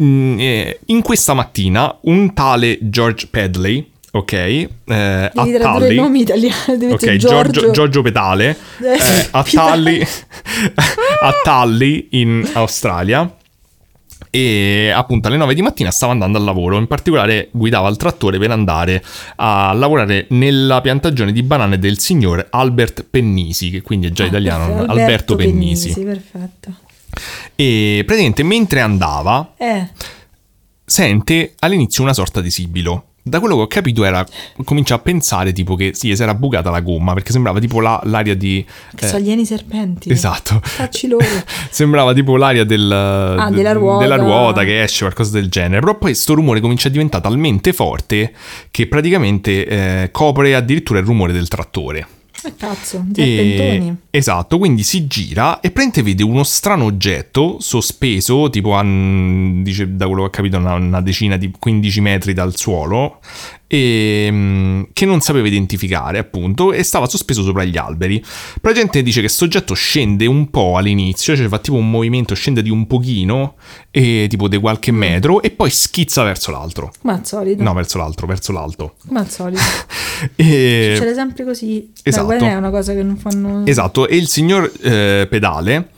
Mm, 0.00 0.38
eh, 0.40 0.78
In 0.86 1.02
questa 1.02 1.32
mattina 1.34 1.96
un 2.02 2.34
tale 2.34 2.78
George 2.80 3.28
Pedley, 3.30 3.88
ok? 4.10 4.32
eh, 4.32 4.68
a 4.86 5.30
Devi 5.34 5.52
tradurre 5.56 5.84
i 5.84 5.88
Tully. 5.88 5.94
nomi 5.96 6.20
italiani. 6.22 6.92
Ok, 6.92 7.14
Giorgio, 7.16 7.70
Giorgio. 7.70 8.02
Pedale 8.02 8.56
Eh, 8.82 8.86
eh, 8.94 9.28
a. 9.30 9.42
Tully, 9.44 10.02
a 11.22 11.32
Tully 11.44 12.08
in 12.10 12.48
Australia 12.54 13.32
e 14.38 14.90
appunto 14.90 15.28
alle 15.28 15.36
9 15.36 15.54
di 15.54 15.62
mattina 15.62 15.90
stava 15.90 16.12
andando 16.12 16.38
al 16.38 16.44
lavoro, 16.44 16.78
in 16.78 16.86
particolare 16.86 17.48
guidava 17.50 17.88
il 17.88 17.96
trattore 17.96 18.38
per 18.38 18.50
andare 18.50 19.02
a 19.36 19.72
lavorare 19.72 20.26
nella 20.30 20.80
piantagione 20.80 21.32
di 21.32 21.42
banane 21.42 21.78
del 21.78 21.98
signor 21.98 22.46
Albert 22.50 23.04
Pennisi, 23.08 23.70
che 23.70 23.82
quindi 23.82 24.06
è 24.08 24.10
già 24.10 24.24
Ah, 24.24 24.28
italiano, 24.28 24.66
perfetto, 24.66 24.90
Alberto, 24.92 25.36
Pennisi. 25.36 25.92
perfetto. 26.02 26.72
E 27.56 28.02
praticamente 28.04 28.42
mentre 28.44 28.80
andava 28.80 29.54
Eh, 29.56 29.88
sente 30.84 31.54
all'inizio 31.58 32.02
una 32.02 32.12
sorta 32.14 32.40
di 32.40 32.50
sibilo. 32.50 33.04
Da 33.28 33.40
quello 33.40 33.56
che 33.56 33.62
ho 33.62 33.66
capito 33.66 34.04
era, 34.04 34.24
comincia 34.64 34.94
a 34.94 34.98
pensare 34.98 35.52
tipo 35.52 35.74
che 35.74 35.90
sì, 35.94 36.14
si 36.14 36.22
era 36.22 36.34
bucata 36.34 36.70
la 36.70 36.80
gomma, 36.80 37.12
perché 37.14 37.32
sembrava 37.32 37.58
tipo 37.60 37.80
la- 37.80 38.00
l'aria 38.04 38.34
di... 38.34 38.64
che 38.94 39.04
eh, 39.04 39.08
sono 39.08 39.20
alieni 39.20 39.44
serpenti. 39.44 40.10
Esatto. 40.10 40.60
Facci 40.62 41.08
loro. 41.08 41.24
Sembrava 41.70 42.12
tipo 42.12 42.36
l'aria 42.36 42.64
del, 42.64 42.90
Ah, 42.90 43.48
de- 43.50 43.56
della 43.56 43.72
ruota. 43.72 44.02
della 44.02 44.16
ruota 44.16 44.64
che 44.64 44.82
esce, 44.82 45.00
qualcosa 45.04 45.32
del 45.38 45.48
genere. 45.48 45.80
Però 45.80 45.96
poi 45.96 46.14
sto 46.14 46.34
rumore 46.34 46.60
comincia 46.60 46.88
a 46.88 46.90
diventare 46.90 47.22
talmente 47.22 47.72
forte 47.72 48.32
che 48.70 48.86
praticamente 48.86 49.66
eh, 49.66 50.08
copre 50.10 50.54
addirittura 50.54 50.98
il 50.98 51.04
rumore 51.04 51.32
del 51.32 51.48
trattore. 51.48 52.06
Cazzo, 52.56 53.04
E- 53.14 53.94
esatto, 54.10 54.58
quindi 54.58 54.82
si 54.82 55.06
gira 55.06 55.60
e 55.60 55.70
praticamente 55.70 56.02
vede 56.02 56.22
uno 56.22 56.44
strano 56.44 56.84
oggetto 56.84 57.56
sospeso, 57.60 58.48
tipo 58.50 58.76
a, 58.76 58.82
dice, 58.82 59.94
da 59.96 60.06
quello 60.06 60.22
che 60.22 60.28
ho 60.28 60.30
capito, 60.30 60.56
una, 60.58 60.74
una 60.74 61.00
decina 61.00 61.36
di 61.36 61.50
15 61.56 62.00
metri 62.00 62.32
dal 62.32 62.56
suolo, 62.56 63.20
e, 63.68 64.28
mm, 64.30 64.82
che 64.94 65.04
non 65.04 65.20
sapeva 65.20 65.46
identificare, 65.46 66.18
appunto, 66.18 66.72
e 66.72 66.82
stava 66.82 67.06
sospeso 67.06 67.42
sopra 67.42 67.64
gli 67.64 67.76
alberi. 67.76 68.20
Praticamente 68.60 69.02
dice 69.02 69.20
che 69.20 69.26
questo 69.26 69.44
oggetto 69.44 69.74
scende 69.74 70.26
un 70.26 70.50
po' 70.50 70.76
all'inizio, 70.76 71.36
cioè 71.36 71.46
fa 71.48 71.58
tipo 71.58 71.76
un 71.76 71.90
movimento, 71.90 72.34
scende 72.34 72.62
di 72.62 72.70
un 72.70 72.86
pochino, 72.86 73.56
e, 73.90 74.26
tipo 74.28 74.48
di 74.48 74.56
qualche 74.58 74.90
metro, 74.90 75.42
e 75.42 75.50
poi 75.50 75.70
schizza 75.70 76.22
verso 76.22 76.50
l'altro. 76.50 76.90
Come 77.00 77.12
al 77.12 77.26
solito. 77.26 77.62
No, 77.62 77.74
verso 77.74 77.98
l'altro, 77.98 78.26
verso 78.26 78.52
l'alto. 78.52 78.94
Come 79.06 79.20
al 79.20 79.30
solito. 79.30 79.60
E... 80.34 80.94
Succede 80.96 81.14
sempre 81.14 81.44
così. 81.44 81.92
esatto. 82.02 82.26
Ma 82.26 82.36
quella 82.36 82.50
è 82.50 82.56
una 82.56 82.70
cosa 82.70 82.92
che 82.92 83.04
non 83.04 83.16
fanno... 83.18 83.64
Esatto, 83.64 84.08
e 84.08 84.16
il 84.16 84.26
signor 84.26 84.68
eh, 84.82 85.28
Pedale, 85.30 85.90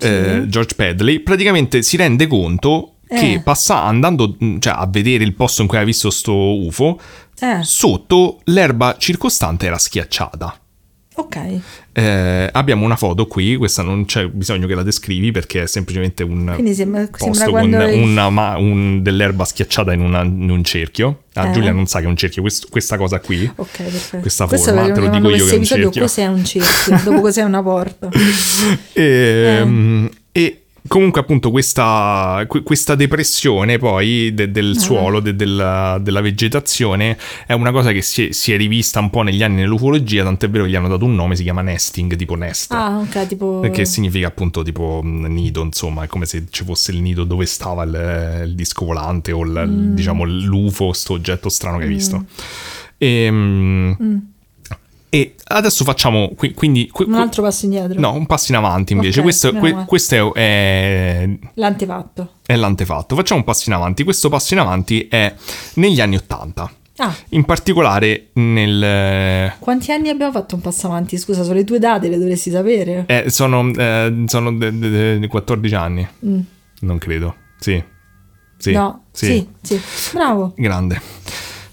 eh, 0.00 0.46
George 0.48 0.74
Pedley, 0.74 1.20
praticamente 1.20 1.82
si 1.82 1.96
rende 1.96 2.26
conto 2.26 2.94
che 3.08 3.32
Eh. 3.34 3.40
passa 3.40 3.82
andando 3.82 4.36
mh, 4.38 4.58
cioè, 4.58 4.74
a 4.76 4.86
vedere 4.86 5.24
il 5.24 5.34
posto 5.34 5.62
in 5.62 5.68
cui 5.68 5.76
aveva 5.76 5.90
visto 5.90 6.10
sto 6.10 6.34
UFO, 6.34 7.00
Eh, 7.40 7.58
sotto 7.62 8.40
l'erba 8.44 8.96
circostante 8.98 9.66
era 9.66 9.78
schiacciata. 9.78 10.60
ok. 11.14 11.60
Eh, 11.98 12.48
abbiamo 12.52 12.84
una 12.84 12.94
foto 12.94 13.26
qui, 13.26 13.56
questa 13.56 13.82
non 13.82 14.04
c'è 14.04 14.28
bisogno 14.28 14.68
che 14.68 14.74
la 14.76 14.84
descrivi 14.84 15.32
perché 15.32 15.62
è 15.64 15.66
semplicemente 15.66 16.22
un 16.22 16.52
Quindi 16.54 16.72
sembra, 16.74 17.08
posto 17.08 17.32
sembra 17.34 17.60
con 17.60 17.70
quando... 17.70 17.96
una 17.96 18.30
ma- 18.30 18.56
un- 18.56 19.02
dell'erba 19.02 19.44
schiacciata 19.44 19.92
in, 19.92 20.00
una- 20.02 20.22
in 20.22 20.48
un 20.48 20.62
cerchio. 20.62 21.24
Ah, 21.34 21.48
Eh. 21.48 21.52
Giulia 21.52 21.72
non 21.72 21.86
sa 21.86 21.98
che 21.98 22.04
è 22.04 22.08
un 22.08 22.16
cerchio, 22.16 22.42
quest- 22.42 22.68
questa 22.70 22.96
cosa 22.96 23.18
qui. 23.18 23.50
Ok, 23.52 23.68
perfetto. 23.82 24.18
Questa 24.20 24.46
Questo 24.46 24.72
forma, 24.72 24.92
te 24.92 25.00
lo 25.00 25.08
dico 25.08 25.28
io 25.30 25.44
che 25.46 25.54
è 25.54 25.56
un 25.58 25.64
cerchio. 25.64 26.00
cos'è 26.02 26.26
un 26.26 26.44
cerchio? 26.44 27.00
Dopo 27.02 27.20
cos'è 27.20 27.42
una 27.42 27.62
porta? 27.64 28.08
Ehm, 28.94 30.08
E 30.32 30.66
comunque 30.88 31.20
appunto 31.20 31.50
questa, 31.52 32.44
que- 32.48 32.62
questa 32.64 32.96
depressione 32.96 33.78
poi 33.78 34.32
de- 34.34 34.50
del 34.50 34.74
Ah. 34.76 34.80
suolo, 34.80 35.20
de- 35.20 35.36
della, 35.36 35.98
della 36.00 36.20
vegetazione 36.20 37.16
è 37.46 37.52
una 37.52 37.70
cosa 37.70 37.92
che 37.92 38.02
si 38.02 38.26
è, 38.28 38.32
si 38.32 38.52
è 38.52 38.56
rivista 38.56 38.98
un 38.98 39.10
po' 39.10 39.22
negli 39.22 39.42
anni 39.44 39.56
nell'ufologia, 39.60 40.24
tant'è 40.24 40.50
vero 40.50 40.64
che 40.64 40.70
gli 40.70 40.74
hanno 40.74 40.88
dato 40.88 41.04
un 41.04 41.14
nome, 41.14 41.36
si 41.36 41.42
chiama 41.44 41.62
nesting, 41.62 42.16
tipo 42.16 42.34
nest. 42.34 42.72
Ah, 42.72 42.98
ok, 42.98 43.26
tipo... 43.28 43.60
Che 43.70 43.84
significa 43.84 44.26
appunto 44.26 44.62
tipo 44.62 45.00
mh, 45.02 45.26
nido, 45.26 45.62
insomma, 45.62 46.02
è 46.02 46.06
come 46.08 46.26
se 46.26 46.46
ci 46.50 46.64
fosse 46.64 46.90
il 46.90 47.00
nido 47.00 47.22
dove 47.24 47.46
stava 47.46 47.84
il, 47.84 48.42
il 48.46 48.54
disco 48.56 48.84
volante 48.84 49.30
o 49.32 49.42
il- 49.44 49.64
Mm. 49.68 49.94
diciamo 49.94 50.24
l'UFO, 50.24 50.92
sto 50.92 51.12
oggetto 51.14 51.48
strano 51.48 51.78
che 51.78 51.84
hai 51.84 51.88
visto. 51.90 52.24
Ehm, 52.98 53.96
Mm. 54.02 54.16
E 55.10 55.34
adesso 55.44 55.84
facciamo 55.84 56.30
qui- 56.36 56.52
quindi 56.52 56.88
qui- 56.88 57.06
Un 57.06 57.14
altro 57.14 57.42
passo 57.42 57.64
indietro. 57.64 57.98
No, 57.98 58.12
un 58.12 58.26
passo 58.26 58.52
in 58.52 58.58
avanti 58.58 58.92
invece. 58.92 59.18
Ok, 59.20 59.24
questo 59.24 59.52
que- 59.52 59.84
questo 59.86 60.34
è, 60.34 61.20
è- 61.22 61.38
L'antefatto. 61.54 62.32
è 62.44 62.54
l'antefatto. 62.56 63.14
Facciamo 63.14 63.40
un 63.40 63.46
passo 63.46 63.68
in 63.70 63.74
avanti. 63.74 64.04
Questo 64.04 64.28
passo 64.28 64.54
in 64.54 64.60
avanti 64.60 65.06
è 65.08 65.34
negli 65.74 66.00
anni 66.00 66.16
Ottanta. 66.16 66.70
Ah, 67.00 67.14
In 67.28 67.44
particolare 67.44 68.30
nel... 68.34 69.52
quanti 69.60 69.92
anni 69.92 70.08
abbiamo 70.08 70.32
fatto 70.32 70.56
un 70.56 70.60
passo 70.60 70.88
avanti? 70.88 71.16
Scusa, 71.16 71.42
sono 71.44 71.54
le 71.54 71.62
tue 71.64 71.78
date, 71.78 72.08
le 72.08 72.18
dovresti 72.18 72.50
sapere. 72.50 73.04
eh, 73.06 73.30
sono 73.30 73.70
eh, 73.72 74.24
sono 74.26 74.52
de- 74.52 74.76
de- 74.76 75.18
de- 75.20 75.26
14 75.28 75.74
anni. 75.76 76.06
Mm. 76.26 76.40
Non 76.80 76.98
credo. 76.98 77.34
Sì. 77.60 77.80
Sì. 78.58 78.72
no, 78.72 79.04
sì, 79.12 79.46
sì. 79.62 79.80
Bravo. 80.12 80.52
Grande. 80.56 81.00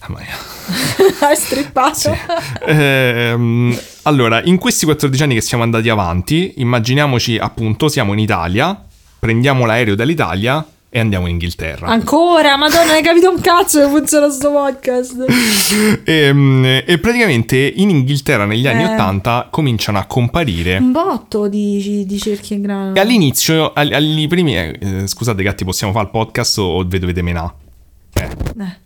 Mamma 0.02 0.20
mia. 0.20 0.54
Hai 1.20 1.36
strippato. 1.36 2.16
Ehm, 2.66 3.78
allora, 4.04 4.42
in 4.44 4.58
questi 4.58 4.86
14 4.86 5.24
anni 5.24 5.34
che 5.36 5.42
siamo 5.42 5.64
andati 5.64 5.90
avanti, 5.90 6.54
immaginiamoci 6.58 7.38
appunto, 7.38 7.88
siamo 7.88 8.14
in 8.14 8.20
Italia, 8.20 8.84
prendiamo 9.20 9.66
l'aereo 9.66 9.96
dall'Italia 9.96 10.66
e 10.90 11.00
andiamo 11.00 11.26
in 11.26 11.34
Inghilterra. 11.34 11.88
Ancora, 11.88 12.56
madonna, 12.56 12.94
hai 12.94 13.04
capito 13.04 13.30
un 13.30 13.42
cazzo 13.42 13.82
come 13.82 13.98
funziona 13.98 14.30
sto 14.30 14.52
podcast. 14.52 15.26
E, 16.06 16.32
mm, 16.32 16.64
e 16.86 17.00
praticamente 17.02 17.58
in 17.58 17.90
Inghilterra 17.90 18.46
negli 18.46 18.68
anni 18.68 18.84
Eh. 18.84 18.94
80 18.94 19.48
cominciano 19.52 19.98
a 19.98 20.06
comparire. 20.06 20.78
Un 20.78 20.92
botto 20.92 21.48
di, 21.48 22.06
di 22.06 22.20
cerchi 22.20 22.54
in 22.54 22.62
grano. 22.62 22.96
E 22.96 23.00
all'inizio, 23.00 23.74
all- 23.74 23.92
agli 23.92 24.28
primi. 24.28 24.56
eh, 24.56 25.04
scusate, 25.06 25.42
gatti, 25.44 25.66
possiamo 25.66 25.92
fare 25.92 26.06
il 26.06 26.12
podcast 26.12 26.58
o 26.60 26.84
ve 26.88 27.00
dovete 27.00 27.22
menà? 27.22 27.52
Eh, 28.14 28.24
Eh, 28.24 28.84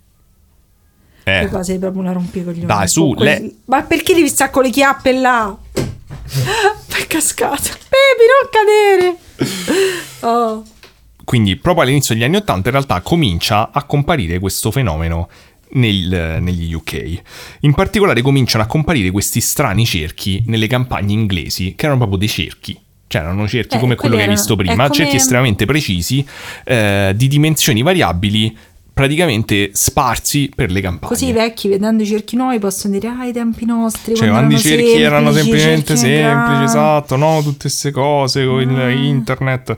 eh. 1.29 1.47
cosa 1.49 1.63
sei 1.63 1.79
proprio 1.79 2.01
una 2.01 2.11
rompicoglione. 2.11 2.65
Dai, 2.65 2.87
su, 2.87 3.13
le- 3.17 3.55
Ma 3.65 3.81
perché 3.83 4.13
devi 4.13 4.27
stare 4.27 4.51
con 4.51 4.63
le 4.63 4.69
chiappe 4.69 5.11
là? 5.13 5.55
È 5.73 7.07
cascato. 7.07 7.69
Baby, 7.89 8.25
non 8.29 8.49
cadere. 8.51 9.17
Oh. 10.21 10.63
Quindi, 11.23 11.55
proprio 11.57 11.83
all'inizio 11.83 12.13
degli 12.15 12.23
anni 12.23 12.37
80, 12.37 12.67
in 12.69 12.73
realtà 12.73 13.01
comincia 13.01 13.69
a 13.71 13.83
comparire 13.83 14.39
questo 14.39 14.71
fenomeno 14.71 15.29
nel- 15.71 16.37
negli 16.41 16.73
UK. 16.73 17.21
In 17.61 17.73
particolare, 17.73 18.21
cominciano 18.21 18.63
a 18.63 18.67
comparire 18.67 19.11
questi 19.11 19.39
strani 19.41 19.85
cerchi 19.85 20.43
nelle 20.47 20.67
campagne 20.67 21.13
inglesi, 21.13 21.75
che 21.75 21.83
erano 21.85 21.99
proprio 21.99 22.19
dei 22.19 22.27
cerchi. 22.27 22.77
Cioè, 23.07 23.21
erano 23.21 23.47
cerchi 23.47 23.75
Eh, 23.77 23.79
come 23.79 23.95
quello 23.95 24.15
che 24.15 24.23
hai 24.23 24.27
visto 24.29 24.55
prima, 24.55 24.73
come- 24.83 24.91
cerchi 24.91 25.15
estremamente 25.15 25.65
precisi, 25.65 26.23
eh, 26.63 27.13
di 27.15 27.27
dimensioni 27.27 27.81
variabili, 27.81 28.55
praticamente 28.99 29.69
sparsi 29.71 30.51
per 30.53 30.71
le 30.71 30.81
campagne. 30.81 31.07
Così 31.07 31.27
i 31.27 31.31
vecchi 31.31 31.69
vedendo 31.69 32.03
i 32.03 32.05
cerchi 32.05 32.35
nuovi 32.35 32.59
possono 32.59 32.93
dire 32.93 33.07
ah 33.07 33.23
i 33.25 33.31
tempi 33.31 33.63
nostri 33.63 34.13
Cioè, 34.13 34.27
quando 34.27 34.55
i 34.55 34.57
erano 34.57 34.75
cerchi 34.75 35.01
erano 35.01 35.31
semplici, 35.31 35.59
semplicemente 35.61 35.95
cerchi 35.95 36.09
in 36.09 36.15
semplici, 36.17 36.49
grano". 36.49 36.63
esatto, 36.65 37.15
no? 37.15 37.41
Tutte 37.41 37.57
queste 37.61 37.91
cose 37.91 38.45
con 38.45 38.77
Ah. 38.77 38.89
internet. 38.89 39.75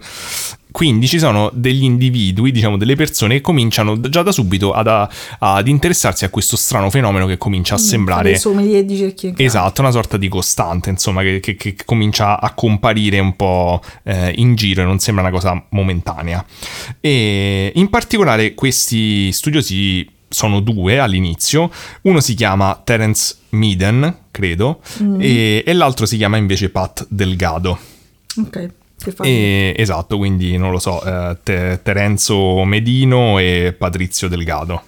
Quindi 0.71 1.07
ci 1.07 1.19
sono 1.19 1.49
degli 1.53 1.83
individui, 1.83 2.51
diciamo 2.51 2.77
delle 2.77 2.95
persone 2.95 3.35
che 3.35 3.41
cominciano 3.41 3.99
già 3.99 4.21
da 4.23 4.31
subito 4.31 4.71
ad, 4.71 5.09
ad 5.39 5.67
interessarsi 5.67 6.23
a 6.25 6.29
questo 6.29 6.55
strano 6.55 6.89
fenomeno 6.89 7.27
che 7.27 7.37
comincia 7.37 7.75
a 7.75 7.77
sembrare... 7.77 8.29
Fare 8.29 8.37
sommelier 8.37 8.83
di 8.85 8.97
cerchi 8.97 9.27
in 9.27 9.33
casa. 9.33 9.43
Esatto, 9.43 9.81
una 9.81 9.91
sorta 9.91 10.17
di 10.17 10.27
costante, 10.29 10.89
insomma, 10.89 11.21
che, 11.21 11.39
che- 11.39 11.55
che 11.55 11.75
comincia 11.85 12.39
a 12.39 12.53
comparire 12.53 13.19
un 13.19 13.35
po' 13.35 13.81
eh, 14.03 14.33
in 14.37 14.55
giro 14.55 14.81
e 14.81 14.85
non 14.85 14.99
sembra 14.99 15.23
una 15.23 15.33
cosa 15.33 15.61
momentanea. 15.69 16.43
E 16.99 17.71
in 17.75 17.89
particolare 17.89 18.53
questi 18.53 19.31
studiosi 19.31 20.07
sono 20.29 20.61
due 20.61 20.99
all'inizio, 20.99 21.69
uno 22.03 22.21
si 22.21 22.33
chiama 22.33 22.79
Terence 22.83 23.35
Meaden, 23.49 24.19
credo, 24.31 24.79
e, 25.19 25.63
e 25.65 25.73
l'altro 25.73 26.05
si 26.05 26.15
chiama 26.15 26.37
invece 26.37 26.69
Pat 26.69 27.05
Delgado. 27.09 27.77
Ok? 28.37 28.69
E- 29.23 29.73
esatto, 29.77 30.17
quindi 30.17 30.57
non 30.57 30.71
lo 30.71 30.79
so, 30.79 31.03
eh, 31.03 31.37
Te- 31.43 31.79
Terenzo 31.83 32.63
Medino 32.65 33.39
e 33.39 33.73
Patrizio 33.77 34.27
Delgado. 34.27 34.83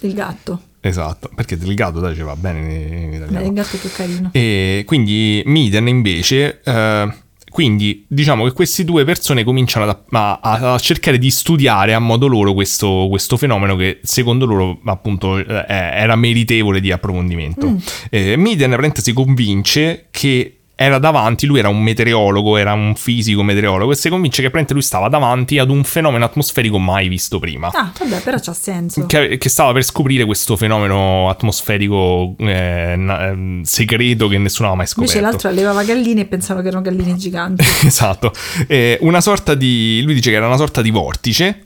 Il 0.00 0.12
gatto. 0.14 0.60
Esatto, 0.80 1.30
perché 1.34 1.56
Delgado 1.56 1.98
dai, 2.00 2.14
ci 2.14 2.22
va 2.22 2.36
bene 2.36 2.58
in, 2.60 3.12
italiano. 3.14 3.40
Beh, 3.40 3.46
il 3.46 3.52
gatto 3.52 3.76
è 3.76 3.78
più 3.80 3.90
carino. 3.90 4.28
E 4.32 4.84
quindi 4.86 5.42
Miden 5.46 5.88
invece, 5.88 6.60
eh, 6.62 7.12
quindi 7.50 8.04
diciamo 8.06 8.44
che 8.44 8.52
queste 8.52 8.84
due 8.84 9.04
persone 9.04 9.42
cominciano 9.42 9.88
ad- 9.88 9.98
a, 10.10 10.38
a- 10.40 10.78
cercare 10.78 11.18
di 11.18 11.30
studiare 11.30 11.92
a 11.94 11.98
modo 11.98 12.28
loro 12.28 12.52
questo, 12.52 13.06
questo 13.08 13.36
fenomeno 13.36 13.74
che 13.74 13.98
secondo 14.02 14.44
loro 14.44 14.78
appunto 14.84 15.38
eh, 15.38 15.64
era 15.66 16.14
meritevole 16.14 16.80
di 16.80 16.92
approfondimento. 16.92 17.76
Eh, 18.10 18.36
Miden 18.36 18.92
si 18.94 19.12
convince 19.12 20.06
che 20.10 20.55
era 20.78 20.98
davanti, 20.98 21.46
lui 21.46 21.58
era 21.58 21.70
un 21.70 21.82
meteorologo, 21.82 22.58
era 22.58 22.74
un 22.74 22.94
fisico 22.96 23.42
meteorologo 23.42 23.92
e 23.92 23.96
si 23.96 24.10
convince 24.10 24.42
che 24.42 24.50
praticamente 24.50 24.74
lui 24.74 24.82
stava 24.82 25.08
davanti 25.08 25.58
ad 25.58 25.70
un 25.70 25.82
fenomeno 25.84 26.26
atmosferico 26.26 26.78
mai 26.78 27.08
visto 27.08 27.38
prima. 27.38 27.70
Ah, 27.72 27.90
vabbè, 27.98 28.20
però 28.20 28.36
c'ha 28.38 28.52
senso. 28.52 29.06
Che, 29.06 29.38
che 29.38 29.48
stava 29.48 29.72
per 29.72 29.84
scoprire 29.84 30.26
questo 30.26 30.54
fenomeno 30.54 31.30
atmosferico 31.30 32.34
eh, 32.36 32.94
na- 32.94 33.28
ehm, 33.28 33.62
segreto 33.62 34.28
che 34.28 34.36
nessuno 34.36 34.68
aveva 34.68 34.82
mai 34.82 34.86
scoperto. 34.86 35.16
Invece 35.16 35.32
l'altro 35.32 35.48
allevava 35.48 35.82
galline 35.82 36.20
e 36.20 36.26
pensava 36.26 36.60
che 36.60 36.68
erano 36.68 36.82
galline 36.82 37.16
giganti. 37.16 37.64
esatto. 37.86 38.32
Eh, 38.66 38.98
una 39.00 39.22
sorta 39.22 39.54
di. 39.54 40.02
Lui 40.04 40.12
dice 40.12 40.28
che 40.28 40.36
era 40.36 40.46
una 40.46 40.58
sorta 40.58 40.82
di 40.82 40.90
vortice. 40.90 41.65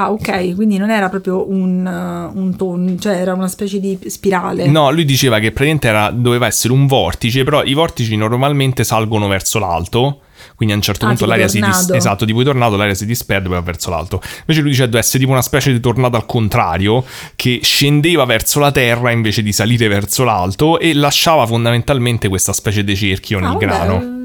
Ah, 0.00 0.12
ok, 0.12 0.54
quindi 0.54 0.76
non 0.78 0.90
era 0.90 1.08
proprio 1.08 1.50
un, 1.50 1.84
uh, 1.84 2.38
un 2.38 2.54
ton, 2.56 2.96
cioè 3.00 3.14
era 3.16 3.34
una 3.34 3.48
specie 3.48 3.80
di 3.80 3.98
spirale. 4.06 4.68
No, 4.68 4.92
lui 4.92 5.04
diceva 5.04 5.40
che 5.40 5.50
praticamente 5.50 5.88
era, 5.88 6.10
doveva 6.10 6.46
essere 6.46 6.72
un 6.72 6.86
vortice, 6.86 7.42
però 7.42 7.64
i 7.64 7.74
vortici 7.74 8.14
normalmente 8.14 8.84
salgono 8.84 9.26
verso 9.26 9.58
l'alto. 9.58 10.20
Quindi 10.54 10.74
a 10.74 10.78
un 10.78 10.82
certo 10.84 11.04
Ah, 11.04 11.08
punto 11.08 11.26
l'aria 11.26 11.48
si 11.48 11.58
dis- 11.60 11.68
tornado. 11.68 11.94
esatto, 11.94 12.24
tipo 12.24 12.40
i 12.40 12.44
tornado, 12.44 12.76
l'aria 12.76 12.94
si 12.94 13.06
disperde 13.06 13.46
e 13.46 13.48
poi 13.48 13.58
va 13.58 13.64
verso 13.64 13.90
l'alto. 13.90 14.20
Invece 14.40 14.60
lui 14.60 14.70
dice 14.70 14.82
che 14.82 14.88
deve 14.88 15.00
essere 15.00 15.18
tipo 15.18 15.32
una 15.32 15.42
specie 15.42 15.72
di 15.72 15.80
tornado 15.80 16.16
al 16.16 16.26
contrario, 16.26 17.04
che 17.34 17.58
scendeva 17.62 18.24
verso 18.24 18.60
la 18.60 18.70
terra 18.70 19.10
invece 19.10 19.42
di 19.42 19.52
salire 19.52 19.88
verso 19.88 20.22
l'alto 20.22 20.78
e 20.78 20.94
lasciava 20.94 21.44
fondamentalmente 21.44 22.28
questa 22.28 22.52
specie 22.52 22.84
di 22.84 22.94
cerchio 22.94 23.40
nel 23.40 23.50
Ah, 23.50 23.56
grano. 23.56 24.00
eh, 24.00 24.16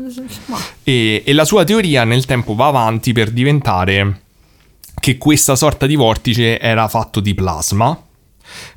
E, 0.84 1.24
e 1.26 1.34
la 1.34 1.46
sua 1.46 1.64
teoria 1.64 2.04
nel 2.04 2.26
tempo 2.26 2.54
va 2.54 2.68
avanti 2.68 3.12
per 3.12 3.32
diventare 3.32 4.22
che 5.04 5.18
questa 5.18 5.58
sorta 5.58 5.86
di 5.86 5.96
vortice 5.98 6.58
era 6.62 6.88
fatto 6.88 7.20
di 7.20 7.34
plasma. 7.34 8.02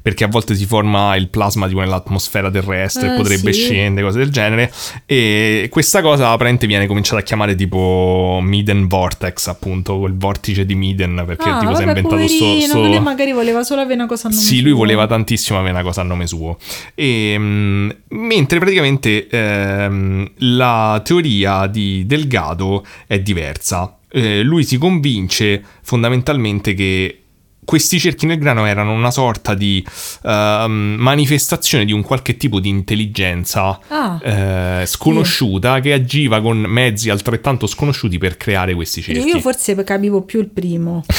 Perché 0.03 0.25
a 0.25 0.29
volte 0.29 0.55
si 0.57 0.65
forma 0.67 1.15
il 1.17 1.29
plasma 1.29 1.69
tipo 1.69 1.81
nell'atmosfera 1.81 2.51
terrestre, 2.51 3.13
Eh, 3.13 3.17
potrebbe 3.17 3.53
sì. 3.53 3.61
scendere, 3.61 4.05
cose 4.07 4.19
del 4.19 4.31
genere. 4.31 4.73
E 5.05 5.69
questa 5.71 6.01
cosa 6.03 6.27
apparentemente 6.31 6.67
viene 6.67 6.87
cominciata 6.89 7.21
a 7.21 7.23
chiamare 7.23 7.55
tipo 7.55 8.41
Miden 8.43 8.89
Vortex, 8.89 9.47
appunto, 9.47 9.99
quel 10.01 10.17
vortice 10.17 10.65
di 10.67 10.75
Miden, 10.75 11.23
perché 11.27 11.49
Ah, 11.49 11.59
tipo 11.61 11.75
si 11.77 11.83
è 11.83 11.87
inventato 11.87 12.27
sto, 12.27 12.39
poverino, 12.39 12.67
sto- 12.67 12.83
lui 12.87 13.01
magari 13.01 13.33
voleva 13.33 13.63
solo 13.63 13.83
avere 13.83 13.95
una 14.01 14.07
cosa 14.07 14.27
a 14.27 14.31
nome 14.31 14.43
sì, 14.43 14.61
lui 14.63 14.71
suo. 14.71 14.79
voleva 14.79 15.07
tantissimo 15.07 15.59
avere 15.59 15.75
una 15.75 15.83
cosa 15.85 16.01
a 16.01 16.05
nome 16.05 16.27
suo. 16.27 16.57
E, 16.95 17.35
mm, 17.39 17.91
mentre 18.09 18.59
praticamente 18.59 19.29
ehm, 19.29 20.31
la 20.39 21.01
teoria 21.05 21.67
di 21.69 22.05
Delgado 22.07 22.85
è 23.07 23.21
diversa. 23.21 23.91
Eh, 24.17 24.43
lui 24.43 24.65
si 24.65 24.79
convince 24.79 25.63
fondamentalmente 25.83 26.73
che 26.73 27.21
questi 27.67 27.99
cerchi 27.99 28.27
nel 28.27 28.39
grano 28.39 28.65
erano 28.65 28.93
una 28.93 29.11
sorta 29.11 29.53
di 29.55 29.85
ehm, 30.23 30.95
manifestazione 30.99 31.85
di 31.85 31.91
un 31.93 32.01
qualche 32.03 32.37
tipo 32.37 32.61
di 32.61 32.69
intelligenza 32.69 33.79
Ah. 33.89 34.21
eh, 34.23 34.87
sconosciuta 34.87 35.81
che 35.81 35.93
agiva 35.93 36.41
con 36.41 36.59
mezzi 36.61 37.11
altrettanto 37.11 37.67
sconosciuti 37.67 38.19
per 38.19 38.37
creare 38.37 38.73
questi 38.75 39.03
cerchi. 39.03 39.27
Io 39.27 39.41
forse 39.41 39.75
capivo 39.83 40.23
più 40.23 40.41
il 40.41 40.49
primo. 40.49 41.05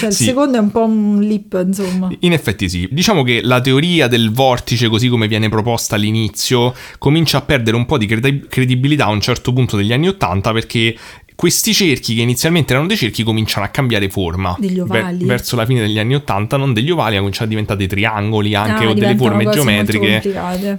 Cioè, 0.00 0.08
il 0.08 0.14
Sì. 0.14 0.24
secondo 0.24 0.56
è 0.56 0.60
un 0.60 0.70
po' 0.70 0.84
un 0.86 1.20
lip, 1.20 1.62
insomma. 1.66 2.08
In 2.20 2.32
effetti 2.32 2.68
sì, 2.70 2.88
diciamo 2.90 3.22
che 3.22 3.42
la 3.42 3.60
teoria 3.60 4.08
del 4.08 4.32
vortice 4.32 4.88
così 4.88 5.08
come 5.08 5.28
viene 5.28 5.50
proposta 5.50 5.96
all'inizio 5.96 6.74
comincia 6.98 7.36
a 7.38 7.42
perdere 7.42 7.76
un 7.76 7.84
po' 7.84 7.98
di 7.98 8.06
credi- 8.06 8.46
credibilità 8.48 9.04
a 9.04 9.10
un 9.10 9.20
certo 9.20 9.52
punto 9.52 9.76
degli 9.76 9.92
anni 9.92 10.08
Ottanta 10.08 10.50
perché 10.52 10.96
questi 11.40 11.72
cerchi 11.72 12.14
che 12.14 12.20
inizialmente 12.20 12.74
erano 12.74 12.86
dei 12.86 12.98
cerchi 12.98 13.22
cominciano 13.22 13.64
a 13.64 13.70
cambiare 13.70 14.10
forma. 14.10 14.54
Degli 14.58 14.78
ovali. 14.78 15.24
verso 15.24 15.56
la 15.56 15.64
fine 15.64 15.80
degli 15.80 15.98
anni 15.98 16.14
Ottanta 16.14 16.58
non 16.58 16.74
degli 16.74 16.90
ovali, 16.90 17.12
ma 17.14 17.20
cominciano 17.20 17.46
a 17.46 17.48
diventare 17.48 17.78
dei 17.78 17.88
triangoli 17.88 18.54
anche 18.54 18.84
Ah, 18.84 18.90
o 18.90 18.92
delle 18.92 19.16
forme 19.16 19.48
geometriche. 19.48 20.20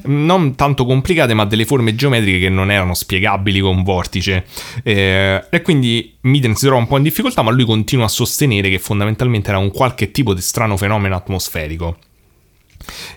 Non 0.04 0.54
tanto 0.54 0.86
complicate, 0.86 1.34
ma 1.34 1.46
delle 1.46 1.66
forme 1.66 1.96
geometriche 1.96 2.38
che 2.38 2.50
non 2.50 2.70
erano 2.70 2.94
spiegabili 2.94 3.60
con 3.60 3.78
un 3.78 3.82
vortice. 3.82 4.46
Eh, 4.84 5.44
e 5.50 5.62
quindi 5.64 6.18
Miden 6.22 6.54
si 6.54 6.66
trova 6.66 6.80
un 6.80 6.86
po' 6.86 6.98
in 6.98 7.04
difficoltà, 7.04 7.42
ma 7.42 7.50
lui 7.50 7.66
continua 7.66 8.06
a 8.06 8.10
sostenere 8.10 8.70
che 8.70 8.78
fondamentalmente 8.78 9.50
era 9.50 9.58
un 9.58 9.72
qualche 9.72 10.12
tipo 10.12 10.36
di 10.36 10.42
strano 10.42 10.78
fenomeno 10.78 11.16
atmosferico. 11.16 11.98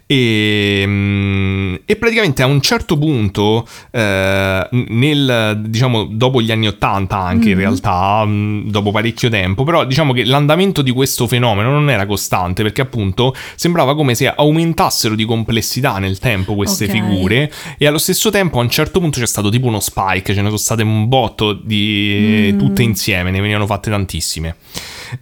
E, 0.06 0.84
mm, 0.86 1.74
e 1.86 1.96
praticamente 1.96 2.42
a 2.42 2.46
un 2.46 2.60
certo 2.60 2.96
punto, 2.98 3.66
eh, 3.90 4.68
nel, 4.70 5.60
diciamo, 5.66 6.04
dopo 6.04 6.40
gli 6.40 6.50
anni 6.50 6.66
80 6.68 7.16
anche 7.16 7.50
in 7.50 7.56
realtà, 7.56 8.24
mm, 8.26 8.68
dopo 8.68 8.90
parecchio 8.90 9.28
tempo, 9.28 9.64
però 9.64 9.84
diciamo 9.84 10.12
che 10.12 10.24
l'andamento 10.24 10.82
di 10.82 10.90
questo 10.90 11.26
fenomeno 11.26 11.70
non 11.70 11.90
era 11.90 12.06
costante 12.06 12.62
perché 12.62 12.80
appunto 12.82 13.34
sembrava 13.56 13.94
come 13.94 14.14
se 14.14 14.28
aumentassero 14.28 15.14
di 15.14 15.24
complessità 15.24 15.98
nel 15.98 16.18
tempo 16.18 16.54
queste 16.54 16.84
Ok. 16.84 16.90
figure 16.90 17.52
e 17.78 17.86
allo 17.86 17.98
stesso 17.98 18.30
tempo 18.30 18.58
a 18.58 18.62
un 18.62 18.70
certo 18.70 19.00
punto 19.00 19.18
c'è 19.20 19.26
stato 19.26 19.48
tipo 19.48 19.66
uno 19.66 19.80
spike, 19.80 20.34
ce 20.34 20.40
ne 20.40 20.46
sono 20.46 20.56
state 20.58 20.82
un 20.82 21.08
botto 21.08 21.52
di 21.52 22.54
tutte 22.58 22.82
insieme, 22.82 23.30
ne 23.30 23.40
venivano 23.40 23.66
fatte 23.66 23.90
tantissime. 23.90 24.56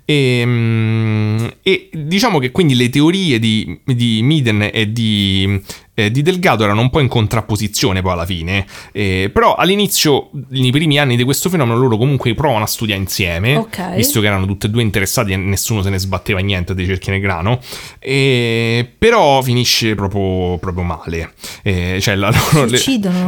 E, 0.05 0.43
mm, 0.45 1.47
e 1.63 1.91
diciamo 1.93 2.39
che 2.39 2.51
quindi 2.51 2.75
le 2.75 2.89
teorie 2.89 3.39
di, 3.39 3.81
di 3.85 4.21
Miden 4.23 4.71
e 4.73 4.93
di, 4.93 5.61
eh, 5.95 6.11
di 6.11 6.23
Delgado 6.23 6.65
erano 6.65 6.81
un 6.81 6.91
po' 6.91 7.01
in 7.01 7.09
contrapposizione 7.09 8.01
poi 8.03 8.13
alla 8.13 8.25
fine, 8.25 8.67
Eh, 8.93 9.31
però 9.33 9.55
all'inizio, 9.55 10.31
nei 10.49 10.71
primi 10.71 10.99
anni 10.99 11.17
di 11.17 11.25
questo 11.25 11.49
fenomeno, 11.51 11.77
loro 11.79 11.97
comunque 11.97 12.33
provano 12.35 12.65
a 12.65 12.67
studiare 12.67 13.01
insieme, 13.01 13.57
Ok. 13.57 13.95
visto 13.97 14.21
che 14.21 14.27
erano 14.27 14.47
tutti 14.47 14.67
e 14.67 14.71
due 14.71 14.83
interessati 14.83 15.33
e 15.33 15.37
nessuno 15.37 15.83
se 15.83 15.91
ne 15.91 15.99
sbatteva 15.99 16.41
niente 16.41 16.75
dei 16.75 16.87
cerchi 16.87 17.11
nel 17.11 17.21
grano, 17.21 17.61
E- 17.99 18.91
però 18.99 19.41
finisce 19.43 19.95
proprio, 19.95 20.59
proprio 20.59 20.85
male. 20.85 21.33
Eh, 21.63 21.99
cioè 22.01 22.15
la 22.15 22.31
loro, 22.31 22.65
le- 22.67 22.81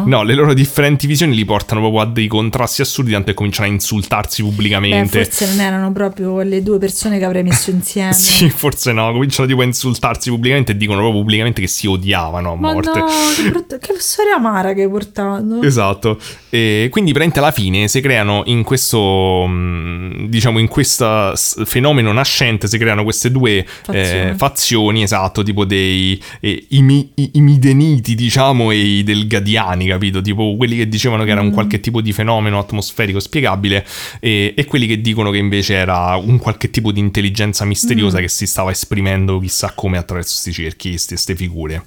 no, 0.04 0.22
le 0.22 0.34
loro 0.34 0.52
differenti 0.54 1.06
visioni 1.06 1.34
li 1.34 1.44
portano 1.44 1.80
proprio 1.80 2.00
a 2.02 2.06
dei 2.06 2.26
contrasti 2.26 2.82
assurdi, 2.82 3.12
tanto 3.12 3.28
che 3.28 3.34
cominciano 3.34 3.68
a 3.68 3.70
insultarsi 3.72 4.42
Beh, 4.42 4.48
pubblicamente. 4.48 5.24
forse 5.24 5.46
non 5.46 5.60
erano 5.60 5.92
proprio 5.92 6.40
le 6.42 6.62
due 6.62 6.78
persone 6.78 7.18
che 7.18 7.24
avrei 7.24 7.42
messo 7.42 7.70
insieme. 7.70 8.12
Sì, 8.12 8.48
forse 8.50 8.92
no, 8.92 9.12
cominciano 9.12 9.46
tipo 9.48 9.60
a 9.60 9.64
insultarsi 9.64 10.30
pubblicamente 10.30 10.72
e 10.72 10.76
dicono 10.76 10.98
proprio 11.00 11.20
pubblicamente 11.20 11.60
che 11.60 11.66
si 11.68 11.86
odiavano 11.86 12.53
a 12.55 12.57
Ma 12.59 12.72
morte. 12.72 12.98
no, 12.98 13.07
che, 13.36 13.50
brutta- 13.50 13.78
che 13.78 13.94
storia 13.98 14.34
amara 14.36 14.72
che 14.72 14.82
hai 14.82 14.88
portato. 14.88 15.62
Esatto, 15.62 16.18
e 16.50 16.88
quindi 16.90 17.12
praticamente 17.12 17.38
alla 17.38 17.50
fine 17.52 17.88
si 17.88 18.00
creano 18.00 18.42
in 18.46 18.62
questo, 18.62 19.46
mh, 19.46 20.28
diciamo, 20.28 20.59
in 20.59 20.68
questo 20.68 21.32
fenomeno 21.64 22.12
nascente, 22.12 22.66
si 22.68 22.78
creano 22.78 23.02
queste 23.05 23.30
due 23.30 23.64
Fazioni. 23.82 24.30
eh, 24.30 24.34
fazioni, 24.36 25.02
esatto, 25.02 25.42
tipo 25.42 25.64
dei 25.64 26.20
eh, 26.40 26.66
i, 26.70 26.82
mi- 26.82 27.11
i- 27.14 27.30
mideniti, 27.40 28.14
diciamo, 28.14 28.70
e 28.70 28.76
i 28.76 29.02
delgadiani, 29.02 29.86
capito? 29.86 30.20
Tipo 30.20 30.55
quelli 30.57 30.76
che 30.76 30.88
dicevano 30.88 31.24
che 31.24 31.30
era 31.30 31.40
un 31.40 31.50
qualche 31.52 31.80
tipo 31.80 32.00
di 32.00 32.12
fenomeno 32.12 32.59
atmosferico 32.59 33.20
spiegabile 33.20 33.84
e, 34.20 34.55
e 34.57 34.64
quelli 34.64 34.86
che 34.86 35.00
dicono 35.00 35.30
che 35.30 35.38
invece 35.38 35.74
era 35.74 36.16
un 36.16 36.38
qualche 36.38 36.70
tipo 36.70 36.92
di 36.92 37.00
intelligenza 37.00 37.64
misteriosa 37.64 38.18
che 38.20 38.28
si 38.28 38.46
stava 38.46 38.70
esprimendo 38.70 39.38
chissà 39.38 39.72
come 39.74 39.98
attraverso 39.98 40.32
questi 40.42 40.52
cerchi, 40.52 40.90
queste 40.90 41.34
figure. 41.34 41.84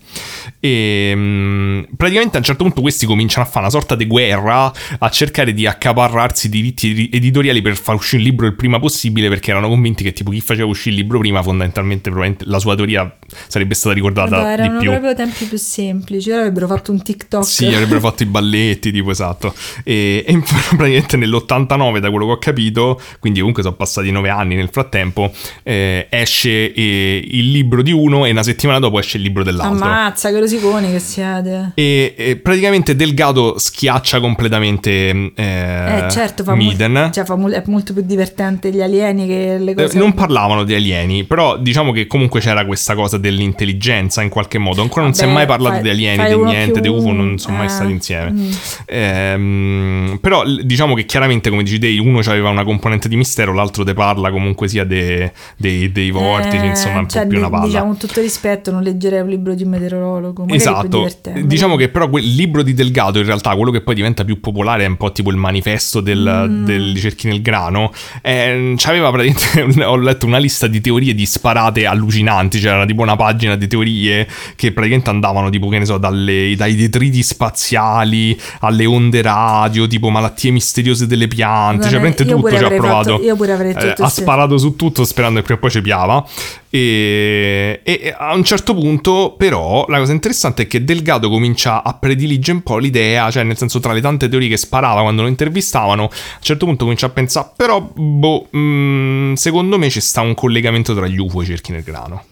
E 0.67 1.13
mm, 1.15 1.83
praticamente 1.95 2.35
a 2.35 2.39
un 2.39 2.45
certo 2.45 2.63
punto 2.63 2.81
questi 2.81 3.05
cominciano 3.05 3.45
a 3.45 3.49
fare 3.49 3.61
una 3.61 3.69
sorta 3.69 3.95
di 3.95 4.05
guerra 4.05 4.71
a 4.99 5.09
cercare 5.09 5.53
di 5.53 5.65
accaparrarsi 5.65 6.47
i 6.47 6.49
diritti 6.49 6.89
edi- 6.89 7.09
editoriali 7.11 7.61
per 7.61 7.77
far 7.77 7.95
uscire 7.95 8.21
il 8.21 8.27
libro 8.27 8.45
il 8.45 8.55
prima 8.55 8.79
possibile 8.79 9.29
perché 9.29 9.51
erano 9.51 9.69
convinti 9.69 10.03
che 10.03 10.13
tipo 10.13 10.31
chi 10.31 10.41
faceva 10.41 10.67
uscire 10.67 10.95
il 10.95 11.01
libro 11.01 11.19
prima 11.19 11.41
fondamentalmente 11.41 12.09
probabilmente 12.09 12.45
la 12.47 12.59
sua 12.59 12.75
teoria 12.75 13.15
sarebbe 13.47 13.75
stata 13.75 13.93
ricordata 13.93 14.39
di 14.39 14.51
erano 14.61 14.79
più. 14.79 14.89
proprio 14.89 15.15
tempi 15.15 15.45
più 15.45 15.57
semplici. 15.57 16.29
Ora 16.31 16.41
avrebbero 16.41 16.67
fatto 16.67 16.91
un 16.91 17.01
TikTok. 17.01 17.45
Sì, 17.45 17.65
avrebbero 17.65 17.99
fatto 17.99 18.23
i 18.23 18.25
balletti, 18.25 18.91
tipo 18.91 19.11
esatto. 19.11 19.53
E, 19.83 20.23
e 20.25 20.39
praticamente 20.39 21.17
nell'89, 21.17 21.99
da 21.99 22.09
quello 22.09 22.25
che 22.25 22.31
ho 22.31 22.37
capito, 22.37 23.01
quindi 23.19 23.39
comunque 23.39 23.63
sono 23.63 23.75
passati 23.75 24.11
nove 24.11 24.29
anni 24.29 24.55
nel 24.55 24.69
frattempo, 24.69 25.31
eh, 25.63 26.07
esce 26.09 26.73
eh, 26.73 27.27
il 27.31 27.51
libro 27.51 27.81
di 27.81 27.91
uno 27.91 28.25
e 28.25 28.31
una 28.31 28.43
settimana 28.43 28.79
dopo 28.79 28.99
esce 28.99 29.17
il 29.17 29.23
libro 29.23 29.43
dell'altro. 29.43 29.83
Ammazza, 29.83 30.29
che 30.29 30.39
rosiconi 30.57 30.91
che 30.91 30.99
siete. 30.99 31.71
E, 31.75 32.13
e 32.17 32.35
praticamente 32.37 32.95
Delgado 32.95 33.57
schiaccia 33.57 34.19
completamente 34.19 35.09
eh, 35.09 35.33
Eh, 35.35 36.05
certo, 36.09 36.43
fa, 36.43 36.55
mol- 36.55 36.65
Miden. 36.65 37.09
cioè, 37.13 37.23
fa 37.23 37.35
mol- 37.35 37.51
è 37.51 37.63
molto 37.67 37.93
più 37.93 38.01
divertente 38.03 38.71
gli 38.71 38.81
alieni 38.81 39.27
che 39.27 39.57
le 39.59 39.71
Eh, 39.71 39.73
cose. 39.75 39.97
Non 39.97 40.13
parlavano 40.13 40.63
di 40.63 40.73
alieni, 40.73 41.23
però 41.23 41.57
diciamo 41.57 41.91
che 41.91 42.07
comunque 42.07 42.39
c'era 42.39 42.65
questa 42.65 42.95
cosa 42.95 43.17
dell'intelligenza 43.17 44.21
in 44.21 44.29
qualche 44.29 44.57
modo. 44.57 44.81
Ancora 44.81 45.03
non 45.05 45.13
si 45.13 45.23
è 45.23 45.27
mai 45.27 45.45
parlato 45.45 45.75
fai- 45.75 45.83
di 45.83 45.89
alieni, 45.89 46.27
di 46.27 46.43
niente, 46.43 46.79
di 46.81 46.87
UFO, 46.87 47.11
non 47.11 47.37
sono 47.37 47.57
mai 47.57 47.67
eh. 47.67 47.69
stati 47.69 47.91
insieme. 47.91 48.31
Mm. 48.31 48.49
Ehm, 48.85 50.17
però 50.21 50.43
diciamo 50.45 50.93
che 50.95 51.05
chiaramente, 51.05 51.49
come 51.49 51.63
dici 51.63 51.79
te, 51.79 51.97
uno 51.99 52.19
aveva 52.19 52.49
una 52.49 52.63
componente 52.63 53.07
di 53.07 53.15
mistero, 53.15 53.53
l'altro 53.53 53.83
te 53.83 53.93
parla 53.93 54.31
comunque 54.31 54.67
sia 54.67 54.83
de- 54.83 55.31
dei- 55.55 55.91
dei 55.91 56.11
vortici, 56.11 56.63
Eh, 56.65 56.67
insomma, 56.67 56.99
un 56.99 57.09
cioè, 57.09 57.23
po' 57.23 57.27
più 57.29 57.37
una 57.39 57.49
palla. 57.49 57.65
Diciamo 57.65 57.85
con 57.87 57.97
tutto 57.97 58.21
rispetto, 58.21 58.71
non 58.71 58.81
leggerei 58.83 59.21
un 59.21 59.29
libro 59.29 59.53
di 59.53 59.63
un 59.63 59.69
meteorologo. 59.69 60.36
Magari 60.45 60.59
è 60.59 60.87
più 60.87 61.03
Esatto, 61.05 61.41
diciamo 61.45 61.75
che 61.75 61.89
però 61.89 62.09
quel 62.09 62.25
libro 62.25 62.61
di 62.63 62.73
Delgado 62.73 63.19
in 63.19 63.25
realtà 63.25 63.55
quello 63.55 63.71
che 63.71 63.81
poi 63.81 63.95
diventa 63.95 64.23
più 64.25 64.39
popolare 64.39 64.83
è 64.83 64.87
un 64.87 64.97
po' 64.97 65.11
tipo 65.11 65.29
il 65.31 65.37
manifesto 65.37 66.01
del, 66.01 66.45
Mm. 66.47 66.65
del 66.65 66.99
cerchi 66.99 67.27
nel 67.27 67.41
grano, 67.41 67.91
eh, 68.21 68.73
c'aveva 68.77 69.11
praticamente, 69.11 69.83
ho 69.83 69.95
letto 69.97 70.25
una 70.25 70.37
lista 70.37 70.67
di 70.67 70.81
teorie 70.81 71.13
disparate 71.13 71.85
allucinanti, 71.85 72.59
c'era 72.59 72.85
tipo 72.85 73.01
una 73.01 73.15
pagina 73.15 73.55
di 73.55 73.67
teorie 73.67 74.27
che 74.55 74.71
praticamente 74.71 75.09
andavano 75.09 75.49
tipo 75.49 75.67
che 75.69 75.79
ne 75.79 75.85
so 75.85 75.97
dalle- 75.97 76.53
dai 76.55 76.75
detriti 76.75 77.23
spaziali 77.23 78.39
alle 78.61 78.85
onde 78.85 79.21
radio, 79.21 79.87
tipo 79.87 80.09
malattie 80.09 80.51
misteriose 80.51 81.07
delle 81.07 81.27
piante, 81.27 81.89
cioè 81.89 81.99
Guarda, 81.99 82.13
praticamente 82.15 82.25
tutto 82.25 82.57
ci 82.57 82.63
ha 82.63 82.77
provato. 82.77 83.11
fatto- 83.11 83.23
io 83.23 83.35
pure 83.35 83.51
avrei 83.51 83.71
Eh, 83.71 83.75
tutto 83.89 84.03
ha 84.03 84.09
sì. 84.09 84.21
sparato 84.21 84.57
su 84.57 84.75
tutto 84.75 85.03
sperando 85.05 85.39
che 85.39 85.45
prima 85.45 85.57
o 85.59 85.61
poi 85.61 85.71
ci 85.71 85.81
piava. 85.81 86.25
E, 86.69 87.79
e 87.83 88.15
a 88.17 88.33
un 88.33 88.43
certo 88.43 88.73
punto, 88.73 89.35
però, 89.37 89.85
la 89.87 89.99
cosa 89.99 90.11
interessante 90.11 90.63
è 90.63 90.67
che 90.67 90.83
Delgado 90.83 91.29
comincia 91.29 91.81
a 91.83 91.93
prediligere 91.93 92.57
un 92.57 92.63
po' 92.63 92.77
l'idea, 92.77 93.31
cioè 93.31 93.43
nel 93.43 93.57
senso 93.57 93.79
tra 93.79 93.93
le 93.93 94.01
tante 94.01 94.27
teorie 94.27 94.49
che 94.49 94.57
sparava 94.57 95.01
quando 95.01 95.21
lo 95.21 95.27
intervistavano, 95.29 96.03
a 96.03 96.05
un 96.05 96.41
certo 96.41 96.65
punto 96.65 96.83
comincia 96.83 97.05
a 97.05 97.09
pensare, 97.09 97.51
però, 97.55 97.79
boh, 97.81 98.47
mm, 98.55 99.33
secondo 99.33 99.77
me 99.77 99.89
ci 99.89 100.01
sta 100.01 100.21
un 100.21 100.33
collegamento 100.33 100.93
tra 100.93 101.07
gli 101.07 101.17
UFO 101.17 101.39
e 101.41 101.43
i 101.43 101.47
cerchi 101.47 101.71
nel 101.71 101.83
grano. 101.83 102.23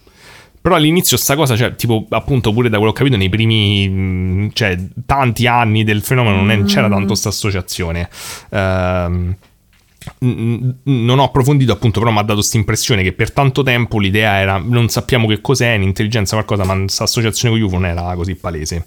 Però 0.61 0.75
all'inizio 0.75 1.15
sta 1.15 1.35
cosa, 1.35 1.55
cioè, 1.55 1.75
tipo, 1.75 2.07
appunto, 2.09 2.51
pure 2.51 2.69
da 2.69 2.77
quello 2.77 2.91
che 2.91 2.97
ho 2.97 3.03
capito, 3.03 3.17
nei 3.21 3.29
primi, 3.29 3.87
mm, 3.87 4.47
cioè, 4.53 4.75
tanti 5.05 5.45
anni 5.45 5.83
del 5.83 6.01
fenomeno 6.01 6.37
non 6.37 6.49
è- 6.49 6.63
c'era 6.63 6.89
tanto 6.89 7.05
questa 7.07 7.29
associazione. 7.29 8.09
Ehm, 8.49 9.13
n- 9.21 9.35
non 10.19 11.19
ho 11.19 11.23
approfondito 11.23 11.71
appunto 11.71 11.99
però 11.99 12.11
mi 12.11 12.19
ha 12.19 12.21
dato 12.21 12.35
questa 12.35 12.57
impressione 12.57 13.03
che 13.03 13.13
per 13.13 13.31
tanto 13.31 13.63
tempo 13.63 13.99
l'idea 13.99 14.39
era 14.39 14.57
non 14.57 14.89
sappiamo 14.89 15.27
che 15.27 15.41
cos'è 15.41 15.75
un'intelligenza 15.75 16.35
qualcosa 16.35 16.63
ma 16.63 16.77
questa 16.79 17.03
associazione 17.03 17.57
con 17.57 17.67
UFO 17.67 17.77
non 17.77 17.85
era 17.85 18.15
così 18.15 18.35
palese. 18.35 18.85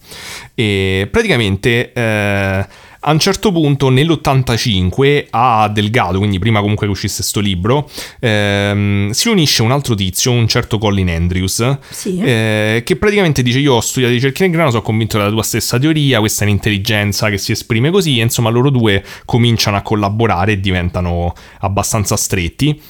E 0.55 1.09
praticamente 1.11 1.93
eh, 1.93 2.66
a 3.01 3.12
un 3.12 3.19
certo 3.19 3.53
punto 3.53 3.91
nell'85 3.91 5.27
a 5.31 5.69
Delgado 5.69 6.19
quindi 6.19 6.39
prima 6.39 6.61
comunque 6.61 6.87
che 6.87 6.93
uscisse 6.93 7.23
sto 7.23 7.41
libro 7.41 7.89
ehm, 8.20 9.11
si 9.11 9.29
unisce 9.29 9.62
un 9.62 9.70
altro 9.70 9.95
tizio 9.95 10.33
un 10.33 10.49
certo 10.49 10.79
Colin 10.79 11.09
Andrews 11.09 11.79
Sì. 11.91 12.19
eh, 12.20 12.83
che 12.85 12.97
praticamente 12.97 13.43
dice 13.43 13.59
io 13.61 13.75
ho 13.75 13.81
studiato 13.81 14.15
i 14.15 14.20
cerchi 14.20 14.43
nel 14.43 14.51
grano, 14.51 14.70
sono 14.70 14.83
convinto 14.83 15.16
della 15.19 15.31
tua 15.31 15.43
stessa 15.43 15.79
teoria, 15.79 16.19
questa 16.19 16.45
è 16.45 16.47
un'intelligenza 16.49 17.29
che 17.31 17.39
si 17.39 17.53
esprime 17.53 17.91
così, 17.91 18.19
e 18.19 18.23
insomma 18.23 18.51
loro 18.51 18.70
due 18.70 19.05
cominciano 19.25 19.77
a 19.77 19.83
collaborare 19.83 20.53
e 20.53 20.61
diventano 20.61 21.35
abbastanza 21.61 22.16
stretti. 22.16 22.81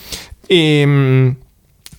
E... 0.47 0.83
mm, 0.87 1.31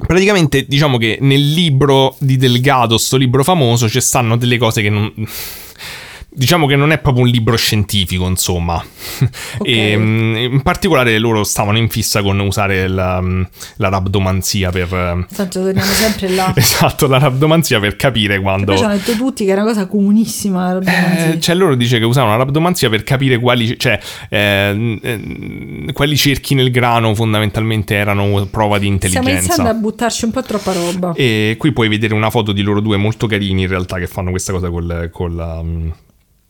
Praticamente 0.05 0.65
diciamo 0.65 0.97
che 0.97 1.17
nel 1.19 1.51
libro 1.51 2.15
di 2.19 2.37
Delgado, 2.37 2.97
sto 2.97 3.17
libro 3.17 3.43
famoso, 3.43 3.89
ci 3.89 3.99
stanno 3.99 4.37
delle 4.37 4.57
cose 4.57 4.81
che 4.81 4.89
non... 4.89 5.11
Diciamo 6.31 6.67
che 6.67 6.75
non 6.75 6.91
è 6.91 6.99
proprio 6.99 7.23
un 7.23 7.29
libro 7.29 7.55
scientifico, 7.55 8.27
insomma. 8.27 8.83
E, 9.61 9.97
mm, 9.97 10.35
in 10.35 10.61
particolare 10.61 11.17
loro 11.19 11.43
stavano 11.43 11.77
in 11.77 11.89
fissa 11.89 12.21
con 12.21 12.39
usare 12.39 12.87
la, 12.87 13.21
la 13.77 13.89
rabdomanzia 13.89 14.69
per... 14.69 14.87
Tanto 15.35 15.61
torniamo 15.61 15.91
sempre 15.91 16.29
là. 16.29 16.53
Esatto, 16.55 17.07
la 17.07 17.17
rabdomanzia 17.17 17.79
per 17.79 17.95
capire 17.95 18.39
quando... 18.39 18.75
Ci 18.77 18.83
hanno 18.83 18.93
detto 18.93 19.13
tutti 19.13 19.43
che 19.45 19.51
è 19.51 19.53
una 19.53 19.63
cosa 19.63 19.87
comunissima 19.87 20.67
la 20.67 20.73
rabdomanzia. 20.73 21.33
Eh, 21.33 21.39
cioè 21.39 21.55
loro 21.55 21.75
dice 21.75 21.99
che 21.99 22.05
usavano 22.05 22.37
la 22.37 22.43
rabdomanzia 22.43 22.89
per 22.89 23.03
capire 23.03 23.37
quali, 23.39 23.77
cioè, 23.77 23.99
eh, 24.29 24.99
eh, 25.01 25.93
quali 25.93 26.15
cerchi 26.15 26.53
nel 26.53 26.71
grano 26.71 27.13
fondamentalmente 27.15 27.95
erano 27.95 28.45
prova 28.49 28.77
di 28.77 28.85
Stiamo 28.99 29.29
iniziando 29.29 29.29
a 29.29 29.37
intelligenza. 29.37 29.73
buttarci 29.73 30.25
un 30.25 30.31
po' 30.31 30.43
troppa 30.43 30.73
roba. 30.73 31.13
E 31.15 31.55
qui 31.57 31.71
puoi 31.73 31.89
vedere 31.89 32.13
una 32.13 32.29
foto 32.29 32.51
di 32.51 32.61
loro 32.61 32.79
due 32.79 32.97
molto 32.97 33.27
carini 33.27 33.63
in 33.63 33.67
realtà 33.67 33.97
che 33.97 34.07
fanno 34.07 34.29
questa 34.29 34.53
cosa 34.53 34.69
col... 34.69 35.09
col 35.11 36.07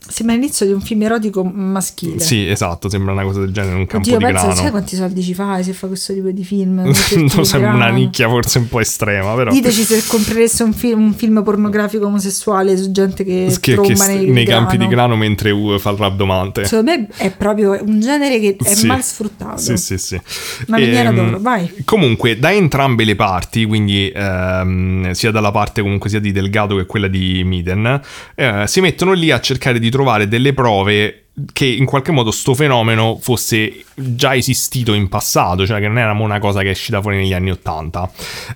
Sembra 0.07 0.33
l'inizio 0.35 0.65
di 0.65 0.71
un 0.71 0.81
film 0.81 1.03
erotico 1.03 1.43
maschile. 1.43 2.19
sì, 2.19 2.47
esatto, 2.49 2.89
sembra 2.89 3.11
una 3.11 3.21
cosa 3.23 3.41
del 3.41 3.51
genere 3.51 3.73
in 3.73 3.79
un 3.81 3.85
campo 3.85 4.07
Oddio, 4.07 4.17
di 4.17 4.23
penso, 4.33 4.45
sai 4.47 4.55
grano. 4.55 4.69
quanti 4.71 4.95
soldi 4.95 5.21
ci 5.21 5.33
fai 5.35 5.63
se 5.63 5.73
fa 5.73 5.87
questo 5.87 6.13
tipo 6.13 6.29
di 6.31 6.43
film? 6.43 6.81
Cerchi 6.91 7.35
non 7.35 7.45
sembra 7.45 7.73
una 7.73 7.89
nicchia 7.89 8.27
forse 8.27 8.57
un 8.59 8.69
po' 8.69 8.79
estrema, 8.79 9.35
però... 9.35 9.51
Diteci 9.51 9.83
se 9.83 10.03
comprereste 10.07 10.63
un 10.63 10.73
film, 10.73 11.03
un 11.03 11.13
film 11.13 11.43
pornografico 11.43 12.05
omosessuale 12.07 12.75
su 12.77 12.91
gente 12.91 13.23
che, 13.23 13.55
che, 13.59 13.79
che 13.79 13.93
nei, 14.07 14.29
nei 14.31 14.45
campi 14.45 14.77
di 14.77 14.87
grano. 14.87 15.15
mentre 15.15 15.51
uh, 15.51 15.77
fa 15.77 15.91
il 15.91 15.97
rabdomante. 15.97 16.65
Secondo 16.65 16.91
me 16.91 17.07
è 17.17 17.29
proprio 17.31 17.77
un 17.83 17.99
genere 17.99 18.39
che 18.39 18.55
è 18.63 18.73
Sì. 18.73 18.87
mal 18.87 19.03
sfruttato. 19.03 19.57
Sì, 19.59 19.77
sì, 19.77 19.97
sì. 19.97 20.19
Una 20.67 20.77
miniera 20.79 21.09
Ehm, 21.09 21.15
d'oro, 21.15 21.39
vai. 21.39 21.71
Comunque, 21.83 22.39
da 22.39 22.51
entrambe 22.51 23.03
le 23.03 23.15
parti, 23.15 23.65
quindi 23.65 24.11
ehm, 24.15 25.11
sia 25.11 25.29
dalla 25.29 25.51
parte 25.51 25.81
comunque 25.81 26.09
sia 26.09 26.19
di 26.19 26.31
Delgado 26.31 26.77
che 26.77 26.85
quella 26.85 27.07
di 27.07 27.43
Miden, 27.43 28.01
eh, 28.35 28.63
si 28.65 28.81
mettono 28.81 29.11
lì 29.13 29.29
a 29.31 29.39
cercare 29.39 29.77
di 29.79 29.88
trovare 29.89 30.27
delle 30.27 30.53
prove 30.53 31.28
che 31.53 31.65
in 31.65 31.85
qualche 31.85 32.11
modo 32.11 32.31
sto 32.31 32.53
fenomeno 32.53 33.17
fosse 33.21 33.83
già 33.95 34.35
esistito 34.35 34.93
in 34.93 35.07
passato, 35.09 35.65
cioè 35.65 35.79
che 35.79 35.87
non 35.87 35.97
era 35.97 36.11
una 36.11 36.39
cosa 36.39 36.61
che 36.61 36.67
è 36.67 36.71
uscita 36.71 37.01
fuori 37.01 37.17
negli 37.17 37.33
anni 37.33 37.51
Ottanta. 37.51 38.09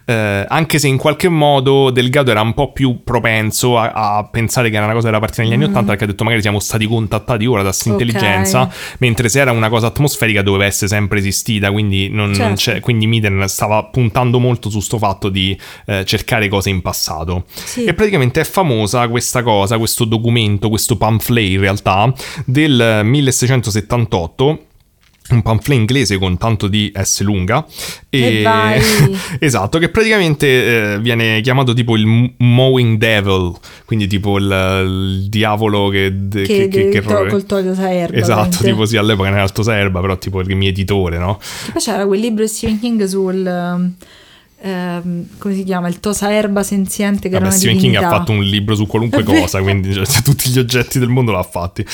Eh, 0.05 0.45
anche 0.47 0.79
se 0.79 0.87
in 0.87 0.97
qualche 0.97 1.29
modo 1.29 1.89
Delgado 1.89 2.31
era 2.31 2.41
un 2.41 2.53
po' 2.53 2.71
più 2.71 3.03
propenso 3.03 3.77
a, 3.77 3.91
a 4.17 4.23
pensare 4.25 4.69
che 4.69 4.75
era 4.75 4.85
una 4.85 4.93
cosa 4.93 5.09
che 5.09 5.15
era 5.15 5.19
partita 5.19 5.43
negli 5.43 5.53
anni 5.53 5.65
Ottanta, 5.65 5.89
perché 5.89 6.03
ha 6.05 6.07
detto 6.07 6.23
magari 6.23 6.41
siamo 6.41 6.59
stati 6.59 6.85
contattati 6.87 7.45
ora 7.45 7.61
da 7.61 7.69
questa 7.69 7.89
Mm. 7.89 7.91
Intelligenza, 7.93 8.69
mentre 8.99 9.29
se 9.29 9.39
era 9.39 9.51
una 9.51 9.69
cosa 9.69 9.87
atmosferica 9.87 10.41
doveva 10.41 10.65
essere 10.65 10.87
sempre 10.87 11.19
esistita, 11.19 11.71
quindi, 11.71 12.09
non, 12.09 12.31
non 12.31 12.35
Certo. 12.35 12.53
c'è, 12.55 12.79
quindi 12.79 13.07
Miden 13.07 13.43
stava 13.47 13.83
puntando 13.83 14.39
molto 14.39 14.69
su 14.69 14.79
sto 14.79 14.97
fatto 14.97 15.29
di 15.29 15.57
eh, 15.85 16.05
cercare 16.05 16.47
cose 16.47 16.69
in 16.69 16.81
passato. 16.81 17.45
Sì. 17.53 17.85
E 17.85 17.93
praticamente 17.93 18.41
è 18.41 18.43
famosa 18.43 19.07
questa 19.07 19.43
cosa, 19.43 19.77
questo 19.77 20.05
documento, 20.05 20.69
questo 20.69 20.97
pamphlet 20.97 21.51
in 21.51 21.59
realtà, 21.59 22.13
del 22.45 22.72
1678 23.03 24.65
un 25.29 25.41
pamphlet 25.41 25.79
inglese 25.79 26.17
con 26.17 26.37
tanto 26.37 26.67
di 26.67 26.91
S 27.01 27.21
lunga 27.21 27.65
E 28.09 28.41
vai. 28.43 28.81
esatto 29.39 29.79
che 29.79 29.87
praticamente 29.87 30.93
eh, 30.95 30.99
viene 30.99 31.39
chiamato 31.39 31.71
tipo 31.73 31.95
il 31.95 32.33
mowing 32.39 32.97
devil 32.97 33.53
quindi 33.85 34.07
tipo 34.07 34.37
il, 34.37 34.43
il 34.85 35.29
diavolo 35.29 35.87
che, 35.87 36.13
Che, 36.29 36.43
che, 36.43 36.67
che- 36.67 36.89
che- 36.89 37.01
to- 37.01 37.25
col 37.29 37.45
Toyota 37.45 37.89
Erba. 37.89 38.17
esatto 38.17 38.33
veramente. 38.41 38.65
tipo 38.65 38.85
sì 38.85 38.97
all'epoca 38.97 39.29
non 39.29 39.37
era 39.37 39.45
il 39.47 39.53
Toserba 39.53 40.01
però 40.01 40.17
tipo 40.17 40.41
il 40.41 40.55
mietitore 40.57 41.17
no 41.17 41.37
Che 41.37 41.71
Poi 41.71 41.81
c'era 41.81 42.05
quel 42.05 42.19
libro 42.19 42.43
di 42.43 42.49
Stephen 42.49 42.79
King 42.81 43.03
sul... 43.05 43.91
ehm, 44.63 45.25
come 45.37 45.53
si 45.53 45.63
chiama? 45.63 45.87
Il 45.87 45.99
Tosa 45.99 46.31
Erba 46.31 46.63
senziente 46.63 47.23
che 47.29 47.35
Vabbè, 47.35 47.45
era 47.45 47.51
Stephen 47.55 47.77
King 47.77 47.95
ha 47.95 47.99
divinità. 47.99 48.17
fatto 48.19 48.31
un 48.31 48.43
libro 48.43 48.75
su 48.75 48.85
qualunque 48.87 49.21
È 49.21 49.23
cosa, 49.23 49.61
quindi 49.61 49.93
cioè, 49.93 50.05
tutti 50.23 50.49
gli 50.49 50.59
oggetti 50.59 50.99
del 50.99 51.09
mondo 51.09 51.31
l'ha 51.31 51.43
fatti. 51.43 51.85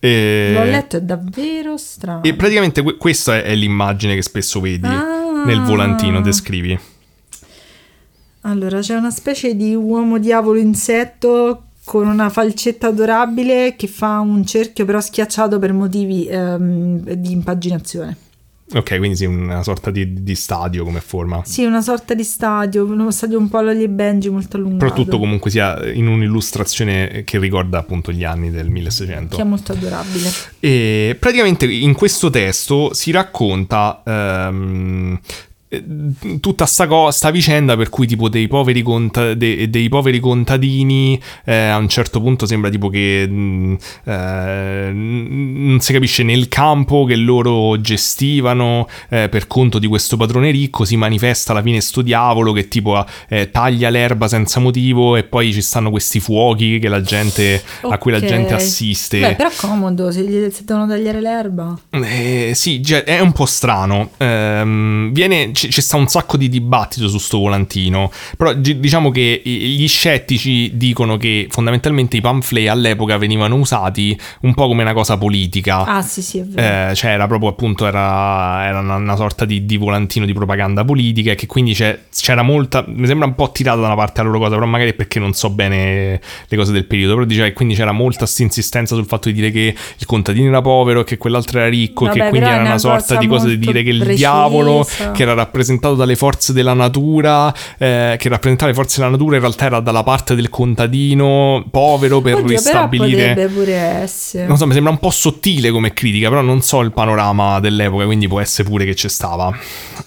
E, 0.00 0.50
L'ho 0.54 0.64
letto, 0.64 0.96
è 0.96 1.02
davvero 1.02 1.76
strano. 1.76 2.22
e 2.22 2.34
praticamente 2.34 2.82
que- 2.82 2.96
questa 2.96 3.42
è 3.42 3.54
l'immagine 3.54 4.14
che 4.14 4.22
spesso 4.22 4.60
vedi 4.60 4.86
Ah. 4.86 5.44
nel 5.44 5.60
volantino, 5.62 6.20
descrivi. 6.20 6.78
Allora, 8.42 8.80
c'è 8.80 8.94
una 8.94 9.10
specie 9.10 9.54
di 9.56 9.74
uomo 9.74 10.18
diavolo 10.18 10.58
insetto 10.58 11.62
con 11.84 12.06
una 12.06 12.28
falcetta 12.30 12.88
adorabile 12.88 13.74
che 13.76 13.86
fa 13.86 14.18
un 14.20 14.44
cerchio 14.44 14.84
però 14.84 15.00
schiacciato 15.00 15.58
per 15.58 15.72
motivi 15.72 16.26
ehm, 16.26 17.12
di 17.14 17.32
impaginazione. 17.32 18.16
Ok, 18.72 18.96
quindi 18.96 19.16
sì, 19.16 19.26
una 19.26 19.62
sorta 19.62 19.90
di, 19.90 20.22
di 20.22 20.34
stadio 20.34 20.84
come 20.84 21.00
forma. 21.00 21.42
Sì, 21.44 21.64
una 21.64 21.82
sorta 21.82 22.14
di 22.14 22.24
stadio, 22.24 22.84
uno 22.84 23.10
stadio 23.10 23.38
un 23.38 23.48
po' 23.48 23.58
alla 23.58 23.74
Benji 23.74 24.30
molto 24.30 24.56
allungato. 24.56 24.84
Però 24.84 24.92
tutto 24.94 25.18
comunque 25.18 25.50
sia 25.50 25.84
in 25.92 26.06
un'illustrazione 26.06 27.22
che 27.24 27.38
ricorda 27.38 27.78
appunto 27.78 28.10
gli 28.10 28.24
anni 28.24 28.50
del 28.50 28.70
1600. 28.70 29.36
Che 29.36 29.42
è 29.42 29.44
molto 29.44 29.72
adorabile. 29.72 30.30
E 30.60 31.16
praticamente 31.20 31.66
in 31.66 31.92
questo 31.92 32.30
testo 32.30 32.94
si 32.94 33.10
racconta 33.10 34.02
ehm, 34.04 35.20
eh, 35.22 35.52
tutta 36.40 36.66
sta, 36.66 36.86
co- 36.86 37.10
sta 37.10 37.30
vicenda 37.30 37.76
per 37.76 37.88
cui 37.88 38.06
tipo 38.06 38.28
dei 38.28 38.46
poveri, 38.48 38.82
conta- 38.82 39.34
de- 39.34 39.68
dei 39.70 39.88
poveri 39.88 40.20
contadini 40.20 41.20
eh, 41.44 41.54
a 41.68 41.76
un 41.76 41.88
certo 41.88 42.20
punto 42.20 42.46
sembra 42.46 42.70
tipo 42.70 42.88
che 42.88 43.26
mh, 43.26 43.76
eh, 44.04 44.90
non 44.92 45.78
si 45.80 45.92
capisce 45.92 46.22
nel 46.22 46.48
campo 46.48 47.04
che 47.04 47.16
loro 47.16 47.80
gestivano 47.80 48.88
eh, 49.08 49.28
per 49.28 49.46
conto 49.46 49.78
di 49.78 49.86
questo 49.86 50.16
padrone 50.16 50.50
ricco 50.50 50.84
si 50.84 50.96
manifesta 50.96 51.52
alla 51.52 51.62
fine 51.62 51.80
sto 51.80 52.02
diavolo 52.02 52.52
che 52.52 52.68
tipo 52.68 53.04
eh, 53.28 53.50
taglia 53.50 53.90
l'erba 53.90 54.28
senza 54.28 54.60
motivo 54.60 55.16
e 55.16 55.24
poi 55.24 55.52
ci 55.52 55.60
stanno 55.62 55.90
questi 55.90 56.20
fuochi 56.20 56.78
che 56.78 56.88
la 56.88 57.00
gente, 57.00 57.62
a 57.82 57.98
cui 57.98 58.12
la 58.12 58.20
gente 58.20 58.54
assiste 58.54 59.20
Beh, 59.20 59.34
però 59.34 59.50
comodo 59.56 60.10
se, 60.10 60.22
gli, 60.22 60.50
se 60.50 60.62
devono 60.64 60.86
tagliare 60.86 61.20
l'erba. 61.20 61.78
eh, 61.90 62.52
sì, 62.54 62.80
già- 62.80 63.04
è 63.04 63.20
un 63.20 63.32
po' 63.32 63.46
strano. 63.46 64.10
Ehm, 64.18 65.12
viene, 65.12 65.50
c- 65.66 65.68
c'è 65.68 65.80
sta 65.80 65.96
un 65.96 66.06
sacco 66.08 66.36
di 66.36 66.48
dibattito 66.48 67.08
su 67.08 67.18
sto 67.18 67.38
volantino. 67.38 68.10
Però 68.36 68.54
gi- 68.54 68.78
diciamo 68.80 69.10
che 69.10 69.40
gli 69.44 69.86
scettici 69.88 70.76
dicono 70.76 71.16
che 71.16 71.46
fondamentalmente 71.50 72.16
i 72.16 72.20
pamphlet 72.20 72.68
all'epoca 72.68 73.16
venivano 73.18 73.56
usati 73.56 74.18
un 74.42 74.54
po' 74.54 74.66
come 74.66 74.82
una 74.82 74.92
cosa 74.92 75.16
politica. 75.18 75.84
Ah, 75.84 76.02
sì, 76.02 76.22
sì, 76.22 76.38
è 76.38 76.44
vero. 76.44 76.90
Eh, 76.90 76.94
cioè 76.94 77.10
era 77.12 77.26
proprio 77.26 77.50
appunto 77.50 77.86
era, 77.86 78.64
era 78.66 78.80
una, 78.80 78.96
una 78.96 79.16
sorta 79.16 79.44
di, 79.44 79.64
di 79.66 79.76
volantino 79.76 80.26
di 80.26 80.32
propaganda 80.32 80.84
politica 80.84 81.32
e 81.32 81.34
che 81.34 81.46
quindi 81.46 81.74
c'era 81.74 82.42
molta 82.42 82.84
mi 82.86 83.06
sembra 83.06 83.26
un 83.26 83.34
po' 83.34 83.50
tirata 83.52 83.80
da 83.80 83.86
una 83.86 83.94
parte 83.94 84.20
la 84.22 84.28
loro 84.28 84.38
cosa 84.38 84.54
però 84.54 84.66
magari 84.66 84.94
perché 84.94 85.18
non 85.18 85.32
so 85.32 85.50
bene 85.50 86.20
le 86.46 86.56
cose 86.56 86.72
del 86.72 86.84
periodo 86.86 87.14
però 87.14 87.24
diceva 87.26 87.46
che 87.46 87.52
quindi 87.52 87.74
c'era 87.74 87.92
molta 87.92 88.26
insistenza 88.38 88.94
sul 88.94 89.06
fatto 89.06 89.28
di 89.28 89.34
dire 89.34 89.50
che 89.50 89.74
il 89.98 90.06
contadino 90.06 90.48
era 90.48 90.60
povero 90.60 91.00
e 91.00 91.04
che 91.04 91.16
quell'altro 91.16 91.58
era 91.58 91.68
ricco 91.68 92.04
e 92.04 92.08
Vabbè, 92.08 92.20
che 92.20 92.28
quindi 92.30 92.48
era 92.48 92.60
una 92.62 92.78
sorta 92.78 93.16
di 93.16 93.26
cosa 93.26 93.46
di 93.46 93.58
dire 93.58 93.82
che 93.82 93.90
il 93.90 93.98
precisa. 93.98 94.16
diavolo 94.30 94.86
che 95.12 95.22
era 95.22 95.34
rappresentato 95.44 95.94
dalle 95.94 96.16
forze 96.16 96.52
della 96.52 96.74
natura 96.74 97.52
eh, 97.78 98.16
che 98.18 98.28
rappresentava 98.28 98.70
le 98.70 98.76
forze 98.76 99.00
della 99.00 99.10
natura 99.10 99.36
in 99.36 99.42
realtà 99.42 99.66
era 99.66 99.80
dalla 99.80 100.02
parte 100.02 100.34
del 100.34 100.48
contadino 100.48 101.64
povero 101.70 102.20
per 102.20 102.34
Oddio, 102.34 102.46
però 102.46 102.56
ristabilire 102.56 103.28
potrebbe 103.28 103.52
pure 103.52 103.74
essere. 103.74 104.46
non 104.46 104.56
so, 104.56 104.66
mi 104.66 104.72
sembra 104.72 104.92
un 104.92 104.98
po' 104.98 105.10
sottile 105.10 105.70
come 105.70 105.92
critica, 105.92 106.28
però 106.28 106.40
non 106.40 106.60
so 106.62 106.80
il 106.80 106.92
panorama 106.92 107.60
dell'epoca, 107.60 108.04
quindi 108.04 108.28
può 108.28 108.40
essere 108.40 108.68
pure 108.68 108.84
che 108.84 108.94
c'è 108.94 109.08
stava. 109.08 109.56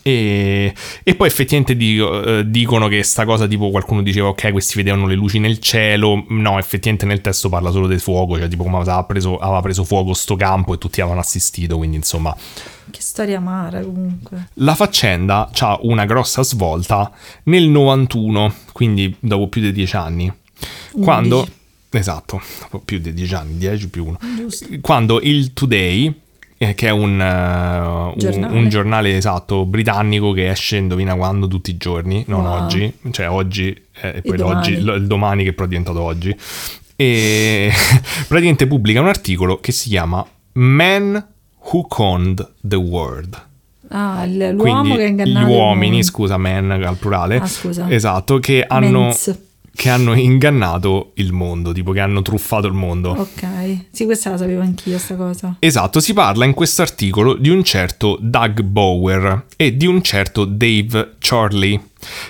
E, 0.02 0.74
e 1.04 1.16
poi 1.16 1.28
effettivamente 1.28 1.76
dico- 1.76 2.24
eh, 2.24 2.50
dicono 2.50 2.88
che 2.88 3.04
sta 3.04 3.26
cosa 3.26 3.48
tipo 3.48 3.70
qualcuno 3.70 4.02
diceva 4.02 4.30
ok, 4.30 4.52
questi 4.52 4.76
vedevano 4.76 5.08
le 5.08 5.16
luci 5.16 5.40
nel 5.40 5.60
cielo, 5.60 6.26
no, 6.30 6.58
effettivamente 6.58 7.06
nel 7.06 7.22
testo 7.22 7.50
parla 7.50 7.72
solo 7.72 7.88
del 7.88 8.00
fuoco, 8.00 8.38
cioè 8.38 8.48
tipo 8.48 8.64
come 8.64 8.78
aveva 8.78 9.04
preso, 9.04 9.38
aveva 9.38 9.62
preso 9.62 9.84
fuoco 9.84 10.14
sto 10.14 10.36
campo 10.36 10.74
e 10.74 10.78
tutti 10.78 11.02
avevano 11.02 11.22
assistito, 11.22 11.78
quindi 11.78 11.98
insomma 11.98 12.36
Che 12.90 13.02
storia 13.02 13.38
amara 13.38 13.82
comunque. 13.82 14.50
la 14.56 14.76
faccenda 14.76 15.50
ha 15.60 15.78
una 15.82 16.06
grossa 16.06 16.44
svolta 16.44 17.12
nel 17.44 17.68
91, 17.70 18.54
quindi 18.72 19.16
dopo 19.20 19.48
più 19.48 19.62
di 19.62 19.72
dieci 19.72 19.96
anni. 19.96 20.32
Quando... 20.92 21.38
Undici. 21.40 21.56
Esatto, 21.90 22.42
dopo 22.62 22.80
più 22.80 23.00
di 23.00 23.14
dieci 23.14 23.34
anni, 23.34 23.58
10 23.58 23.90
più 23.90 24.06
1. 24.08 24.18
Giusto. 24.38 24.66
Quando 24.82 25.20
il 25.22 25.54
Today, 25.54 26.14
eh, 26.58 26.76
che 26.76 26.88
è 26.88 26.92
un, 26.92 27.12
un- 27.20 28.14
Giornale. 28.18 28.58
un 28.58 28.70
giornale 28.70 29.16
esatto 29.18 29.66
britannico 29.66 30.32
che 30.34 30.50
esce, 30.50 30.78
indovina 30.78 31.16
quando, 31.16 31.48
tutti 31.48 31.72
i 31.72 31.78
giorni, 31.78 32.24
non 32.28 32.44
Wow. 32.46 32.64
oggi, 32.64 32.94
cioè 33.12 33.30
oggi 33.30 33.70
eh, 34.02 34.18
e 34.18 34.22
poi 34.22 34.38
domani. 34.38 34.82
lo- 34.82 34.96
il 34.96 35.08
domani 35.08 35.44
che 35.44 35.54
però 35.54 35.66
è 35.66 35.70
diventato 35.70 36.02
oggi. 36.02 36.36
E 36.96 37.72
praticamente 38.28 38.68
pubblica 38.68 39.00
un 39.02 39.08
articolo 39.08 39.60
che 39.60 39.72
si 39.72 39.90
chiama 39.90 40.26
Man 40.54 41.26
Who 41.72 41.86
Conned 41.88 42.48
the 42.66 42.76
World. 42.76 43.42
Ah, 43.90 44.26
l'uomo 44.26 44.56
Quindi 44.56 44.92
che 44.96 45.02
ha 45.04 45.06
gli 45.06 45.10
ingannato 45.10 45.48
il 45.48 45.52
uomini, 45.54 46.04
scusa, 46.04 46.38
man 46.38 46.72
al 46.72 46.98
plurale, 46.98 47.38
Ah, 47.38 47.48
scusa. 47.48 47.90
esatto, 47.90 48.40
che 48.40 48.66
hanno, 48.68 49.00
Men's. 49.02 49.38
Che 49.78 49.90
hanno 49.90 50.16
ingannato 50.16 51.12
il 51.16 51.32
mondo, 51.34 51.72
tipo 51.72 51.92
che 51.92 52.00
hanno 52.00 52.24
truffato 52.24 52.66
il 52.66 52.74
mondo. 52.74 53.12
Ok, 53.12 53.46
sì, 53.92 54.06
questa 54.06 54.32
la 54.32 54.38
sapevo 54.38 54.62
anch'io, 54.62 54.98
sta 54.98 55.16
cosa. 55.16 55.56
Esatto, 55.60 56.00
si 56.00 56.14
parla 56.14 56.46
in 56.46 56.54
questo 56.56 56.82
articolo 56.82 57.36
di 57.36 57.50
un 57.50 57.64
certo 57.64 58.18
Doug 58.20 58.62
Bower 58.62 59.46
e 59.56 59.78
di 59.78 59.86
un 59.86 60.02
certo 60.02 60.46
Dave 60.46 61.14
Charlie, 61.20 61.80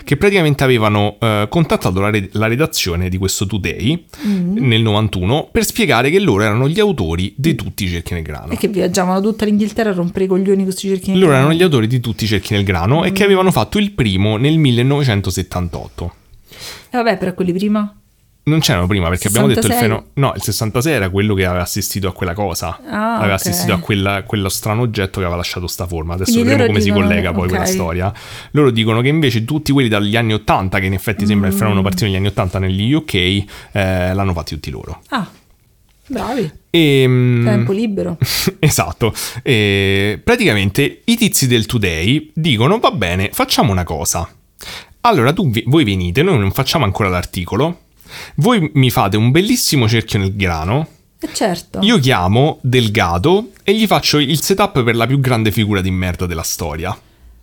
che 0.04 0.18
praticamente 0.18 0.66
avevano 0.66 1.16
eh, 1.22 1.46
contattato 1.50 2.02
la, 2.02 2.10
re- 2.10 2.28
la 2.34 2.48
redazione 2.48 3.08
di 3.08 3.18
questo 3.18 3.46
Today 3.46 4.04
Mm. 4.26 4.58
nel 4.68 4.82
91 4.82 5.48
per 5.52 5.64
spiegare 5.64 6.10
che 6.10 6.20
loro 6.20 6.44
erano 6.44 6.68
gli 6.68 6.80
autori 6.82 7.34
di 7.38 7.56
tutti 7.56 7.86
i 7.86 7.88
cerchi 7.88 8.14
nel 8.14 8.24
grano. 8.24 8.52
E 8.52 8.58
che 8.58 8.68
viaggiavano 8.68 9.22
tutta 9.22 9.46
l'Inghilterra 9.46 9.92
a 9.92 9.94
rompere 9.94 10.26
i 10.26 10.28
coglioni 10.28 10.56
con 10.56 10.64
questi 10.66 10.90
cerchini. 10.90 11.18
Loro 11.18 11.32
erano 11.34 11.54
gli 11.54 11.64
autori 11.64 11.88
di 11.88 12.02
tutti 12.02 12.26
i 12.26 12.28
cerchi 12.28 12.54
nel 12.54 12.64
grano 12.66 13.06
e 13.06 13.14
che 13.14 13.22
Mm. 13.24 13.26
avevano 13.26 13.52
fatto 13.52 13.78
il 13.78 13.92
primo 13.92 14.36
nel 14.36 14.58
1978. 14.58 16.14
E 16.90 16.98
vabbè, 16.98 17.18
però 17.18 17.34
quelli 17.34 17.54
prima. 17.54 17.92
Non 18.44 18.60
c'erano 18.60 18.88
prima 18.88 19.10
perché 19.10 19.28
abbiamo 19.28 19.48
detto 19.48 19.60
il 19.60 19.66
66? 19.74 19.90
fenomeno. 19.90 20.12
No, 20.26 20.34
il 20.34 20.42
66 20.42 20.94
era 20.94 21.10
quello 21.10 21.34
che 21.34 21.46
aveva 21.46 21.64
assistito 21.64 22.08
a 22.08 22.14
quella 22.14 22.34
cosa. 22.34 22.80
Ah, 22.90 23.18
aveva 23.18 23.34
ok. 23.34 23.40
assistito 23.42 23.74
a 23.74 23.80
quella- 23.80 24.24
quello 24.24 24.48
strano 24.48 24.84
oggetto 24.84 25.20
che 25.20 25.26
aveva 25.26 25.36
lasciato 25.36 25.68
sta 25.68 25.86
forma. 25.86 26.14
Adesso 26.14 26.32
Quindi 26.32 26.50
vedremo 26.52 26.70
come 26.70 26.80
si 26.80 26.86
dicono- 26.88 27.08
collega 27.08 27.32
poi 27.34 27.44
ok. 27.44 27.50
quella 27.50 27.66
storia. 27.66 28.14
Loro 28.52 28.72
dicono 28.72 29.02
che 29.02 29.10
invece 29.10 29.44
tutti 29.44 29.74
quelli 29.74 29.90
dagli 29.90 30.16
anni 30.16 30.34
80, 30.34 30.80
che 30.80 30.86
in 30.86 30.94
effetti 30.94 31.26
sembra 31.26 31.50
il 31.50 31.56
Mm. 31.56 31.58
fenomeno 31.58 31.82
partito 31.82 32.06
negli 32.06 32.16
anni 32.16 32.28
80 32.28 32.60
negli 32.60 32.94
UK, 32.94 33.14
eh, 33.16 33.44
l'hanno 34.14 34.32
fatti 34.32 34.54
tutti 34.54 34.70
loro. 34.72 35.02
Ah, 35.10 35.28
bravi. 36.08 36.50
E, 36.70 37.04
mm, 37.06 37.46
Tempo 37.46 37.72
libero. 37.74 38.18
esatto. 38.60 39.14
E 39.44 40.22
praticamente 40.24 41.02
i 41.04 41.18
tizi 41.18 41.48
del 41.48 41.66
Today 41.66 42.32
dicono: 42.34 42.80
Va 42.80 42.92
bene, 42.92 43.30
facciamo 43.34 43.74
una 43.74 43.84
cosa. 43.84 44.26
Allora, 45.08 45.32
tu, 45.32 45.50
voi 45.68 45.86
venite, 45.86 46.22
noi 46.22 46.38
non 46.38 46.52
facciamo 46.52 46.84
ancora 46.84 47.08
l'articolo. 47.08 47.84
Voi 48.36 48.70
mi 48.74 48.90
fate 48.90 49.16
un 49.16 49.32
bellissimo 49.32 49.88
cerchio 49.88 50.20
nel 50.20 50.36
grano. 50.36 50.86
E 51.20 51.30
certo. 51.34 51.80
Io 51.82 51.98
chiamo 52.00 52.60
Delgado 52.62 53.52
e 53.64 53.74
gli 53.74 53.88
faccio 53.88 54.18
il 54.20 54.42
setup 54.42 54.84
per 54.84 54.98
la 54.98 55.08
più 55.08 55.20
grande 55.22 55.52
figura 55.52 55.80
di 55.80 55.92
merda 55.92 56.26
della 56.26 56.44
storia. 56.44 56.96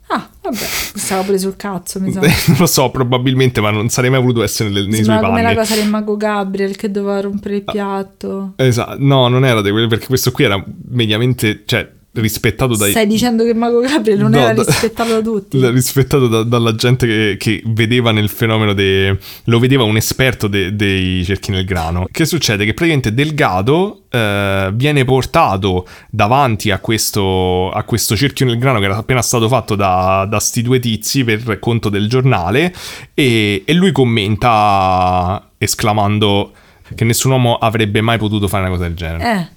Ah, 0.08 0.28
vabbè, 0.42 0.56
stava 0.56 1.22
pure 1.22 1.38
sul 1.38 1.56
cazzo, 1.56 2.00
mi 2.00 2.12
sa. 2.12 2.20
non 2.48 2.56
lo 2.58 2.66
so, 2.66 2.90
probabilmente, 2.90 3.62
ma 3.62 3.70
non 3.70 3.88
sarei 3.88 4.10
mai 4.10 4.20
voluto 4.20 4.42
essere 4.42 4.68
nel- 4.68 4.84
nei 4.84 5.02
suoi 5.02 5.04
Sembrava 5.04 5.28
come 5.28 5.40
la 5.40 5.48
panni. 5.48 5.60
cosa 5.60 5.74
del 5.74 5.88
mago 5.88 6.16
Gabriel 6.18 6.76
che 6.76 6.90
doveva 6.90 7.20
rompere 7.22 7.56
il 7.56 7.64
piatto. 7.64 8.52
Esatto, 8.56 8.96
no, 8.98 9.28
non 9.28 9.44
era 9.46 9.62
di 9.62 9.70
quello, 9.70 9.86
perché 9.86 10.06
questo 10.06 10.30
qui 10.32 10.44
era 10.44 10.62
mediamente, 10.90 11.62
cioè, 11.64 11.90
rispettato 12.14 12.76
dai... 12.76 12.90
Stai 12.90 13.06
dicendo 13.06 13.44
che 13.44 13.54
mago 13.54 13.80
Gabriel 13.80 14.18
non 14.20 14.30
No, 14.30 14.38
era 14.38 14.52
rispettato 14.52 15.10
da 15.12 15.20
tutti? 15.20 15.70
rispettato 15.70 16.28
da- 16.28 16.42
dalla 16.42 16.74
gente 16.74 17.06
che, 17.06 17.36
che 17.38 17.62
vedeva 17.66 18.12
nel 18.12 18.28
fenomeno 18.28 18.72
de- 18.72 19.18
lo 19.44 19.58
vedeva 19.58 19.82
un 19.84 19.96
esperto 19.96 20.46
de- 20.46 20.74
dei 20.76 21.24
cerchi 21.24 21.50
nel 21.50 21.64
grano. 21.64 22.06
Che 22.10 22.24
succede? 22.24 22.64
Che 22.64 22.72
praticamente 22.74 23.12
Delgado 23.14 24.02
eh, 24.10 24.70
viene 24.74 25.04
portato 25.04 25.86
davanti 26.10 26.70
a 26.70 26.78
questo, 26.78 27.70
a 27.70 27.82
questo 27.82 28.16
cerchio 28.16 28.46
nel 28.46 28.58
grano 28.58 28.78
che 28.78 28.84
era 28.84 28.96
appena 28.96 29.22
stato 29.22 29.48
fatto 29.48 29.74
da, 29.74 30.26
da 30.28 30.38
sti 30.38 30.62
due 30.62 30.78
tizi 30.78 31.24
per 31.24 31.58
conto 31.58 31.88
del 31.88 32.08
giornale 32.08 32.72
e, 33.12 33.62
e 33.64 33.72
lui 33.74 33.90
commenta 33.92 35.50
esclamando 35.58 36.52
che 36.94 37.04
nessun 37.04 37.32
uomo 37.32 37.56
avrebbe 37.56 38.00
mai 38.02 38.18
potuto 38.18 38.46
fare 38.46 38.62
una 38.64 38.72
cosa 38.72 38.84
del 38.84 38.94
genere. 38.94 39.40
Eh, 39.40 39.48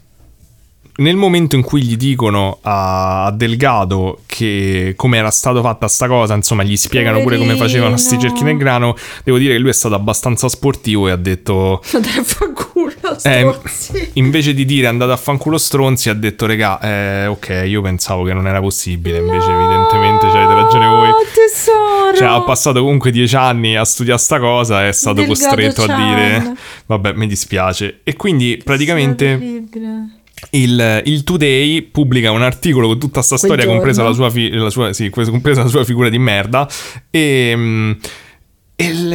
nel 0.97 1.15
momento 1.15 1.55
in 1.55 1.63
cui 1.63 1.83
gli 1.83 1.97
dicono 1.97 2.59
a 2.61 3.17
a 3.27 3.31
Delgado 3.31 4.19
che 4.25 4.93
come 4.95 5.17
era 5.17 5.31
stata 5.31 5.61
fatta 5.61 5.87
sta 5.87 6.07
cosa, 6.07 6.33
insomma, 6.33 6.63
gli 6.63 6.75
spiegano 6.75 7.21
pure 7.21 7.37
come 7.37 7.55
facevano 7.55 7.97
sti 7.97 8.15
Poverino. 8.15 8.29
cerchi 8.29 8.43
nel 8.43 8.57
grano, 8.57 8.95
devo 9.23 9.37
dire 9.37 9.53
che 9.53 9.59
lui 9.59 9.69
è 9.69 9.73
stato 9.73 9.95
abbastanza 9.95 10.47
sportivo 10.49 11.07
e 11.07 11.11
ha 11.11 11.15
detto 11.15 11.81
andare 11.93 12.19
a 12.19 12.23
fa 12.23 12.51
culo, 12.51 12.91
eh, 13.11 13.17
stronzi. 13.17 14.11
invece 14.13 14.53
di 14.53 14.65
dire 14.65 14.87
andate 14.87 15.11
a 15.11 15.17
fanculo 15.17 15.57
stronzi, 15.57 16.09
ha 16.09 16.13
detto 16.13 16.45
regà, 16.45 16.79
eh, 16.79 17.25
ok, 17.27 17.63
io 17.65 17.81
pensavo 17.81 18.23
che 18.23 18.33
non 18.33 18.47
era 18.47 18.59
possibile, 18.59 19.19
invece 19.19 19.51
evidentemente 19.51 20.27
c'avete 20.27 20.53
ragione 20.53 20.87
voi. 20.87 21.09
Tesoro. 21.33 22.15
Cioè, 22.15 22.27
ha 22.27 22.41
passato 22.41 22.81
comunque 22.81 23.11
dieci 23.11 23.35
anni 23.35 23.75
a 23.75 23.83
studiare 23.83 24.19
sta 24.19 24.39
cosa 24.39 24.85
e 24.85 24.89
è 24.89 24.91
stato 24.91 25.21
Delgado 25.21 25.33
costretto 25.39 25.83
a 25.83 25.87
Chan. 25.87 26.05
dire 26.05 26.55
vabbè, 26.85 27.13
mi 27.13 27.27
dispiace. 27.27 27.99
E 28.03 28.15
quindi 28.15 28.61
praticamente 28.63 29.37
Terribile. 29.37 30.16
Il, 30.51 31.01
il 31.05 31.23
Today 31.23 31.81
pubblica 31.81 32.31
un 32.31 32.41
articolo 32.41 32.87
con 32.87 32.99
tutta 32.99 33.21
sta 33.21 33.37
Quel 33.37 33.51
storia, 33.51 33.65
compresa 33.65 34.03
la, 34.03 34.13
sua 34.13 34.29
fi- 34.29 34.49
la 34.51 34.69
sua- 34.69 34.93
sì, 34.93 35.09
compresa 35.09 35.63
la 35.63 35.69
sua 35.69 35.83
figura 35.83 36.09
di 36.09 36.19
merda. 36.19 36.67
E. 37.09 37.53
mm, 37.55 37.91
e 38.79 38.85
il- 38.85 39.13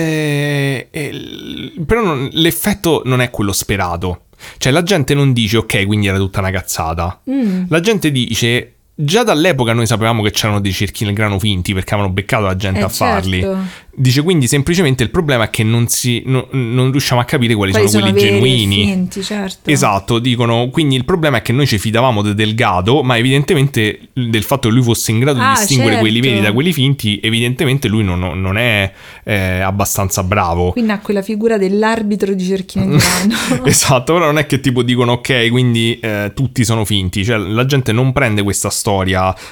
e 0.91 1.73
però 1.87 2.03
non- 2.03 2.29
l'effetto 2.33 3.03
non 3.05 3.21
è 3.21 3.31
quello 3.31 3.53
sperato. 3.53 4.23
Cioè, 4.59 4.73
la 4.73 4.83
gente 4.83 5.15
non 5.15 5.33
dice 5.33 5.59
ok, 5.59 5.87
quindi 5.87 6.09
era 6.09 6.19
tutta 6.19 6.41
una 6.41 6.51
cazzata. 6.51 7.21
Mm. 7.31 7.65
La 7.69 7.79
gente 7.81 8.11
dice 8.11 8.73
già 8.95 9.23
dall'epoca 9.23 9.73
noi 9.73 9.87
sapevamo 9.87 10.23
che 10.23 10.31
c'erano 10.31 10.61
dei 10.61 10.73
cerchi 10.73 11.05
nel 11.05 11.15
grano 11.15 11.39
finti 11.39 11.73
perché 11.75 11.95
avevano 11.95 12.13
beccato 12.13 12.45
la 12.45 12.57
gente 12.57 12.81
Eh, 12.81 12.85
a 12.85 12.89
farli. 12.89 13.41
certo. 13.41 13.91
Dice 13.95 14.23
quindi 14.23 14.47
semplicemente 14.49 15.03
il 15.03 15.11
problema 15.11 15.45
è 15.45 15.51
che 15.51 15.63
non, 15.65 15.87
si, 15.87 16.23
no- 16.25 16.49
non 16.53 16.91
riusciamo 16.91 17.21
a 17.21 17.25
capire 17.25 17.53
quali, 17.55 17.73
Quali 17.73 17.89
sono, 17.89 18.05
sono 18.07 18.13
quelli 18.13 18.27
veri 18.41 18.41
genuini. 18.41 18.85
finti, 18.87 19.23
certo. 19.23 19.69
Esatto, 19.71 20.19
dicono 20.19 20.69
quindi 20.71 20.97
il 20.97 21.05
problema 21.05 21.37
è 21.39 21.43
che 21.43 21.53
noi 21.53 21.67
ci 21.67 21.79
fidavamo 21.79 22.23
de 22.23 22.35
Delgado, 22.35 23.03
ma 23.03 23.19
evidentemente 23.19 23.99
del 24.15 24.43
fatto 24.45 24.69
che 24.69 24.75
lui 24.75 24.83
fosse 24.83 25.11
in 25.11 25.19
grado 25.19 25.41
Ah, 25.43 25.53
di 25.53 25.59
distinguere 25.59 25.99
quelli 25.99 26.15
certo. 26.23 26.29
veri 26.31 26.41
da 26.43 26.53
quelli 26.53 26.73
finti, 26.73 27.21
evidentemente 27.23 27.89
lui 27.89 28.03
non, 28.03 28.19
non 28.41 28.57
è 28.57 28.91
eh, 29.25 29.61
abbastanza 29.61 30.23
bravo. 30.23 30.71
Quindi 30.73 30.93
ha 30.93 30.99
quella 31.01 31.21
figura 31.23 31.59
dell'arbitro 31.59 32.33
di 32.33 32.45
cerchi 32.47 32.79
nel 32.79 32.97
grano. 32.97 33.65
Esatto, 33.67 34.15
però 34.15 34.25
non 34.25 34.39
è 34.39 34.47
che 34.47 34.61
tipo 34.61 34.83
dicono 34.83 35.13
ok, 35.13 35.51
quindi 35.51 35.99
eh, 36.01 36.33
tutti 36.35 36.65
sono 36.65 36.87
finti, 36.87 37.25
cioè 37.27 37.37
la 37.37 37.67
gente 37.67 37.93
non 37.93 38.13
prende 38.13 38.43
questa 38.43 38.71
storia, 38.71 38.91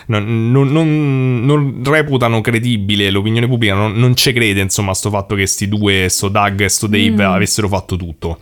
non, 0.07 0.51
non- 0.51 0.71
non- 0.73 1.45
non 1.45 1.81
reputano 1.85 2.41
credibile, 2.41 3.11
l'opinione 3.11 3.47
pubblica 3.47 3.75
non, 3.75 3.93
non 3.95 4.15
ci 4.17 4.33
crede 4.33 4.61
insomma 4.61 4.91
a 4.91 4.95
sto 4.95 5.11
fatto 5.11 5.35
che 5.35 5.47
sti 5.47 5.69
due, 5.69 6.07
sto 6.09 6.29
Doug 6.29 6.61
e 6.61 6.69
sto 6.69 6.87
Dave 6.87 7.11
Mm. 7.27 7.33
avessero 7.33 7.69
fatto 7.69 7.97
tutto. 7.97 8.41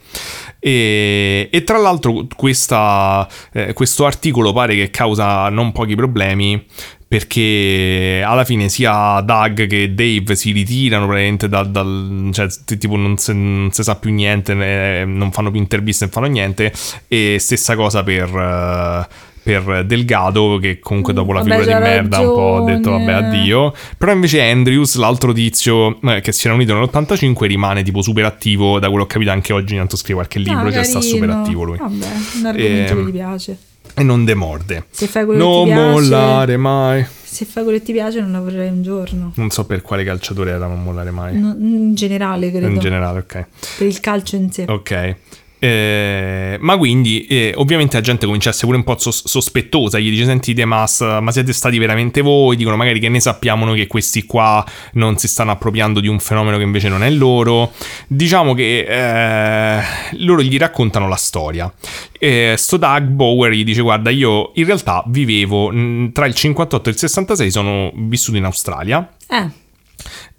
E, 0.61 1.49
e 1.53 1.63
tra 1.65 1.79
l'altro 1.79 2.27
questa, 2.35 3.27
eh, 3.53 3.73
questo 3.75 4.05
articolo 4.07 4.53
pare 4.53 4.75
che 4.75 4.91
causa 4.91 5.49
non 5.51 5.71
pochi 5.73 5.95
problemi 5.95 6.65
perché 7.07 8.23
alla 8.25 8.45
fine 8.45 8.69
sia 8.69 9.21
Doug 9.23 9.67
che 9.67 9.95
Dave 9.95 10.35
si 10.37 10.53
ritirano 10.53 11.07
praticamente 11.07 11.49
dal, 11.49 11.71
dal- 11.71 12.29
cioè 12.33 12.49
tipo 12.79 12.97
non 12.97 13.17
si, 13.17 13.69
sa 13.71 13.97
più 13.97 14.13
niente, 14.13 14.53
né- 14.53 15.05
non 15.07 15.31
fanno 15.33 15.51
più 15.51 15.59
interviste, 15.61 16.05
non 16.05 16.13
fanno 16.13 16.27
niente 16.27 16.73
e 17.09 17.37
stessa 17.39 17.75
cosa 17.77 18.03
per... 18.03 19.07
per 19.49 19.85
Delgado 19.87 20.59
che 20.61 20.79
comunque 20.79 21.13
dopo 21.15 21.33
la 21.33 21.43
Mm, 21.43 21.49
Vabbè, 21.49 21.59
figura 21.61 21.79
di 21.79 21.85
merda 21.85 22.21
un 22.21 22.27
po' 22.27 22.57
ha 22.57 22.65
detto 22.65 22.91
ragione. 22.91 23.13
vabbè 23.13 23.27
addio 23.27 23.75
però 23.97 24.13
invece 24.13 24.43
Andrews 24.43 24.97
l'altro 24.97 25.33
tizio 25.33 25.99
eh, 26.03 26.21
che 26.21 26.33
si 26.33 26.47
era 26.47 26.55
unito 26.55 26.75
nell'85 26.75 27.45
rimane 27.47 27.83
tipo 27.83 28.03
super 28.03 28.25
attivo 28.27 28.79
da 28.79 28.89
quello 28.89 29.05
che 29.05 29.11
ho 29.11 29.15
capito 29.15 29.31
anche 29.31 29.53
oggi 29.55 29.73
intanto 29.73 29.97
scrive 29.97 30.15
qualche 30.15 30.39
libro 30.39 30.67
Ah, 30.69 30.73
cioè 30.73 30.83
sta 30.85 31.01
super 31.01 31.31
attivo 31.31 31.63
lui 31.65 31.79
Vabbè, 31.79 32.07
un 32.41 32.47
argomento 32.47 32.93
Ehm, 32.93 32.99
che 32.99 33.05
ti 33.07 33.11
piace. 33.13 33.59
e 33.95 34.03
non 34.03 34.25
demorde 34.25 34.85
Se 34.91 35.07
fai 35.07 35.25
quello 35.25 35.43
non 35.45 35.65
che 35.65 35.71
ti 35.71 35.77
piace, 35.77 35.91
mollare 35.91 36.57
mai 36.59 37.07
se 37.23 37.45
fai 37.45 37.63
quello 37.63 37.79
che 37.79 37.85
ti 37.85 37.93
piace 37.93 38.21
non 38.21 38.33
lavorerai 38.33 38.69
un 38.69 38.83
giorno. 38.83 39.33
Non 39.37 39.51
so 39.51 39.65
per 39.67 39.81
quale 39.83 40.03
calciatore 40.03 40.51
era 40.51 40.67
non 40.67 40.83
mollare 40.83 41.11
mai. 41.11 41.39
No- 41.39 41.55
in 41.59 41.95
generale, 41.95 42.51
credo. 42.51 42.67
In 42.67 42.79
generale, 42.79 43.19
ok. 43.21 43.47
per 43.77 43.87
il 43.87 44.01
calcio 44.01 44.37
in 44.37 44.51
sé. 44.51 44.65
Ok. 44.67 45.17
Eh, 45.61 46.57
ma 46.61 46.77
quindi 46.77 47.27
eh, 47.27 47.53
ovviamente 47.57 47.97
la 47.97 48.03
gente 48.03 48.27
comincia 48.27 48.51
a 48.51 48.53
essere 48.53 48.67
pure 48.67 48.79
un 48.79 48.85
po' 48.85 48.97
sos- 48.97 49.27
sospettosa 49.27 49.99
gli 49.99 50.09
dice 50.09 50.25
sentite 50.25 50.65
ma, 50.65 50.87
ma 51.21 51.33
siete 51.33 51.53
stati 51.53 51.79
veramente 51.79 52.21
voi? 52.21 52.55
Dicono 52.57 52.77
magari 52.77 53.01
che 53.01 53.09
ne 53.09 53.19
sappiamo 53.19 53.65
noi 53.65 53.79
che 53.79 53.87
questi 53.89 54.25
qua 54.25 54.65
non 54.93 55.19
si 55.19 55.27
stanno 55.27 55.51
appropriando 55.51 55.99
di 55.99 56.07
un 56.07 56.21
fenomeno 56.21 56.57
che 56.57 56.63
invece 56.63 56.89
non 56.89 57.03
è 57.03 57.11
loro. 57.11 57.73
Diciamo 58.07 58.55
che 58.55 58.87
eh, 58.89 59.83
loro 60.19 60.43
gli 60.43 60.57
raccontano 60.59 61.09
la 61.09 61.17
storia. 61.17 61.73
Eh, 62.19 62.55
sto 62.57 62.77
Doug 62.77 63.05
Bower 63.07 63.53
gli 63.53 63.65
dice 63.65 63.81
guarda 63.81 64.11
io 64.11 64.53
in 64.55 64.65
realtà 64.65 65.03
vivevo 65.07 65.71
mh, 65.71 66.13
tra 66.13 66.27
il 66.27 66.35
58 66.35 66.89
e 66.89 66.93
il 66.93 66.99
66 66.99 67.51
sono 67.51 67.93
vissuto 67.95 68.37
in 68.37 68.45
Australia. 68.45 69.09
Eh, 69.29 69.67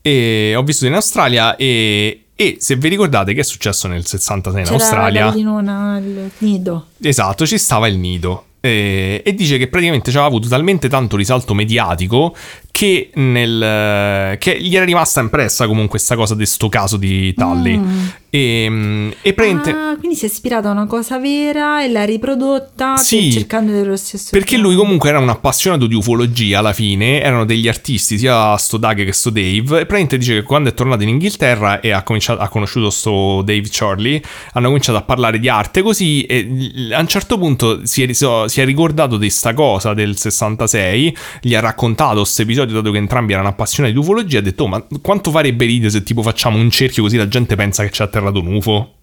e 0.02 0.56
ho 0.56 0.64
vissuto 0.64 0.88
in 0.88 0.94
Australia 0.94 1.56
e, 1.56 2.26
e 2.42 2.56
se 2.62 2.78
vi 2.78 2.88
ricordate 2.88 3.34
che 3.34 3.42
è 3.42 3.44
successo 3.44 3.90
nel 3.90 4.06
66 4.06 4.62
in 4.62 4.66
c'era 4.66 4.78
la 4.78 4.82
Australia, 4.82 5.26
gallinona 5.26 5.94
al 5.96 6.32
nido. 6.38 6.86
esatto, 7.02 7.46
ci 7.46 7.58
stava 7.58 7.90
il 7.90 7.98
nido. 7.98 8.46
E, 8.62 9.22
e 9.26 9.34
dice 9.34 9.58
che 9.58 9.68
praticamente 9.68 10.10
ci 10.10 10.16
aveva 10.16 10.32
avuto 10.32 10.48
talmente 10.48 10.88
tanto 10.88 11.18
risalto 11.18 11.54
mediatico 11.54 12.34
che, 12.72 13.10
nel, 13.16 14.38
che 14.38 14.62
gli 14.62 14.74
era 14.74 14.86
rimasta 14.86 15.20
impressa 15.20 15.66
comunque 15.68 15.98
questa 15.98 16.16
cosa 16.16 16.34
di 16.34 16.46
sto 16.46 16.70
caso 16.70 16.96
di 16.96 17.34
Tully. 17.34 17.78
Mm. 17.78 18.06
E, 18.30 19.16
e 19.22 19.34
praticamente... 19.34 19.72
Ah, 19.72 19.96
quindi 19.98 20.16
si 20.16 20.26
è 20.26 20.28
ispirata 20.28 20.70
a 20.70 20.72
una 20.72 20.86
cosa 20.86 21.18
vera 21.20 21.84
e 21.84 21.90
l'ha 21.90 22.06
riprodotta 22.06 22.96
Sì, 22.98 23.32
cercando 23.32 23.72
dello 23.72 23.96
stesso 23.96 24.30
Perché 24.32 24.58
lui 24.58 24.76
comunque 24.76 25.10
era 25.10 25.20
un 25.20 25.30
appassionato 25.30 25.88
di 25.88 25.96
ufologia 25.96 26.60
alla 26.60 26.74
fine, 26.74 27.22
erano 27.22 27.46
degli 27.46 27.68
artisti, 27.68 28.18
sia 28.20 28.56
sto 28.58 28.78
Doug 28.78 29.04
che 29.04 29.14
sto 29.14 29.32
Dave, 29.32 29.58
e 29.58 29.64
praticamente 29.66 30.18
dice 30.18 30.36
che 30.36 30.44
quando 30.44 30.70
è 30.70 30.74
tornato 30.74 31.02
in 31.04 31.10
Inghilterra 31.10 31.80
e 31.80 31.92
ha, 31.92 32.04
cominciato, 32.04 32.40
ha 32.40 32.48
conosciuto 32.50 32.92
sto 32.92 33.42
Dave 33.42 33.68
Charlie, 33.70 34.22
hanno 34.54 34.68
cominciato 34.68 34.98
a 35.00 35.02
parlare 35.02 35.40
di 35.40 35.50
arte 35.50 35.82
così 35.82 36.24
e 36.24 36.48
a 36.92 37.00
un 37.00 37.08
certo 37.08 37.38
punto 37.40 37.86
si 37.86 38.04
è, 38.04 38.14
si 38.14 38.62
è 38.62 38.66
ricordato 38.66 39.18
di 39.18 39.30
sta 39.30 39.54
cosa 39.54 39.94
del 39.96 40.18
66, 40.18 41.18
gli 41.42 41.56
ha 41.56 41.60
raccontato 41.60 42.22
questo 42.22 42.44
episodio 42.44 42.76
dato 42.76 42.92
che 42.92 42.98
entrambi 43.00 43.34
erano 43.34 43.48
appassionati 43.48 43.94
di 43.94 44.00
ufologia, 44.00 44.38
ha 44.38 44.42
detto 44.42 44.66
"Oh, 44.66 44.68
ma 44.68 44.86
quanto 45.02 45.32
farebbe 45.32 45.66
ridere 45.66 45.90
se 45.90 46.04
tipo 46.04 46.22
facciamo 46.22 46.58
un 46.58 46.70
cerchio 46.70 47.02
così 47.04 47.18
la 47.18 47.28
gente 47.28 47.56
pensa 47.56 47.84
che 47.84 47.90
c'è 47.90 48.04
atterrato 48.04 48.19
un 48.22 48.58
UFO? 48.58 48.99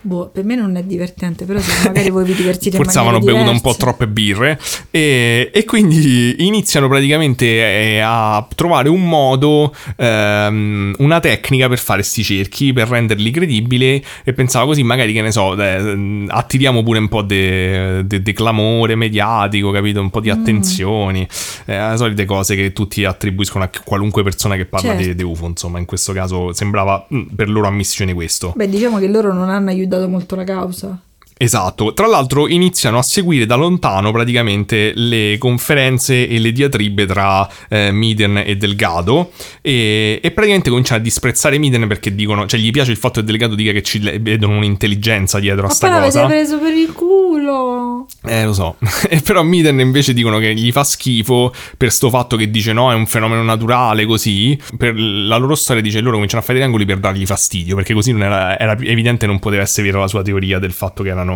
Boh, 0.00 0.30
per 0.32 0.44
me 0.44 0.54
non 0.54 0.76
è 0.76 0.84
divertente, 0.84 1.44
però 1.44 1.58
se 1.58 1.88
magari 1.88 2.10
voi 2.10 2.24
vi 2.24 2.32
divertite 2.34 2.76
Forse 2.76 2.98
avevano 3.00 3.18
bevuto 3.18 3.50
un 3.50 3.60
po' 3.60 3.74
troppe 3.74 4.06
birre 4.06 4.58
e, 4.92 5.50
e 5.52 5.64
quindi 5.64 6.46
iniziano 6.46 6.88
praticamente 6.88 7.46
eh, 7.46 7.98
a 7.98 8.46
trovare 8.54 8.88
un 8.88 9.08
modo, 9.08 9.74
ehm, 9.96 10.94
una 10.98 11.18
tecnica 11.18 11.68
per 11.68 11.78
fare 11.78 12.02
sti 12.04 12.22
cerchi, 12.22 12.72
per 12.72 12.88
renderli 12.88 13.30
credibili 13.32 14.02
e 14.22 14.32
pensavo 14.32 14.66
così 14.66 14.84
magari 14.84 15.12
che 15.12 15.20
ne 15.20 15.32
so, 15.32 15.60
eh, 15.60 16.24
attiriamo 16.28 16.82
pure 16.84 17.00
un 17.00 17.08
po' 17.08 17.22
di 17.22 18.32
clamore 18.34 18.94
mediatico, 18.94 19.72
capito? 19.72 20.00
Un 20.00 20.10
po' 20.10 20.20
Mm. 20.20 20.22
di 20.22 20.30
attenzioni, 20.30 21.28
eh, 21.66 21.90
le 21.90 21.96
solite 21.96 22.24
cose 22.24 22.54
che 22.54 22.72
tutti 22.72 23.04
attribuiscono 23.04 23.64
a 23.64 23.70
qualunque 23.84 24.22
persona 24.22 24.54
che 24.54 24.64
parla 24.64 24.94
di, 24.94 25.04
Certo. 25.04 25.16
di 25.16 25.22
UFO, 25.24 25.46
insomma 25.46 25.78
in 25.78 25.86
questo 25.86 26.12
caso 26.12 26.52
sembrava 26.52 27.04
mm, 27.12 27.22
per 27.34 27.48
loro 27.50 27.66
ammissione 27.66 28.14
questo. 28.14 28.52
Beh, 28.54 28.68
diciamo 28.68 28.98
che 28.98 29.08
loro 29.08 29.32
non 29.32 29.48
hanno 29.50 29.70
aiutato 29.70 29.86
molto 30.08 30.36
la 30.36 30.44
causa. 30.44 31.00
Esatto, 31.40 31.92
tra 31.92 32.08
l'altro 32.08 32.48
iniziano 32.48 32.98
a 32.98 33.02
seguire 33.02 33.46
da 33.46 33.54
lontano 33.54 34.10
praticamente 34.10 34.92
le 34.96 35.36
conferenze 35.38 36.26
e 36.26 36.38
le 36.40 36.50
diatribe 36.50 37.06
tra 37.06 37.48
eh, 37.68 37.92
Miden 37.92 38.42
e 38.44 38.56
Delgado 38.56 39.30
e, 39.60 40.18
e 40.20 40.30
praticamente 40.32 40.68
cominciano 40.68 40.98
a 40.98 41.02
disprezzare 41.02 41.58
Miden 41.58 41.86
perché 41.86 42.12
dicono, 42.12 42.46
cioè 42.46 42.58
gli 42.58 42.72
piace 42.72 42.90
il 42.90 42.96
fatto 42.96 43.20
che 43.20 43.26
Delgado 43.26 43.54
dica 43.54 43.70
che 43.70 43.82
ci 43.82 44.00
vedono 44.18 44.56
un'intelligenza 44.56 45.38
dietro 45.38 45.66
a 45.66 45.68
Ma 45.68 45.74
sta 45.74 45.86
poi 45.86 45.94
l'avete 45.96 46.18
cosa. 46.18 46.26
preso 46.26 46.58
per 46.58 46.74
il 46.74 46.92
culo. 46.92 48.06
Eh, 48.24 48.44
lo 48.44 48.52
so. 48.52 48.74
e 49.08 49.20
però 49.20 49.44
Miden 49.44 49.78
invece 49.78 50.12
dicono 50.12 50.38
che 50.38 50.52
gli 50.54 50.72
fa 50.72 50.82
schifo 50.82 51.54
per 51.76 51.92
sto 51.92 52.10
fatto 52.10 52.36
che 52.36 52.50
dice 52.50 52.72
no, 52.72 52.90
è 52.90 52.94
un 52.94 53.06
fenomeno 53.06 53.44
naturale, 53.44 54.06
così. 54.06 54.58
Per 54.76 54.98
la 54.98 55.36
loro 55.36 55.54
storia 55.54 55.82
dice 55.82 56.00
loro 56.00 56.14
cominciano 56.14 56.42
a 56.42 56.44
fare 56.44 56.58
i 56.58 56.60
triangoli 56.62 56.84
per 56.84 56.98
dargli 56.98 57.26
fastidio, 57.26 57.76
perché 57.76 57.94
così 57.94 58.10
non 58.10 58.24
era, 58.24 58.58
era 58.58 58.76
evidente 58.80 59.26
non 59.26 59.38
poteva 59.38 59.62
essere 59.62 59.86
vera 59.86 60.00
la 60.00 60.08
sua 60.08 60.22
teoria 60.22 60.58
del 60.58 60.72
fatto 60.72 61.04
che 61.04 61.10
erano 61.10 61.27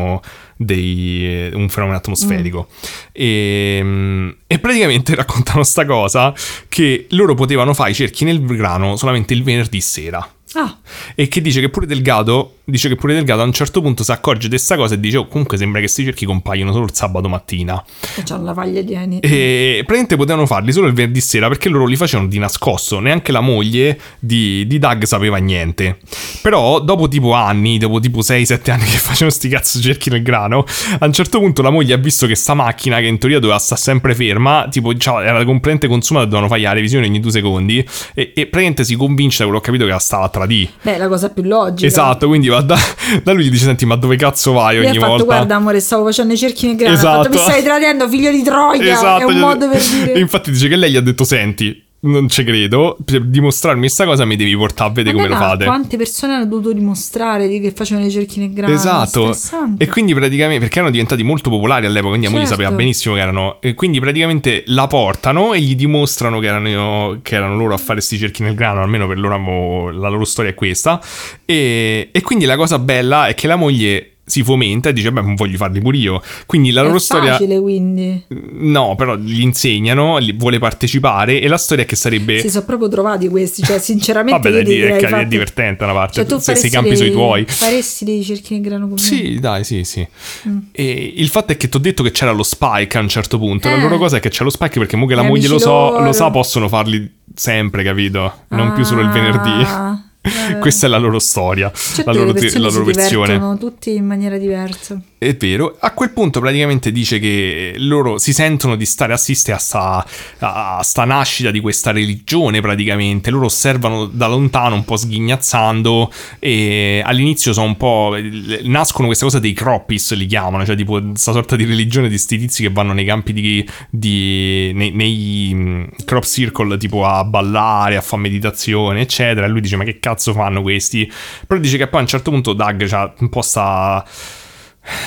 dei, 0.56 1.51
un 1.52 1.69
fenomeno 1.69 1.98
atmosferico. 1.98 2.69
E, 3.12 3.81
mm, 3.82 4.31
e 4.47 4.59
praticamente 4.59 5.14
raccontano 5.16 5.62
sta 5.62 5.85
cosa 5.85 6.35
che 6.69 7.06
loro 7.10 7.35
potevano 7.35 7.74
fare 7.74 7.90
i 7.90 7.94
cerchi 7.94 8.24
nel 8.24 8.44
grano 8.44 8.97
solamente 8.97 9.35
il 9.35 9.43
venerdì 9.43 9.81
sera. 9.81 10.27
Ah, 10.54 10.78
E 11.14 11.28
che 11.28 11.40
dice 11.40 11.60
che 11.60 11.68
pure 11.68 11.86
Delgado 11.86 12.58
dice 12.64 12.88
che 12.88 12.96
pure 12.96 13.14
Delgado 13.14 13.42
a 13.42 13.44
un 13.44 13.52
certo 13.52 13.80
punto 13.80 14.04
si 14.04 14.12
accorge 14.12 14.48
di 14.48 14.54
questa 14.54 14.76
cosa 14.76 14.94
e 14.94 15.00
dice 15.00 15.16
oh, 15.16 15.26
comunque 15.26 15.56
sembra 15.56 15.80
che 15.80 15.86
questi 15.86 16.04
cerchi 16.04 16.26
compaiono 16.26 16.72
solo 16.72 16.84
il 16.84 16.94
sabato 16.94 17.28
mattina. 17.28 17.82
E 18.16 18.22
c'hanno 18.22 18.44
la 18.44 18.52
vaglia 18.52 18.82
di 18.82 18.94
Eni. 18.94 19.20
e 19.20 19.76
praticamente 19.78 20.16
potevano 20.16 20.46
farli 20.46 20.72
solo 20.72 20.86
il 20.86 20.92
venerdì 20.92 21.20
sera 21.20 21.48
perché 21.48 21.68
loro 21.68 21.86
li 21.86 21.96
facevano 21.96 22.28
di 22.28 22.38
nascosto 22.38 23.00
neanche 23.00 23.32
la 23.32 23.40
moglie 23.40 23.98
di, 24.18 24.66
di 24.66 24.78
Doug 24.78 25.04
sapeva 25.04 25.38
niente. 25.38 25.98
Però 26.42 26.80
dopo 26.80 27.08
tipo 27.08 27.32
anni 27.32 27.78
dopo 27.78 27.98
tipo 28.00 28.20
6-7 28.20 28.70
anni 28.70 28.84
che 28.84 28.98
facevano 28.98 29.30
sti 29.30 29.48
cazzo 29.48 29.80
cerchi 29.80 30.10
nel 30.10 30.22
grano 30.22 30.64
a 30.98 31.06
un 31.06 31.12
certo 31.12 31.38
punto 31.38 31.62
la 31.62 31.70
moglie 31.70 31.94
ha 31.94 31.98
visto 31.98 32.26
che 32.26 32.34
sta 32.34 32.54
macchina 32.54 33.00
che 33.00 33.06
in 33.06 33.18
teoria 33.18 33.38
doveva 33.38 33.58
stare 33.58 33.80
sempre 33.80 34.14
ferma 34.14 34.68
tipo 34.70 34.94
cioè, 34.96 35.24
era 35.24 35.44
completamente 35.44 35.88
consumata 35.88 36.26
dovevano 36.26 36.48
fare 36.48 36.62
la 36.62 36.72
revisione 36.72 37.06
ogni 37.06 37.20
due 37.20 37.30
secondi 37.30 37.78
e, 38.14 38.32
e 38.34 38.46
praticamente 38.46 38.84
si 38.84 38.94
convince 38.96 39.38
da 39.38 39.44
quello 39.44 39.60
che 39.60 39.68
ho 39.68 39.72
capito 39.72 39.84
che 39.84 39.90
la 39.90 39.98
stava 39.98 40.24
a 40.24 40.28
tradire 40.44 40.70
Beh, 40.82 40.98
la 40.98 41.09
cosa 41.09 41.31
più 41.31 41.43
logica. 41.43 41.86
Esatto, 41.86 42.27
quindi 42.27 42.48
va 42.48 42.60
da, 42.60 42.77
da 43.23 43.32
lui 43.32 43.44
gli 43.44 43.51
dice: 43.51 43.64
Senti, 43.64 43.86
ma 43.86 43.97
dove 43.97 44.16
cazzo 44.16 44.52
vai 44.52 44.78
ogni 44.78 44.98
fatto, 44.98 45.09
volta? 45.09 45.24
guarda 45.24 45.55
amore, 45.56 45.81
stavo 45.81 46.05
facendo 46.05 46.32
i 46.35 46.36
cerchi 46.36 46.66
nel 46.66 46.77
grano. 46.77 46.94
Esatto. 46.94 47.23
fatto, 47.24 47.31
mi 47.31 47.39
stai 47.39 47.62
tradendo, 47.62 48.09
figlio 48.09 48.31
di 48.31 48.43
Troia. 48.43 49.19
è 49.19 49.24
un 49.24 49.35
ha 49.35 49.39
modo 49.39 49.69
per 49.69 49.78
detto- 49.78 50.05
dire... 50.05 50.19
Infatti 50.19 50.51
dice 50.51 50.69
che 50.69 50.77
lei 50.77 50.90
gli 50.93 50.97
ha 50.97 51.01
detto: 51.01 51.24
Senti, 51.24 51.85
non 52.04 52.28
ci 52.28 52.44
credo. 52.44 52.96
Per 53.04 53.24
dimostrarmi 53.24 53.80
questa 53.80 54.04
cosa 54.04 54.24
mi 54.24 54.36
devi 54.36 54.56
portare 54.56 54.90
a 54.90 54.92
vedere 54.92 55.14
come 55.14 55.28
lo 55.28 55.36
fate. 55.36 55.64
Quante 55.64 55.96
persone 55.96 56.34
hanno 56.34 56.46
dovuto 56.46 56.72
dimostrare 56.72 57.48
di 57.48 57.60
che 57.60 57.72
facevano 57.72 58.06
i 58.06 58.10
cerchi 58.10 58.40
nel 58.40 58.52
grano? 58.52 58.72
Esatto, 58.72 59.36
e 59.76 59.86
quindi 59.88 60.14
praticamente 60.14 60.60
perché 60.60 60.76
erano 60.76 60.90
diventati 60.90 61.22
molto 61.22 61.50
popolari 61.50 61.86
all'epoca, 61.86 62.10
quindi 62.10 62.26
la 62.26 62.32
moglie 62.32 62.46
Certo. 62.46 62.60
sapeva 62.62 62.76
benissimo 62.76 63.14
che 63.14 63.20
erano. 63.20 63.60
E 63.60 63.74
quindi 63.74 64.00
praticamente 64.00 64.64
la 64.66 64.86
portano 64.86 65.52
e 65.52 65.60
gli 65.60 65.76
dimostrano 65.76 66.38
che 66.38 66.46
erano, 66.46 67.20
che 67.22 67.34
erano 67.34 67.56
loro 67.56 67.74
a 67.74 67.78
fare 67.78 67.94
questi 67.94 68.18
cerchi 68.18 68.42
nel 68.42 68.54
grano, 68.54 68.80
almeno 68.80 69.06
per 69.06 69.18
loro 69.18 69.90
la 69.90 70.08
loro 70.08 70.24
storia 70.24 70.50
è 70.50 70.54
questa. 70.54 71.00
E, 71.44 72.08
e 72.12 72.20
quindi 72.22 72.44
la 72.44 72.56
cosa 72.56 72.78
bella 72.78 73.26
è 73.26 73.34
che 73.34 73.46
la 73.46 73.56
moglie 73.56 74.11
si 74.32 74.42
fomenta 74.42 74.88
e 74.88 74.92
dice, 74.94 75.12
beh, 75.12 75.34
voglio 75.36 75.59
farli 75.59 75.78
pure 75.80 75.96
io. 75.98 76.22
Quindi 76.46 76.70
la 76.70 76.80
loro 76.82 76.96
È 76.96 77.00
storia... 77.00 77.32
facile 77.32 77.60
quindi. 77.60 78.24
No, 78.28 78.94
però 78.96 79.16
gli 79.16 79.42
insegnano, 79.42 80.18
vuole 80.36 80.59
partecipare 80.59 81.38
e 81.40 81.48
la 81.48 81.59
storia 81.59 81.84
è 81.84 81.86
che 81.86 81.96
sarebbe... 81.96 82.38
Si 82.40 82.48
sono 82.48 82.64
proprio 82.64 82.88
trovati 82.88 83.28
questi, 83.28 83.62
cioè 83.62 83.78
sinceramente 83.80 84.48
Vabbè, 84.48 84.62
dai, 84.64 84.74
è, 84.74 84.96
direi 84.98 85.22
è 85.22 85.26
divertente 85.26 85.84
una 85.84 85.92
parte, 85.92 86.14
Cioè, 86.14 86.24
tu 86.24 86.38
se, 86.38 86.54
se 86.56 86.66
i 86.68 86.70
faresti 86.70 86.70
campi 86.70 86.94
dei- 86.96 87.09
i 87.09 87.12
tuoi. 87.12 87.44
Faresti 87.46 88.04
dei 88.06 88.24
cerchi 88.24 88.54
nel 88.54 88.62
grano 88.62 88.84
con 88.86 88.94
me? 88.94 88.98
Sì, 89.00 89.38
dai, 89.38 89.64
sì, 89.64 89.84
sì. 89.84 90.06
Mm. 90.48 90.59
E 90.72 91.12
il 91.16 91.28
fatto 91.28 91.52
è 91.52 91.56
che 91.59 91.68
ti 91.68 91.76
ho 91.76 91.80
detto 91.80 92.02
che 92.02 92.10
c'era 92.10 92.32
lo 92.32 92.42
Spike 92.42 92.96
a 92.96 93.00
un 93.02 93.09
certo 93.09 93.38
punto. 93.38 93.68
La 93.68 93.76
Eh. 93.76 93.80
loro 93.80 93.98
cosa 93.98 94.16
è 94.16 94.20
che 94.20 94.30
c'è 94.30 94.44
lo 94.44 94.50
Spike 94.50 94.78
perché 94.78 94.96
mo 94.96 95.04
che 95.06 95.14
la 95.14 95.22
Gli 95.22 95.26
moglie 95.26 95.48
lo, 95.48 95.59
so, 95.59 95.68
loro. 95.90 96.04
lo 96.04 96.12
sa, 96.12 96.30
possono 96.30 96.68
farli 96.68 97.10
sempre, 97.34 97.82
capito? 97.84 98.44
Non 98.48 98.72
più 98.72 98.82
solo 98.84 99.02
il 99.02 99.09
venerdì. 99.10 100.00
Eh. 100.22 100.58
Questa 100.58 100.86
è 100.86 100.88
la 100.88 100.98
loro 100.98 101.18
storia, 101.18 101.72
Certo 101.74 102.10
la 102.10 102.16
loro, 102.16 102.32
persone 102.32 102.62
la 102.62 102.70
loro 102.70 102.86
si 102.86 102.92
versione. 102.92 103.58
tutti 103.58 103.94
in 103.94 104.06
maniera 104.06 104.38
diversa. 104.38 105.00
È 105.18 105.36
vero. 105.36 105.76
A 105.78 105.92
quel 105.92 106.10
punto 106.10 106.40
praticamente 106.40 106.90
dice 106.90 107.20
che 107.20 107.74
loro 107.76 108.18
si 108.18 108.32
sentono 108.32 108.74
di 108.74 108.84
stare 108.84 109.12
assiste 109.12 109.52
a 109.52 109.56
sta, 109.56 110.04
a 110.40 110.80
sta 110.82 111.04
nascita 111.04 111.50
di 111.50 111.60
questa 111.60 111.92
religione 111.92 112.60
praticamente. 112.60 113.30
Loro 113.30 113.46
osservano 113.46 114.06
da 114.06 114.26
lontano 114.26 114.74
un 114.74 114.84
po' 114.84 114.96
sghignazzando 114.96 116.12
e 116.40 117.02
all'inizio 117.04 117.52
sono 117.52 117.66
un 117.66 117.76
po'... 117.76 118.16
nascono 118.62 119.06
queste 119.06 119.24
cose 119.24 119.38
dei 119.38 119.52
croppis 119.52 120.12
li 120.14 120.26
chiamano, 120.26 120.64
cioè 120.64 120.74
tipo 120.74 121.00
questa 121.00 121.30
sorta 121.30 121.54
di 121.54 121.64
religione 121.64 122.08
di 122.08 122.18
sti 122.18 122.38
tizi 122.38 122.62
che 122.62 122.70
vanno 122.70 122.92
nei 122.92 123.04
campi 123.04 123.32
di... 123.32 123.68
di 123.90 124.72
nei, 124.74 124.90
nei 124.90 125.50
mm, 125.54 125.84
crop 126.04 126.24
circle 126.24 126.76
tipo 126.78 127.04
a 127.06 127.22
ballare, 127.24 127.96
a 127.96 128.00
fare 128.00 128.22
meditazione 128.22 129.02
eccetera. 129.02 129.46
E 129.46 129.48
lui 129.48 129.60
dice 129.60 129.76
ma 129.76 129.84
che 129.84 130.00
cazzo 130.00 130.11
fanno 130.16 130.62
questi? 130.62 131.10
Però 131.47 131.59
dice 131.60 131.76
che 131.76 131.86
poi 131.86 132.01
a 132.01 132.02
un 132.02 132.09
certo 132.09 132.30
punto 132.30 132.52
Doug 132.52 132.89
c'ha 132.89 133.12
un 133.18 133.28
po' 133.28 133.43
sta 133.43 134.05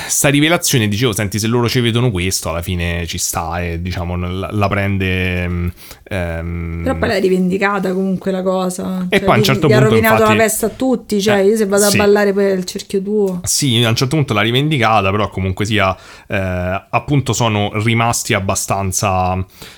sta 0.08 0.30
rivelazione 0.30 0.88
dicevo 0.88 1.12
senti 1.12 1.38
se 1.38 1.48
loro 1.48 1.68
ci 1.68 1.82
vedono 1.82 2.10
questo 2.10 2.50
alla 2.50 2.62
fine 2.62 3.06
ci 3.08 3.18
sta 3.18 3.62
e 3.62 3.82
diciamo 3.82 4.16
la, 4.16 4.50
la 4.50 4.68
prende 4.70 5.48
mm, 5.48 5.68
ehm, 6.08 6.82
Però 6.84 6.96
poi 6.98 7.08
l'hai 7.08 7.22
rivendicata 7.22 7.92
comunque 7.94 8.32
la 8.32 8.42
cosa. 8.44 9.06
E 9.10 9.18
Cioè, 9.18 9.26
poi 9.26 9.34
a 9.34 9.36
un 9.38 9.42
gli- 9.42 9.46
certo 9.46 9.68
gli 9.68 9.72
ha 9.74 9.78
punto, 9.78 9.90
rovinato 9.90 10.16
infatti- 10.22 10.38
la 10.38 10.44
festa 10.44 10.66
a 10.68 10.70
tutti. 10.70 11.22
Cioè, 11.22 11.38
Eh, 11.40 11.46
io 11.48 11.56
se 11.58 11.66
vado 11.66 11.86
a 11.86 11.90
sì. 11.90 11.98
ballare 11.98 12.34
poi 12.34 12.46
è 12.46 12.52
il 12.52 12.64
cerchio 12.66 13.02
tuo. 13.02 13.42
Sì, 13.44 13.84
a 13.84 13.90
un 13.90 13.96
certo 13.96 14.16
punto 14.16 14.34
l'ha 14.34 14.42
rivendicata, 14.42 15.10
però 15.12 15.30
comunque 15.30 15.66
sia, 15.66 15.96
eh, 16.28 16.36
appunto 16.90 17.34
sono 17.34 17.72
rimasti 17.84 18.34
abbastanza, 18.34 19.36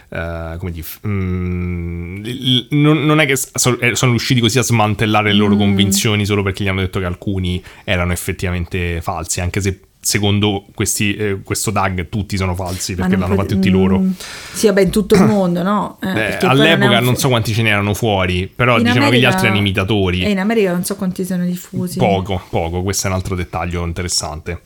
eh, 0.10 0.56
come 0.58 0.72
dire, 0.72 0.86
mm, 1.08 2.26
non, 2.72 3.06
non 3.06 3.20
è 3.20 3.26
che 3.26 3.36
so- 3.36 3.80
eh, 3.80 3.96
sono 3.96 4.12
riusciti 4.12 4.40
così 4.40 4.60
a 4.60 4.64
smantellare 4.64 5.32
le 5.32 5.38
loro 5.38 5.56
Mm. 5.56 5.60
convinzioni 5.60 6.26
solo 6.26 6.44
perché 6.44 6.64
gli 6.64 6.68
hanno 6.68 6.82
detto 6.82 7.00
che 7.00 7.06
alcuni 7.06 7.62
erano 7.84 8.12
effettivamente 8.12 9.02
falsi, 9.02 9.42
anche 9.42 9.62
se 9.62 9.80
secondo 10.08 10.64
questi, 10.74 11.14
eh, 11.16 11.40
questo 11.44 11.74
tag 11.74 12.08
tutti 12.08 12.38
sono 12.38 12.56
falsi 12.56 12.96
perché 12.96 13.18
non 13.18 13.28
l'hanno 13.28 13.42
fatti 13.42 13.56
tutti 13.56 13.70
loro. 13.70 14.00
mm, 14.00 14.12
Sì, 14.54 14.68
vabbè, 14.68 14.82
in 14.82 14.90
tutto 14.90 15.16
il 15.16 15.24
mondo, 15.28 15.62
no? 15.64 15.98
Eh, 16.02 16.08
Eh, 16.08 16.38
all'epoca 16.44 16.96
è 16.96 17.00
un 17.00 17.04
non 17.04 17.18
so 17.18 17.28
quanti 17.28 17.52
ce 17.54 17.62
n'erano 17.62 17.94
fuori, 17.94 18.48
però 18.54 18.78
in 18.78 18.84
dicevano 18.84 19.12
che 19.12 19.18
gli 19.18 19.26
America- 19.26 19.28
altri 19.34 19.46
erano 19.48 19.60
imitatori. 19.60 20.24
E 20.24 20.30
in 20.30 20.40
America 20.40 20.72
non 20.72 20.86
so 20.86 20.96
quanti 20.96 21.26
siano 21.26 21.44
diffusi. 21.44 21.98
Poco, 21.98 22.42
poco, 22.50 22.82
questo 22.84 23.08
è 23.08 23.10
un 23.10 23.16
altro 23.18 23.36
dettaglio 23.36 23.86
interessante. 23.86 24.62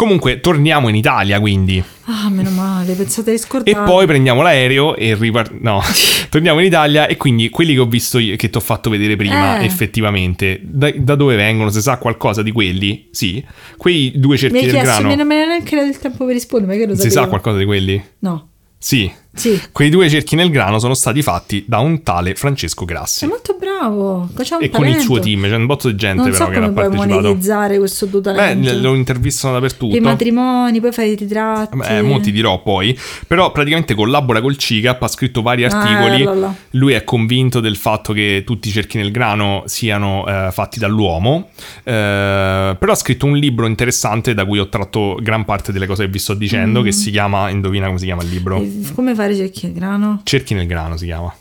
Comunque, 0.00 0.40
torniamo 0.40 0.88
in 0.88 0.94
Italia 0.94 1.38
quindi. 1.40 1.84
Ah, 2.04 2.30
meno 2.30 2.48
male, 2.48 2.94
pensate 2.94 3.32
di 3.32 3.36
E 3.36 3.38
scordare. 3.38 3.84
poi 3.84 4.06
prendiamo 4.06 4.40
l'aereo 4.40 4.96
e 4.96 5.14
ripar- 5.14 5.52
No, 5.60 5.82
torniamo 6.30 6.58
in 6.60 6.64
Italia 6.64 7.06
e 7.06 7.18
quindi 7.18 7.50
quelli 7.50 7.74
che 7.74 7.80
ho 7.80 7.84
visto 7.86 8.18
io, 8.18 8.34
che 8.36 8.48
ti 8.48 8.56
ho 8.56 8.60
fatto 8.60 8.88
vedere 8.88 9.16
prima, 9.16 9.60
Eh. 9.60 9.66
effettivamente, 9.66 10.58
da, 10.62 10.90
da 10.96 11.16
dove 11.16 11.36
vengono? 11.36 11.68
Se 11.68 11.82
sa 11.82 11.98
qualcosa 11.98 12.42
di 12.42 12.50
quelli? 12.50 13.08
Sì. 13.10 13.44
Quei 13.76 14.12
due 14.16 14.32
Mi 14.32 14.38
cerchi 14.38 14.60
del 14.62 14.70
chiesto, 14.70 15.00
grano. 15.02 15.14
non 15.14 15.26
me 15.26 15.36
ne 15.36 15.42
ha 15.42 15.46
neanche 15.48 15.76
dato 15.76 15.88
il 15.88 15.98
tempo 15.98 16.24
per 16.24 16.32
rispondere, 16.34 16.72
ma 16.72 16.78
che 16.80 16.86
lo 16.88 16.94
Si 16.94 17.02
sapevo. 17.02 17.20
sa 17.20 17.26
qualcosa 17.28 17.58
di 17.58 17.64
quelli? 17.66 18.02
No, 18.20 18.48
Sì. 18.78 19.12
Sì. 19.32 19.60
Quei 19.72 19.90
due 19.90 20.08
cerchi 20.08 20.34
nel 20.36 20.50
grano 20.50 20.78
sono 20.78 20.94
stati 20.94 21.22
fatti 21.22 21.64
da 21.66 21.78
un 21.78 22.02
tale 22.02 22.34
Francesco 22.34 22.84
Grassi. 22.84 23.18
Sei 23.20 23.28
molto 23.28 23.56
bravo. 23.58 24.28
E 24.36 24.44
con 24.46 24.60
il 24.60 24.70
talento. 24.70 25.00
suo 25.00 25.18
team, 25.20 25.42
c'è 25.48 25.54
un 25.54 25.66
botto 25.66 25.88
di 25.88 25.96
gente 25.96 26.22
Non 26.22 26.30
però 26.30 26.44
so 26.44 26.50
che 26.50 26.56
era 26.56 26.66
come 26.68 26.72
puoi 26.72 26.88
partecipato. 26.90 27.20
monetizzare 27.22 27.78
questo 27.78 28.06
tuo 28.08 28.20
Beh, 28.20 28.32
talento. 28.34 28.78
lo 28.80 28.94
intervistano 28.94 29.54
dappertutto. 29.54 29.96
I 29.96 30.00
matrimoni, 30.00 30.80
poi 30.80 30.92
fai 30.92 31.12
i 31.12 31.14
ritratti. 31.14 31.78
Eh, 31.88 32.02
mo 32.02 32.20
ti 32.20 32.32
dirò 32.32 32.60
poi. 32.62 32.96
Però 33.26 33.50
praticamente 33.52 33.94
collabora 33.94 34.40
col 34.40 34.56
CICAP, 34.56 35.02
ha 35.02 35.08
scritto 35.08 35.42
vari 35.42 35.64
Ah, 35.64 35.68
articoli. 35.78 36.22
là, 36.24 36.34
là. 36.34 36.54
Lui 36.72 36.92
è 36.92 37.04
convinto 37.04 37.60
del 37.60 37.76
fatto 37.76 38.12
che 38.12 38.42
tutti 38.44 38.68
i 38.68 38.72
cerchi 38.72 38.98
nel 38.98 39.10
grano 39.10 39.62
siano 39.66 40.26
eh, 40.26 40.50
fatti 40.52 40.78
dall'uomo. 40.78 41.48
Eh, 41.84 42.76
però 42.78 42.92
ha 42.92 42.96
scritto 42.96 43.26
un 43.26 43.36
libro 43.36 43.66
interessante 43.66 44.34
da 44.34 44.44
cui 44.44 44.58
ho 44.58 44.68
tratto 44.68 45.18
gran 45.20 45.44
parte 45.44 45.72
delle 45.72 45.86
cose 45.86 46.04
che 46.04 46.10
vi 46.10 46.18
sto 46.18 46.34
dicendo. 46.34 46.80
Mm. 46.80 46.84
Che 46.84 46.92
si 46.92 47.10
chiama, 47.10 47.48
indovina 47.50 47.86
come 47.86 47.98
si 47.98 48.04
chiama 48.04 48.22
il 48.22 48.28
libro? 48.28 48.62
Come 48.94 49.14
fare 49.20 49.34
cerchi 49.36 49.66
al 49.66 49.72
grano? 49.72 50.20
Cerchi 50.24 50.54
nel 50.54 50.66
grano 50.66 50.96
si 50.96 51.04
chiama. 51.06 51.32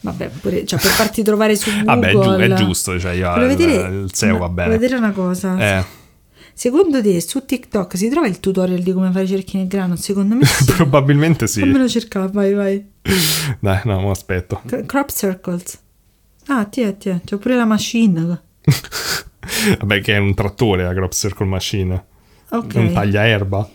Vabbè, 0.00 0.30
pure, 0.40 0.64
cioè 0.66 0.80
per 0.80 0.90
farti 0.90 1.22
trovare 1.22 1.54
su 1.56 1.70
Google. 1.70 1.84
Vabbè, 1.94 2.08
è, 2.08 2.12
giu- 2.12 2.36
è 2.38 2.52
giusto. 2.54 2.98
Cioè, 2.98 3.12
io, 3.12 3.30
Volevo 3.30 3.56
vedere, 3.56 3.88
il 4.02 4.10
SEO 4.14 4.38
va 4.38 4.48
bene. 4.48 4.68
volevo 4.68 4.80
vedere 4.80 4.96
una 4.98 5.12
cosa. 5.12 5.58
Eh, 5.58 5.84
Secondo 6.54 7.00
te 7.00 7.20
su 7.22 7.44
TikTok 7.46 7.96
si 7.96 8.10
trova 8.10 8.26
il 8.26 8.38
tutorial 8.38 8.80
di 8.82 8.92
come 8.92 9.10
fare 9.10 9.26
cerchi 9.26 9.56
nel 9.56 9.68
grano? 9.68 9.96
Secondo 9.96 10.34
me 10.34 10.44
sì. 10.46 10.64
probabilmente 10.64 11.46
sì. 11.46 11.60
Fammelo 11.60 11.88
cercare, 11.88 12.30
vai, 12.32 12.52
vai. 12.52 12.86
Dai, 13.58 13.80
no, 13.84 14.00
mo 14.00 14.10
aspetto. 14.10 14.60
Crop 14.86 15.10
circles. 15.10 15.78
Ah, 16.48 16.64
tiè, 16.66 16.96
tiè, 16.98 17.20
c'ho 17.24 17.38
pure 17.38 17.56
la 17.56 17.64
machine. 17.64 18.42
Vabbè, 19.78 20.00
che 20.00 20.14
è 20.14 20.18
un 20.18 20.34
trattore 20.34 20.84
la 20.84 20.92
Crop 20.92 21.12
Circle 21.12 21.46
Machine. 21.46 22.04
Ok. 22.50 22.74
Un 22.74 22.92
tagliaerba. 22.92 23.68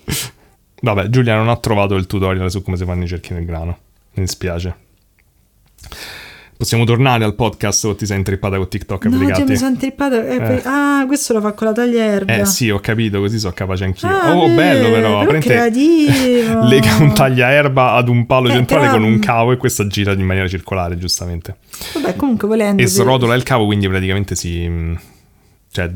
Vabbè, 0.81 1.07
Giulia 1.09 1.35
non 1.35 1.49
ha 1.49 1.57
trovato 1.57 1.95
il 1.95 2.05
tutorial 2.07 2.49
su 2.51 2.61
come 2.61 2.77
si 2.77 2.85
fanno 2.85 3.03
i 3.03 3.07
cerchi 3.07 3.33
nel 3.33 3.45
grano. 3.45 3.77
Mi 4.13 4.23
dispiace. 4.23 4.75
Possiamo 6.57 6.85
tornare 6.85 7.23
al 7.23 7.35
podcast 7.35 7.85
o 7.85 7.95
ti 7.95 8.07
sei 8.07 8.17
intrippata 8.17 8.57
con 8.57 8.67
TikTok 8.67 9.05
No, 9.05 9.15
applicati? 9.15 9.43
mi 9.43 9.55
sono 9.57 9.69
intrippato. 9.71 10.23
eh, 10.25 10.37
poi- 10.41 10.61
Ah, 10.63 11.03
questo 11.05 11.33
lo 11.33 11.41
fa 11.41 11.51
con 11.51 11.67
la 11.67 11.73
taglierba. 11.73 12.33
Eh 12.35 12.45
sì, 12.45 12.71
ho 12.71 12.79
capito, 12.79 13.19
così 13.19 13.37
sono 13.37 13.53
capace 13.53 13.83
anch'io. 13.83 14.07
Ah, 14.09 14.35
oh, 14.35 14.47
beh, 14.47 14.55
bello 14.55 14.89
però. 14.89 15.23
però 15.25 15.39
creativo. 15.39 16.63
Lega 16.65 16.95
un 16.99 17.13
tagliaerba 17.13 17.91
ad 17.93 18.09
un 18.09 18.25
palo 18.25 18.47
Eh, 18.49 18.53
centrale 18.53 18.89
con 18.89 19.03
un 19.03 19.19
cavo 19.19 19.51
e 19.51 19.57
questa 19.57 19.85
gira 19.85 20.13
in 20.13 20.21
maniera 20.25 20.47
circolare, 20.47 20.97
giustamente. 20.97 21.57
Vabbè, 21.93 22.15
comunque 22.15 22.47
volendo. 22.47 22.81
E 22.81 22.87
srotola 22.87 23.35
il 23.35 23.43
cavo, 23.43 23.65
quindi 23.65 23.87
praticamente 23.87 24.35
si... 24.35 24.95
Cioè, 25.77 25.91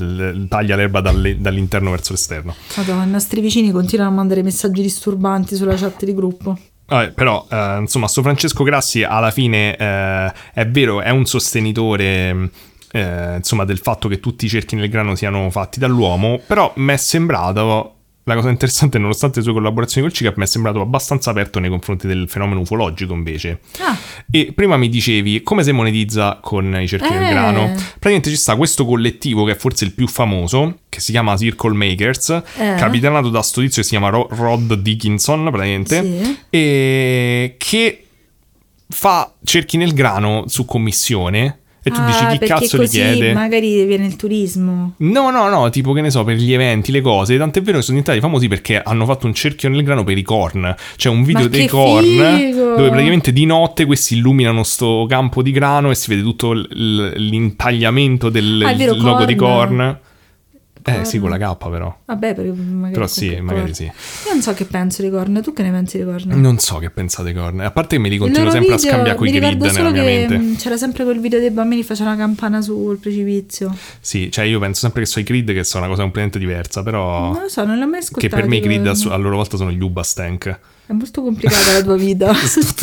taglia 0.48 0.76
l'erba 0.76 1.02
dalle- 1.02 1.42
dall'interno 1.42 1.90
verso 1.90 2.12
l'esterno. 2.14 2.54
Madonna, 2.76 3.04
i 3.04 3.10
nostri 3.10 3.42
vicini 3.42 3.72
continuano 3.72 4.12
a 4.12 4.14
mandare 4.14 4.44
messaggi 4.44 4.82
disturbanti 4.84 5.56
sulla 5.56 5.76
chat 5.76 6.06
di 6.06 6.14
gruppo. 6.14 6.58
Vabbè, 6.86 7.12
però, 7.14 7.48
eh, 7.50 7.78
insomma, 7.80 8.08
sto 8.08 8.22
Francesco 8.22 8.64
Grassi 8.64 9.02
alla 9.02 9.32
fine 9.32 9.76
eh, 9.76 10.32
è 10.54 10.68
vero, 10.68 11.02
è 11.02 11.10
un 11.10 11.26
sostenitore. 11.26 12.50
eh, 12.94 13.36
insomma, 13.38 13.64
del 13.64 13.80
fatto 13.80 14.08
che 14.10 14.20
tutti 14.20 14.46
i 14.46 14.50
cerchi 14.50 14.76
nel 14.76 14.90
grano 14.90 15.16
siano 15.16 15.50
fatti 15.50 15.80
dall'uomo, 15.80 16.42
però 16.46 16.72
mi 16.76 16.94
è 16.94 16.98
sembrato. 16.98 17.96
La 18.26 18.36
cosa 18.36 18.50
interessante, 18.50 19.00
nonostante 19.00 19.40
le 19.40 19.44
sue 19.46 19.54
collaborazioni 19.54 20.06
col 20.08 20.16
CICAP, 20.16 20.36
mi 20.38 20.44
è 20.44 20.48
sembrato 20.48 20.80
abbastanza 20.80 21.32
aperto 21.32 21.58
nei 21.60 21.72
confronti 21.72 22.06
del 22.06 22.30
fenomeno 22.30 22.60
ufologico 22.60 23.14
invece. 23.14 23.62
Ah, 23.80 23.98
E 24.30 24.52
prima 24.54 24.78
mi 24.78 24.90
dicevi 24.90 25.42
come 25.42 25.64
si 25.64 25.72
monetizza 25.72 26.38
con 26.40 26.80
i 26.80 26.88
cerchi 26.88 27.12
Eh. 27.12 27.18
grano. 27.18 27.72
Praticamente 27.74 28.30
ci 28.30 28.36
sta 28.36 28.56
questo 28.56 28.86
collettivo 28.86 29.44
che 29.44 29.54
è 29.54 29.56
forse 29.56 29.86
il 29.86 29.94
più 29.94 30.08
famoso, 30.08 30.82
che 30.88 31.00
si 31.00 31.12
chiama 31.12 31.36
Circle 31.36 31.74
Makers, 31.76 32.30
Eh. 32.58 32.76
capitanato 32.78 33.30
da 33.30 33.42
sto 33.42 33.62
tizio 33.62 33.82
che 33.82 33.88
si 33.88 33.96
chiama 33.96 34.10
Ro- 34.10 34.28
Rod 34.30 34.74
Dickinson, 34.76 35.44
praticamente, 35.50 36.04
Sì. 36.24 36.38
e 36.52 37.56
che 37.58 38.06
fa 38.88 39.34
cerchi 39.44 39.78
nel 39.78 39.94
grano 39.94 40.44
su 40.48 40.66
commissione. 40.66 41.61
E 41.84 41.90
tu 41.90 42.00
Ah, 42.00 42.06
dici 42.06 42.38
chi 42.38 42.46
cazzo 42.46 42.80
li 42.80 42.88
chiede? 42.88 43.34
magari 43.34 43.84
viene 43.86 44.06
il 44.06 44.16
turismo. 44.16 44.94
No, 44.98 45.32
no, 45.32 45.50
no, 45.50 45.70
tipo 45.72 45.94
che 45.94 46.02
ne 46.02 46.12
so, 46.12 46.24
per 46.24 46.36
gli 46.36 46.54
eventi, 46.54 46.92
le 46.92 47.02
cose. 47.02 47.38
Tant'è 47.38 47.60
vero 47.64 47.78
che 47.78 47.84
sono 47.84 47.98
diventati 47.98 48.20
famosi 48.20 48.48
perché 48.48 48.80
hanno 48.80 49.04
fatto 49.06 49.26
un 49.26 49.34
cerchio 49.34 49.68
nel 49.68 49.82
grano 49.84 50.04
per 50.04 50.16
i 50.16 50.22
corn. 50.22 50.76
C'è 50.96 51.10
un 51.10 51.24
video 51.24 51.44
Ma 51.44 51.50
dei 51.50 51.68
corn 51.68 52.04
figo! 52.04 52.76
dove 52.76 52.90
praticamente 52.90 53.34
di 53.34 53.46
notte 53.46 53.86
questi 53.86 54.16
illuminano 54.16 54.62
sto 54.62 55.08
campo 55.10 55.42
di 55.42 55.50
grano 55.52 55.90
e 55.90 55.96
si 55.96 56.12
vede 56.12 56.22
tutto 56.22 56.54
l- 56.54 56.68
l- 56.70 57.14
l'intagliamento 57.18 58.30
del 58.30 58.62
Ah, 58.64 58.74
vero, 58.76 58.94
logo 58.96 59.26
di 59.26 59.36
corn. 59.36 60.00
Eh 60.84 61.06
sì, 61.06 61.20
con 61.20 61.30
la 61.30 61.38
K 61.38 61.58
però. 61.70 61.96
Vabbè, 62.06 62.34
per- 62.36 62.46
magari 62.54 62.94
Però 62.94 63.08
sì, 63.08 63.30
che 63.30 63.42
magari 63.42 63.74
sì. 63.74 63.84
Io 63.84 63.92
non 64.32 64.42
so 64.42 64.54
che 64.54 64.66
penso 64.66 65.02
di 65.02 65.10
corna, 65.10 65.42
tu 65.42 65.54
che 65.54 65.64
ne 65.64 65.72
pensi 65.72 65.98
di 65.98 66.04
corna? 66.04 66.36
Non 66.36 66.58
so 66.60 66.78
che 66.78 66.90
pensate 66.90 67.30
ai 67.30 67.36
corn. 67.36 67.60
A 67.60 67.72
parte 67.72 67.96
che 67.96 68.02
me 68.02 68.10
li 68.10 68.18
continuo 68.18 68.50
sempre 68.50 68.74
a 68.74 68.78
video- 68.78 68.92
scambiare 68.92 69.18
con 69.18 69.28
i 69.28 69.32
mi 69.32 69.40
grid 69.40 69.62
nella 69.62 69.92
mia 69.92 70.04
che 70.04 70.28
mente. 70.28 70.62
c'era 70.62 70.78
sempre 70.78 71.04
quel 71.04 71.20
video 71.20 71.40
dei 71.40 71.52
bambini 71.52 71.82
che 71.82 71.88
facevano 71.88 72.16
la 72.16 72.22
campana 72.24 72.62
sul 72.62 72.98
precipizio. 72.98 73.76
Sì, 74.00 74.32
cioè 74.32 74.46
io 74.46 74.60
penso 74.60 74.82
sempre 74.82 75.02
che 75.02 75.08
sono 75.08 75.24
i 75.24 75.28
grid 75.28 75.54
che 75.54 75.64
sono 75.64 75.84
una 75.84 75.90
cosa 75.92 76.04
completamente 76.04 76.40
diversa, 76.40 76.84
però... 76.84 77.32
Non 77.34 77.42
lo 77.44 77.50
so, 77.50 77.64
non 77.66 77.78
l'ho 77.78 77.86
mai 77.88 78.00
Che 78.00 78.06
ascoltato. 78.06 78.36
per 78.36 78.48
me 78.48 78.56
i 78.58 78.60
grid 78.62 78.88
a, 78.88 78.92
a 79.14 79.16
loro 79.18 79.36
volta 79.36 79.58
sono 79.58 79.72
gli 79.72 79.82
Uba 79.82 80.04
Stank. 80.04 80.60
È 80.88 80.94
molto 80.94 81.22
complicata 81.22 81.74
la 81.74 81.84
tua 81.84 81.96
vita. 81.98 82.34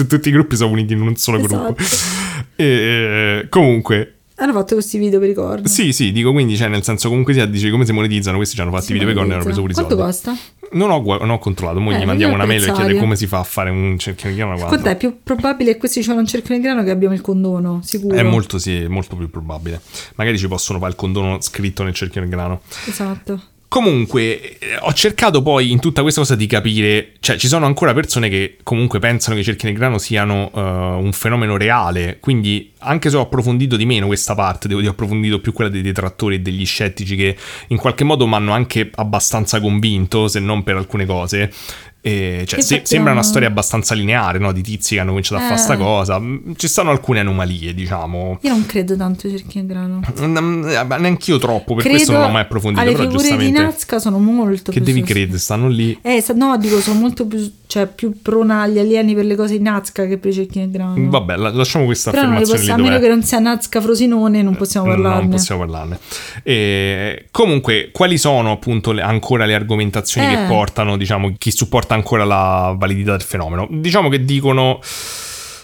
tutti, 0.06 0.28
i 0.28 0.32
gruppi 0.32 0.56
sono 0.56 0.70
uniti 0.72 0.92
in 0.92 1.00
un 1.02 1.16
solo 1.16 1.38
gruppo. 1.40 1.76
Esatto. 1.76 2.46
E, 2.56 3.46
comunque, 3.50 4.17
Hanno 4.40 4.52
fatto 4.52 4.74
questi 4.74 4.98
video 4.98 5.18
per 5.18 5.30
i 5.30 5.34
corno. 5.34 5.66
Sì, 5.66 5.92
sì, 5.92 6.12
dico 6.12 6.30
quindi, 6.32 6.56
cioè, 6.56 6.68
nel 6.68 6.84
senso, 6.84 7.08
comunque 7.08 7.32
sia, 7.34 7.44
dici 7.46 7.70
come 7.70 7.84
si 7.84 7.92
monetizzano, 7.92 8.36
questi 8.36 8.54
ci 8.54 8.60
hanno 8.60 8.70
fatti 8.70 8.86
Si 8.86 8.92
video 8.92 9.08
per 9.08 9.16
corno 9.16 9.32
e 9.32 9.34
hanno 9.34 9.44
preso 9.44 9.60
pure 9.60 9.72
i 9.72 9.74
Quanto 9.74 9.96
soldi. 9.96 10.10
costa? 10.10 10.36
Non 10.70 10.90
ho, 10.90 11.00
non 11.02 11.30
ho 11.30 11.38
controllato, 11.38 11.80
mo 11.80 11.90
Eh, 11.92 11.98
gli 11.98 12.04
mandiamo 12.04 12.34
una 12.34 12.44
mail 12.44 12.62
e 12.68 12.72
chiede 12.72 12.96
come 12.98 13.16
si 13.16 13.26
fa 13.26 13.38
a 13.38 13.42
fare 13.42 13.70
un 13.70 13.98
cerchio 13.98 14.28
di 14.30 14.36
grano 14.36 14.52
quanto. 14.52 14.68
Quanto 14.68 14.88
è 14.90 14.96
più 14.96 15.18
probabile 15.24 15.72
che 15.72 15.78
questi 15.78 16.02
c'hanno 16.02 16.20
un 16.20 16.26
cerchio 16.26 16.54
nel 16.54 16.62
grano 16.62 16.84
che 16.84 16.90
abbiamo 16.90 17.14
il 17.14 17.20
condono, 17.20 17.80
sicuro. 17.82 18.14
È 18.14 18.22
molto, 18.22 18.58
sì, 18.58 18.86
molto 18.86 19.16
più 19.16 19.28
probabile. 19.30 19.80
Magari 20.14 20.38
ci 20.38 20.46
possono 20.46 20.78
fare 20.78 20.90
il 20.92 20.96
condono 20.96 21.40
scritto 21.40 21.82
nel 21.82 21.94
cerchio 21.94 22.20
del 22.20 22.30
grano. 22.30 22.60
Esatto. 22.86 23.42
Comunque, 23.68 24.58
eh, 24.58 24.78
ho 24.80 24.94
cercato 24.94 25.42
poi 25.42 25.70
in 25.70 25.78
tutta 25.78 26.00
questa 26.00 26.22
cosa 26.22 26.34
di 26.34 26.46
capire, 26.46 27.12
cioè 27.20 27.36
ci 27.36 27.48
sono 27.48 27.66
ancora 27.66 27.92
persone 27.92 28.30
che 28.30 28.56
comunque 28.62 28.98
pensano 28.98 29.34
che 29.34 29.42
i 29.42 29.44
cerchi 29.44 29.66
nel 29.66 29.74
grano 29.74 29.98
siano 29.98 30.50
eh, 30.54 30.60
un 30.60 31.12
fenomeno 31.12 31.58
reale, 31.58 32.16
quindi 32.18 32.72
anche 32.78 33.10
se 33.10 33.18
ho 33.18 33.20
approfondito 33.20 33.76
di 33.76 33.84
meno 33.84 34.06
questa 34.06 34.34
parte, 34.34 34.68
devo 34.68 34.80
dire 34.80 34.90
ho 34.90 34.94
approfondito 34.94 35.40
più 35.40 35.52
quella 35.52 35.68
dei 35.68 35.82
detrattori 35.82 36.36
e 36.36 36.40
degli 36.40 36.64
scettici 36.64 37.14
che 37.14 37.36
in 37.68 37.76
qualche 37.76 38.04
modo 38.04 38.26
mi 38.26 38.34
hanno 38.34 38.52
anche 38.52 38.90
abbastanza 38.94 39.60
convinto, 39.60 40.28
se 40.28 40.40
non 40.40 40.62
per 40.62 40.76
alcune 40.76 41.04
cose. 41.04 41.52
E, 42.00 42.44
cioè, 42.46 42.60
se- 42.60 42.82
sembra 42.84 43.12
una 43.12 43.22
storia 43.24 43.48
abbastanza 43.48 43.94
lineare, 43.94 44.38
no? 44.38 44.52
Di 44.52 44.62
tizi 44.62 44.94
che 44.94 45.00
hanno 45.00 45.10
cominciato 45.10 45.40
a 45.42 45.44
fare 45.44 45.54
Eh. 45.54 45.62
sta 45.62 45.76
cosa. 45.76 46.18
Mm, 46.18 46.52
Ci 46.56 46.68
stanno 46.68 46.90
alcune 46.90 47.20
anomalie, 47.20 47.74
diciamo. 47.74 48.38
Io 48.42 48.50
non 48.50 48.64
credo 48.66 48.96
tanto 48.96 49.26
ai 49.26 49.36
cerchi 49.36 49.58
nel 49.58 49.66
grano. 49.66 50.00
Mm, 50.20 50.68
eh, 50.68 50.98
Neanch'io 50.98 51.38
troppo, 51.38 51.74
per 51.74 51.82
credo 51.82 51.96
questo 51.96 52.12
non 52.12 52.22
l'ho 52.22 52.28
mai 52.28 52.42
approfondito. 52.42 52.84
Però 52.84 52.96
figure 52.96 53.12
di 53.16 53.18
giustamente. 53.22 53.60
Nazca 53.62 53.98
sono 53.98 54.18
molto 54.18 54.70
Che 54.70 54.78
più 54.78 54.86
devi 54.86 55.00
sost- 55.00 55.12
credere, 55.12 55.38
stanno 55.38 55.68
lì. 55.68 55.98
Eh, 56.02 56.24
no, 56.34 56.56
dico, 56.56 56.80
sono 56.80 57.00
molto 57.00 57.26
più, 57.26 57.52
cioè, 57.68 57.86
più 57.86 58.20
prona 58.22 58.62
agli 58.62 58.78
alieni 58.78 59.14
per 59.14 59.24
le 59.26 59.36
cose 59.36 59.56
di 59.58 59.62
Nazca 59.62 60.06
che 60.06 60.18
per 60.18 60.30
i 60.30 60.34
cerchi 60.34 60.58
nel 60.58 60.70
grano. 60.70 60.94
Vabbè, 61.08 61.36
la- 61.36 61.50
lasciamo 61.52 61.84
questa 61.84 62.10
Però 62.10 62.22
affermazione 62.24 62.58
possiamo, 62.58 62.82
a 62.82 62.88
meno 62.88 62.98
che 62.98 63.08
non 63.08 63.22
sia 63.22 63.38
Nazca 63.38 63.80
Frosinone, 63.80 64.42
non 64.42 64.56
possiamo 64.56 64.86
No, 64.86 64.92
parlarne. 64.94 65.20
Non 65.20 65.30
possiamo 65.30 65.60
parlarne. 65.60 65.98
E, 66.42 67.26
comunque, 67.30 67.90
quali 67.92 68.18
sono 68.18 68.50
appunto 68.52 68.92
le- 68.92 69.02
ancora 69.02 69.44
le 69.44 69.54
argomentazioni 69.54 70.32
Eh. 70.32 70.36
che 70.36 70.44
portano, 70.48 70.96
diciamo, 70.96 71.32
chi 71.38 71.50
supporta 71.52 71.94
ancora 71.94 72.24
la 72.24 72.74
validità 72.76 73.12
del 73.12 73.22
fenomeno? 73.22 73.68
Diciamo 73.70 74.08
che 74.08 74.24
dicono. 74.24 74.80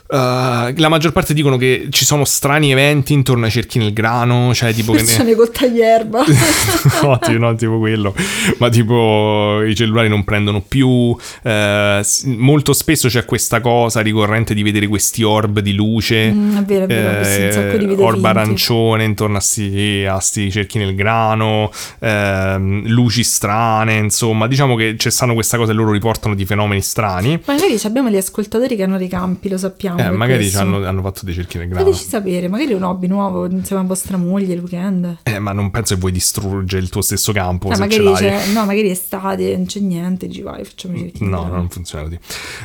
Eh, 0.06 0.74
la 0.76 0.88
maggior 0.88 1.12
parte 1.12 1.32
dicono 1.34 1.56
che 1.56 1.86
ci 1.90 2.04
sono 2.04 2.24
strani 2.24 2.70
eventi 2.72 3.12
intorno 3.12 3.44
ai 3.46 3.50
cerchi 3.50 3.78
nel 3.78 3.92
grano, 3.92 4.52
cioè 4.54 4.72
tipo 4.74 4.92
che 4.92 4.98
ne- 4.98 5.04
Persone 5.04 5.34
col 5.34 5.50
taglierba. 5.50 6.24
no, 7.02 7.18
tipo, 7.18 7.38
no, 7.38 7.54
tipo 7.54 7.78
quello, 7.78 8.14
ma 8.58 8.68
tipo 8.68 9.62
i 9.62 9.74
cellulari 9.74 10.08
non 10.08 10.24
prendono 10.24 10.60
più. 10.60 11.16
eh, 11.42 12.00
s- 12.02 12.24
molto 12.24 12.72
spesso 12.72 13.08
c'è 13.08 13.24
questa 13.24 13.60
cosa 13.60 14.00
ricorrente 14.00 14.54
di 14.54 14.62
vedere 14.62 14.86
questi 14.86 15.22
orb 15.22 15.60
di 15.60 15.72
luce. 15.74 16.30
Mm, 16.32 16.56
è 16.58 16.62
vero, 16.64 16.84
è 16.84 16.86
vero, 16.86 17.78
video 17.78 18.04
orb 18.04 18.14
finti. 18.14 18.26
arancione 18.28 19.04
intorno 19.04 19.36
a 19.38 19.40
sti, 19.40 20.04
a 20.08 20.18
sti 20.18 20.50
cerchi 20.50 20.78
nel 20.78 20.94
grano, 20.94 21.70
ehm, 22.00 22.86
luci 22.88 23.24
strane, 23.24 23.94
insomma, 23.96 24.46
diciamo 24.46 24.74
che 24.76 24.94
c'è 24.96 25.10
stanno 25.10 25.34
questa 25.34 25.56
cosa 25.56 25.72
e 25.72 25.74
loro 25.74 25.90
riportano 25.92 26.34
di 26.34 26.44
fenomeni 26.44 26.80
strani. 26.82 27.40
Magari 27.46 27.78
ci 27.78 27.86
abbiamo 27.86 28.10
gli 28.10 28.16
ascoltatori 28.16 28.76
che 28.76 28.82
hanno 28.82 28.98
dei 28.98 29.08
campi, 29.08 29.48
lo 29.48 29.58
sappiamo. 29.58 29.93
Eh, 29.98 30.02
per 30.02 30.12
magari 30.12 30.48
ci 30.48 30.56
hanno, 30.56 30.84
hanno 30.86 31.02
fatto 31.02 31.24
dei 31.24 31.34
cerchi 31.34 31.58
nel 31.58 31.68
grano. 31.68 31.84
Fateci 31.84 32.08
sapere, 32.08 32.48
magari 32.48 32.72
è 32.72 32.74
un 32.74 32.82
hobby 32.82 33.06
nuovo 33.06 33.46
insieme 33.48 33.82
a 33.82 33.84
vostra 33.84 34.16
moglie 34.16 34.54
il 34.54 34.60
weekend. 34.60 35.18
Eh, 35.22 35.38
ma 35.38 35.52
non 35.52 35.70
penso 35.70 35.94
che 35.94 36.00
vuoi 36.00 36.12
distruggere 36.12 36.82
il 36.82 36.88
tuo 36.88 37.00
stesso 37.02 37.32
campo 37.32 37.68
Ah, 37.68 37.74
ce 37.74 37.80
magari, 37.80 38.52
no, 38.52 38.64
magari 38.64 38.90
estate, 38.90 39.56
non 39.56 39.66
c'è 39.66 39.80
niente, 39.80 40.26
dici 40.26 40.42
vai, 40.42 40.64
facciamo 40.64 40.96
i 40.96 40.98
cerchi 41.00 41.24
No, 41.24 41.46
non 41.46 41.68
funziona 41.68 42.04
così. 42.04 42.18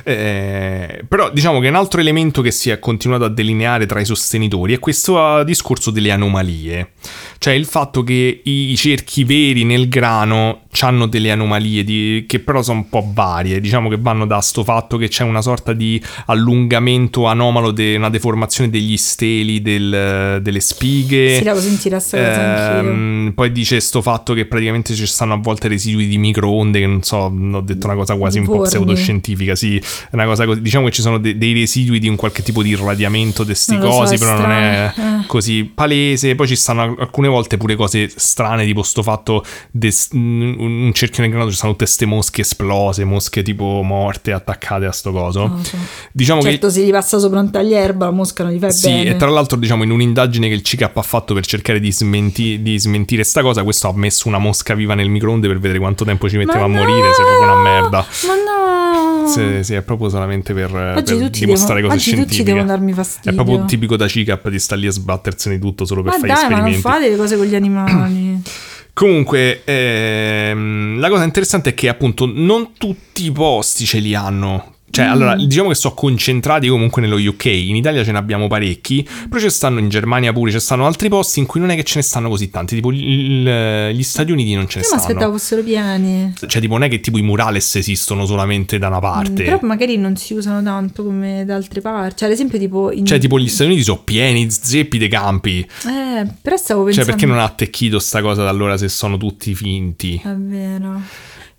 Eh, 0.04 1.04
però 1.08 1.32
diciamo 1.32 1.60
che 1.60 1.68
un 1.68 1.76
altro 1.76 2.00
elemento 2.00 2.42
che 2.42 2.52
si 2.52 2.70
è 2.70 2.80
continuato 2.80 3.26
a 3.26 3.30
delineare 3.30 3.86
tra 3.86 4.00
i 4.00 4.06
sostenitori 4.06 4.74
è 4.74 4.80
questo 4.80 5.40
eh, 5.40 5.46
discorso 5.46 5.92
delle 5.92 6.12
anomalie. 6.12 6.92
Cioè 7.40 7.54
il 7.54 7.66
fatto 7.66 8.04
che 8.04 8.42
i 8.44 8.76
cerchi 8.76 9.24
veri 9.24 9.64
nel 9.64 9.88
grano 9.88 10.64
hanno 10.82 11.08
delle 11.08 11.32
anomalie 11.32 11.84
di- 11.86 12.26
che 12.28 12.40
però 12.40 12.62
sono 12.62 12.80
un 12.80 12.90
po' 12.90 13.10
varie. 13.14 13.62
Diciamo 13.62 13.88
che 13.90 13.98
vanno 13.98 14.26
da 14.26 14.40
sto 14.42 14.64
fatto 14.66 14.98
che 14.98 15.08
c'è 15.08 15.24
una 15.24 15.42
sorta 15.42 15.72
di 15.74 16.02
allungamento 16.26 17.26
anomalo, 17.28 17.72
de- 17.72 17.96
una 17.96 18.10
deformazione 18.10 18.70
degli 18.70 18.98
steli 18.98 19.62
del- 19.62 20.40
delle 20.42 20.60
spighe. 20.60 21.38
Sì, 21.38 21.44
l'avevo 21.44 21.64
sentita 21.66 22.00
sta 22.00 22.18
cosa. 22.18 22.80
Ehm, 22.80 23.32
poi 23.36 23.52
dice 23.52 23.80
sto 23.80 24.02
fatto 24.02 24.34
che 24.34 24.46
praticamente 24.46 24.94
ci 24.94 25.06
stanno 25.06 25.34
a 25.34 25.38
volte 25.38 25.68
residui 25.68 26.08
di 26.08 26.18
microonde, 26.18 26.80
che 26.80 26.88
non 26.88 27.04
so, 27.04 27.18
ho 27.18 27.62
detto 27.62 27.86
una 27.88 27.96
cosa 27.96 28.16
quasi 28.16 28.40
un 28.40 28.46
po' 28.46 28.52
pseudoscientifica, 28.64 29.56
sì, 29.56 29.82
una 30.12 30.26
cosa 30.26 30.46
così, 30.46 30.62
diciamo 30.62 30.86
che 30.88 30.92
ci 30.92 31.02
sono 31.02 31.18
de- 31.20 31.38
dei 31.38 31.54
residui 31.54 32.00
di 32.00 32.08
un 32.10 32.16
qualche 32.16 32.44
tipo 32.44 32.62
di 32.64 32.70
irradiamento 32.70 33.44
di 33.44 33.56
sti 33.56 33.78
so, 33.80 33.88
cosi, 33.88 34.16
è 34.16 34.18
però 34.18 34.38
non 34.40 34.52
è 34.52 34.90
strano, 34.92 35.22
eh. 35.22 35.26
così 35.26 35.64
palese, 35.74 36.36
poi 36.36 36.48
ci 36.48 36.56
stanno 36.56 36.82
al- 36.82 37.10
alcune 37.30 37.32
volte 37.32 37.58
pure 37.58 37.76
cose 37.76 38.12
strane, 38.14 38.66
tipo 38.66 38.84
sto 38.84 39.04
fatto 39.04 39.44
des- 39.72 40.10
un 40.12 40.92
cerchio 40.94 41.22
nel 41.24 41.32
grano, 41.32 41.50
ci 41.50 41.56
stanno 41.56 41.72
tutte 41.74 41.86
ste 41.86 42.06
mosche 42.06 42.42
esplose, 42.42 43.04
mosche 43.06 43.42
tipo 43.44 43.82
morte 43.84 44.32
attaccate 44.32 44.86
a 44.86 44.92
sto 44.92 45.12
coso. 45.12 45.60
So. 45.64 45.78
Diciamo 46.12 46.42
che 46.42 46.50
Certo, 46.52 46.70
se 46.70 46.82
gli 46.84 46.92
passa 46.92 47.20
sopra 47.20 47.40
un 47.40 47.52
taglierba, 47.52 48.06
la 48.06 48.12
mosca 48.12 48.44
non 48.44 48.54
gli 48.54 48.60
fa 48.60 48.70
sì, 48.72 48.88
bene. 48.90 49.10
e 49.12 49.16
tra 49.16 49.30
l'altro, 49.30 49.58
diciamo, 49.58 49.84
in 49.84 49.92
un'indagine 49.92 50.48
che 50.48 50.54
il 50.54 50.62
CIC 50.64 50.82
ha 50.94 51.02
fatto 51.04 51.34
per 51.34 51.46
cercare 51.46 51.80
di, 51.80 51.92
smenti- 51.92 52.62
di 52.62 52.78
smentire 52.80 53.24
sta 53.24 53.42
cosa, 53.42 53.64
questo 53.64 53.88
ha 53.88 53.94
messo 53.96 54.28
una 54.28 54.40
mosca 54.40 54.74
viva 54.74 54.96
nel 54.96 55.10
microonde 55.10 55.48
per 55.48 55.60
vedere 55.60 55.80
quanto 55.80 56.04
tempo 56.06 56.28
ci 56.30 56.38
metteva 56.38 56.68
Ma 56.68 56.80
a 56.80 56.84
morire, 56.86 57.14
se 57.14 57.22
è 57.22 57.26
proprio 57.26 57.52
una 57.52 57.62
merda. 57.62 58.06
Ma 58.28 58.34
no! 58.34 59.28
Sì, 59.30 59.64
sì, 59.64 59.76
è 59.76 59.82
proprio 59.84 60.10
solamente 60.10 60.54
per, 60.56 60.74
Oggi 60.74 61.14
per 61.14 61.24
tutti 61.26 61.40
dimostrare 61.42 61.82
devono- 61.82 61.94
cose 61.96 62.10
oggi 62.10 62.20
tutti 62.22 62.34
scientifiche. 62.34 62.44
devono 62.44 62.66
darmi 62.66 62.94
fastidio. 62.94 63.32
È 63.32 63.34
proprio 63.36 63.66
tipico 63.66 63.96
da 63.96 64.08
CICAP 64.08 64.50
di 64.50 64.60
sta 64.60 64.76
lì 64.76 64.88
a 64.88 64.92
sbattersene 64.92 65.56
di 65.56 65.62
tutto 65.62 65.86
solo 65.86 66.02
per 66.02 66.14
Ma 66.14 66.18
fare 66.20 66.28
dai, 66.34 66.50
ma 66.50 66.58
non 66.58 66.68
esperimenti. 66.70 66.82
fate 66.82 67.16
cose 67.20 67.36
con 67.36 67.46
gli 67.46 67.56
animali. 67.56 68.42
Comunque, 68.94 69.62
ehm, 69.64 71.00
la 71.00 71.10
cosa 71.10 71.24
interessante 71.24 71.70
è 71.70 71.74
che 71.74 71.88
appunto 71.88 72.26
non 72.26 72.72
tutti 72.78 73.26
i 73.26 73.32
posti 73.32 73.86
ce 73.86 74.00
li 74.00 74.14
hanno. 74.14 74.76
Cioè, 74.92 75.06
Mm. 75.06 75.12
allora, 75.12 75.36
diciamo 75.36 75.70
che 75.70 75.76
sono 75.76 75.94
concentrati 75.94 76.68
comunque 76.68 77.02
nello 77.02 77.16
UK, 77.18 77.46
in 77.46 77.76
Italia 77.76 78.04
ce 78.04 78.12
ne 78.12 78.18
abbiamo 78.18 78.48
parecchi, 78.48 79.08
però 79.30 79.40
ci 79.42 79.50
stanno 79.50 79.80
in 79.80 79.90
Germania 79.90 80.34
pure, 80.34 80.52
ci 80.52 80.60
stanno 80.60 80.86
altri 80.86 81.10
posti 81.10 81.40
in 81.40 81.46
cui 81.46 81.60
non 81.60 81.70
è 81.70 81.76
che 81.76 81.84
ce 81.84 81.98
ne 81.98 82.04
stanno 82.04 82.30
così 82.30 82.50
tanti, 82.50 82.76
tipo 82.76 82.92
il- 82.92 83.92
gli 83.94 84.04
Stati 84.04 84.32
Uniti 84.32 84.54
non 84.56 84.68
ce 84.68 84.78
ne 84.80 84.82
Io 84.84 84.88
stanno. 84.90 85.02
aspettavo 85.02 85.32
fossero 85.38 85.62
pieni. 85.64 86.34
Cioè, 86.48 86.62
tipo, 86.62 86.74
non 86.74 86.84
è 86.84 86.90
che 86.90 87.00
tipo 87.00 87.18
i 87.18 87.22
murales 87.22 87.76
esistono 87.76 88.26
solamente 88.26 88.78
da 88.80 88.88
una 88.88 89.00
parte. 89.00 89.32
Mm, 89.44 89.46
Però 89.46 89.60
magari 89.62 89.98
non 89.98 90.16
si 90.16 90.34
usano 90.34 90.62
tanto 90.64 91.04
come 91.04 91.44
da 91.46 91.56
altre 91.56 91.82
parti. 91.82 92.18
Cioè, 92.18 92.28
ad 92.28 92.34
esempio, 92.34 92.58
tipo. 92.60 92.92
In... 92.92 93.06
Cioè, 93.06 93.20
tipo, 93.20 93.40
gli 93.40 93.48
Stati 93.48 93.70
Uniti 93.70 93.84
sono 93.84 94.02
pieni 94.04 94.50
zeppi 94.50 94.98
dei 94.98 95.08
campi. 95.10 95.60
Eh, 95.60 96.28
però 96.42 96.58
stavo 96.58 96.80
Cioè, 96.86 96.96
pensando. 96.96 97.12
perché 97.12 97.26
non 97.26 97.38
ha 97.38 97.44
attecchito 97.44 98.00
sta 98.00 98.22
cosa 98.22 98.44
da 98.44 98.50
allora 98.50 98.76
se 98.78 98.90
sono 98.90 99.18
tutti 99.18 99.54
finti? 99.56 100.20
È 100.24 100.30
vero. 100.36 101.02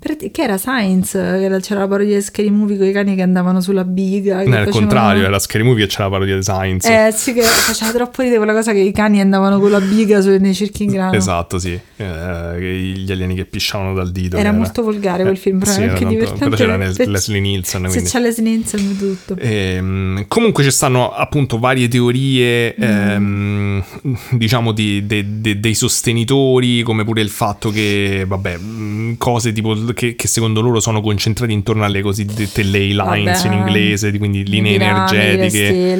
Che 0.02 0.30
era 0.42 0.56
Science? 0.56 1.18
Era- 1.18 1.60
c'era 1.60 1.80
la 1.80 1.88
parodia 1.88 2.16
di 2.16 2.22
Scary 2.22 2.48
Movie 2.48 2.78
con 2.78 2.86
i 2.86 2.92
cani 2.92 3.14
che 3.14 3.20
andavano 3.22 3.60
sulla 3.60 3.84
biga. 3.84 4.36
No, 4.36 4.40
al 4.40 4.46
facevano- 4.46 4.70
contrario, 4.70 5.24
era 5.24 5.38
Scary 5.38 5.62
Movie 5.62 5.84
e 5.84 5.86
c'è 5.88 6.02
la 6.02 6.08
parodia 6.08 6.36
di 6.36 6.42
Science. 6.42 7.06
Eh 7.06 7.12
sì, 7.12 7.34
che 7.34 7.42
faceva 7.42 7.92
troppo 7.92 8.22
ridere 8.22 8.38
quella 8.38 8.54
cosa 8.54 8.72
che 8.72 8.78
i 8.78 8.92
cani 8.92 9.20
andavano 9.20 9.60
con 9.60 9.70
la 9.70 9.78
biga 9.80 10.22
su- 10.22 10.34
nei 10.40 10.54
cerchi 10.54 10.84
in 10.84 10.92
grano. 10.92 11.12
Esatto, 11.12 11.58
sì. 11.58 11.78
Eh, 11.96 12.92
gli 12.96 13.12
alieni 13.12 13.34
che 13.34 13.44
pisciavano 13.44 13.92
dal 13.92 14.10
dito. 14.10 14.38
Era 14.38 14.50
che 14.50 14.56
molto 14.56 14.82
volgare 14.82 15.22
quel 15.22 15.36
film, 15.36 15.58
però 15.58 15.70
sì, 15.70 15.82
era 15.82 15.90
anche 15.92 16.00
era 16.02 16.10
divertente. 16.10 16.44
Però 16.44 16.56
c'era 16.56 16.76
Les- 16.78 16.94
Se- 16.96 17.06
Leslie 17.06 17.40
Nielsen. 17.40 17.82
Se 17.84 17.88
Quindi. 17.90 18.08
c'è 18.10 18.20
Leslie 18.20 18.48
Nielsen 18.50 18.96
tutto. 18.96 19.36
Ehm, 19.38 20.24
comunque 20.28 20.64
ci 20.64 20.70
stanno 20.70 21.10
appunto 21.12 21.58
varie 21.58 21.88
teorie, 21.88 22.74
Mm. 22.80 22.82
ehm, 22.82 23.84
diciamo, 24.32 24.72
di- 24.72 25.04
de- 25.06 25.40
de- 25.40 25.60
dei 25.60 25.74
sostenitori, 25.74 26.82
come 26.82 27.04
pure 27.04 27.20
il 27.20 27.28
fatto 27.28 27.70
che, 27.70 28.24
vabbè, 28.26 28.56
mh, 28.56 29.16
cose 29.18 29.52
tipo 29.52 29.74
che, 29.92 30.14
che 30.16 30.26
secondo 30.28 30.60
loro 30.60 30.80
sono 30.80 31.00
concentrate 31.00 31.52
intorno 31.52 31.84
alle 31.84 32.00
cosiddette 32.02 32.62
ley 32.62 32.88
lines 32.94 33.42
Vabbè, 33.42 33.54
in 33.54 33.60
inglese, 33.60 34.10
di- 34.10 34.18
quindi 34.18 34.44
linee 34.44 34.74
energetiche. 34.76 35.38
Le 35.38 35.50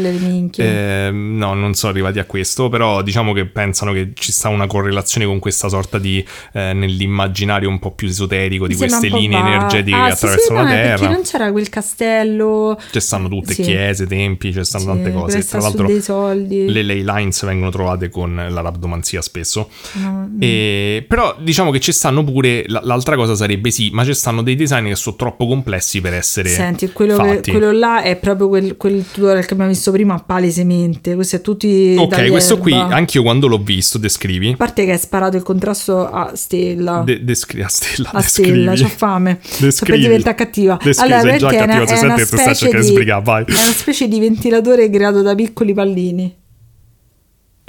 stelle. 0.08 0.48
Ehm, 0.56 1.36
no, 1.36 1.54
non 1.54 1.74
sono 1.74 1.92
arrivati 1.92 2.18
a 2.18 2.24
questo, 2.24 2.68
però 2.68 3.02
diciamo 3.02 3.32
che 3.32 3.46
pensano 3.46 3.92
che 3.92 4.10
ci 4.14 4.32
sta 4.32 4.48
una 4.48 4.66
correlazione 4.66 5.26
con 5.26 5.38
questa 5.38 5.68
sorta 5.68 5.98
di 5.98 6.24
eh, 6.52 6.72
nell'immaginario 6.72 7.68
un 7.68 7.78
po' 7.78 7.92
più 7.92 8.08
esoterico 8.08 8.66
di 8.66 8.74
queste 8.74 9.08
linee 9.08 9.40
va- 9.40 9.48
energetiche 9.48 9.96
Ah, 9.96 10.04
che 10.08 10.10
sì, 10.12 10.16
sì, 10.18 10.24
attraversano 10.26 10.58
no, 10.58 10.64
la 10.64 10.70
è 10.70 10.82
Perché 10.82 10.96
Terra. 11.00 11.12
non 11.12 11.22
c'era 11.22 11.52
quel 11.52 11.68
castello. 11.68 12.78
Ci 12.90 13.00
stanno 13.00 13.28
tutte 13.28 13.54
Sì. 13.54 13.62
chiese, 13.62 14.06
tempi, 14.06 14.52
ci 14.52 14.64
stanno 14.64 14.84
Sì, 14.84 14.90
tante 15.02 15.12
cose. 15.12 15.46
Tra 15.46 15.60
l'altro, 15.60 15.86
le 15.86 16.82
ley 16.82 17.02
lines 17.04 17.44
vengono 17.44 17.70
trovate 17.70 18.08
con 18.08 18.34
la 18.34 18.60
rabdomanzia 18.60 19.20
spesso. 19.22 19.68
No, 19.94 20.30
E- 20.38 21.04
però 21.06 21.36
diciamo 21.40 21.70
che 21.70 21.80
ci 21.80 21.92
stanno 21.92 22.22
pure. 22.24 22.64
l'altra 22.66 23.16
cosa 23.16 23.34
sarebbe 23.34 23.70
sì, 23.70 23.79
ma 23.92 24.04
ci 24.04 24.12
stanno 24.12 24.42
dei 24.42 24.54
design 24.56 24.86
che 24.88 24.94
sono 24.96 25.16
troppo 25.16 25.46
complessi 25.46 26.00
per 26.02 26.12
essere. 26.12 26.48
Senti, 26.50 26.90
quello, 26.92 27.16
che- 27.16 27.50
quello 27.50 27.72
là 27.72 28.02
è 28.02 28.16
proprio 28.16 28.48
quel, 28.48 28.76
quel 28.76 29.04
tutorial 29.10 29.46
che 29.46 29.52
abbiamo 29.54 29.70
visto 29.70 29.90
prima, 29.92 30.18
palesemente. 30.18 31.14
Questo 31.14 31.36
è 31.36 31.40
tutti. 31.40 31.94
Ok, 31.98 32.28
questo 32.28 32.58
qui, 32.58 32.72
erba. 32.72 32.94
anch'io 32.94 33.22
quando 33.22 33.46
l'ho 33.46 33.58
visto, 33.58 33.96
descrivi. 33.98 34.50
A 34.50 34.56
parte 34.56 34.84
che 34.84 34.92
hai 34.92 34.98
sparato 34.98 35.36
il 35.36 35.42
contrasto 35.42 36.06
a 36.06 36.32
Stella. 36.34 37.02
De- 37.04 37.24
descri- 37.24 37.62
a 37.62 37.68
Stella, 37.68 38.10
a 38.12 38.20
Stella, 38.20 38.74
c'ho 38.74 38.88
fame. 38.88 39.38
Descrivi. 39.58 39.92
per 39.92 40.00
diventare 40.08 40.34
cattiva. 40.36 40.78
Descrivi, 40.82 41.20
sei 41.20 41.38
già 41.38 41.46
praticamente 41.48 41.56
è 41.56 41.62
una- 41.62 41.66
cattiva, 41.66 41.86
si 41.86 41.96
sente 41.96 42.14
che 42.20 42.26
stai 42.26 42.38
specie 42.40 42.54
cercando 42.58 42.80
di 42.82 42.86
di- 42.86 42.92
sbrigare, 42.94 43.22
vai. 43.24 43.44
È 43.44 43.52
una 43.52 43.72
specie 43.72 44.08
di 44.08 44.20
ventilatore 44.20 44.90
creato 44.90 45.22
da 45.22 45.34
piccoli 45.34 45.72
pallini. 45.74 46.38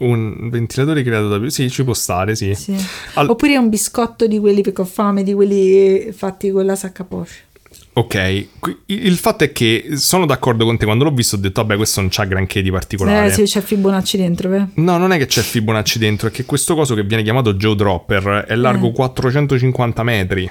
Un 0.02 0.49
ventilatore 0.49 1.03
creato 1.03 1.28
da 1.30 1.40
più. 1.40 1.49
Sì, 1.49 1.69
ci 1.69 1.84
può 1.84 1.94
stare, 1.94 2.36
sì. 2.36 2.53
Sì. 2.56 2.76
Al- 3.15 3.30
Oppure 3.30 3.57
un 3.57 3.69
biscotto 3.69 4.26
di 4.26 4.40
quelli 4.40 4.61
perché 4.61 4.82
ho 4.82 4.86
fame, 4.86 5.23
di 5.23 5.34
quelli 5.34 6.11
fatti 6.11 6.49
con 6.49 6.65
la 6.65 6.76
sacca 6.76 7.03
Porsche. 7.03 7.49
Ok, 7.94 8.45
il 8.86 9.18
fatto 9.18 9.44
è 9.44 9.52
che 9.52 9.90
sono 9.95 10.26
d'accordo 10.26 10.64
con 10.64 10.78
te. 10.78 10.86
Quando 10.86 11.03
l'ho 11.03 11.11
visto 11.11 11.36
ho 11.36 11.40
detto, 11.40 11.61
vabbè, 11.61 11.76
questo 11.76 11.99
non 11.99 12.10
c'ha 12.10 12.23
granché 12.23 12.61
di 12.61 12.72
particolare. 12.72 13.28
Eh 13.28 13.32
sì, 13.32 13.44
c'è 13.44 13.60
Fibonacci 13.61 14.15
dentro, 14.18 14.48
beh. 14.49 14.65
No, 14.76 14.98
non 14.98 15.11
è 15.11 15.18
che 15.18 15.26
c'è 15.26 15.41
Fibonacci 15.41 15.99
dentro, 15.99 16.30
è 16.30 16.32
che 16.32 16.45
questo 16.45 16.73
coso 16.73 16.95
che 16.95 17.03
viene 17.03 17.22
chiamato 17.22 17.53
Joe 17.56 17.76
Dropper 17.76 18.45
è 18.48 18.56
largo 18.56 18.88
Eh. 18.88 18.94
450 18.94 20.03
metri. 20.03 20.49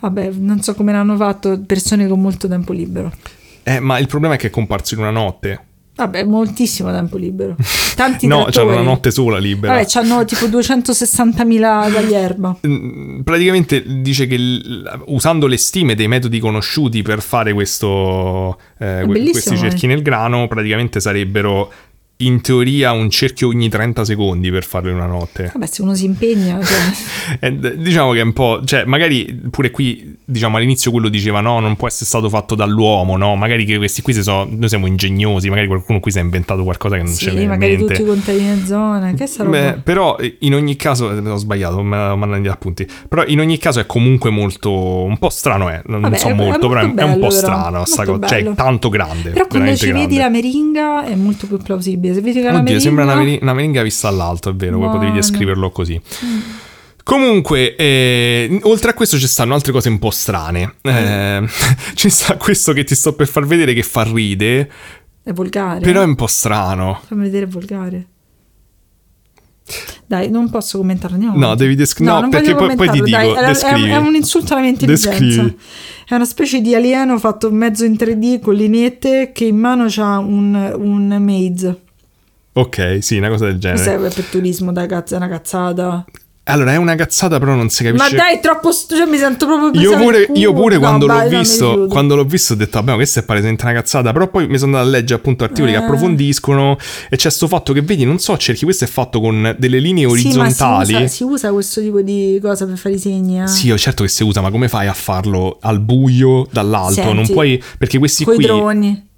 Vabbè, 0.00 0.30
non 0.38 0.62
so 0.62 0.74
come 0.74 0.92
l'hanno 0.92 1.16
fatto 1.16 1.60
persone 1.66 2.08
con 2.08 2.18
molto 2.20 2.48
tempo 2.48 2.72
libero. 2.72 3.12
Eh, 3.62 3.78
ma 3.78 3.98
il 3.98 4.06
problema 4.06 4.34
è 4.34 4.38
che 4.38 4.46
è 4.46 4.50
comparso 4.50 4.94
in 4.94 5.00
una 5.00 5.10
notte. 5.10 5.66
Vabbè, 6.04 6.24
moltissimo 6.24 6.90
tempo 6.90 7.16
libero. 7.18 7.56
Tanti 7.94 8.26
no, 8.28 8.44
trattori. 8.44 8.68
una 8.74 8.82
notte 8.82 9.10
sola 9.10 9.38
libera. 9.38 9.74
Vabbè, 9.74 9.86
c'hanno 9.86 10.24
tipo 10.24 10.46
260.000 10.46 11.92
taglierba. 11.92 12.56
Mm, 12.70 13.20
Praticamente 13.22 13.82
dice 14.02 14.26
che 14.26 14.36
l- 14.38 15.02
usando 15.06 15.46
le 15.46 15.56
stime 15.56 15.94
dei 15.94 16.08
metodi 16.08 16.38
conosciuti 16.38 17.02
per 17.02 17.20
fare 17.22 17.52
questo, 17.52 18.58
eh, 18.78 19.04
que- 19.06 19.30
questi 19.30 19.54
eh. 19.54 19.56
cerchi 19.56 19.86
nel 19.86 20.02
grano, 20.02 20.46
praticamente 20.48 21.00
sarebbero 21.00 21.70
in 22.20 22.40
teoria 22.40 22.92
un 22.92 23.10
cerchio 23.10 23.48
ogni 23.48 23.68
30 23.68 24.04
secondi 24.04 24.50
per 24.50 24.64
farlo 24.64 24.90
in 24.90 24.96
una 24.96 25.06
notte. 25.06 25.50
Vabbè, 25.52 25.66
se 25.66 25.82
uno 25.82 25.94
si 25.94 26.04
impegna, 26.04 26.58
cioè, 26.62 26.78
Eh, 27.40 27.76
diciamo 27.78 28.12
che 28.12 28.20
è 28.20 28.22
un 28.22 28.32
po', 28.32 28.60
cioè 28.64 28.84
magari 28.84 29.40
pure 29.50 29.70
qui, 29.70 30.16
diciamo 30.24 30.56
all'inizio 30.56 30.90
quello 30.90 31.08
diceva 31.08 31.40
no, 31.40 31.60
non 31.60 31.76
può 31.76 31.86
essere 31.86 32.06
stato 32.06 32.28
fatto 32.28 32.54
dall'uomo, 32.54 33.16
no? 33.16 33.36
Magari 33.36 33.64
che 33.64 33.76
questi 33.76 34.02
qui 34.02 34.12
si 34.12 34.22
sono, 34.22 34.48
noi 34.50 34.68
siamo 34.68 34.86
ingegnosi, 34.86 35.48
magari 35.48 35.66
qualcuno 35.68 36.00
qui 36.00 36.10
si 36.10 36.18
è 36.18 36.22
inventato 36.22 36.64
qualcosa 36.64 36.96
che 36.96 37.02
non 37.02 37.14
c'è 37.14 37.30
sì, 37.30 37.46
magari 37.46 37.76
mente. 37.76 37.94
tutti 37.94 38.02
i 38.02 38.04
contadini 38.04 38.48
in 38.48 38.66
zona. 38.66 39.12
Che 39.12 39.26
sarà? 39.26 39.48
Beh, 39.48 39.80
però 39.82 40.16
eh, 40.18 40.36
in 40.40 40.54
ogni 40.54 40.76
caso, 40.76 41.10
eh, 41.10 41.28
ho 41.28 41.36
sbagliato, 41.36 41.82
mi 41.82 41.88
mandano 41.88 42.38
gli 42.38 42.48
appunti. 42.48 42.86
Però 43.08 43.24
in 43.26 43.38
ogni 43.40 43.58
caso 43.58 43.80
è 43.80 43.86
comunque 43.86 44.30
molto, 44.30 44.72
un 45.04 45.18
po' 45.18 45.30
strano, 45.30 45.70
eh. 45.70 45.82
non 45.86 46.00
Vabbè, 46.00 46.16
so 46.16 46.28
è- 46.28 46.30
è 46.32 46.34
molto, 46.34 46.68
però 46.68 46.80
è, 46.80 46.84
molto 46.86 47.00
è 47.00 47.04
un 47.04 47.12
po' 47.12 47.18
bello, 47.18 47.28
però. 47.28 47.40
strano 47.40 47.84
sta 47.84 48.04
cosa, 48.04 48.26
cioè 48.26 48.38
bello. 48.38 48.52
è 48.52 48.54
tanto 48.54 48.88
grande. 48.88 49.30
Però 49.30 49.46
quando 49.46 49.76
ci 49.76 49.86
vedi 49.86 50.16
grande. 50.16 50.18
la 50.18 50.28
meringa 50.28 51.04
è 51.04 51.14
molto 51.14 51.46
più 51.46 51.56
plausibile. 51.58 52.09
Se 52.14 52.20
vedi 52.20 52.40
che 52.40 52.46
la 52.46 52.50
Oddio, 52.58 52.62
meringa... 52.62 52.80
sembra 52.80 53.04
una, 53.04 53.14
meri- 53.16 53.38
una 53.42 53.54
meringa 53.54 53.82
vista 53.82 54.10
dall'alto, 54.10 54.50
è 54.50 54.54
vero, 54.54 54.78
poi 54.78 54.86
potevi 54.86 54.98
Buono. 55.06 55.12
Mm. 55.14 55.20
descriverlo 55.20 55.70
così. 55.70 56.00
Comunque, 57.02 57.74
eh, 57.76 58.60
oltre 58.62 58.90
a 58.90 58.94
questo 58.94 59.18
ci 59.18 59.26
stanno 59.26 59.54
altre 59.54 59.72
cose 59.72 59.88
un 59.88 59.98
po' 59.98 60.10
strane. 60.10 60.74
Eh, 60.82 61.44
ci 61.94 62.08
sta 62.10 62.36
questo 62.36 62.72
che 62.72 62.84
ti 62.84 62.94
sto 62.94 63.14
per 63.14 63.26
far 63.26 63.46
vedere 63.46 63.72
che 63.74 63.82
fa 63.82 64.02
ride, 64.04 64.70
È 65.22 65.32
volgare. 65.32 65.80
però 65.80 66.02
è 66.02 66.04
un 66.04 66.14
po' 66.14 66.26
strano. 66.28 67.00
Fammi 67.06 67.22
vedere 67.22 67.46
il 67.46 67.50
volgare. 67.50 68.06
Dai, 70.06 70.28
non 70.30 70.50
posso 70.50 70.78
commentarlo. 70.78 71.14
Andiamo 71.16 71.38
No, 71.38 71.54
devi 71.54 71.76
descri- 71.76 72.04
no, 72.04 72.20
non 72.20 72.30
perché 72.30 72.54
poi- 72.56 72.74
poi 72.74 72.88
ti 72.90 73.00
dico, 73.00 73.16
dai, 73.16 73.30
è-. 73.30 73.52
È, 73.56 73.72
è 73.92 73.96
un 73.96 74.14
insulto 74.16 74.52
alla 74.52 74.62
mia 74.62 74.70
intelligenza. 74.70 75.18
Descrivi. 75.20 75.56
È 76.08 76.14
una 76.16 76.24
specie 76.24 76.60
di 76.60 76.74
alieno 76.74 77.16
fatto 77.20 77.50
mezzo 77.52 77.84
in 77.84 77.92
3D 77.92 78.40
con 78.40 78.54
linette 78.54 79.30
che 79.32 79.44
in 79.44 79.56
mano 79.56 79.86
ha 79.96 80.18
un, 80.18 80.72
un 80.76 81.16
maze. 81.22 81.80
Ok, 82.52 82.98
sì, 83.00 83.16
una 83.16 83.28
cosa 83.28 83.46
del 83.46 83.58
genere. 83.58 83.82
Questo 83.98 84.06
è 84.06 84.22
per 84.22 84.24
turismo, 84.30 84.72
dai, 84.72 84.88
cazzo, 84.88 85.14
è 85.14 85.16
una 85.18 85.28
cazzata. 85.28 86.04
Allora, 86.44 86.72
è 86.72 86.76
una 86.76 86.96
cazzata, 86.96 87.38
però 87.38 87.54
non 87.54 87.68
si 87.68 87.84
capisce. 87.84 88.16
Ma 88.16 88.22
dai, 88.22 88.36
è 88.38 88.40
troppo. 88.40 88.72
st- 88.72 88.96
Cioè, 88.96 89.06
mi 89.06 89.18
sento 89.18 89.46
proprio. 89.46 89.80
Io 89.80 89.96
pure, 89.96 90.26
io 90.34 90.52
pure 90.52 90.74
No, 90.74 90.80
quando, 90.80 91.06
vai, 91.06 91.30
l'ho 91.30 91.38
visto, 91.38 91.86
quando 91.88 92.16
l'ho 92.16 92.24
visto 92.24 92.54
ho 92.54 92.56
detto, 92.56 92.78
vabbè, 92.82 92.94
questa 92.96 93.20
è 93.20 93.22
palesemente 93.22 93.62
una 93.64 93.74
cazzata. 93.74 94.10
Però 94.12 94.26
poi 94.26 94.48
mi 94.48 94.58
sono 94.58 94.72
andato 94.76 94.88
a 94.88 94.98
leggere 94.98 95.20
appunto 95.20 95.44
articoli 95.44 95.70
che 95.70 95.78
Eh. 95.78 95.82
approfondiscono 95.82 96.76
e 97.08 97.16
c'è 97.16 97.30
sto 97.30 97.46
fatto 97.46 97.72
che 97.72 97.82
vedi, 97.82 98.04
non 98.04 98.18
so, 98.18 98.36
cerchi, 98.36 98.64
questo 98.64 98.82
è 98.84 98.88
fatto 98.88 99.20
con 99.20 99.54
delle 99.58 99.78
linee 99.78 100.08
Sì, 100.08 100.34
ma 100.36 100.42
orizzontali. 100.42 100.86
si, 100.86 100.94
usa, 100.94 101.06
si 101.06 101.22
usa 101.22 101.52
questo 101.52 101.80
tipo 101.82 102.00
di 102.00 102.38
cosa 102.42 102.66
per 102.66 102.76
fare 102.78 102.96
i 102.96 102.98
segni. 102.98 103.42
Eh? 103.42 103.46
Sì, 103.46 103.72
certo 103.76 104.02
che 104.02 104.08
si 104.08 104.24
usa, 104.24 104.40
ma 104.40 104.50
come 104.50 104.66
fai 104.68 104.88
a 104.88 104.94
farlo 104.94 105.58
al 105.60 105.78
buio 105.78 106.48
dall'alto? 106.50 106.94
Senti, 106.94 107.12
non 107.14 107.26
puoi, 107.28 107.62
perché 107.78 107.98
questi 107.98 108.24
qui 108.24 108.38
droni. 108.44 109.08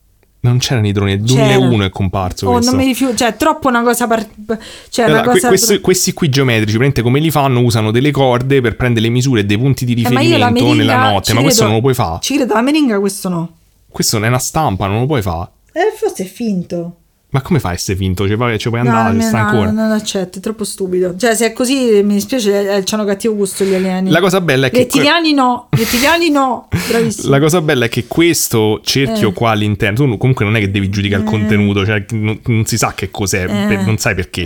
Non 0.44 0.59
c'erano 0.59 0.86
i 0.89 0.93
droni, 0.93 1.16
nel 1.16 1.24
C'era. 1.24 1.55
2001 1.56 1.85
è 1.85 1.90
comparso 1.90 2.47
Oh, 2.48 2.52
questo. 2.52 2.70
non 2.73 2.81
mi 2.81 2.86
rifiuto. 2.86 3.14
Cioè, 3.16 3.28
è 3.28 3.36
troppo 3.36 3.69
una 3.69 3.82
cosa. 3.82 4.06
Par- 4.06 4.27
cioè, 4.89 5.05
una 5.06 5.14
Allora, 5.14 5.23
que- 5.23 5.32
cosa. 5.40 5.48
questi, 5.48 5.81
questi 5.81 6.12
qui 6.12 6.28
geometrici, 6.28 6.77
praticamente 6.77 7.02
come 7.02 7.20
li 7.20 7.31
fanno? 7.31 7.60
Usano 7.60 7.90
delle 7.90 8.10
corde 8.10 8.60
per 8.60 8.77
prendere 8.77 9.06
le 9.06 9.12
misure 9.12 9.40
e 9.40 9.44
dei 9.44 9.59
punti 9.59 9.85
di 9.85 9.93
Eh, 9.93 9.94
riferimento 9.97 10.51
meringa 10.51 10.74
nella 10.74 11.10
notte, 11.10 11.32
ma 11.32 11.43
questo 11.43 11.64
non 11.64 11.74
lo 11.74 11.81
puoi 11.81 11.94
fare. 11.94 12.19
Ci 12.20 12.35
credo, 12.36 12.55
la 12.55 12.60
meringa 12.62 12.98
questo 12.98 13.28
no. 13.28 13.52
Questo 13.89 14.16
non 14.16 14.27
è 14.27 14.28
una 14.28 14.39
stampa, 14.39 14.86
non 14.86 15.01
lo 15.01 15.06
puoi 15.06 15.23
fare. 15.23 15.48
Eh, 15.73 15.93
forse 15.97 16.24
è 16.24 16.27
finto. 16.27 16.97
Ma 17.33 17.41
come 17.41 17.61
fai 17.61 17.71
a 17.73 17.75
essere 17.75 17.97
finto? 17.97 18.29
Ci 18.29 18.37
puoi, 18.37 18.59
ci 18.59 18.69
puoi 18.69 18.83
No, 18.83 18.91
andare, 18.91 19.15
no, 19.17 19.23
sta 19.23 19.41
no, 19.41 19.49
ancora. 19.49 19.71
non 19.71 19.91
accetto, 19.91 20.37
è 20.39 20.41
troppo 20.43 20.65
stupido. 20.65 21.17
Cioè, 21.17 21.35
se 21.35 21.47
è 21.47 21.53
così, 21.53 22.03
mi 22.05 22.13
dispiace, 22.15 22.77
eh, 22.77 22.83
c'hanno 22.85 23.05
cattivo 23.05 23.35
gusto 23.35 23.65
gli 23.65 23.73
alieni. 23.75 24.11
La 24.11 24.21
cosa 24.21 24.41
bella 24.43 24.67
è 24.67 24.71
che 24.71 24.79
Rettiliani 24.81 25.33
no, 25.33 25.69
rettiliani 25.71 26.29
no. 26.31 26.69
Bravissimo. 26.89 27.31
La 27.31 27.41
cosa 27.41 27.63
bella 27.63 27.87
è 27.87 27.89
che 27.89 28.05
questo 28.07 28.81
cerchio 28.85 29.31
Eh. 29.31 29.33
qua 29.33 29.51
all'interno, 29.53 29.97
tu 29.97 30.17
comunque 30.19 30.45
non 30.45 30.57
è 30.57 30.61
che 30.61 30.71
devi 30.71 30.91
giudicare 30.91 31.23
il 31.23 31.29
Eh. 31.29 31.31
contenuto, 31.31 31.87
cioè 31.87 32.05
non, 32.11 32.39
non 32.45 32.67
si 32.67 32.77
sa 32.77 32.93
che 32.95 33.11
cos'è, 33.11 33.45
Eh. 33.45 33.47
per- 33.67 33.85
non 33.87 33.97
sai 33.97 34.15
perché. 34.15 34.43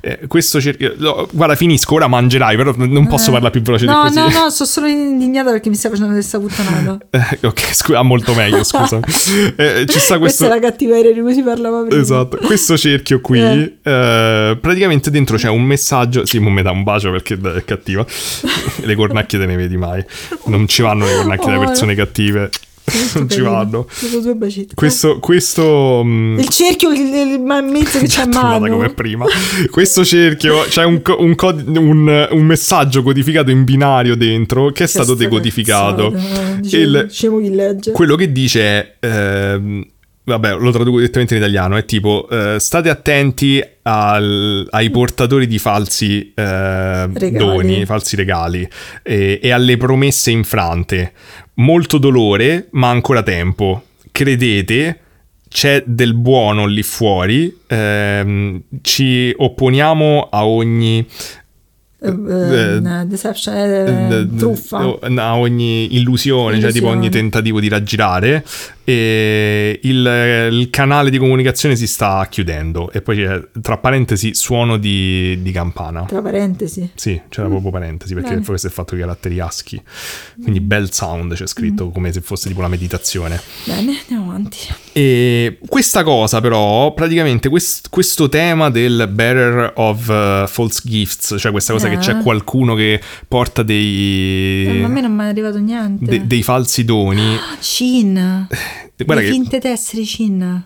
Eh. 0.00 0.10
Eh, 0.10 0.26
questo 0.26 0.60
cerchio, 0.60 0.94
no, 0.98 1.28
guarda, 1.30 1.54
finisco, 1.54 1.94
ora 1.94 2.08
mangerai, 2.08 2.56
però 2.56 2.72
non 2.76 3.06
posso 3.06 3.30
parlare 3.30 3.52
più 3.52 3.62
veloce 3.62 3.84
No, 3.86 4.08
di 4.08 4.14
così. 4.16 4.18
no, 4.34 4.42
no, 4.42 4.50
sto 4.50 4.64
solo 4.64 4.86
indignata 4.88 5.50
perché 5.52 5.68
mi 5.68 5.76
stai 5.76 5.92
facendo 5.92 6.12
questa 6.12 6.38
puttanata. 6.40 6.98
Ok, 7.44 7.74
scusa, 7.74 8.02
molto 8.02 8.34
meglio, 8.34 8.64
scusa. 8.64 8.98
Ci 9.06 9.12
sta 10.00 10.18
Questa 10.18 10.18
questo... 10.18 10.44
è 10.46 10.48
la 10.48 10.58
cattiveria 10.58 11.12
di 11.12 11.20
cui 11.20 11.32
si 11.34 11.42
parlava 11.42 11.82
prima. 11.84 12.00
Esatto, 12.02 12.22
questo 12.28 12.76
cerchio 12.76 13.20
qui, 13.20 13.40
Eh. 13.40 13.76
eh, 13.82 14.58
praticamente 14.60 15.10
dentro 15.10 15.36
c'è 15.36 15.48
un 15.48 15.62
messaggio. 15.62 16.24
Sì, 16.26 16.38
mi 16.38 16.62
dà 16.62 16.70
un 16.70 16.82
bacio 16.82 17.10
perché 17.10 17.38
è 17.56 17.64
cattiva. 17.64 18.04
le 18.82 18.94
cornacchie 18.94 19.38
te 19.38 19.46
ne 19.46 19.56
vedi 19.56 19.76
mai. 19.76 20.04
Non 20.46 20.66
ci 20.68 20.82
vanno 20.82 21.06
le 21.06 21.14
cornacchie 21.16 21.54
Oh, 21.56 21.64
persone 21.64 21.94
cattive. 21.94 22.50
Non 23.14 23.30
ci 23.30 23.40
vanno. 23.40 23.86
Questo, 24.74 25.18
questo 25.18 26.02
mm, 26.04 26.38
Il 26.38 26.48
cerchio, 26.50 26.90
il, 26.92 27.00
il 27.00 27.40
mezzo 27.40 27.98
che 27.98 28.06
c'è 28.06 28.26
Guarda 28.28 28.58
mano. 28.58 28.68
come 28.76 28.90
prima. 28.92 29.24
Questo 29.70 30.04
cerchio 30.04 30.64
c'è 30.68 30.84
un, 30.84 31.00
co- 31.00 31.16
un, 31.18 31.34
cod- 31.34 31.66
un- 31.76 32.28
un 32.30 32.42
messaggio 32.44 33.02
codificato 33.02 33.50
in 33.50 33.64
binario 33.64 34.16
dentro 34.16 34.70
che 34.70 34.84
è 34.84 34.86
stato 34.86 35.14
decodificato. 35.14 36.14
dice, 36.60 36.76
Il- 36.78 37.10
quello 37.92 38.16
che 38.16 38.30
dice 38.30 38.60
è. 38.62 38.94
ehm, 39.00 39.86
vabbè, 40.24 40.56
lo 40.56 40.70
traduco 40.70 40.98
direttamente 40.98 41.34
in 41.34 41.40
italiano. 41.40 41.76
È 41.76 41.84
tipo: 41.84 42.28
eh, 42.30 42.58
state 42.58 42.88
attenti 42.88 43.62
al- 43.82 44.66
ai 44.70 44.90
portatori 44.90 45.46
di 45.46 45.58
falsi 45.58 46.32
eh, 46.34 47.08
doni, 47.32 47.84
falsi 47.84 48.16
regali 48.16 48.68
e, 49.02 49.38
e 49.42 49.50
alle 49.50 49.76
promesse 49.76 50.30
infrante. 50.30 51.12
Molto 51.54 51.98
dolore, 51.98 52.68
ma 52.72 52.88
ancora 52.88 53.22
tempo. 53.22 53.84
Credete. 54.10 54.98
C'è 55.54 55.84
del 55.86 56.14
buono 56.14 56.66
lì 56.66 56.82
fuori, 56.82 57.56
ehm, 57.68 58.60
ci 58.82 59.32
opponiamo 59.36 60.28
a 60.28 60.44
ogni 60.44 61.06
Eh, 62.04 62.08
eh, 62.10 62.76
eh, 62.76 63.04
deception, 63.06 63.54
eh, 63.56 64.14
eh, 64.20 64.28
truffa. 64.36 64.98
a 65.00 65.36
ogni 65.36 65.96
illusione, 65.96 66.60
cioè 66.60 66.70
tipo 66.72 66.86
ogni 66.88 67.06
Illusione. 67.06 67.22
tentativo 67.22 67.60
di 67.60 67.68
raggirare 67.68 68.44
e 68.86 69.80
il, 69.82 70.48
il 70.52 70.68
canale 70.70 71.08
di 71.08 71.16
comunicazione 71.16 71.74
si 71.74 71.86
sta 71.86 72.26
chiudendo 72.28 72.90
e 72.92 73.00
poi 73.00 73.16
c'è 73.16 73.40
tra 73.62 73.78
parentesi 73.78 74.34
suono 74.34 74.76
di, 74.76 75.38
di 75.40 75.50
campana. 75.52 76.02
Tra 76.04 76.20
parentesi. 76.20 76.90
Sì, 76.94 77.18
c'era 77.30 77.48
proprio 77.48 77.70
parentesi 77.70 78.12
perché 78.12 78.30
Bene. 78.34 78.44
questo 78.44 78.66
è 78.66 78.70
fatto 78.70 78.94
che 78.94 79.00
caratteri 79.00 79.40
ASCII. 79.40 79.82
Quindi 80.42 80.60
bell 80.60 80.88
sound 80.90 81.32
c'è 81.34 81.42
Mm. 81.44 81.46
scritto 81.46 81.90
come 81.90 82.12
se 82.12 82.20
fosse 82.20 82.48
tipo 82.48 82.60
la 82.60 82.68
meditazione. 82.68 83.40
Bene, 83.64 83.98
andiamo 84.00 84.30
avanti. 84.30 84.58
E 84.92 85.58
questa 85.66 86.02
cosa, 86.02 86.40
però, 86.40 86.92
praticamente 86.94 87.48
quest- 87.48 87.88
questo 87.90 88.28
tema 88.28 88.70
del 88.70 89.08
bearer 89.10 89.72
of 89.76 90.08
uh, 90.08 90.46
false 90.46 90.80
gifts, 90.84 91.36
cioè 91.38 91.50
questa 91.52 91.72
cosa 91.72 91.88
che 91.88 91.93
Eh. 91.94 91.98
c'è 91.98 92.18
qualcuno 92.18 92.74
che 92.74 93.00
porta 93.26 93.62
dei, 93.62 94.66
Eh, 94.68 94.72
ma 94.80 94.86
a 94.86 94.90
me 94.90 95.00
non 95.00 95.12
mi 95.14 95.22
è 95.24 95.26
arrivato 95.26 95.58
niente. 95.58 96.04
de- 96.04 96.26
dei 96.26 96.42
falsi 96.42 96.84
doni. 96.84 97.36
Cin. 97.60 98.46
Guarda 98.96 99.22
Le 99.22 99.28
che 99.28 99.32
finte 99.32 99.58
tessere 99.60 100.04
Cin. 100.04 100.62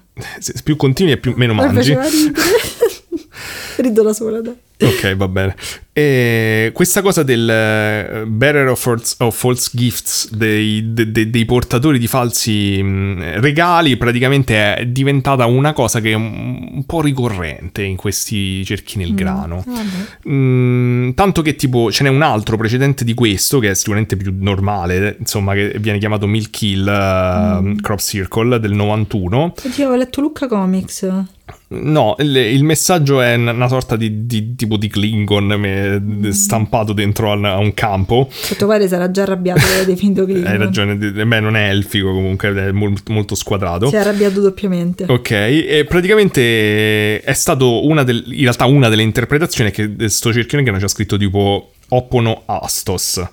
più 0.63 0.77
continui 0.77 1.13
e 1.13 1.17
più, 1.17 1.33
meno 1.37 1.55
mangi. 1.55 1.97
Rido 3.77 4.03
da 4.03 4.13
sola, 4.13 4.41
dai. 4.41 4.55
Ok, 4.81 5.15
va 5.17 5.29
bene. 5.29 5.55
E 5.99 6.71
questa 6.75 7.03
cosa 7.03 7.25
del 7.25 7.51
eh, 7.51 8.25
bearer 8.25 8.69
of 8.69 8.81
false, 8.81 9.17
of 9.19 9.37
false 9.37 9.69
gifts, 9.73 10.33
dei, 10.33 10.93
de- 10.93 11.11
de- 11.11 11.29
dei 11.29 11.45
portatori 11.45 11.99
di 11.99 12.07
falsi 12.07 12.81
mh, 12.81 13.41
regali, 13.41 13.97
praticamente 13.97 14.77
è 14.77 14.87
diventata 14.87 15.47
una 15.47 15.73
cosa 15.73 15.99
che 15.99 16.13
è 16.13 16.15
un, 16.15 16.85
po' 16.87 17.01
ricorrente 17.01 17.83
in 17.83 17.97
questi 17.97 18.65
cerchi 18.65 18.97
nel 18.99 19.13
grano. 19.13 19.65
Vabbè. 19.67 20.33
Mm, 20.33 21.11
tanto 21.15 21.43
che 21.43 21.57
tipo 21.57 21.91
ce 21.91 22.05
n'è 22.05 22.11
un 22.11 22.23
altro 22.23 22.57
precedente 22.57 23.03
di 23.03 23.15
questo 23.15 23.59
che 23.59 23.71
è 23.71 23.75
sicuramente 23.75 24.17
più 24.17 24.33
normale, 24.39 25.17
insomma, 25.19 25.55
che 25.55 25.79
viene 25.81 25.99
chiamato 25.99 26.29
Milk 26.29 26.51
Kill 26.51 26.87
uh, 26.87 27.75
Crop 27.81 27.99
Circle 27.99 28.61
del 28.61 28.73
91. 28.73 29.55
Oddio, 29.65 29.85
avevo 29.85 29.97
letto 29.97 30.21
Lucca 30.21 30.47
Comics. 30.47 31.27
No, 31.71 32.15
il, 32.19 32.35
il 32.35 32.65
messaggio 32.65 33.21
è 33.21 33.35
una, 33.35 33.53
una 33.53 33.69
sorta 33.69 33.97
di, 33.97 34.27
di- 34.27 34.55
tipo 34.55 34.77
di 34.77 34.89
Klingon 34.89 35.47
me- 35.59 35.88
stampato 36.31 36.93
dentro 36.93 37.33
a, 37.33 37.57
un 37.57 37.75
campo. 37.75 38.29
Tuo 38.57 38.67
padre 38.67 38.89
sarà 38.89 39.11
già 39.11 39.23
arrabbiato 39.23 39.61
che 39.61 39.75
l'hai 39.75 39.85
definito 39.85 40.25
Klingon. 40.25 40.47
Hai 40.47 40.59
ragione, 40.59 40.97
beh, 40.97 41.41
non 41.41 41.57
è 41.57 41.69
elfico 41.71 42.13
comunque, 42.13 42.49
è 42.55 42.73
mol- 42.73 42.95
molto 43.09 43.35
squadrato. 43.35 43.89
Si 43.89 43.95
è 43.95 43.99
arrabbiato 43.99 44.41
doppiamente. 44.41 45.05
Ok, 45.09 45.31
e 45.31 45.87
praticamente 45.89 47.21
è 47.21 47.33
stato 47.33 47.87
una 47.87 48.03
del, 48.03 48.25
in 48.27 48.43
realtà 48.43 48.67
una 48.67 48.89
delle 48.89 49.03
interpretazioni 49.03 49.71
che 49.71 50.09
sto 50.09 50.33
cerchione 50.33 50.65
che 50.65 50.73
c'è 50.73 50.89
scritto 50.89 51.17
tipo 51.17 51.73
oppono 51.91 52.43
astos, 52.47 53.25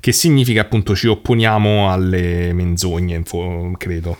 che 0.00 0.12
significa 0.12 0.60
appunto 0.60 0.94
ci 0.94 1.08
opponiamo 1.08 1.90
alle 1.90 2.52
menzogne, 2.52 3.22
credo. 3.76 4.16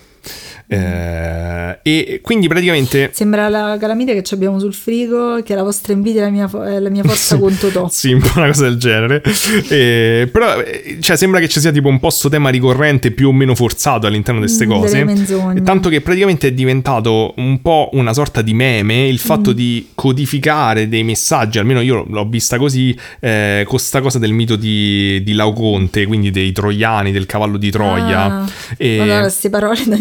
Eh, 0.67 1.79
e 1.83 2.21
quindi 2.23 2.49
praticamente... 2.49 3.11
Sembra 3.13 3.49
la 3.49 3.77
calamita 3.79 4.13
che 4.13 4.23
ci 4.23 4.35
abbiamo 4.35 4.59
sul 4.59 4.75
frigo, 4.75 5.41
che 5.43 5.53
è 5.53 5.57
la 5.57 5.63
vostra 5.63 5.93
invidia 5.93 6.23
e 6.23 6.25
la 6.25 6.31
mia, 6.31 6.51
è 6.67 6.79
la 6.79 6.89
mia 6.91 7.03
forza 7.05 7.37
contro 7.39 7.69
Totò. 7.69 7.89
Sì, 7.89 8.13
un 8.13 8.21
po' 8.21 8.33
una 8.37 8.47
cosa 8.49 8.65
del 8.65 8.77
genere. 8.77 9.23
Eh, 9.69 10.29
però 10.31 10.61
eh, 10.61 10.99
cioè, 11.01 11.17
sembra 11.17 11.41
che 11.41 11.49
ci 11.49 11.61
sia 11.61 11.71
tipo 11.71 11.89
un 11.89 11.99
po' 12.01 12.11
sto 12.11 12.29
tema 12.29 12.51
ricorrente 12.51 13.11
più 13.11 13.29
o 13.29 13.33
meno 13.33 13.55
forzato 13.55 14.07
all'interno 14.07 14.41
di 14.41 14.47
queste 14.47 14.67
Mm, 14.67 14.71
cose. 14.71 15.63
Tanto 15.63 15.89
che 15.89 16.01
praticamente 16.01 16.49
è 16.49 16.53
diventato 16.53 17.35
un 17.37 17.61
po' 17.61 17.91
una 17.93 18.13
sorta 18.13 18.43
di 18.43 18.55
meme 18.55 19.07
il 19.07 19.19
fatto 19.19 19.51
Mm. 19.51 19.55
di 19.55 19.89
codificare 19.95 20.89
dei 20.89 21.03
messaggi, 21.05 21.59
almeno 21.59 21.81
io 21.81 22.05
l'ho 22.09 22.25
vista 22.29 22.57
così, 22.59 22.97
eh, 23.21 23.65
con 23.67 23.79
sta 23.79 24.01
cosa 24.01 24.19
del 24.19 24.33
mito 24.33 24.57
di, 24.57 25.23
di 25.23 25.33
Lauconte, 25.35 26.07
quindi 26.07 26.31
dei 26.31 26.53
troiani, 26.53 27.13
del 27.13 27.27
cavallo 27.27 27.57
di 27.57 27.71
Troia. 27.71 28.25
Ah, 28.25 28.51
E- 28.77 28.97
Madonna, 28.99 29.21
queste 29.21 29.51
parole 29.51 29.81
da 29.87 29.97
eh, 29.97 30.01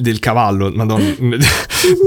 del 0.00 0.18
cavallo, 0.20 0.72
madonna, 0.74 1.04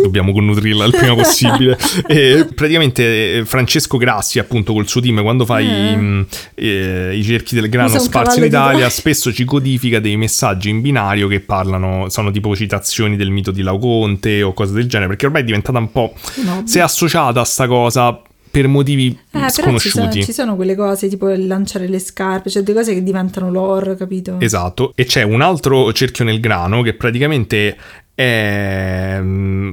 dobbiamo 0.01 0.31
connutrirla 0.31 0.85
il 0.85 0.91
prima 0.91 1.13
possibile. 1.13 1.77
E 2.07 2.47
praticamente 2.55 3.37
eh, 3.37 3.45
Francesco 3.45 3.97
Grassi, 3.97 4.39
appunto, 4.39 4.73
col 4.73 4.87
suo 4.87 5.01
team, 5.01 5.21
quando 5.21 5.45
fa 5.45 5.59
i, 5.59 5.67
Eh. 5.67 5.95
mh, 5.95 6.27
eh, 6.55 7.11
i 7.15 7.23
cerchi 7.23 7.53
del 7.53 7.69
grano 7.69 7.99
sparsi 7.99 8.37
in 8.37 8.43
di 8.43 8.47
Italia, 8.47 8.71
Troia. 8.71 8.89
spesso 8.89 9.31
ci 9.31 9.45
codifica 9.45 9.99
dei 9.99 10.17
messaggi 10.17 10.69
in 10.69 10.81
binario 10.81 11.27
che 11.27 11.41
parlano, 11.41 12.07
sono 12.09 12.31
tipo 12.31 12.55
citazioni 12.55 13.15
del 13.15 13.29
mito 13.29 13.51
di 13.51 13.61
Lauconte 13.61 14.41
o 14.41 14.53
cose 14.53 14.73
del 14.73 14.87
genere, 14.87 15.09
perché 15.09 15.27
ormai 15.27 15.41
è 15.41 15.45
diventata 15.45 15.77
un 15.77 15.91
po'... 15.91 16.13
No. 16.43 16.63
si 16.65 16.79
è 16.79 16.81
associata 16.81 17.41
a 17.41 17.45
sta 17.45 17.67
cosa 17.67 18.19
per 18.51 18.67
motivi 18.67 19.07
Eh, 19.07 19.17
però 19.31 19.47
ci 19.49 19.61
sconosciuti. 19.61 20.09
sono, 20.11 20.11
ci 20.11 20.33
sono 20.33 20.55
quelle 20.55 20.75
cose 20.75 21.07
tipo 21.07 21.27
lanciare 21.27 21.87
le 21.87 21.99
scarpe, 21.99 22.49
cioè 22.49 22.63
delle 22.63 22.79
cose 22.79 22.93
che 22.93 23.03
diventano 23.03 23.51
lore, 23.51 23.95
capito? 23.95 24.37
Esatto, 24.39 24.93
e 24.95 25.05
c'è 25.05 25.21
un 25.23 25.41
altro 25.41 25.91
cerchio 25.93 26.25
nel 26.25 26.39
grano 26.39 26.81
che 26.81 26.93
praticamente 26.95 27.77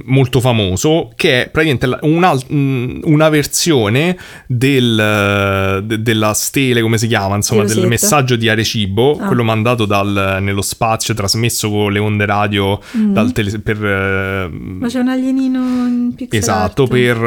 molto 0.05 0.39
famoso, 0.39 1.11
che 1.15 1.43
è 1.45 1.49
praticamente 1.49 1.99
una, 2.07 2.33
mm, 2.53 2.99
una 3.03 3.29
versione 3.29 4.17
del, 4.47 5.81
de- 5.85 6.01
della 6.01 6.33
stele, 6.33 6.81
come 6.81 6.97
si 6.97 7.07
chiama, 7.07 7.35
insomma, 7.35 7.63
Di 7.63 7.73
del 7.73 7.87
messaggio 7.87 8.35
di 8.35 8.49
Arecibo, 8.49 9.17
Ah. 9.17 9.27
quello 9.27 9.43
mandato 9.43 9.85
dal- 9.85 10.37
nello 10.41 10.61
spazio, 10.61 11.13
trasmesso 11.13 11.69
con 11.69 11.91
le 11.91 11.99
onde 11.99 12.25
radio 12.25 12.79
dal 12.93 13.31
tele- 13.31 13.59
per... 13.59 13.83
eh, 13.85 14.47
Mm. 14.47 14.79
Ma 14.81 14.87
c'è 14.87 14.99
un 14.99 15.09
alienino 15.09 15.59
in 15.87 16.13
pixel 16.15 16.39
Esatto, 16.39 16.83
art. 16.83 16.91
per 16.91 17.17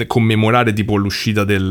eh, 0.00 0.06
commemorare 0.06 0.72
tipo 0.72 0.96
l'uscita 0.96 1.42
del, 1.44 1.62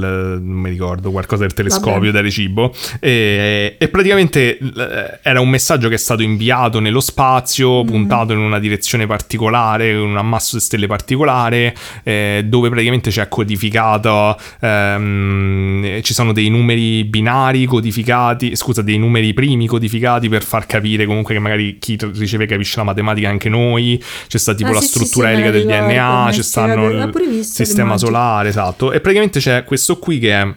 non 0.41 0.57
mi 0.59 0.69
ricordo, 0.69 1.11
qualcosa 1.11 1.43
del 1.43 1.53
telescopio 1.53 1.93
Vabbè. 1.93 2.11
da 2.11 2.21
Recibo 2.21 2.73
e, 2.99 3.75
e 3.77 3.87
praticamente 3.89 4.57
eh, 4.57 5.19
era 5.21 5.39
un 5.39 5.49
messaggio 5.49 5.87
che 5.89 5.95
è 5.95 5.97
stato 5.97 6.21
inviato 6.21 6.79
nello 6.79 6.99
spazio, 6.99 7.83
Mm. 7.83 7.87
puntato 7.87 8.33
in 8.33 8.39
una 8.39 8.59
direzione 8.59 8.71
particolare, 9.07 9.93
con 9.93 10.09
un 10.09 10.17
ammasso 10.17 10.57
di 10.57 10.61
stelle 10.61 10.87
particolare, 10.87 11.75
eh, 12.03 12.43
dove 12.45 12.69
praticamente 12.69 13.09
c'è 13.09 13.27
codificato, 13.27 14.37
ehm, 14.61 16.01
ci 16.01 16.13
sono 16.13 16.33
dei 16.33 16.49
numeri 16.49 17.03
binari 17.03 17.65
codificati, 17.65 18.55
scusa, 18.55 18.81
dei 18.81 18.97
numeri 18.97 19.33
primi 19.33 19.67
codificati 19.67 20.29
per 20.29 20.43
far 20.43 20.65
capire 20.65 21.05
comunque 21.05 21.33
che 21.33 21.39
magari 21.39 21.77
chi 21.79 21.97
riceve 22.13 22.45
capisce 22.45 22.77
la 22.77 22.83
matematica 22.83 23.29
anche 23.29 23.49
noi, 23.49 24.01
c'è 24.27 24.37
sta 24.37 24.53
tipo 24.53 24.69
Ah, 24.69 24.73
la 24.73 24.81
sì, 24.81 24.87
struttura 24.87 25.27
sì, 25.27 25.33
elica 25.33 25.51
del 25.51 25.65
DNA, 25.65 26.29
ci 26.33 26.43
stanno 26.43 26.89
il 26.89 27.43
sistema 27.45 27.97
solare, 27.97 28.49
esatto. 28.49 28.91
E 28.91 28.99
praticamente 28.99 29.39
c'è 29.39 29.63
questo 29.63 29.97
qui 29.99 30.19
che 30.19 30.31
è 30.31 30.53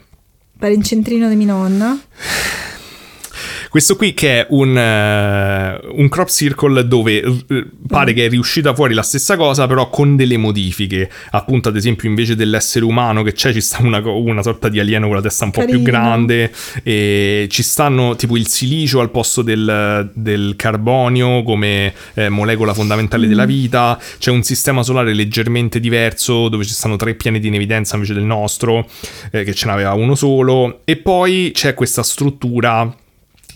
Pare 0.58 0.72
in 0.72 0.82
centrino 0.82 1.28
di 1.28 1.36
mia 1.36 1.48
nonna. 1.48 2.00
Questo 3.76 3.96
qui 3.96 4.14
che 4.14 4.40
è 4.40 4.46
un, 4.52 4.74
eh, 4.74 5.78
un 5.96 6.08
crop 6.08 6.30
circle 6.30 6.88
dove 6.88 7.20
eh, 7.20 7.66
pare 7.86 8.14
che 8.14 8.24
è 8.24 8.28
riuscita 8.30 8.74
fuori 8.74 8.94
la 8.94 9.02
stessa 9.02 9.36
cosa, 9.36 9.66
però 9.66 9.90
con 9.90 10.16
delle 10.16 10.38
modifiche. 10.38 11.10
Appunto, 11.32 11.68
ad 11.68 11.76
esempio, 11.76 12.08
invece 12.08 12.36
dell'essere 12.36 12.86
umano 12.86 13.22
che 13.22 13.34
c'è, 13.34 13.52
ci 13.52 13.60
sta 13.60 13.82
una, 13.82 13.98
una 13.98 14.40
sorta 14.40 14.70
di 14.70 14.80
alieno 14.80 15.08
con 15.08 15.16
la 15.16 15.20
testa 15.20 15.44
un 15.44 15.50
po' 15.50 15.62
più 15.66 15.82
grande. 15.82 16.50
E 16.82 17.48
ci 17.50 17.62
stanno 17.62 18.16
tipo 18.16 18.38
il 18.38 18.48
silicio 18.48 19.00
al 19.00 19.10
posto 19.10 19.42
del, 19.42 20.10
del 20.14 20.54
carbonio 20.56 21.42
come 21.42 21.92
eh, 22.14 22.30
molecola 22.30 22.72
fondamentale 22.72 23.28
della 23.28 23.44
vita. 23.44 24.00
C'è 24.16 24.30
un 24.30 24.42
sistema 24.42 24.82
solare 24.84 25.12
leggermente 25.12 25.80
diverso 25.80 26.48
dove 26.48 26.64
ci 26.64 26.72
stanno 26.72 26.96
tre 26.96 27.14
pianeti 27.14 27.48
in 27.48 27.54
evidenza 27.56 27.96
invece 27.96 28.14
del 28.14 28.24
nostro, 28.24 28.88
eh, 29.30 29.44
che 29.44 29.52
ce 29.52 29.66
n'aveva 29.66 29.92
uno 29.92 30.14
solo. 30.14 30.80
E 30.84 30.96
poi 30.96 31.50
c'è 31.52 31.74
questa 31.74 32.02
struttura 32.02 33.04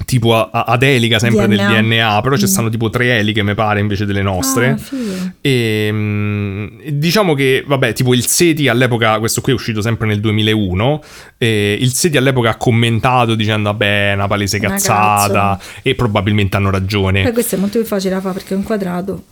tipo 0.05 0.35
a- 0.35 0.65
ad 0.65 0.83
elica 0.83 1.19
sempre 1.19 1.47
DNA. 1.47 1.73
del 1.73 1.83
DNA, 1.85 2.21
però 2.21 2.37
ci 2.37 2.47
stanno 2.47 2.69
tipo 2.69 2.91
tre 2.91 3.19
eliche, 3.19 3.43
mi 3.43 3.55
pare, 3.55 3.81
invece 3.81 4.07
delle 4.07 4.23
nostre. 4.23 4.71
Ah. 4.71 5.33
E 5.41 5.89
mm, 5.93 6.67
diciamo 6.89 7.35
che, 7.35 7.65
vabbè, 7.67 7.93
tipo 7.93 8.15
il 8.15 8.27
SETI 8.27 8.69
all'epoca, 8.69 9.19
questo 9.19 9.41
qui 9.41 9.53
è 9.53 9.55
uscito 9.55 9.81
sempre 9.83 10.07
nel 10.07 10.21
2001, 10.21 11.03
e 11.39 11.77
il 11.79 11.93
SETI 11.93 12.17
all'epoca 12.17 12.51
ha 12.51 12.57
commentato 12.57 13.35
dicendo, 13.35 13.71
vabbè, 13.71 14.11
è 14.11 14.15
una 14.15 14.27
palese 14.27 14.59
Una 14.59 14.69
cazzata, 14.69 15.61
e 15.83 15.95
probabilmente 15.95 16.57
hanno 16.57 16.71
ragione. 16.71 17.23
Poi 17.23 17.33
questo 17.33 17.55
è 17.57 17.59
molto 17.59 17.79
più 17.79 17.87
facile 17.87 18.15
da 18.15 18.21
fare 18.21 18.35
perché 18.35 18.55
è 18.55 18.57
un 18.57 18.63
quadrato. 18.63 19.25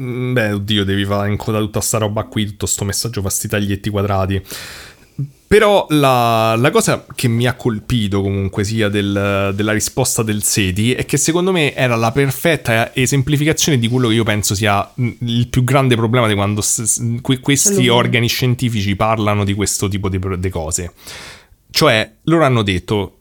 Mm, 0.00 0.34
Beh, 0.34 0.52
oddio, 0.52 0.84
devi 0.84 1.04
fare 1.06 1.30
in 1.30 1.36
coda 1.36 1.58
tutta 1.58 1.80
sta 1.80 1.98
roba 1.98 2.24
qui, 2.24 2.44
tutto 2.46 2.66
sto 2.66 2.84
messaggio 2.84 3.22
fa 3.22 3.30
sti 3.30 3.48
taglietti 3.48 3.88
quadrati. 3.88 4.42
Però 5.48 5.86
la, 5.90 6.56
la 6.56 6.70
cosa 6.70 7.06
che 7.14 7.28
mi 7.28 7.46
ha 7.46 7.54
colpito 7.54 8.20
comunque 8.20 8.64
sia 8.64 8.88
del- 8.88 9.52
della 9.54 9.72
risposta 9.72 10.24
del 10.24 10.42
SETI 10.42 10.94
è 10.94 11.04
che 11.06 11.16
secondo 11.16 11.52
me 11.52 11.72
era 11.72 11.94
la 11.94 12.10
perfetta 12.10 12.92
esemplificazione 12.94 13.78
di 13.78 13.86
quello 13.86 14.08
che 14.08 14.14
io 14.14 14.24
penso 14.24 14.56
sia 14.56 14.90
mm, 15.00 15.08
il 15.20 15.46
più 15.48 15.62
grande 15.62 15.94
problema 15.94 16.26
di 16.26 16.34
quando 16.34 16.60
s- 16.60 17.20
que- 17.22 17.38
questi 17.38 17.86
organi 17.88 18.26
scientifici 18.26 18.96
parlano 18.96 19.44
di 19.44 19.54
questo 19.54 19.86
tipo 19.86 20.08
di, 20.08 20.18
di 20.38 20.48
cose. 20.50 20.92
Cioè, 21.70 22.10
loro 22.24 22.44
hanno 22.44 22.62
detto, 22.62 23.12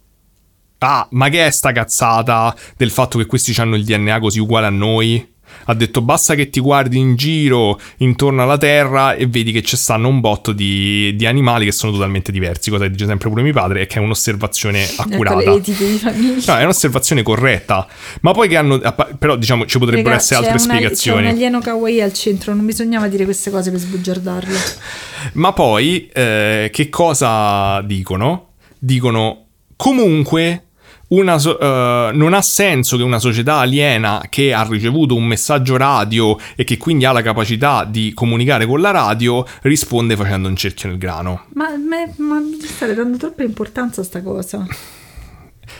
Ah, 0.79 1.07
ma 1.11 1.29
che 1.29 1.45
è 1.47 1.51
sta 1.51 1.71
cazzata 1.71 2.55
del 2.75 2.91
fatto 2.91 3.17
che 3.17 3.25
questi 3.25 3.59
hanno 3.59 3.75
il 3.75 3.85
DNA 3.85 4.19
così 4.19 4.39
uguale 4.39 4.67
a 4.67 4.71
noi? 4.71 5.33
Ha 5.65 5.73
detto 5.73 6.01
basta 6.01 6.35
che 6.35 6.49
ti 6.49 6.59
guardi 6.59 6.97
in 6.97 7.15
giro 7.15 7.79
intorno 7.97 8.43
alla 8.43 8.57
Terra 8.57 9.15
e 9.15 9.25
vedi 9.27 9.51
che 9.51 9.61
ci 9.63 9.77
stanno 9.77 10.07
un 10.07 10.19
botto 10.19 10.51
di, 10.51 11.15
di 11.15 11.25
animali 11.25 11.65
che 11.65 11.71
sono 11.71 11.91
totalmente 11.91 12.31
diversi, 12.31 12.69
cosa 12.69 12.83
che 12.83 12.91
dice 12.91 13.05
sempre 13.05 13.29
pure 13.29 13.41
mio 13.41 13.53
padre 13.53 13.81
e 13.81 13.87
che 13.87 13.99
è 13.99 14.01
un'osservazione 14.01 14.83
Ecco 14.83 15.01
accurata. 15.01 15.51
No, 15.51 16.57
è 16.57 16.63
un'osservazione 16.63 17.23
corretta, 17.23 17.87
ma 18.21 18.31
poi 18.31 18.47
che 18.47 18.57
hanno... 18.57 18.79
Però 19.17 19.35
diciamo 19.35 19.65
ci 19.65 19.79
potrebbero 19.79 20.09
Raga, 20.09 20.21
essere 20.21 20.39
altre 20.47 20.63
una- 20.63 20.73
spiegazioni. 20.75 21.21
C'è 21.21 21.27
un 21.27 21.33
alieno 21.33 21.59
kawaii 21.59 22.01
al 22.01 22.13
centro, 22.13 22.53
non 22.53 22.65
bisognava 22.65 23.07
dire 23.07 23.23
queste 23.25 23.49
cose 23.49 23.71
per 23.71 23.79
sbugiardarlo. 23.79 24.57
Ma 25.33 25.53
poi, 25.53 26.07
eh, 26.13 26.69
che 26.71 26.89
cosa 26.89 27.81
dicono? 27.81 28.49
Dicono, 28.77 29.45
comunque, 29.75 30.64
una 31.07 31.35
eh, 31.35 32.11
non 32.13 32.33
ha 32.33 32.41
senso 32.41 32.97
che 32.97 33.03
una 33.03 33.19
società 33.19 33.57
aliena 33.57 34.25
che 34.29 34.53
ha 34.53 34.65
ricevuto 34.67 35.15
un 35.15 35.25
messaggio 35.25 35.77
radio 35.77 36.37
e 36.55 36.63
che 36.63 36.77
quindi 36.77 37.05
ha 37.05 37.11
la 37.11 37.21
capacità 37.21 37.83
di 37.83 38.11
comunicare 38.13 38.65
con 38.65 38.81
la 38.81 38.91
radio 38.91 39.45
risponde 39.61 40.15
facendo 40.15 40.47
un 40.47 40.55
cerchio 40.55 40.89
nel 40.89 40.97
grano. 40.97 41.45
Ma, 41.53 41.69
ma, 41.77 41.97
ma 42.17 42.39
mi 42.39 42.59
state 42.61 42.93
dando 42.93 43.17
troppa 43.17 43.43
importanza 43.43 44.01
a 44.01 44.03
sta 44.03 44.21
cosa. 44.21 44.65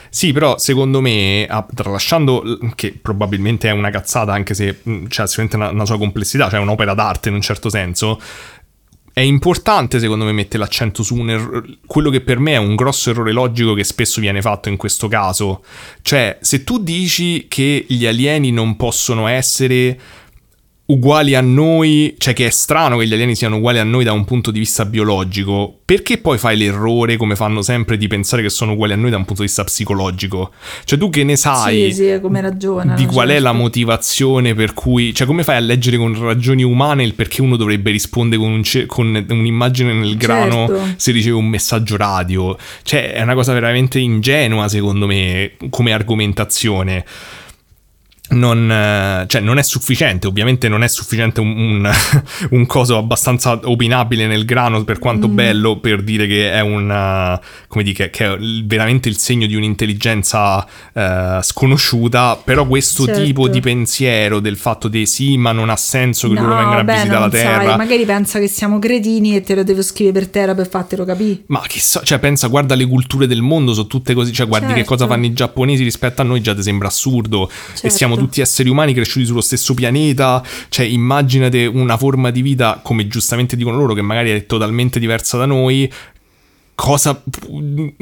Sì, 0.09 0.31
però 0.31 0.57
secondo 0.57 1.01
me, 1.01 1.47
tralasciando 1.73 2.57
che 2.75 2.97
probabilmente 3.01 3.67
è 3.67 3.71
una 3.71 3.89
cazzata, 3.89 4.31
anche 4.31 4.53
se 4.53 4.81
c'è 5.09 5.27
sicuramente 5.27 5.55
una, 5.57 5.69
una 5.69 5.85
sua 5.85 5.97
complessità, 5.97 6.49
cioè 6.49 6.59
un'opera 6.59 6.93
d'arte 6.93 7.29
in 7.29 7.35
un 7.35 7.41
certo 7.41 7.69
senso, 7.69 8.19
è 9.15 9.21
importante 9.21 9.97
secondo 9.97 10.25
me 10.25 10.33
mettere 10.33 10.61
l'accento 10.61 11.01
su 11.01 11.15
erro- 11.25 11.63
quello 11.85 12.09
che 12.09 12.19
per 12.19 12.37
me 12.37 12.55
è 12.55 12.57
un 12.57 12.75
grosso 12.75 13.11
errore 13.11 13.31
logico 13.31 13.73
che 13.73 13.85
spesso 13.85 14.19
viene 14.19 14.41
fatto 14.41 14.67
in 14.67 14.75
questo 14.75 15.07
caso. 15.07 15.63
Cioè, 16.01 16.37
se 16.41 16.65
tu 16.65 16.83
dici 16.83 17.45
che 17.47 17.85
gli 17.87 18.05
alieni 18.05 18.51
non 18.51 18.75
possono 18.75 19.27
essere 19.27 19.97
uguali 20.87 21.33
a 21.33 21.41
noi, 21.41 22.13
cioè 22.19 22.33
che 22.33 22.45
è 22.45 22.49
strano 22.51 22.97
che 22.97 23.07
gli 23.07 23.13
alieni 23.13 23.35
siano 23.35 23.55
uguali 23.57 23.79
a 23.79 23.83
noi 23.83 24.03
da 24.03 24.11
un 24.11 24.23
punto 24.23 24.51
di 24.51 24.59
vista 24.59 24.85
biologico, 24.85 25.79
perché 25.83 26.19
poi 26.19 26.37
fai 26.37 26.55
l'errore, 26.57 27.17
come 27.17 27.35
fanno 27.35 27.63
sempre, 27.63 27.97
di 27.97 28.05
pensare 28.07 28.43
che 28.43 28.49
sono 28.49 28.73
uguali 28.73 28.93
a 28.93 28.95
noi 28.95 29.09
da 29.09 29.17
un 29.17 29.25
punto 29.25 29.41
di 29.41 29.47
vista 29.47 29.63
psicologico? 29.63 30.51
Cioè 30.83 30.99
tu 30.99 31.09
che 31.09 31.23
ne 31.23 31.35
sai 31.37 31.91
Sì, 31.91 32.03
sì, 32.03 32.19
come 32.21 32.39
ragiona. 32.41 32.93
di 32.93 33.05
qual 33.07 33.27
è 33.29 33.31
certo. 33.31 33.43
la 33.45 33.53
motivazione 33.53 34.53
per 34.53 34.73
cui, 34.73 35.13
cioè 35.15 35.25
come 35.25 35.43
fai 35.43 35.55
a 35.55 35.59
leggere 35.61 35.97
con 35.97 36.19
ragioni 36.19 36.61
umane 36.63 37.03
il 37.03 37.15
perché 37.15 37.41
uno 37.41 37.55
dovrebbe 37.55 37.89
rispondere 37.89 38.39
con, 38.39 38.51
un 38.51 38.63
ce- 38.63 38.85
con 38.85 39.25
un'immagine 39.27 39.91
nel 39.93 40.15
grano 40.17 40.67
Certo. 40.67 40.93
se 40.97 41.11
riceve 41.11 41.35
un 41.35 41.47
messaggio 41.47 41.97
radio? 41.97 42.55
Cioè 42.83 43.13
è 43.13 43.21
una 43.23 43.33
cosa 43.33 43.53
veramente 43.53 43.97
ingenua 43.97 44.67
secondo 44.67 45.07
me 45.07 45.53
come 45.71 45.93
argomentazione 45.93 47.05
non, 48.29 48.71
eh, 48.71 49.25
cioè, 49.27 49.41
non 49.41 49.57
è 49.57 49.63
sufficiente, 49.63 50.27
ovviamente 50.27 50.67
non 50.67 50.83
è 50.83 50.87
sufficiente 50.87 51.39
un, 51.41 51.49
un, 51.57 51.91
un 52.51 52.65
coso 52.65 52.97
abbastanza 52.97 53.59
opinabile 53.63 54.27
nel 54.27 54.45
grano 54.45 54.83
per 54.83 54.99
quanto 54.99 55.27
Mm. 55.27 55.35
bello 55.35 55.77
per 55.79 56.01
dire 56.03 56.27
che 56.27 56.51
è 56.51 56.59
un, 56.61 57.39
come 57.67 57.83
dire, 57.83 58.09
che 58.09 58.25
è 58.33 58.37
veramente 58.65 59.09
il 59.09 59.17
segno 59.17 59.45
di 59.47 59.55
un'intelligenza 59.55 60.65
eh, 60.93 61.39
sconosciuta, 61.41 62.35
però 62.43 62.65
questo 62.65 63.05
Certo. 63.05 63.23
tipo 63.23 63.47
di 63.47 63.59
pensiero 63.59 64.39
del 64.39 64.57
fatto 64.57 64.87
di 64.87 65.05
sì 65.05 65.37
ma 65.37 65.51
non 65.51 65.69
ha 65.69 65.75
senso 65.75 66.27
che 66.27 66.33
No, 66.35 66.41
loro 66.41 66.55
vengano 66.55 66.79
a 66.79 66.83
visitare 66.93 67.19
la 67.19 67.29
Terra. 67.29 67.65
sai, 67.67 67.77
magari 67.77 68.05
pensa 68.05 68.39
che 68.39 68.47
siamo 68.47 68.79
cretini 68.79 69.35
e 69.35 69.41
te 69.41 69.55
lo 69.55 69.63
devo 69.63 69.81
scrivere 69.81 70.19
per 70.19 70.29
terra 70.29 70.55
per 70.55 70.67
fartelo 70.69 71.05
capire. 71.05 71.41
Ma 71.47 71.61
chissà, 71.67 72.01
cioè 72.03 72.19
pensa, 72.19 72.47
guarda 72.47 72.75
le 72.75 72.85
culture 72.85 73.27
del 73.27 73.41
mondo, 73.41 73.73
sono 73.73 73.87
tutte 73.87 74.13
così, 74.13 74.31
cioè 74.33 74.47
guardi 74.47 74.67
che 74.67 74.73
Certo. 74.75 74.89
cosa 74.89 75.07
fanno 75.07 75.25
i 75.25 75.33
giapponesi 75.33 75.83
rispetto 75.83 76.21
a 76.21 76.25
noi, 76.25 76.41
già 76.41 76.53
ti 76.53 76.61
sembra 76.63 76.87
assurdo. 76.87 77.49
E 77.49 77.51
Certo. 77.77 77.89
Siamo 78.15 78.27
tutti 78.27 78.41
esseri 78.41 78.69
umani 78.69 78.93
cresciuti 78.93 79.25
sullo 79.25 79.41
stesso 79.41 79.73
pianeta, 79.73 80.43
cioè 80.69 80.85
immaginate 80.85 81.65
una 81.65 81.97
forma 81.97 82.31
di 82.31 82.41
vita, 82.41 82.79
come 82.81 83.07
giustamente 83.07 83.55
dicono 83.55 83.77
loro, 83.77 83.93
che 83.93 84.01
magari 84.01 84.31
è 84.31 84.45
totalmente 84.45 84.99
diversa 84.99 85.37
da 85.37 85.45
noi. 85.45 85.91
Cosa, 86.77 87.23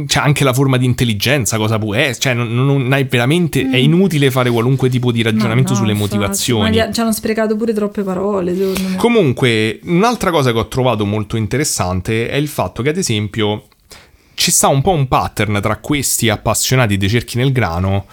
cioè 0.07 0.23
anche 0.23 0.43
la 0.43 0.51
forma 0.51 0.77
di 0.77 0.85
intelligenza, 0.85 1.57
cosa 1.57 1.77
può 1.77 1.93
essere? 1.93 2.19
Cioè, 2.19 2.33
non, 2.33 2.65
non 2.65 2.91
hai 2.91 3.03
veramente, 3.03 3.69
è 3.69 3.77
inutile 3.77 4.31
fare 4.31 4.49
qualunque 4.49 4.89
tipo 4.89 5.11
di 5.11 5.21
ragionamento 5.21 5.73
Mm. 5.73 5.75
No, 5.75 5.81
no, 5.81 5.85
sulle 5.85 5.93
motivazioni. 5.93 6.77
Ma 6.77 6.91
ci 6.91 6.99
hanno 6.99 7.11
sprecato 7.11 7.55
pure 7.55 7.71
troppe 7.71 8.01
parole. 8.01 8.55
Comunque, 8.97 9.79
un'altra 9.83 10.31
cosa 10.31 10.51
che 10.51 10.57
ho 10.57 10.67
trovato 10.67 11.05
molto 11.05 11.37
interessante 11.37 12.27
è 12.27 12.35
il 12.35 12.47
fatto 12.47 12.81
che, 12.81 12.89
ad 12.89 12.97
esempio, 12.97 13.67
ci 14.33 14.49
sta 14.49 14.69
un 14.69 14.81
po' 14.81 14.91
un 14.91 15.07
pattern 15.07 15.59
tra 15.61 15.77
questi 15.77 16.29
appassionati 16.29 16.97
dei 16.97 17.09
cerchi 17.09 17.37
nel 17.37 17.51
grano. 17.51 18.07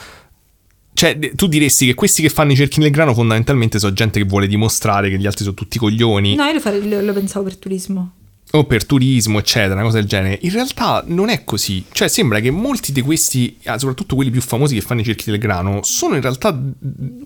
Cioè, 1.00 1.18
tu 1.34 1.46
diresti 1.46 1.86
che 1.86 1.94
questi 1.94 2.20
che 2.20 2.28
fanno 2.28 2.52
i 2.52 2.56
cerchi 2.56 2.78
nel 2.78 2.90
grano 2.90 3.14
fondamentalmente 3.14 3.78
sono 3.78 3.94
gente 3.94 4.20
che 4.20 4.26
vuole 4.26 4.46
dimostrare 4.46 5.08
che 5.08 5.18
gli 5.18 5.24
altri 5.24 5.44
sono 5.44 5.54
tutti 5.56 5.78
coglioni 5.78 6.34
No, 6.34 6.44
io 6.44 6.52
lo, 6.52 6.60
fare- 6.60 6.80
lo- 6.84 7.00
lo 7.00 7.12
pensavo 7.14 7.44
per 7.46 7.56
turismo. 7.56 8.12
o 8.50 8.64
per 8.64 8.84
turismo, 8.84 9.38
eccetera, 9.38 9.72
una 9.74 9.84
cosa 9.84 9.96
del 9.96 10.06
genere. 10.06 10.38
In 10.42 10.50
realtà 10.50 11.02
non 11.06 11.30
è 11.30 11.44
così. 11.44 11.84
Cioè, 11.90 12.06
sembra 12.08 12.40
che 12.40 12.50
molti 12.50 12.92
di 12.92 13.00
questi, 13.00 13.56
ah, 13.64 13.78
soprattutto 13.78 14.14
quelli 14.14 14.30
più 14.30 14.42
famosi 14.42 14.74
che 14.74 14.82
fanno 14.82 15.00
i 15.00 15.04
cerchi 15.04 15.30
del 15.30 15.38
grano, 15.40 15.80
sono 15.84 16.16
in 16.16 16.20
realtà 16.20 16.60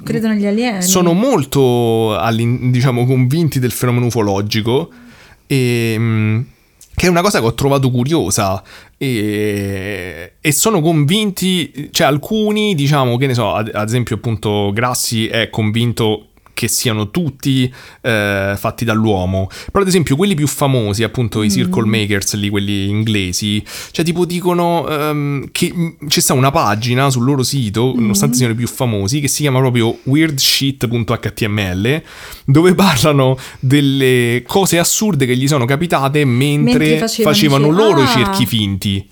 Credo 0.04 0.28
negli 0.28 0.46
alieni. 0.46 0.80
sono 0.82 1.12
molto 1.12 2.16
diciamo 2.70 3.04
convinti 3.06 3.58
del 3.58 3.72
fenomeno 3.72 4.06
ufologico 4.06 4.88
e 5.48 5.96
mm, 5.98 6.40
che 6.94 7.06
è 7.06 7.08
una 7.08 7.22
cosa 7.22 7.40
che 7.40 7.46
ho 7.46 7.54
trovato 7.54 7.90
curiosa. 7.90 8.62
E, 8.96 10.34
e 10.40 10.52
sono 10.52 10.80
convinti 10.80 11.88
cioè 11.90 12.06
alcuni 12.06 12.74
diciamo 12.74 13.16
che 13.16 13.26
ne 13.26 13.34
so 13.34 13.52
ad, 13.52 13.70
esempio 13.74 14.16
appunto 14.16 14.70
Grassi 14.72 15.26
è 15.26 15.50
convinto 15.50 16.28
che 16.54 16.68
siano 16.68 17.10
tutti 17.10 17.72
eh, 18.00 18.54
fatti 18.56 18.84
dall'uomo. 18.84 19.48
Però, 19.70 19.82
ad 19.82 19.88
esempio, 19.88 20.16
quelli 20.16 20.34
più 20.34 20.46
famosi, 20.46 21.02
appunto 21.02 21.42
i 21.42 21.50
circle 21.50 21.86
makers, 21.86 22.34
lì, 22.36 22.48
quelli 22.48 22.88
inglesi, 22.88 23.62
cioè, 23.90 24.04
tipo, 24.04 24.24
dicono 24.24 24.88
ehm, 24.88 25.48
che 25.52 25.96
c'è 26.06 26.20
sta 26.20 26.32
una 26.32 26.50
pagina 26.50 27.10
sul 27.10 27.24
loro 27.24 27.42
sito, 27.42 27.92
nonostante 27.94 28.36
siano 28.36 28.52
i 28.52 28.56
più 28.56 28.66
famosi, 28.68 29.20
che 29.20 29.28
si 29.28 29.42
chiama 29.42 29.58
proprio 29.58 29.98
weirdshit.html, 30.04 32.02
dove 32.46 32.74
parlano 32.74 33.36
delle 33.60 34.42
cose 34.46 34.78
assurde 34.78 35.26
che 35.26 35.36
gli 35.36 35.48
sono 35.48 35.64
capitate 35.64 36.24
mentre, 36.24 36.78
Mentre 36.78 36.98
facevano 36.98 37.34
facevano 37.34 37.66
i 37.66 37.74
loro 37.74 38.00
i 38.00 38.04
Ah. 38.04 38.08
cerchi 38.08 38.46
finti. 38.46 39.08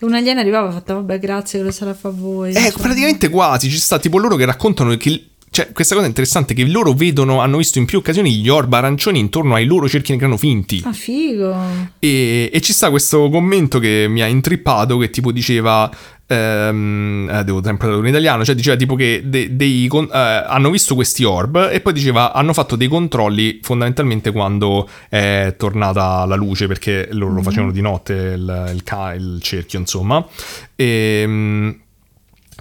Un 0.00 0.12
alieno 0.12 0.40
arrivava 0.40 0.66
e 0.66 0.70
ha 0.70 0.72
fatto, 0.74 0.94
vabbè, 0.94 1.18
grazie 1.18 1.62
lo 1.62 1.70
sarà 1.70 1.92
a 1.92 1.94
fa 1.94 2.10
voi. 2.10 2.52
Eh, 2.52 2.72
praticamente 2.76 3.30
quasi, 3.30 3.70
ci 3.70 3.78
sta 3.78 3.98
tipo 3.98 4.18
loro 4.18 4.36
che 4.36 4.44
raccontano 4.44 4.94
che... 4.96 5.28
Cioè, 5.54 5.70
questa 5.70 5.94
cosa 5.94 6.06
è 6.06 6.08
interessante, 6.08 6.52
che 6.52 6.64
loro 6.64 6.94
vedono, 6.94 7.38
hanno 7.38 7.58
visto 7.58 7.78
in 7.78 7.84
più 7.84 7.98
occasioni 7.98 8.34
gli 8.34 8.48
orb 8.48 8.72
arancioni 8.72 9.20
intorno 9.20 9.54
ai 9.54 9.66
loro 9.66 9.88
cerchi 9.88 10.16
grano 10.16 10.36
finti. 10.36 10.82
Ah, 10.84 10.92
figo. 10.92 11.54
E, 12.00 12.50
e 12.52 12.60
ci 12.60 12.72
sta 12.72 12.90
questo 12.90 13.28
commento 13.28 13.78
che 13.78 14.06
mi 14.08 14.20
ha 14.20 14.26
intrippato 14.26 14.98
che 14.98 15.10
tipo 15.10 15.30
diceva... 15.30 15.88
ehm, 16.26 17.28
eh, 17.30 17.44
devo 17.44 17.62
sempre 17.62 17.86
tradurre 17.86 18.08
in 18.08 18.14
italiano, 18.14 18.44
cioè 18.44 18.56
diceva 18.56 18.74
tipo 18.74 18.96
che 18.96 19.22
de- 19.24 19.54
dei 19.54 19.86
eh, 19.86 20.08
hanno 20.10 20.70
visto 20.70 20.96
questi 20.96 21.22
orb 21.22 21.68
e 21.70 21.80
poi 21.80 21.92
diceva 21.92 22.32
hanno 22.32 22.52
fatto 22.52 22.74
dei 22.74 22.88
controlli 22.88 23.60
fondamentalmente 23.62 24.32
quando 24.32 24.88
è 25.08 25.54
tornata 25.56 26.24
la 26.24 26.34
luce 26.34 26.66
perché 26.66 27.10
loro 27.12 27.34
lo 27.34 27.42
facevano 27.42 27.70
di 27.70 27.80
notte 27.80 28.12
il, 28.12 28.70
il 28.74 28.82
ca- 28.82 29.14
il 29.14 29.38
cerchio 29.40 29.78
insomma 29.78 30.26
e, 30.74 31.78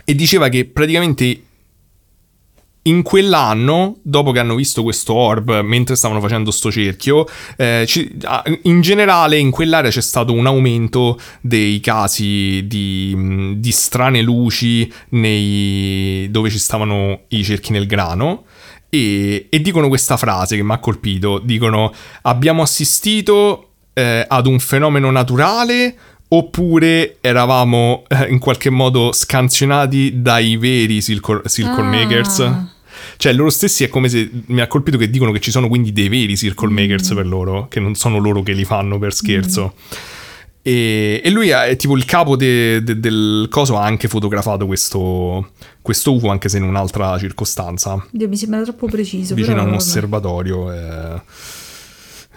e 0.06 0.16
diceva 0.16 0.50
che 0.50 0.66
praticamente 0.66 1.42
in 2.86 3.02
quell'anno, 3.02 3.98
dopo 4.02 4.32
che 4.32 4.40
hanno 4.40 4.56
visto 4.56 4.84
questo 4.84 5.14
orb 5.14 5.62
mentre 5.62 5.96
stavano 5.96 6.20
facendo 6.20 6.52
sto 6.52 6.70
cerchio, 6.72 7.26
eh, 7.56 7.86
ci- 7.88 8.12
in 8.64 8.82
generale 8.82 9.38
in 9.38 9.52
quell'area 9.52 9.90
c'è 9.90 10.02
stato 10.02 10.34
un 10.34 10.46
aumento 10.48 11.18
dei 11.40 11.80
casi 11.80 12.66
di, 12.68 13.54
di 13.58 13.72
strane 13.72 14.22
luci 14.22 14.92
nei- 15.10 16.28
dove 16.30 16.50
ci 16.50 16.60
stavano 16.60 17.22
i 17.30 17.44
cerchi 17.44 17.72
nel 17.72 17.86
grano. 17.88 18.44
E, 18.90 19.48
e 19.50 19.62
dicono 19.62 19.88
questa 19.88 20.18
frase 20.18 20.56
che 20.56 20.64
mi 20.64 20.72
ha 20.74 20.78
colpito: 20.80 21.40
dicono 21.44 21.92
abbiamo 22.24 22.62
assistito 22.62 23.70
eh, 23.94 24.26
ad 24.28 24.46
un 24.46 24.60
fenomeno 24.60 25.10
naturale 25.10 25.96
oppure 26.28 27.18
eravamo 27.22 28.04
eh, 28.08 28.28
in 28.30 28.40
qualche 28.40 28.70
modo 28.70 29.12
scansionati 29.12 30.22
dai 30.22 30.58
veri 30.58 31.02
circle, 31.02 31.42
circle 31.48 31.82
Ah. 31.84 31.90
makers? 31.90 32.52
Cioè, 33.18 33.34
loro 33.34 33.50
stessi 33.50 33.84
è 33.84 33.90
come 33.90 34.10
se 34.10 34.30
mi 34.48 34.62
ha 34.62 34.68
colpito 34.68 34.98
che 34.98 35.10
dicono 35.10 35.32
che 35.32 35.40
ci 35.40 35.52
sono 35.52 35.68
quindi 35.68 35.92
dei 35.94 36.10
veri 36.10 36.36
circle 36.38 36.70
makers 36.72 37.14
per 37.14 37.26
loro, 37.28 37.68
che 37.68 37.80
non 37.80 37.96
sono 37.96 38.18
loro 38.20 38.42
che 38.44 38.54
li 38.54 38.66
fanno 38.66 38.98
per 39.00 39.14
scherzo. 39.14 39.74
E, 40.66 41.20
e 41.24 41.30
lui 41.30 41.50
è 41.50 41.76
tipo 41.76 41.96
il 41.98 42.06
capo 42.06 42.38
de- 42.38 42.82
de- 42.84 42.98
del 43.00 43.48
coso, 43.50 43.78
ha 43.78 43.84
anche 43.84 44.08
fotografato 44.08 44.66
questo, 44.66 45.52
questo 45.82 46.14
UFO, 46.14 46.30
anche 46.30 46.48
se 46.48 46.56
in 46.58 46.64
un'altra 46.64 47.18
circostanza, 47.20 48.02
Dio, 48.12 48.30
mi 48.30 48.38
sembra 48.38 48.62
troppo 48.64 48.88
preciso. 48.88 49.36
vicino 49.36 49.60
a 49.60 49.64
un 49.64 49.74
osservatorio. 49.74 50.72
e 50.72 51.22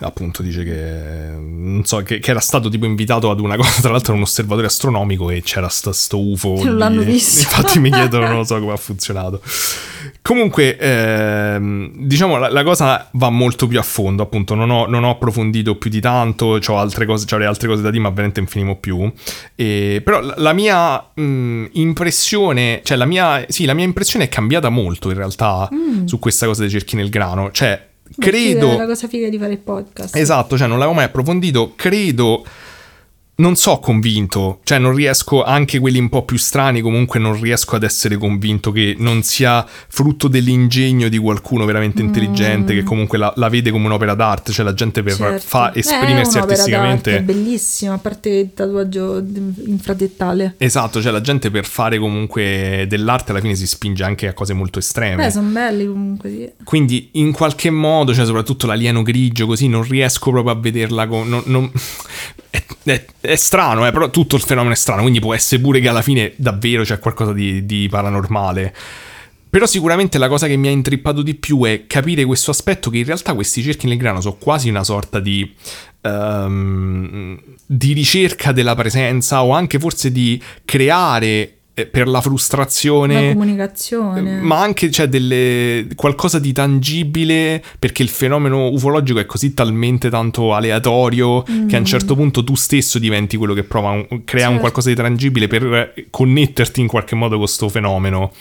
appunto 0.01 0.43
dice 0.43 0.63
che 0.63 1.37
non 1.39 1.83
so 1.87 1.99
che, 2.03 2.19
che 2.19 2.31
era 2.31 2.41
stato 2.41 2.69
tipo 2.69 2.85
invitato 2.85 3.31
ad 3.31 3.41
una 3.41 3.57
cosa 3.57 3.81
tra 3.81 3.93
l'altro 3.93 4.13
a 4.13 4.17
un 4.17 4.23
osservatorio 4.23 4.67
astronomico 4.69 5.31
e 5.31 5.41
c'era 5.43 5.69
sto, 5.69 5.91
sto 5.93 6.21
UFO 6.21 6.55
Non 6.57 6.73
lì. 6.73 6.79
l'hanno 6.79 7.03
visto. 7.03 7.41
infatti 7.49 7.79
mi 7.79 7.91
chiedono 7.91 8.27
non 8.29 8.45
so 8.45 8.59
come 8.59 8.73
ha 8.73 8.77
funzionato 8.77 9.41
comunque 10.27 10.77
ehm, 10.77 11.93
diciamo 11.95 12.37
la, 12.37 12.49
la 12.51 12.65
cosa 12.65 13.09
va 13.13 13.31
molto 13.31 13.69
più 13.69 13.79
a 13.79 13.83
fondo 13.83 14.25
appunto 14.25 14.57
non 14.57 14.71
ho, 14.71 14.87
non 14.87 15.05
ho 15.05 15.11
approfondito 15.11 15.77
più 15.77 15.89
di 15.89 16.01
tanto 16.01 16.59
ho 16.67 16.79
altre 16.79 17.07
cose 17.07 17.27
c'avrei 17.27 17.47
altre 17.47 17.69
cose 17.69 17.81
da 17.83 17.91
dire 17.91 18.03
ma 18.03 18.09
veramente 18.11 18.41
non 18.41 18.49
finimo 18.49 18.75
più 18.77 19.09
E- 19.55 20.01
però 20.05 20.21
la, 20.21 20.35
la 20.39 20.53
mia 20.53 21.11
mh, 21.15 21.67
impressione 21.75 22.81
cioè 22.83 22.97
la 22.97 23.05
mia 23.05 23.45
sì 23.47 23.67
la 23.67 23.75
mia 23.75 23.85
impressione 23.85 24.25
è 24.25 24.29
cambiata 24.29 24.69
molto 24.69 25.11
in 25.11 25.17
realtà 25.17 25.69
su 26.07 26.19
questa 26.19 26.47
cosa 26.47 26.63
dei 26.63 26.71
cerchi 26.71 26.97
nel 26.97 27.09
grano 27.09 27.53
cioè 27.53 27.87
credo 28.19 28.73
È 28.73 28.77
la 28.79 28.87
cosa 28.87 29.09
figa 29.09 29.29
di 29.29 29.37
fare 29.39 29.53
il 29.53 29.59
podcast. 29.59 30.15
Esatto, 30.15 30.57
cioè 30.57 30.69
non 30.69 30.79
l'avevo 30.79 30.95
mai 30.95 31.07
approfondito. 31.07 31.73
Credo 31.75 32.45
non 33.39 33.55
so 33.57 33.79
convinto, 33.81 34.61
cioè 34.65 34.79
non 34.79 34.95
riesco, 34.95 35.43
anche 35.45 35.79
quelli 35.79 35.99
un 35.99 36.09
po' 36.09 36.25
più 36.25 36.39
strani 36.39 36.81
comunque 36.81 37.19
non 37.19 37.39
riesco 37.39 37.77
ad 37.77 37.83
essere 37.83 38.17
convinto 38.17 38.73
che 38.73 38.95
non 38.99 39.23
sia 39.23 39.65
frutto 39.89 40.27
dell'ingegno 40.29 41.09
di 41.09 41.19
qualcuno 41.19 41.67
veramente 41.67 42.01
intelligente 42.01 42.73
che 42.75 42.83
comunque 42.83 43.19
la, 43.19 43.31
la 43.37 43.49
vede 43.51 43.71
come 43.71 43.87
un'opera 43.87 44.15
d'arte, 44.15 44.53
cioè 44.53 44.65
la 44.65 44.73
gente 44.75 45.03
per 45.03 45.15
Certo. 45.17 45.45
fa 45.47 45.71
Eh, 45.73 45.81
esprimersi 45.81 46.37
un'opera 46.39 46.43
artisticamente... 46.45 47.11
d'arte, 47.11 47.17
È 47.33 47.35
bellissimo, 47.35 47.93
a 47.93 47.99
parte 47.99 48.29
il 48.31 48.55
tatuaggio 48.55 49.23
infradettale. 49.67 50.55
Esatto, 50.59 51.03
cioè 51.03 51.13
la 51.13 51.21
gente 51.21 51.51
per 51.51 51.65
fare 51.67 51.99
comunque 51.99 52.87
dell'arte 52.89 53.33
alla 53.33 53.41
fine 53.41 53.55
si 53.55 53.67
spinge 53.67 54.03
anche 54.05 54.29
a 54.29 54.33
cose 54.33 54.55
molto 54.55 54.79
estreme. 54.79 55.25
Beh, 55.25 55.31
sono 55.31 55.51
belli 55.51 55.87
comunque, 55.87 56.31
sì. 56.31 56.51
Quindi 56.65 57.11
in 57.13 57.33
qualche 57.33 57.71
modo, 57.71 58.15
cioè 58.15 58.25
soprattutto 58.25 58.67
l'alieno 58.67 59.03
grigio 59.03 59.47
così, 59.47 59.69
non 59.69 59.83
riesco 59.83 60.31
proprio 60.31 60.55
a 60.55 60.59
vederla 60.59 61.07
con... 61.07 61.29
non- 61.29 61.43
non- 61.47 61.71
È, 62.49 62.65
è- 62.93 63.05
è 63.21 63.37
strano, 63.37 63.87
eh, 63.87 63.91
però 63.91 64.11
tutto 64.11 64.37
il 64.37 64.43
fenomeno 64.43 64.73
è 64.73 64.77
strano, 64.77 65.03
quindi 65.03 65.21
può 65.21 65.35
essere 65.35 65.61
pure 65.61 65.81
che 65.81 65.89
alla 65.89 66.03
fine 66.03 66.33
davvero 66.37 66.83
c'è 66.83 66.99
qualcosa 66.99 67.33
di, 67.33 67.67
di 67.67 67.89
paranormale. 67.91 68.75
Però 69.49 69.65
sicuramente 69.65 70.19
la 70.19 70.29
cosa 70.29 70.47
che 70.47 70.57
mi 70.57 70.69
ha 70.69 70.71
intrippato 70.71 71.23
di 71.23 71.35
più 71.35 71.65
è 71.65 71.87
capire 71.87 72.25
questo 72.25 72.51
aspetto 72.51 72.91
che 72.91 72.99
in 72.99 73.05
realtà 73.05 73.33
questi 73.33 73.63
cerchi 73.63 73.87
nel 73.87 73.97
grano 73.97 74.21
sono 74.21 74.37
quasi 74.39 74.69
una 74.69 74.85
sorta 74.85 75.19
di, 75.19 75.51
ehm, 76.03 77.41
di 77.65 77.93
ricerca 77.93 78.53
della 78.53 78.75
presenza 78.75 79.43
o 79.45 79.53
anche 79.53 79.79
forse 79.79 80.13
di 80.13 80.43
creare 80.65 81.27
eh, 81.27 81.55
per 81.85 82.07
la 82.07 82.13
La 82.13 82.21
frustrazione 82.23 83.33
comunicazione. 83.33 84.41
ma 84.41 84.61
anche 84.63 84.89
c'è 84.89 85.09
delle, 85.09 85.87
qualcosa 85.95 86.39
di 86.39 86.53
tangibile 86.53 87.63
perché 87.79 88.03
il 88.03 88.09
fenomeno 88.09 88.69
ufologico 88.69 89.19
è 89.19 89.27
così 89.27 89.53
talmente 89.53 90.09
tanto 90.09 90.55
aleatorio 90.55 91.43
che 91.43 91.77
a 91.77 91.79
un 91.79 91.85
certo 91.85 92.15
punto 92.15 92.43
tu 92.43 92.55
stesso 92.55 92.99
diventi 92.99 93.37
quello 93.37 93.53
che 93.53 93.65
prova 93.65 93.91
un- 93.91 94.07
crea 94.25 94.45
un 94.47 94.55
Certo. 94.55 94.61
qualcosa 94.61 94.89
di 94.89 94.95
tangibile 94.95 95.47
per 95.49 95.93
connetterti 96.09 96.81
in 96.81 96.87
qualche 96.87 97.15
modo 97.15 97.37
con 97.37 97.41
questo 97.45 97.69
fenomeno. 97.69 98.33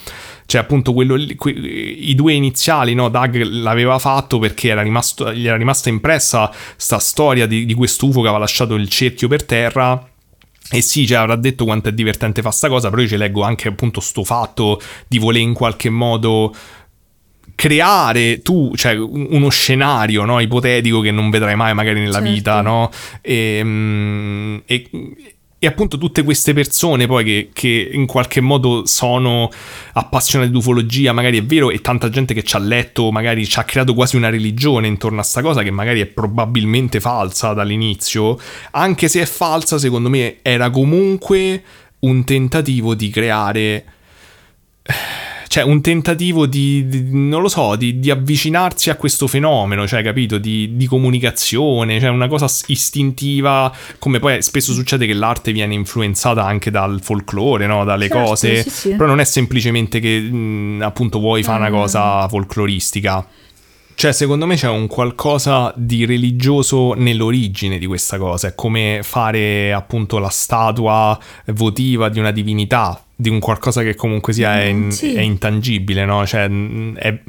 Cioè, 0.48 0.62
appunto, 0.62 0.94
quello 0.94 1.18
que- 1.36 1.52
i 1.52 2.14
due 2.16 2.34
iniziali, 2.34 2.94
no? 2.94 3.10
Doug 3.10 3.36
l'aveva 3.42 3.98
fatto 4.00 4.38
perché 4.40 4.70
era 4.70 4.82
rimasto, 4.84 5.34
gli 5.34 5.48
era 5.48 5.58
rimasta 5.58 5.90
impressa 5.90 6.52
sta 6.78 7.00
storia 7.00 7.48
di, 7.48 7.66
di 7.66 7.74
questo 7.74 8.06
UFO 8.06 8.22
che 8.22 8.28
aveva 8.28 8.38
lasciato 8.40 8.76
il 8.76 8.88
cerchio 8.88 9.28
per 9.28 9.44
terra. 9.44 10.08
E 10.72 10.82
sì, 10.82 11.06
cioè, 11.06 11.20
avrà 11.20 11.36
detto 11.36 11.64
quanto 11.66 11.90
è 11.90 11.92
divertente 11.92 12.42
fa 12.42 12.50
sta 12.52 12.68
cosa, 12.70 12.90
però 12.90 13.02
io 13.04 13.08
ci 13.08 13.18
leggo 13.18 13.44
anche 13.44 13.68
appunto 13.68 14.00
sto 14.00 14.24
fatto 14.24 14.82
di 15.08 15.20
voler 15.20 15.42
in 15.42 15.54
qualche 15.54 15.90
modo 15.90 16.54
creare 17.54 18.42
tu, 18.42 18.74
cioè 18.76 18.96
un- 18.96 19.28
uno 19.30 19.50
scenario 19.50 20.26
no, 20.26 20.40
ipotetico 20.40 21.00
che 21.02 21.12
non 21.12 21.30
vedrai 21.30 21.56
mai 21.56 21.74
magari 21.74 22.00
nella 22.00 22.14
Certo. 22.20 22.30
vita, 22.30 22.62
no? 22.62 22.90
E, 23.22 23.62
mm, 23.64 24.58
e- 24.66 24.90
e 25.66 25.68
appunto 25.68 25.98
tutte 25.98 26.22
queste 26.24 26.54
persone 26.54 27.08
poi 27.08 27.24
che, 27.24 27.50
che 27.52 27.90
in 27.92 28.06
qualche 28.06 28.40
modo 28.40 28.86
sono 28.86 29.50
appassionate 29.94 30.52
di 30.52 30.58
ufologia, 30.58 31.12
magari 31.12 31.40
è 31.40 31.44
vero, 31.44 31.72
e 31.72 31.82
tanta 31.82 32.10
gente 32.10 32.36
che 32.36 32.44
ci 32.44 32.56
ha 32.56 32.60
letto, 32.60 33.12
magari 33.12 33.48
ci 33.48 33.58
ha 33.58 33.64
creato 33.64 33.96
quasi 33.96 34.16
una 34.16 34.30
religione 34.30 34.86
intorno 34.86 35.22
a 35.22 35.24
sta 35.24 35.42
cosa 35.42 35.64
che 35.64 35.72
magari 35.72 36.02
è 36.02 36.06
probabilmente 36.06 37.00
falsa 37.00 37.54
dall'inizio, 37.54 38.38
anche 38.72 39.08
se 39.08 39.22
è 39.22 39.26
falsa, 39.26 39.80
secondo 39.80 40.08
me 40.08 40.38
era 40.44 40.70
comunque 40.70 41.64
un 42.00 42.24
tentativo 42.24 42.94
di 42.94 43.10
creare 43.10 43.86
cioè 45.56 45.64
un 45.64 45.80
tentativo 45.80 46.48
di, 46.48 46.86
di- 46.86 47.08
non 47.12 47.42
lo 47.42 47.48
so, 47.48 47.78
di, 47.78 47.98
di 47.98 48.12
avvicinarsi 48.12 48.90
a 48.90 48.98
questo 48.98 49.26
fenomeno, 49.26 49.88
cioè 49.88 50.04
capito, 50.04 50.38
di, 50.38 50.76
di 50.76 50.86
comunicazione, 50.86 51.98
cioè 51.98 52.10
una 52.10 52.28
cosa 52.28 52.46
istintiva, 52.66 53.74
come 53.98 54.20
poi 54.20 54.44
spesso 54.44 54.74
succede 54.74 55.06
che 55.06 55.14
l'arte 55.14 55.54
viene 55.54 55.74
influenzata 55.74 56.44
anche 56.44 56.72
dal 56.72 57.00
folklore, 57.02 57.68
no? 57.68 57.86
dalle 57.86 58.10
Certo, 58.10 58.26
cose, 58.26 58.64
sì, 58.64 58.70
sì. 58.70 58.90
però 58.96 59.06
non 59.06 59.22
è 59.22 59.24
semplicemente 59.24 60.02
che 60.02 60.20
mh, 60.20 60.82
appunto 60.82 61.20
vuoi 61.20 61.42
fare 61.42 61.60
una 61.60 61.70
cosa 61.70 62.28
folcloristica. 62.28 63.26
Cioè, 63.96 64.12
secondo 64.12 64.46
me 64.46 64.58
c'è 64.58 64.68
un 64.68 64.88
qualcosa 64.88 65.74
di 65.78 66.04
religioso 66.04 66.96
nell'origine 66.96 67.78
di 67.78 67.86
questa 67.86 68.18
cosa. 68.18 68.50
È 68.50 68.56
come 68.56 69.00
fare 69.04 69.72
appunto 69.72 70.20
la 70.20 70.28
statua 70.28 71.18
votiva 71.46 72.10
di 72.10 72.20
una 72.20 72.32
divinità, 72.32 73.05
di 73.18 73.30
un 73.30 73.40
qualcosa 73.40 73.82
che 73.82 73.96
comunque 73.96 74.34
sia 74.34 74.62
è, 74.62 74.76
sì. 74.90 75.14
è 75.14 75.22
intangibile, 75.22 76.04
no? 76.04 76.26
Cioè, 76.26 76.50
è- 76.96 77.20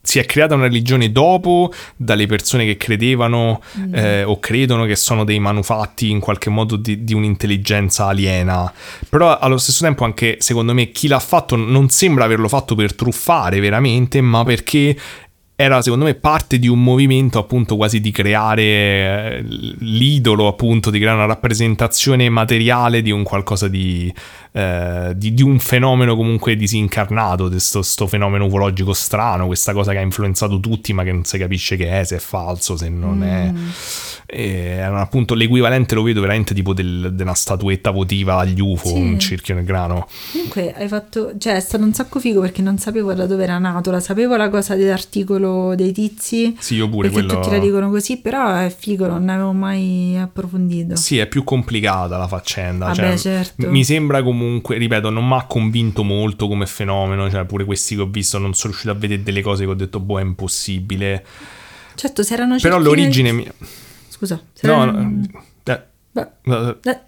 si 0.00 0.18
è 0.18 0.24
creata 0.24 0.54
una 0.54 0.64
religione 0.64 1.12
dopo 1.12 1.72
dalle 1.96 2.26
persone 2.26 2.64
che 2.64 2.76
credevano 2.76 3.60
eh, 3.92 4.22
o 4.22 4.38
credono 4.40 4.84
che 4.86 4.96
sono 4.96 5.24
dei 5.24 5.38
manufatti 5.38 6.10
in 6.10 6.20
qualche 6.20 6.48
modo 6.48 6.76
di, 6.76 7.04
di 7.04 7.12
un'intelligenza 7.12 8.06
aliena. 8.06 8.72
Però 9.08 9.38
allo 9.38 9.58
stesso 9.58 9.84
tempo 9.84 10.04
anche, 10.04 10.36
secondo 10.40 10.72
me, 10.72 10.90
chi 10.90 11.08
l'ha 11.08 11.18
fatto 11.18 11.56
non 11.56 11.90
sembra 11.90 12.24
averlo 12.24 12.48
fatto 12.48 12.74
per 12.74 12.94
truffare 12.94 13.60
veramente, 13.60 14.20
ma 14.22 14.44
perché 14.44 14.96
era 15.56 15.80
secondo 15.82 16.04
me 16.04 16.14
parte 16.14 16.58
di 16.58 16.66
un 16.66 16.82
movimento 16.82 17.38
appunto 17.38 17.76
quasi 17.76 18.00
di 18.00 18.10
creare 18.10 18.62
eh, 18.62 19.44
l'idolo 19.78 20.48
appunto 20.48 20.90
di 20.90 20.98
creare 20.98 21.16
una 21.16 21.26
rappresentazione 21.26 22.28
materiale 22.28 23.02
di 23.02 23.12
un 23.12 23.22
qualcosa 23.22 23.68
di, 23.68 24.12
eh, 24.56 25.12
di, 25.16 25.34
di 25.34 25.42
un 25.42 25.58
fenomeno 25.58 26.14
comunque 26.14 26.54
disincarnato 26.54 27.48
questo 27.48 27.82
sto 27.82 28.06
fenomeno 28.06 28.44
ufologico 28.44 28.92
strano 28.92 29.46
questa 29.46 29.72
cosa 29.72 29.90
che 29.90 29.98
ha 29.98 30.02
influenzato 30.02 30.60
tutti 30.60 30.92
ma 30.92 31.02
che 31.02 31.10
non 31.10 31.24
si 31.24 31.38
capisce 31.38 31.74
che 31.74 31.88
è 32.00 32.04
se 32.04 32.16
è 32.16 32.18
falso 32.20 32.76
se 32.76 32.88
non 32.88 33.24
è 33.24 33.52
e 34.26 34.48
era 34.78 35.00
appunto 35.00 35.34
l'equivalente 35.34 35.94
lo 35.96 36.02
vedo 36.02 36.20
veramente 36.20 36.54
tipo 36.54 36.72
del- 36.72 37.10
di 37.14 37.22
una 37.22 37.34
statuetta 37.34 37.90
votiva 37.90 38.36
agli 38.38 38.60
UFO 38.60 38.88
Sì. 38.88 38.94
un 38.94 39.18
cerchio 39.18 39.54
nel 39.56 39.64
grano 39.64 40.06
Comunque 40.32 40.72
hai 40.72 40.86
fatto, 40.88 41.32
cioè 41.38 41.56
è 41.56 41.60
stato 41.60 41.82
un 41.82 41.92
sacco 41.92 42.20
figo 42.20 42.40
perché 42.40 42.62
non 42.62 42.78
sapevo 42.78 43.12
da 43.12 43.26
dove 43.26 43.42
era 43.42 43.58
nato, 43.58 43.90
la 43.90 44.00
sapevo 44.00 44.36
la 44.36 44.48
cosa 44.50 44.74
dell'articolo 44.76 45.74
dei 45.74 45.92
tizi, 45.92 46.54
sì 46.58 46.74
io 46.76 46.88
pure 46.88 47.10
quello 47.10 47.34
tutti 47.34 47.50
la 47.50 47.58
dicono 47.58 47.90
così, 47.90 48.18
però 48.18 48.54
è 48.54 48.74
figo, 48.76 49.06
non 49.06 49.24
ne 49.24 49.32
avevo 49.32 49.52
mai 49.52 50.16
approfondito. 50.18 50.96
Sì, 50.96 51.18
è 51.18 51.26
più 51.26 51.44
complicata 51.44 52.16
la 52.16 52.26
faccenda. 52.28 52.86
Vabbè, 52.86 52.96
cioè, 52.96 53.16
certo. 53.18 53.68
Mi 53.70 53.84
sembra 53.84 54.22
comunque, 54.22 54.43
ripeto, 54.66 55.10
non 55.10 55.26
mi 55.26 55.34
ha 55.34 55.44
convinto 55.44 56.02
molto 56.02 56.48
come 56.48 56.66
fenomeno. 56.66 57.30
Cioè, 57.30 57.44
pure 57.44 57.64
questi 57.64 57.94
che 57.96 58.02
ho 58.02 58.06
visto, 58.06 58.38
non 58.38 58.54
sono 58.54 58.70
riuscito 58.72 58.92
a 58.92 58.98
vedere 58.98 59.22
delle 59.22 59.42
cose 59.42 59.64
che 59.64 59.70
ho 59.70 59.74
detto, 59.74 60.00
boh, 60.00 60.18
è 60.18 60.22
impossibile. 60.22 61.24
Certo, 61.94 62.22
se 62.22 62.34
erano 62.34 62.56
Però 62.60 62.78
l'origine 62.78 63.32
nel- 63.32 63.44
mi. 63.46 63.48
Scusa, 64.08 64.40
No, 64.62 64.84
no, 64.84 65.00
eh, 65.00 65.82
Beh, 66.14 66.28
eh, 66.44 66.76
eh, 66.84 67.00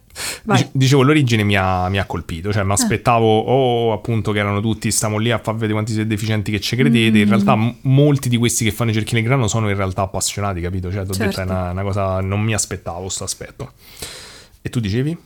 vai. 0.45 0.57
dice- 0.59 0.71
Dicevo, 0.73 1.03
l'origine 1.03 1.45
mi 1.45 1.57
ha, 1.57 1.89
mi 1.89 1.99
ha 1.99 2.05
colpito, 2.05 2.53
cioè 2.53 2.65
mi 2.65 2.73
aspettavo 2.73 3.39
o 3.39 3.93
appunto 3.93 4.33
che 4.33 4.41
erano 4.41 4.61
tutti, 4.61 4.91
stiamo 4.91 5.19
lì 5.19 5.31
a 5.31 5.39
far 5.39 5.55
vedere 5.55 5.73
quanti 5.75 5.93
siete 5.93 6.09
deficienti 6.09 6.51
che 6.51 6.59
ci 6.61 6.75
credete, 6.75 7.19
in 7.19 7.29
realtà 7.29 7.55
m- 7.55 7.77
molti 7.83 8.29
di 8.29 8.37
questi 8.37 8.65
che 8.65 8.73
fanno 8.73 8.91
i 8.91 8.95
cerchi 8.95 9.15
nel 9.15 9.23
grano 9.23 9.47
sono 9.47 9.69
in 9.71 9.77
realtà 9.77 10.03
appassionati, 10.03 10.61
capito? 10.61 10.91
Cioè, 10.91 11.05
ti 11.05 11.11
ho 11.11 11.15
detto, 11.15 11.31
è 11.31 11.33
Certo. 11.33 11.53
una, 11.53 11.71
una 11.71 11.83
cosa, 11.83 12.21
non 12.21 12.41
mi 12.41 12.55
aspettavo 12.55 13.03
questo 13.03 13.23
aspetto. 13.23 13.73
E 14.63 14.69
tu 14.69 14.81
dicevi? 14.81 15.17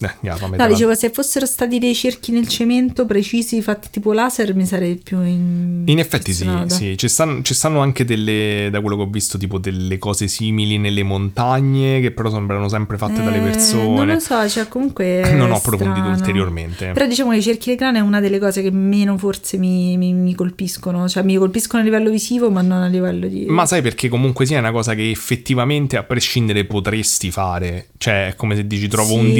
Eh, 0.00 0.10
yeah, 0.22 0.36
No, 0.56 0.66
dicevo, 0.66 0.94
se 0.94 1.10
fossero 1.10 1.46
stati 1.46 1.78
dei 1.78 1.94
cerchi 1.94 2.32
nel 2.32 2.48
cemento 2.48 3.06
precisi, 3.06 3.62
fatti 3.62 3.88
tipo 3.90 4.12
laser, 4.12 4.54
mi 4.54 4.66
sarei 4.66 4.96
più 5.02 5.22
in... 5.22 5.82
In 5.86 5.98
effetti 5.98 6.32
sì, 6.34 6.48
sì. 6.66 6.96
Ci, 6.96 7.08
stanno, 7.08 7.42
ci 7.42 7.54
stanno 7.54 7.78
anche 7.80 8.04
delle, 8.04 8.68
da 8.70 8.80
quello 8.80 8.96
che 8.96 9.02
ho 9.02 9.06
visto, 9.06 9.38
tipo 9.38 9.58
delle 9.58 9.98
cose 9.98 10.26
simili 10.28 10.78
nelle 10.78 11.02
montagne, 11.04 12.00
che 12.00 12.10
però 12.10 12.28
sembrano 12.30 12.68
sempre 12.68 12.98
fatte 12.98 13.22
dalle 13.22 13.38
Eh, 13.38 13.40
persone. 13.50 13.94
Non 13.94 14.06
lo 14.08 14.18
so, 14.18 14.48
cioè 14.48 14.68
comunque... 14.68 15.22
Non 15.34 15.50
ho 15.52 15.56
approfondito 15.56 16.00
strano. 16.00 16.16
ulteriormente. 16.18 16.90
Però 16.92 17.06
diciamo 17.06 17.30
che 17.30 17.36
i 17.36 17.42
cerchi 17.42 17.70
di 17.70 17.76
crane 17.76 17.98
è 17.98 18.02
una 18.02 18.20
delle 18.20 18.38
cose 18.38 18.62
che 18.62 18.70
meno 18.70 19.16
forse 19.16 19.56
mi, 19.58 19.96
mi- 19.96 20.12
mi 20.12 20.34
colpiscono. 20.34 21.08
Cioè 21.08 21.22
mi 21.22 21.36
colpiscono 21.36 21.82
a 21.82 21.84
livello 21.84 22.10
visivo, 22.10 22.50
ma 22.50 22.62
non 22.62 22.82
a 22.82 22.88
livello 22.88 23.26
di... 23.28 23.46
Ma 23.46 23.64
sai 23.64 23.80
perché 23.80 24.08
comunque 24.08 24.44
sia 24.44 24.56
è 24.56 24.60
una 24.60 24.72
cosa 24.72 24.94
che 24.94 25.08
effettivamente 25.10 25.96
a 25.96 26.02
prescindere 26.02 26.64
potresti 26.64 27.30
fare. 27.30 27.88
Cioè, 27.96 28.28
è 28.28 28.34
come 28.36 28.56
se 28.56 28.66
dici 28.66 28.88
trovo 28.88 29.14
un 29.14 29.26
Sì. 29.26 29.32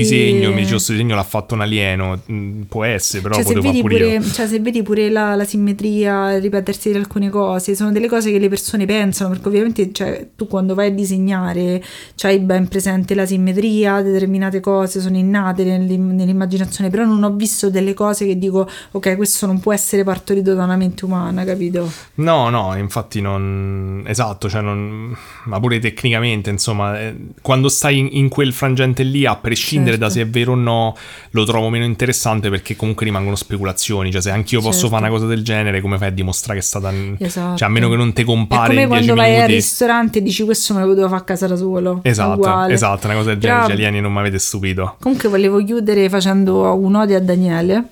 Disegno, 0.47 0.55
mi 0.55 0.61
dici 0.61 0.71
questo 0.73 0.93
disegno 0.93 1.15
l'ha 1.15 1.23
fatto 1.23 1.55
un 1.55 1.61
alieno. 1.61 2.21
Mm, 2.31 2.63
Può 2.63 2.85
essere, 2.85 3.23
però 3.23 3.35
Cioè 3.35 3.45
potevo 3.45 3.71
pure 3.81 3.95
io. 3.97 4.19
pure, 4.19 4.31
cioè, 4.33 4.47
se 4.47 4.61
vedi 4.61 4.83
pure 4.83 5.11
la, 5.11 5.35
la 5.35 5.45
simmetria, 5.45 6.35
il 6.35 6.43
ripetersi 6.43 6.91
di 6.91 6.97
alcune 6.97 7.29
cose, 7.31 7.75
sono 7.75 7.93
delle 7.93 8.09
cose 8.09 8.31
che 8.31 8.39
le 8.39 8.49
persone 8.49 8.87
pensano, 8.87 9.31
perché 9.31 9.49
ovviamente 9.49 9.93
cioè, 9.93 10.29
tu 10.37 10.47
quando 10.47 10.75
vai 10.75 10.89
a 10.89 10.91
disegnare 10.91 11.83
hai 12.23 12.39
ben 12.39 12.69
presente 12.69 13.15
la 13.15 13.27
simmetria, 13.27 14.01
determinate 14.01 14.61
cose 14.61 15.01
sono 15.01 15.17
innate 15.17 15.63
nell'im- 15.65 16.13
nell'immaginazione, 16.13 16.89
però 16.91 17.05
non 17.05 17.23
ho 17.23 17.33
visto 17.35 17.69
delle 17.71 17.93
cose 17.95 18.25
che 18.27 18.39
dico, 18.39 18.67
ok, 18.93 19.17
questo 19.17 19.47
non 19.47 19.61
può 19.61 19.73
essere 19.75 20.05
partorito 20.05 20.55
da 20.55 20.65
una 20.65 20.77
mente 20.77 21.05
umana, 21.05 21.45
capito? 21.45 21.91
No, 22.15 22.49
no, 22.49 22.75
infatti 22.77 23.21
non... 23.21 24.03
Esatto, 24.07 24.49
cioè 24.49 24.63
non... 24.63 25.15
Ma 25.45 25.61
pure 25.61 25.79
tecnicamente, 25.79 26.49
insomma, 26.51 26.99
eh, 26.99 27.15
quando 27.43 27.69
stai 27.69 27.99
in, 27.99 28.09
in 28.13 28.29
quel 28.29 28.53
frangente 28.53 29.03
lì, 29.03 29.27
a 29.27 29.37
prescindere 29.37 29.99
da 29.99 30.09
Certo. 30.09 30.15
se 30.15 30.21
è 30.23 30.31
vero 30.35 30.53
o 30.53 30.57
no, 30.57 30.97
lo 31.31 31.45
trovo 31.45 31.71
meno 31.71 31.85
interessante 31.85 32.51
perché 32.51 32.75
comunque 32.77 33.05
rimangono 33.07 33.37
speculazioni. 33.37 34.11
Cioè, 34.11 34.21
se 34.21 34.31
anch'io 34.31 34.61
posso 34.61 34.73
Certo. 34.81 34.89
fare 34.97 35.03
una 35.09 35.11
cosa 35.13 35.27
del 35.27 35.43
genere, 35.43 35.81
come 35.81 35.97
fai 35.99 36.09
a 36.09 36.11
dimostrare 36.11 36.59
che 36.59 36.65
è 36.65 36.69
stata. 36.69 36.93
Esatto. 37.19 37.57
Cioè, 37.57 37.69
a 37.69 37.71
meno 37.71 37.89
che 37.89 37.97
non 37.97 38.13
te 38.13 38.23
È 38.23 38.25
compare 38.25 38.69
come 38.69 38.83
in 38.83 38.89
10 38.89 39.05
quando 39.05 39.15
vai 39.23 39.31
al 39.31 39.37
minuti. 39.37 39.55
ristorante 39.55 40.19
e 40.19 40.23
dici 40.23 40.43
questo 40.45 40.75
me 40.75 40.81
lo 40.81 40.89
potevo 40.89 41.09
fare 41.09 41.21
a 41.21 41.25
casa 41.25 41.47
da 41.47 41.57
solo. 41.57 42.01
È 42.03 42.09
Esatto, 42.09 42.67
esatto, 42.69 43.07
una 43.07 43.17
cosa 43.17 43.29
del 43.31 43.39
genere. 43.39 43.61
Però- 43.63 43.69
Gli 43.75 43.77
alieni 43.77 44.01
non 44.01 44.13
mi 44.13 44.19
avete 44.19 44.39
stupito. 44.39 44.97
Comunque 45.01 45.29
volevo 45.29 45.63
chiudere 45.65 46.09
facendo 46.09 46.75
un'ode 46.75 47.15
a 47.15 47.21
Daniele. 47.21 47.85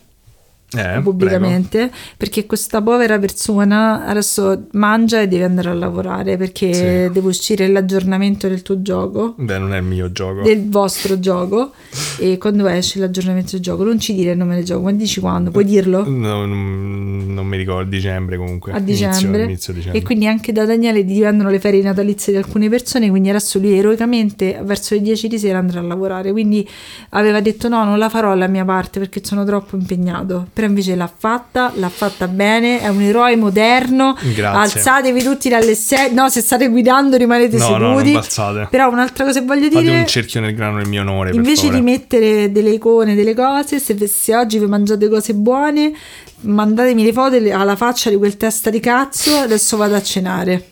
Eh, 0.75 1.01
pubblicamente 1.03 1.91
perché 2.17 2.47
questa 2.47 2.81
povera 2.81 3.19
persona 3.19 4.07
adesso 4.07 4.67
mangia 4.73 5.21
e 5.21 5.29
deve 5.29 5.45
andare 5.45 5.69
a 5.71 5.75
lavorare 5.75 6.37
perché 6.37 6.73
Sì. 6.73 6.83
deve 6.83 7.21
uscire 7.21 7.69
l'aggiornamento 7.69 8.49
del 8.49 8.63
tuo 8.63 8.81
gioco 8.83 9.35
prego. 9.35 9.35
Beh, 9.39 9.59
non 9.59 9.75
è 9.75 9.79
il 9.79 9.85
mio 9.85 10.11
gioco. 10.13 10.43
del 10.43 10.69
vostro 10.69 11.19
gioco 11.19 11.73
e 12.19 12.39
quando 12.39 12.67
esce 12.69 12.99
l'aggiornamento 12.99 13.53
del 13.53 13.61
gioco 13.61 13.85
non 13.85 13.99
ci 14.01 14.15
dire 14.15 14.33
il 14.33 14.39
nome 14.39 14.55
del 14.55 14.65
gioco 14.65 14.83
ma 14.85 14.93
dici 14.93 15.21
quando 15.21 15.51
puoi 15.51 15.65
dirlo 15.65 16.09
No, 16.09 16.47
non, 16.47 17.25
non 17.35 17.47
mi 17.47 17.57
ricordo, 17.57 17.89
dicembre 17.91 18.37
comunque. 18.37 18.73
a 18.73 18.79
Inizio- 18.79 19.09
dicembre 19.09 19.45
inizio 19.45 19.73
dicembre. 19.73 19.99
e 20.01 20.03
quindi 20.03 20.27
anche 20.27 20.53
da 20.53 20.65
Daniele 20.65 21.05
dipendono 21.05 21.51
le 21.51 21.59
ferie 21.61 21.83
natalizie 21.83 22.33
di 22.33 22.39
alcune 22.39 22.69
persone 22.69 23.11
quindi 23.11 23.29
adesso 23.29 23.59
lui 23.59 23.77
eroicamente 23.77 24.61
verso 24.65 24.95
le 24.95 25.01
10 25.03 25.29
di 25.29 25.39
sera 25.39 25.59
andrà 25.59 25.81
a 25.81 25.83
lavorare 25.83 26.33
quindi 26.33 26.67
aveva 27.11 27.41
detto 27.41 27.69
no 27.69 27.85
non 27.85 27.99
la 27.99 28.09
farò 28.09 28.35
la 28.35 28.47
mia 28.47 28.65
parte 28.65 28.99
perché 28.99 29.21
sono 29.23 29.45
troppo 29.45 29.77
impegnato 29.77 30.47
però 30.63 30.67
invece 30.69 30.95
l'ha 30.95 31.11
fatta 31.15 31.73
l'ha 31.75 31.89
fatta 31.89 32.29
bene 32.29 32.81
è 32.81 32.89
un 32.89 33.01
eroe 33.03 33.35
moderno 33.37 34.17
Grazie. 34.35 34.79
alzatevi 34.79 35.23
tutti 35.23 35.49
dalle 35.49 35.75
6 35.75 36.13
no 36.15 36.29
se 36.29 36.41
state 36.41 36.69
guidando 36.69 37.17
rimanete 37.17 37.57
No, 37.57 37.71
no, 37.71 37.77
non 37.79 37.97
seduti 37.97 38.13
balzate. 38.15 38.69
però 38.71 38.89
un'altra 38.91 39.25
cosa 39.25 39.41
che 39.41 39.47
voglio 39.47 39.69
Fate 39.71 39.83
dire 39.83 39.99
un 39.99 40.07
cerchio 40.07 40.41
nel 40.41 40.55
grano 40.55 40.77
nel 40.77 40.87
mio 40.89 41.01
onore, 41.01 41.31
Invece 41.33 41.69
di 41.71 41.81
mettere 41.81 42.53
delle 42.53 42.71
icone, 42.71 43.15
delle 43.15 43.35
cose, 43.35 43.79
se, 43.81 43.97
se 44.07 44.37
oggi 44.37 44.59
vi 44.59 44.67
mangiate 44.67 45.09
cose 45.09 45.35
buone, 45.35 45.93
mandatemi 46.43 47.03
le 47.05 47.13
foto 47.13 47.37
alla 47.53 47.77
faccia 47.77 48.11
di 48.11 48.17
quel 48.17 48.37
testa 48.37 48.71
di 48.71 48.81
cazzo. 48.81 49.35
Adesso 49.39 49.77
vado 49.77 49.95
a 49.95 50.03
cenare. 50.03 50.67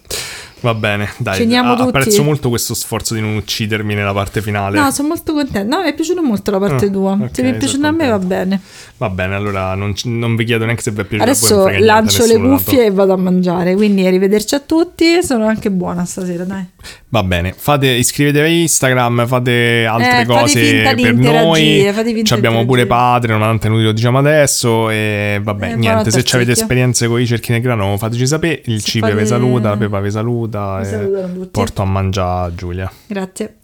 Va 0.60 0.74
bene, 0.74 1.08
dai. 1.16 1.36
Ceniamo 1.38 1.72
a- 1.72 1.76
tutti. 1.76 1.88
Apprezzo 1.96 2.22
molto 2.22 2.48
questo 2.50 2.74
sforzo 2.74 3.14
di 3.14 3.20
non 3.22 3.34
uccidermi 3.36 3.94
nella 3.94 4.12
parte 4.12 4.42
finale. 4.42 4.78
No, 4.78 4.90
sono 4.90 5.08
molto 5.08 5.32
contenta. 5.32 5.62
No, 5.76 5.82
mi 5.82 5.88
è 5.88 5.94
piaciuta 5.94 6.20
molto 6.20 6.50
la 6.50 6.58
parte 6.58 6.84
Ah, 6.86 6.90
tua. 6.90 7.12
ok, 7.12 7.28
Se 7.32 7.42
mi 7.42 7.50
è 7.50 7.56
piaciuta 7.56 7.88
a 7.88 7.92
me 7.92 8.08
va 8.08 8.18
bene. 8.18 8.60
Va 9.00 9.08
bene, 9.08 9.34
allora 9.34 9.74
non, 9.74 9.94
non 10.04 10.36
vi 10.36 10.44
chiedo 10.44 10.66
neanche 10.66 10.82
se 10.82 10.90
vi 10.90 11.00
è 11.00 11.04
piaciuto. 11.04 11.30
Adesso 11.30 11.68
lancio 11.82 12.26
le 12.26 12.36
cuffie 12.38 12.84
e 12.84 12.90
vado 12.90 13.14
a 13.14 13.16
mangiare. 13.16 13.74
Quindi 13.74 14.06
arrivederci 14.06 14.54
a 14.54 14.60
tutti. 14.60 15.22
Sono 15.22 15.46
anche 15.46 15.70
buona 15.70 16.04
stasera, 16.04 16.44
dai. 16.44 16.66
Va 17.08 17.22
bene, 17.22 17.54
fate, 17.56 17.86
iscrivetevi 17.86 18.46
a 18.46 18.50
Instagram, 18.60 19.26
fate 19.26 19.86
altre 19.86 20.20
Eh, 20.20 20.24
fate 20.26 20.26
cose 20.26 20.94
di 20.94 21.02
per 21.02 21.14
noi. 21.14 21.90
fate 21.94 22.34
abbiamo 22.34 22.66
pure. 22.66 22.84
Patreon, 22.84 23.40
tanto 23.40 23.62
è 23.64 23.66
inutile 23.68 23.88
lo 23.88 23.94
diciamo 23.94 24.18
adesso. 24.18 24.90
E 24.90 25.40
vabbè, 25.42 25.70
Eh, 25.72 25.76
niente, 25.76 26.10
se 26.10 26.22
avete 26.36 26.52
esperienze 26.52 27.06
con 27.08 27.18
i 27.22 27.26
cerchi 27.26 27.52
nel 27.52 27.62
grano, 27.62 27.96
fateci 27.96 28.26
sapere. 28.26 28.60
Il 28.66 28.82
Se 28.82 28.86
Cipe 28.90 29.06
vi 29.06 29.12
fate- 29.14 29.24
saluta, 29.24 29.70
la 29.70 29.76
Pepa 29.78 30.00
vi 30.00 30.10
saluta. 30.10 30.80
Vi 30.80 31.44
e 31.44 31.46
porto 31.50 31.80
a 31.80 31.86
mangiare 31.86 32.54
Giulia. 32.54 32.92
Grazie. 33.06 33.54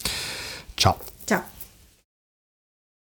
Ciao. 0.72 0.96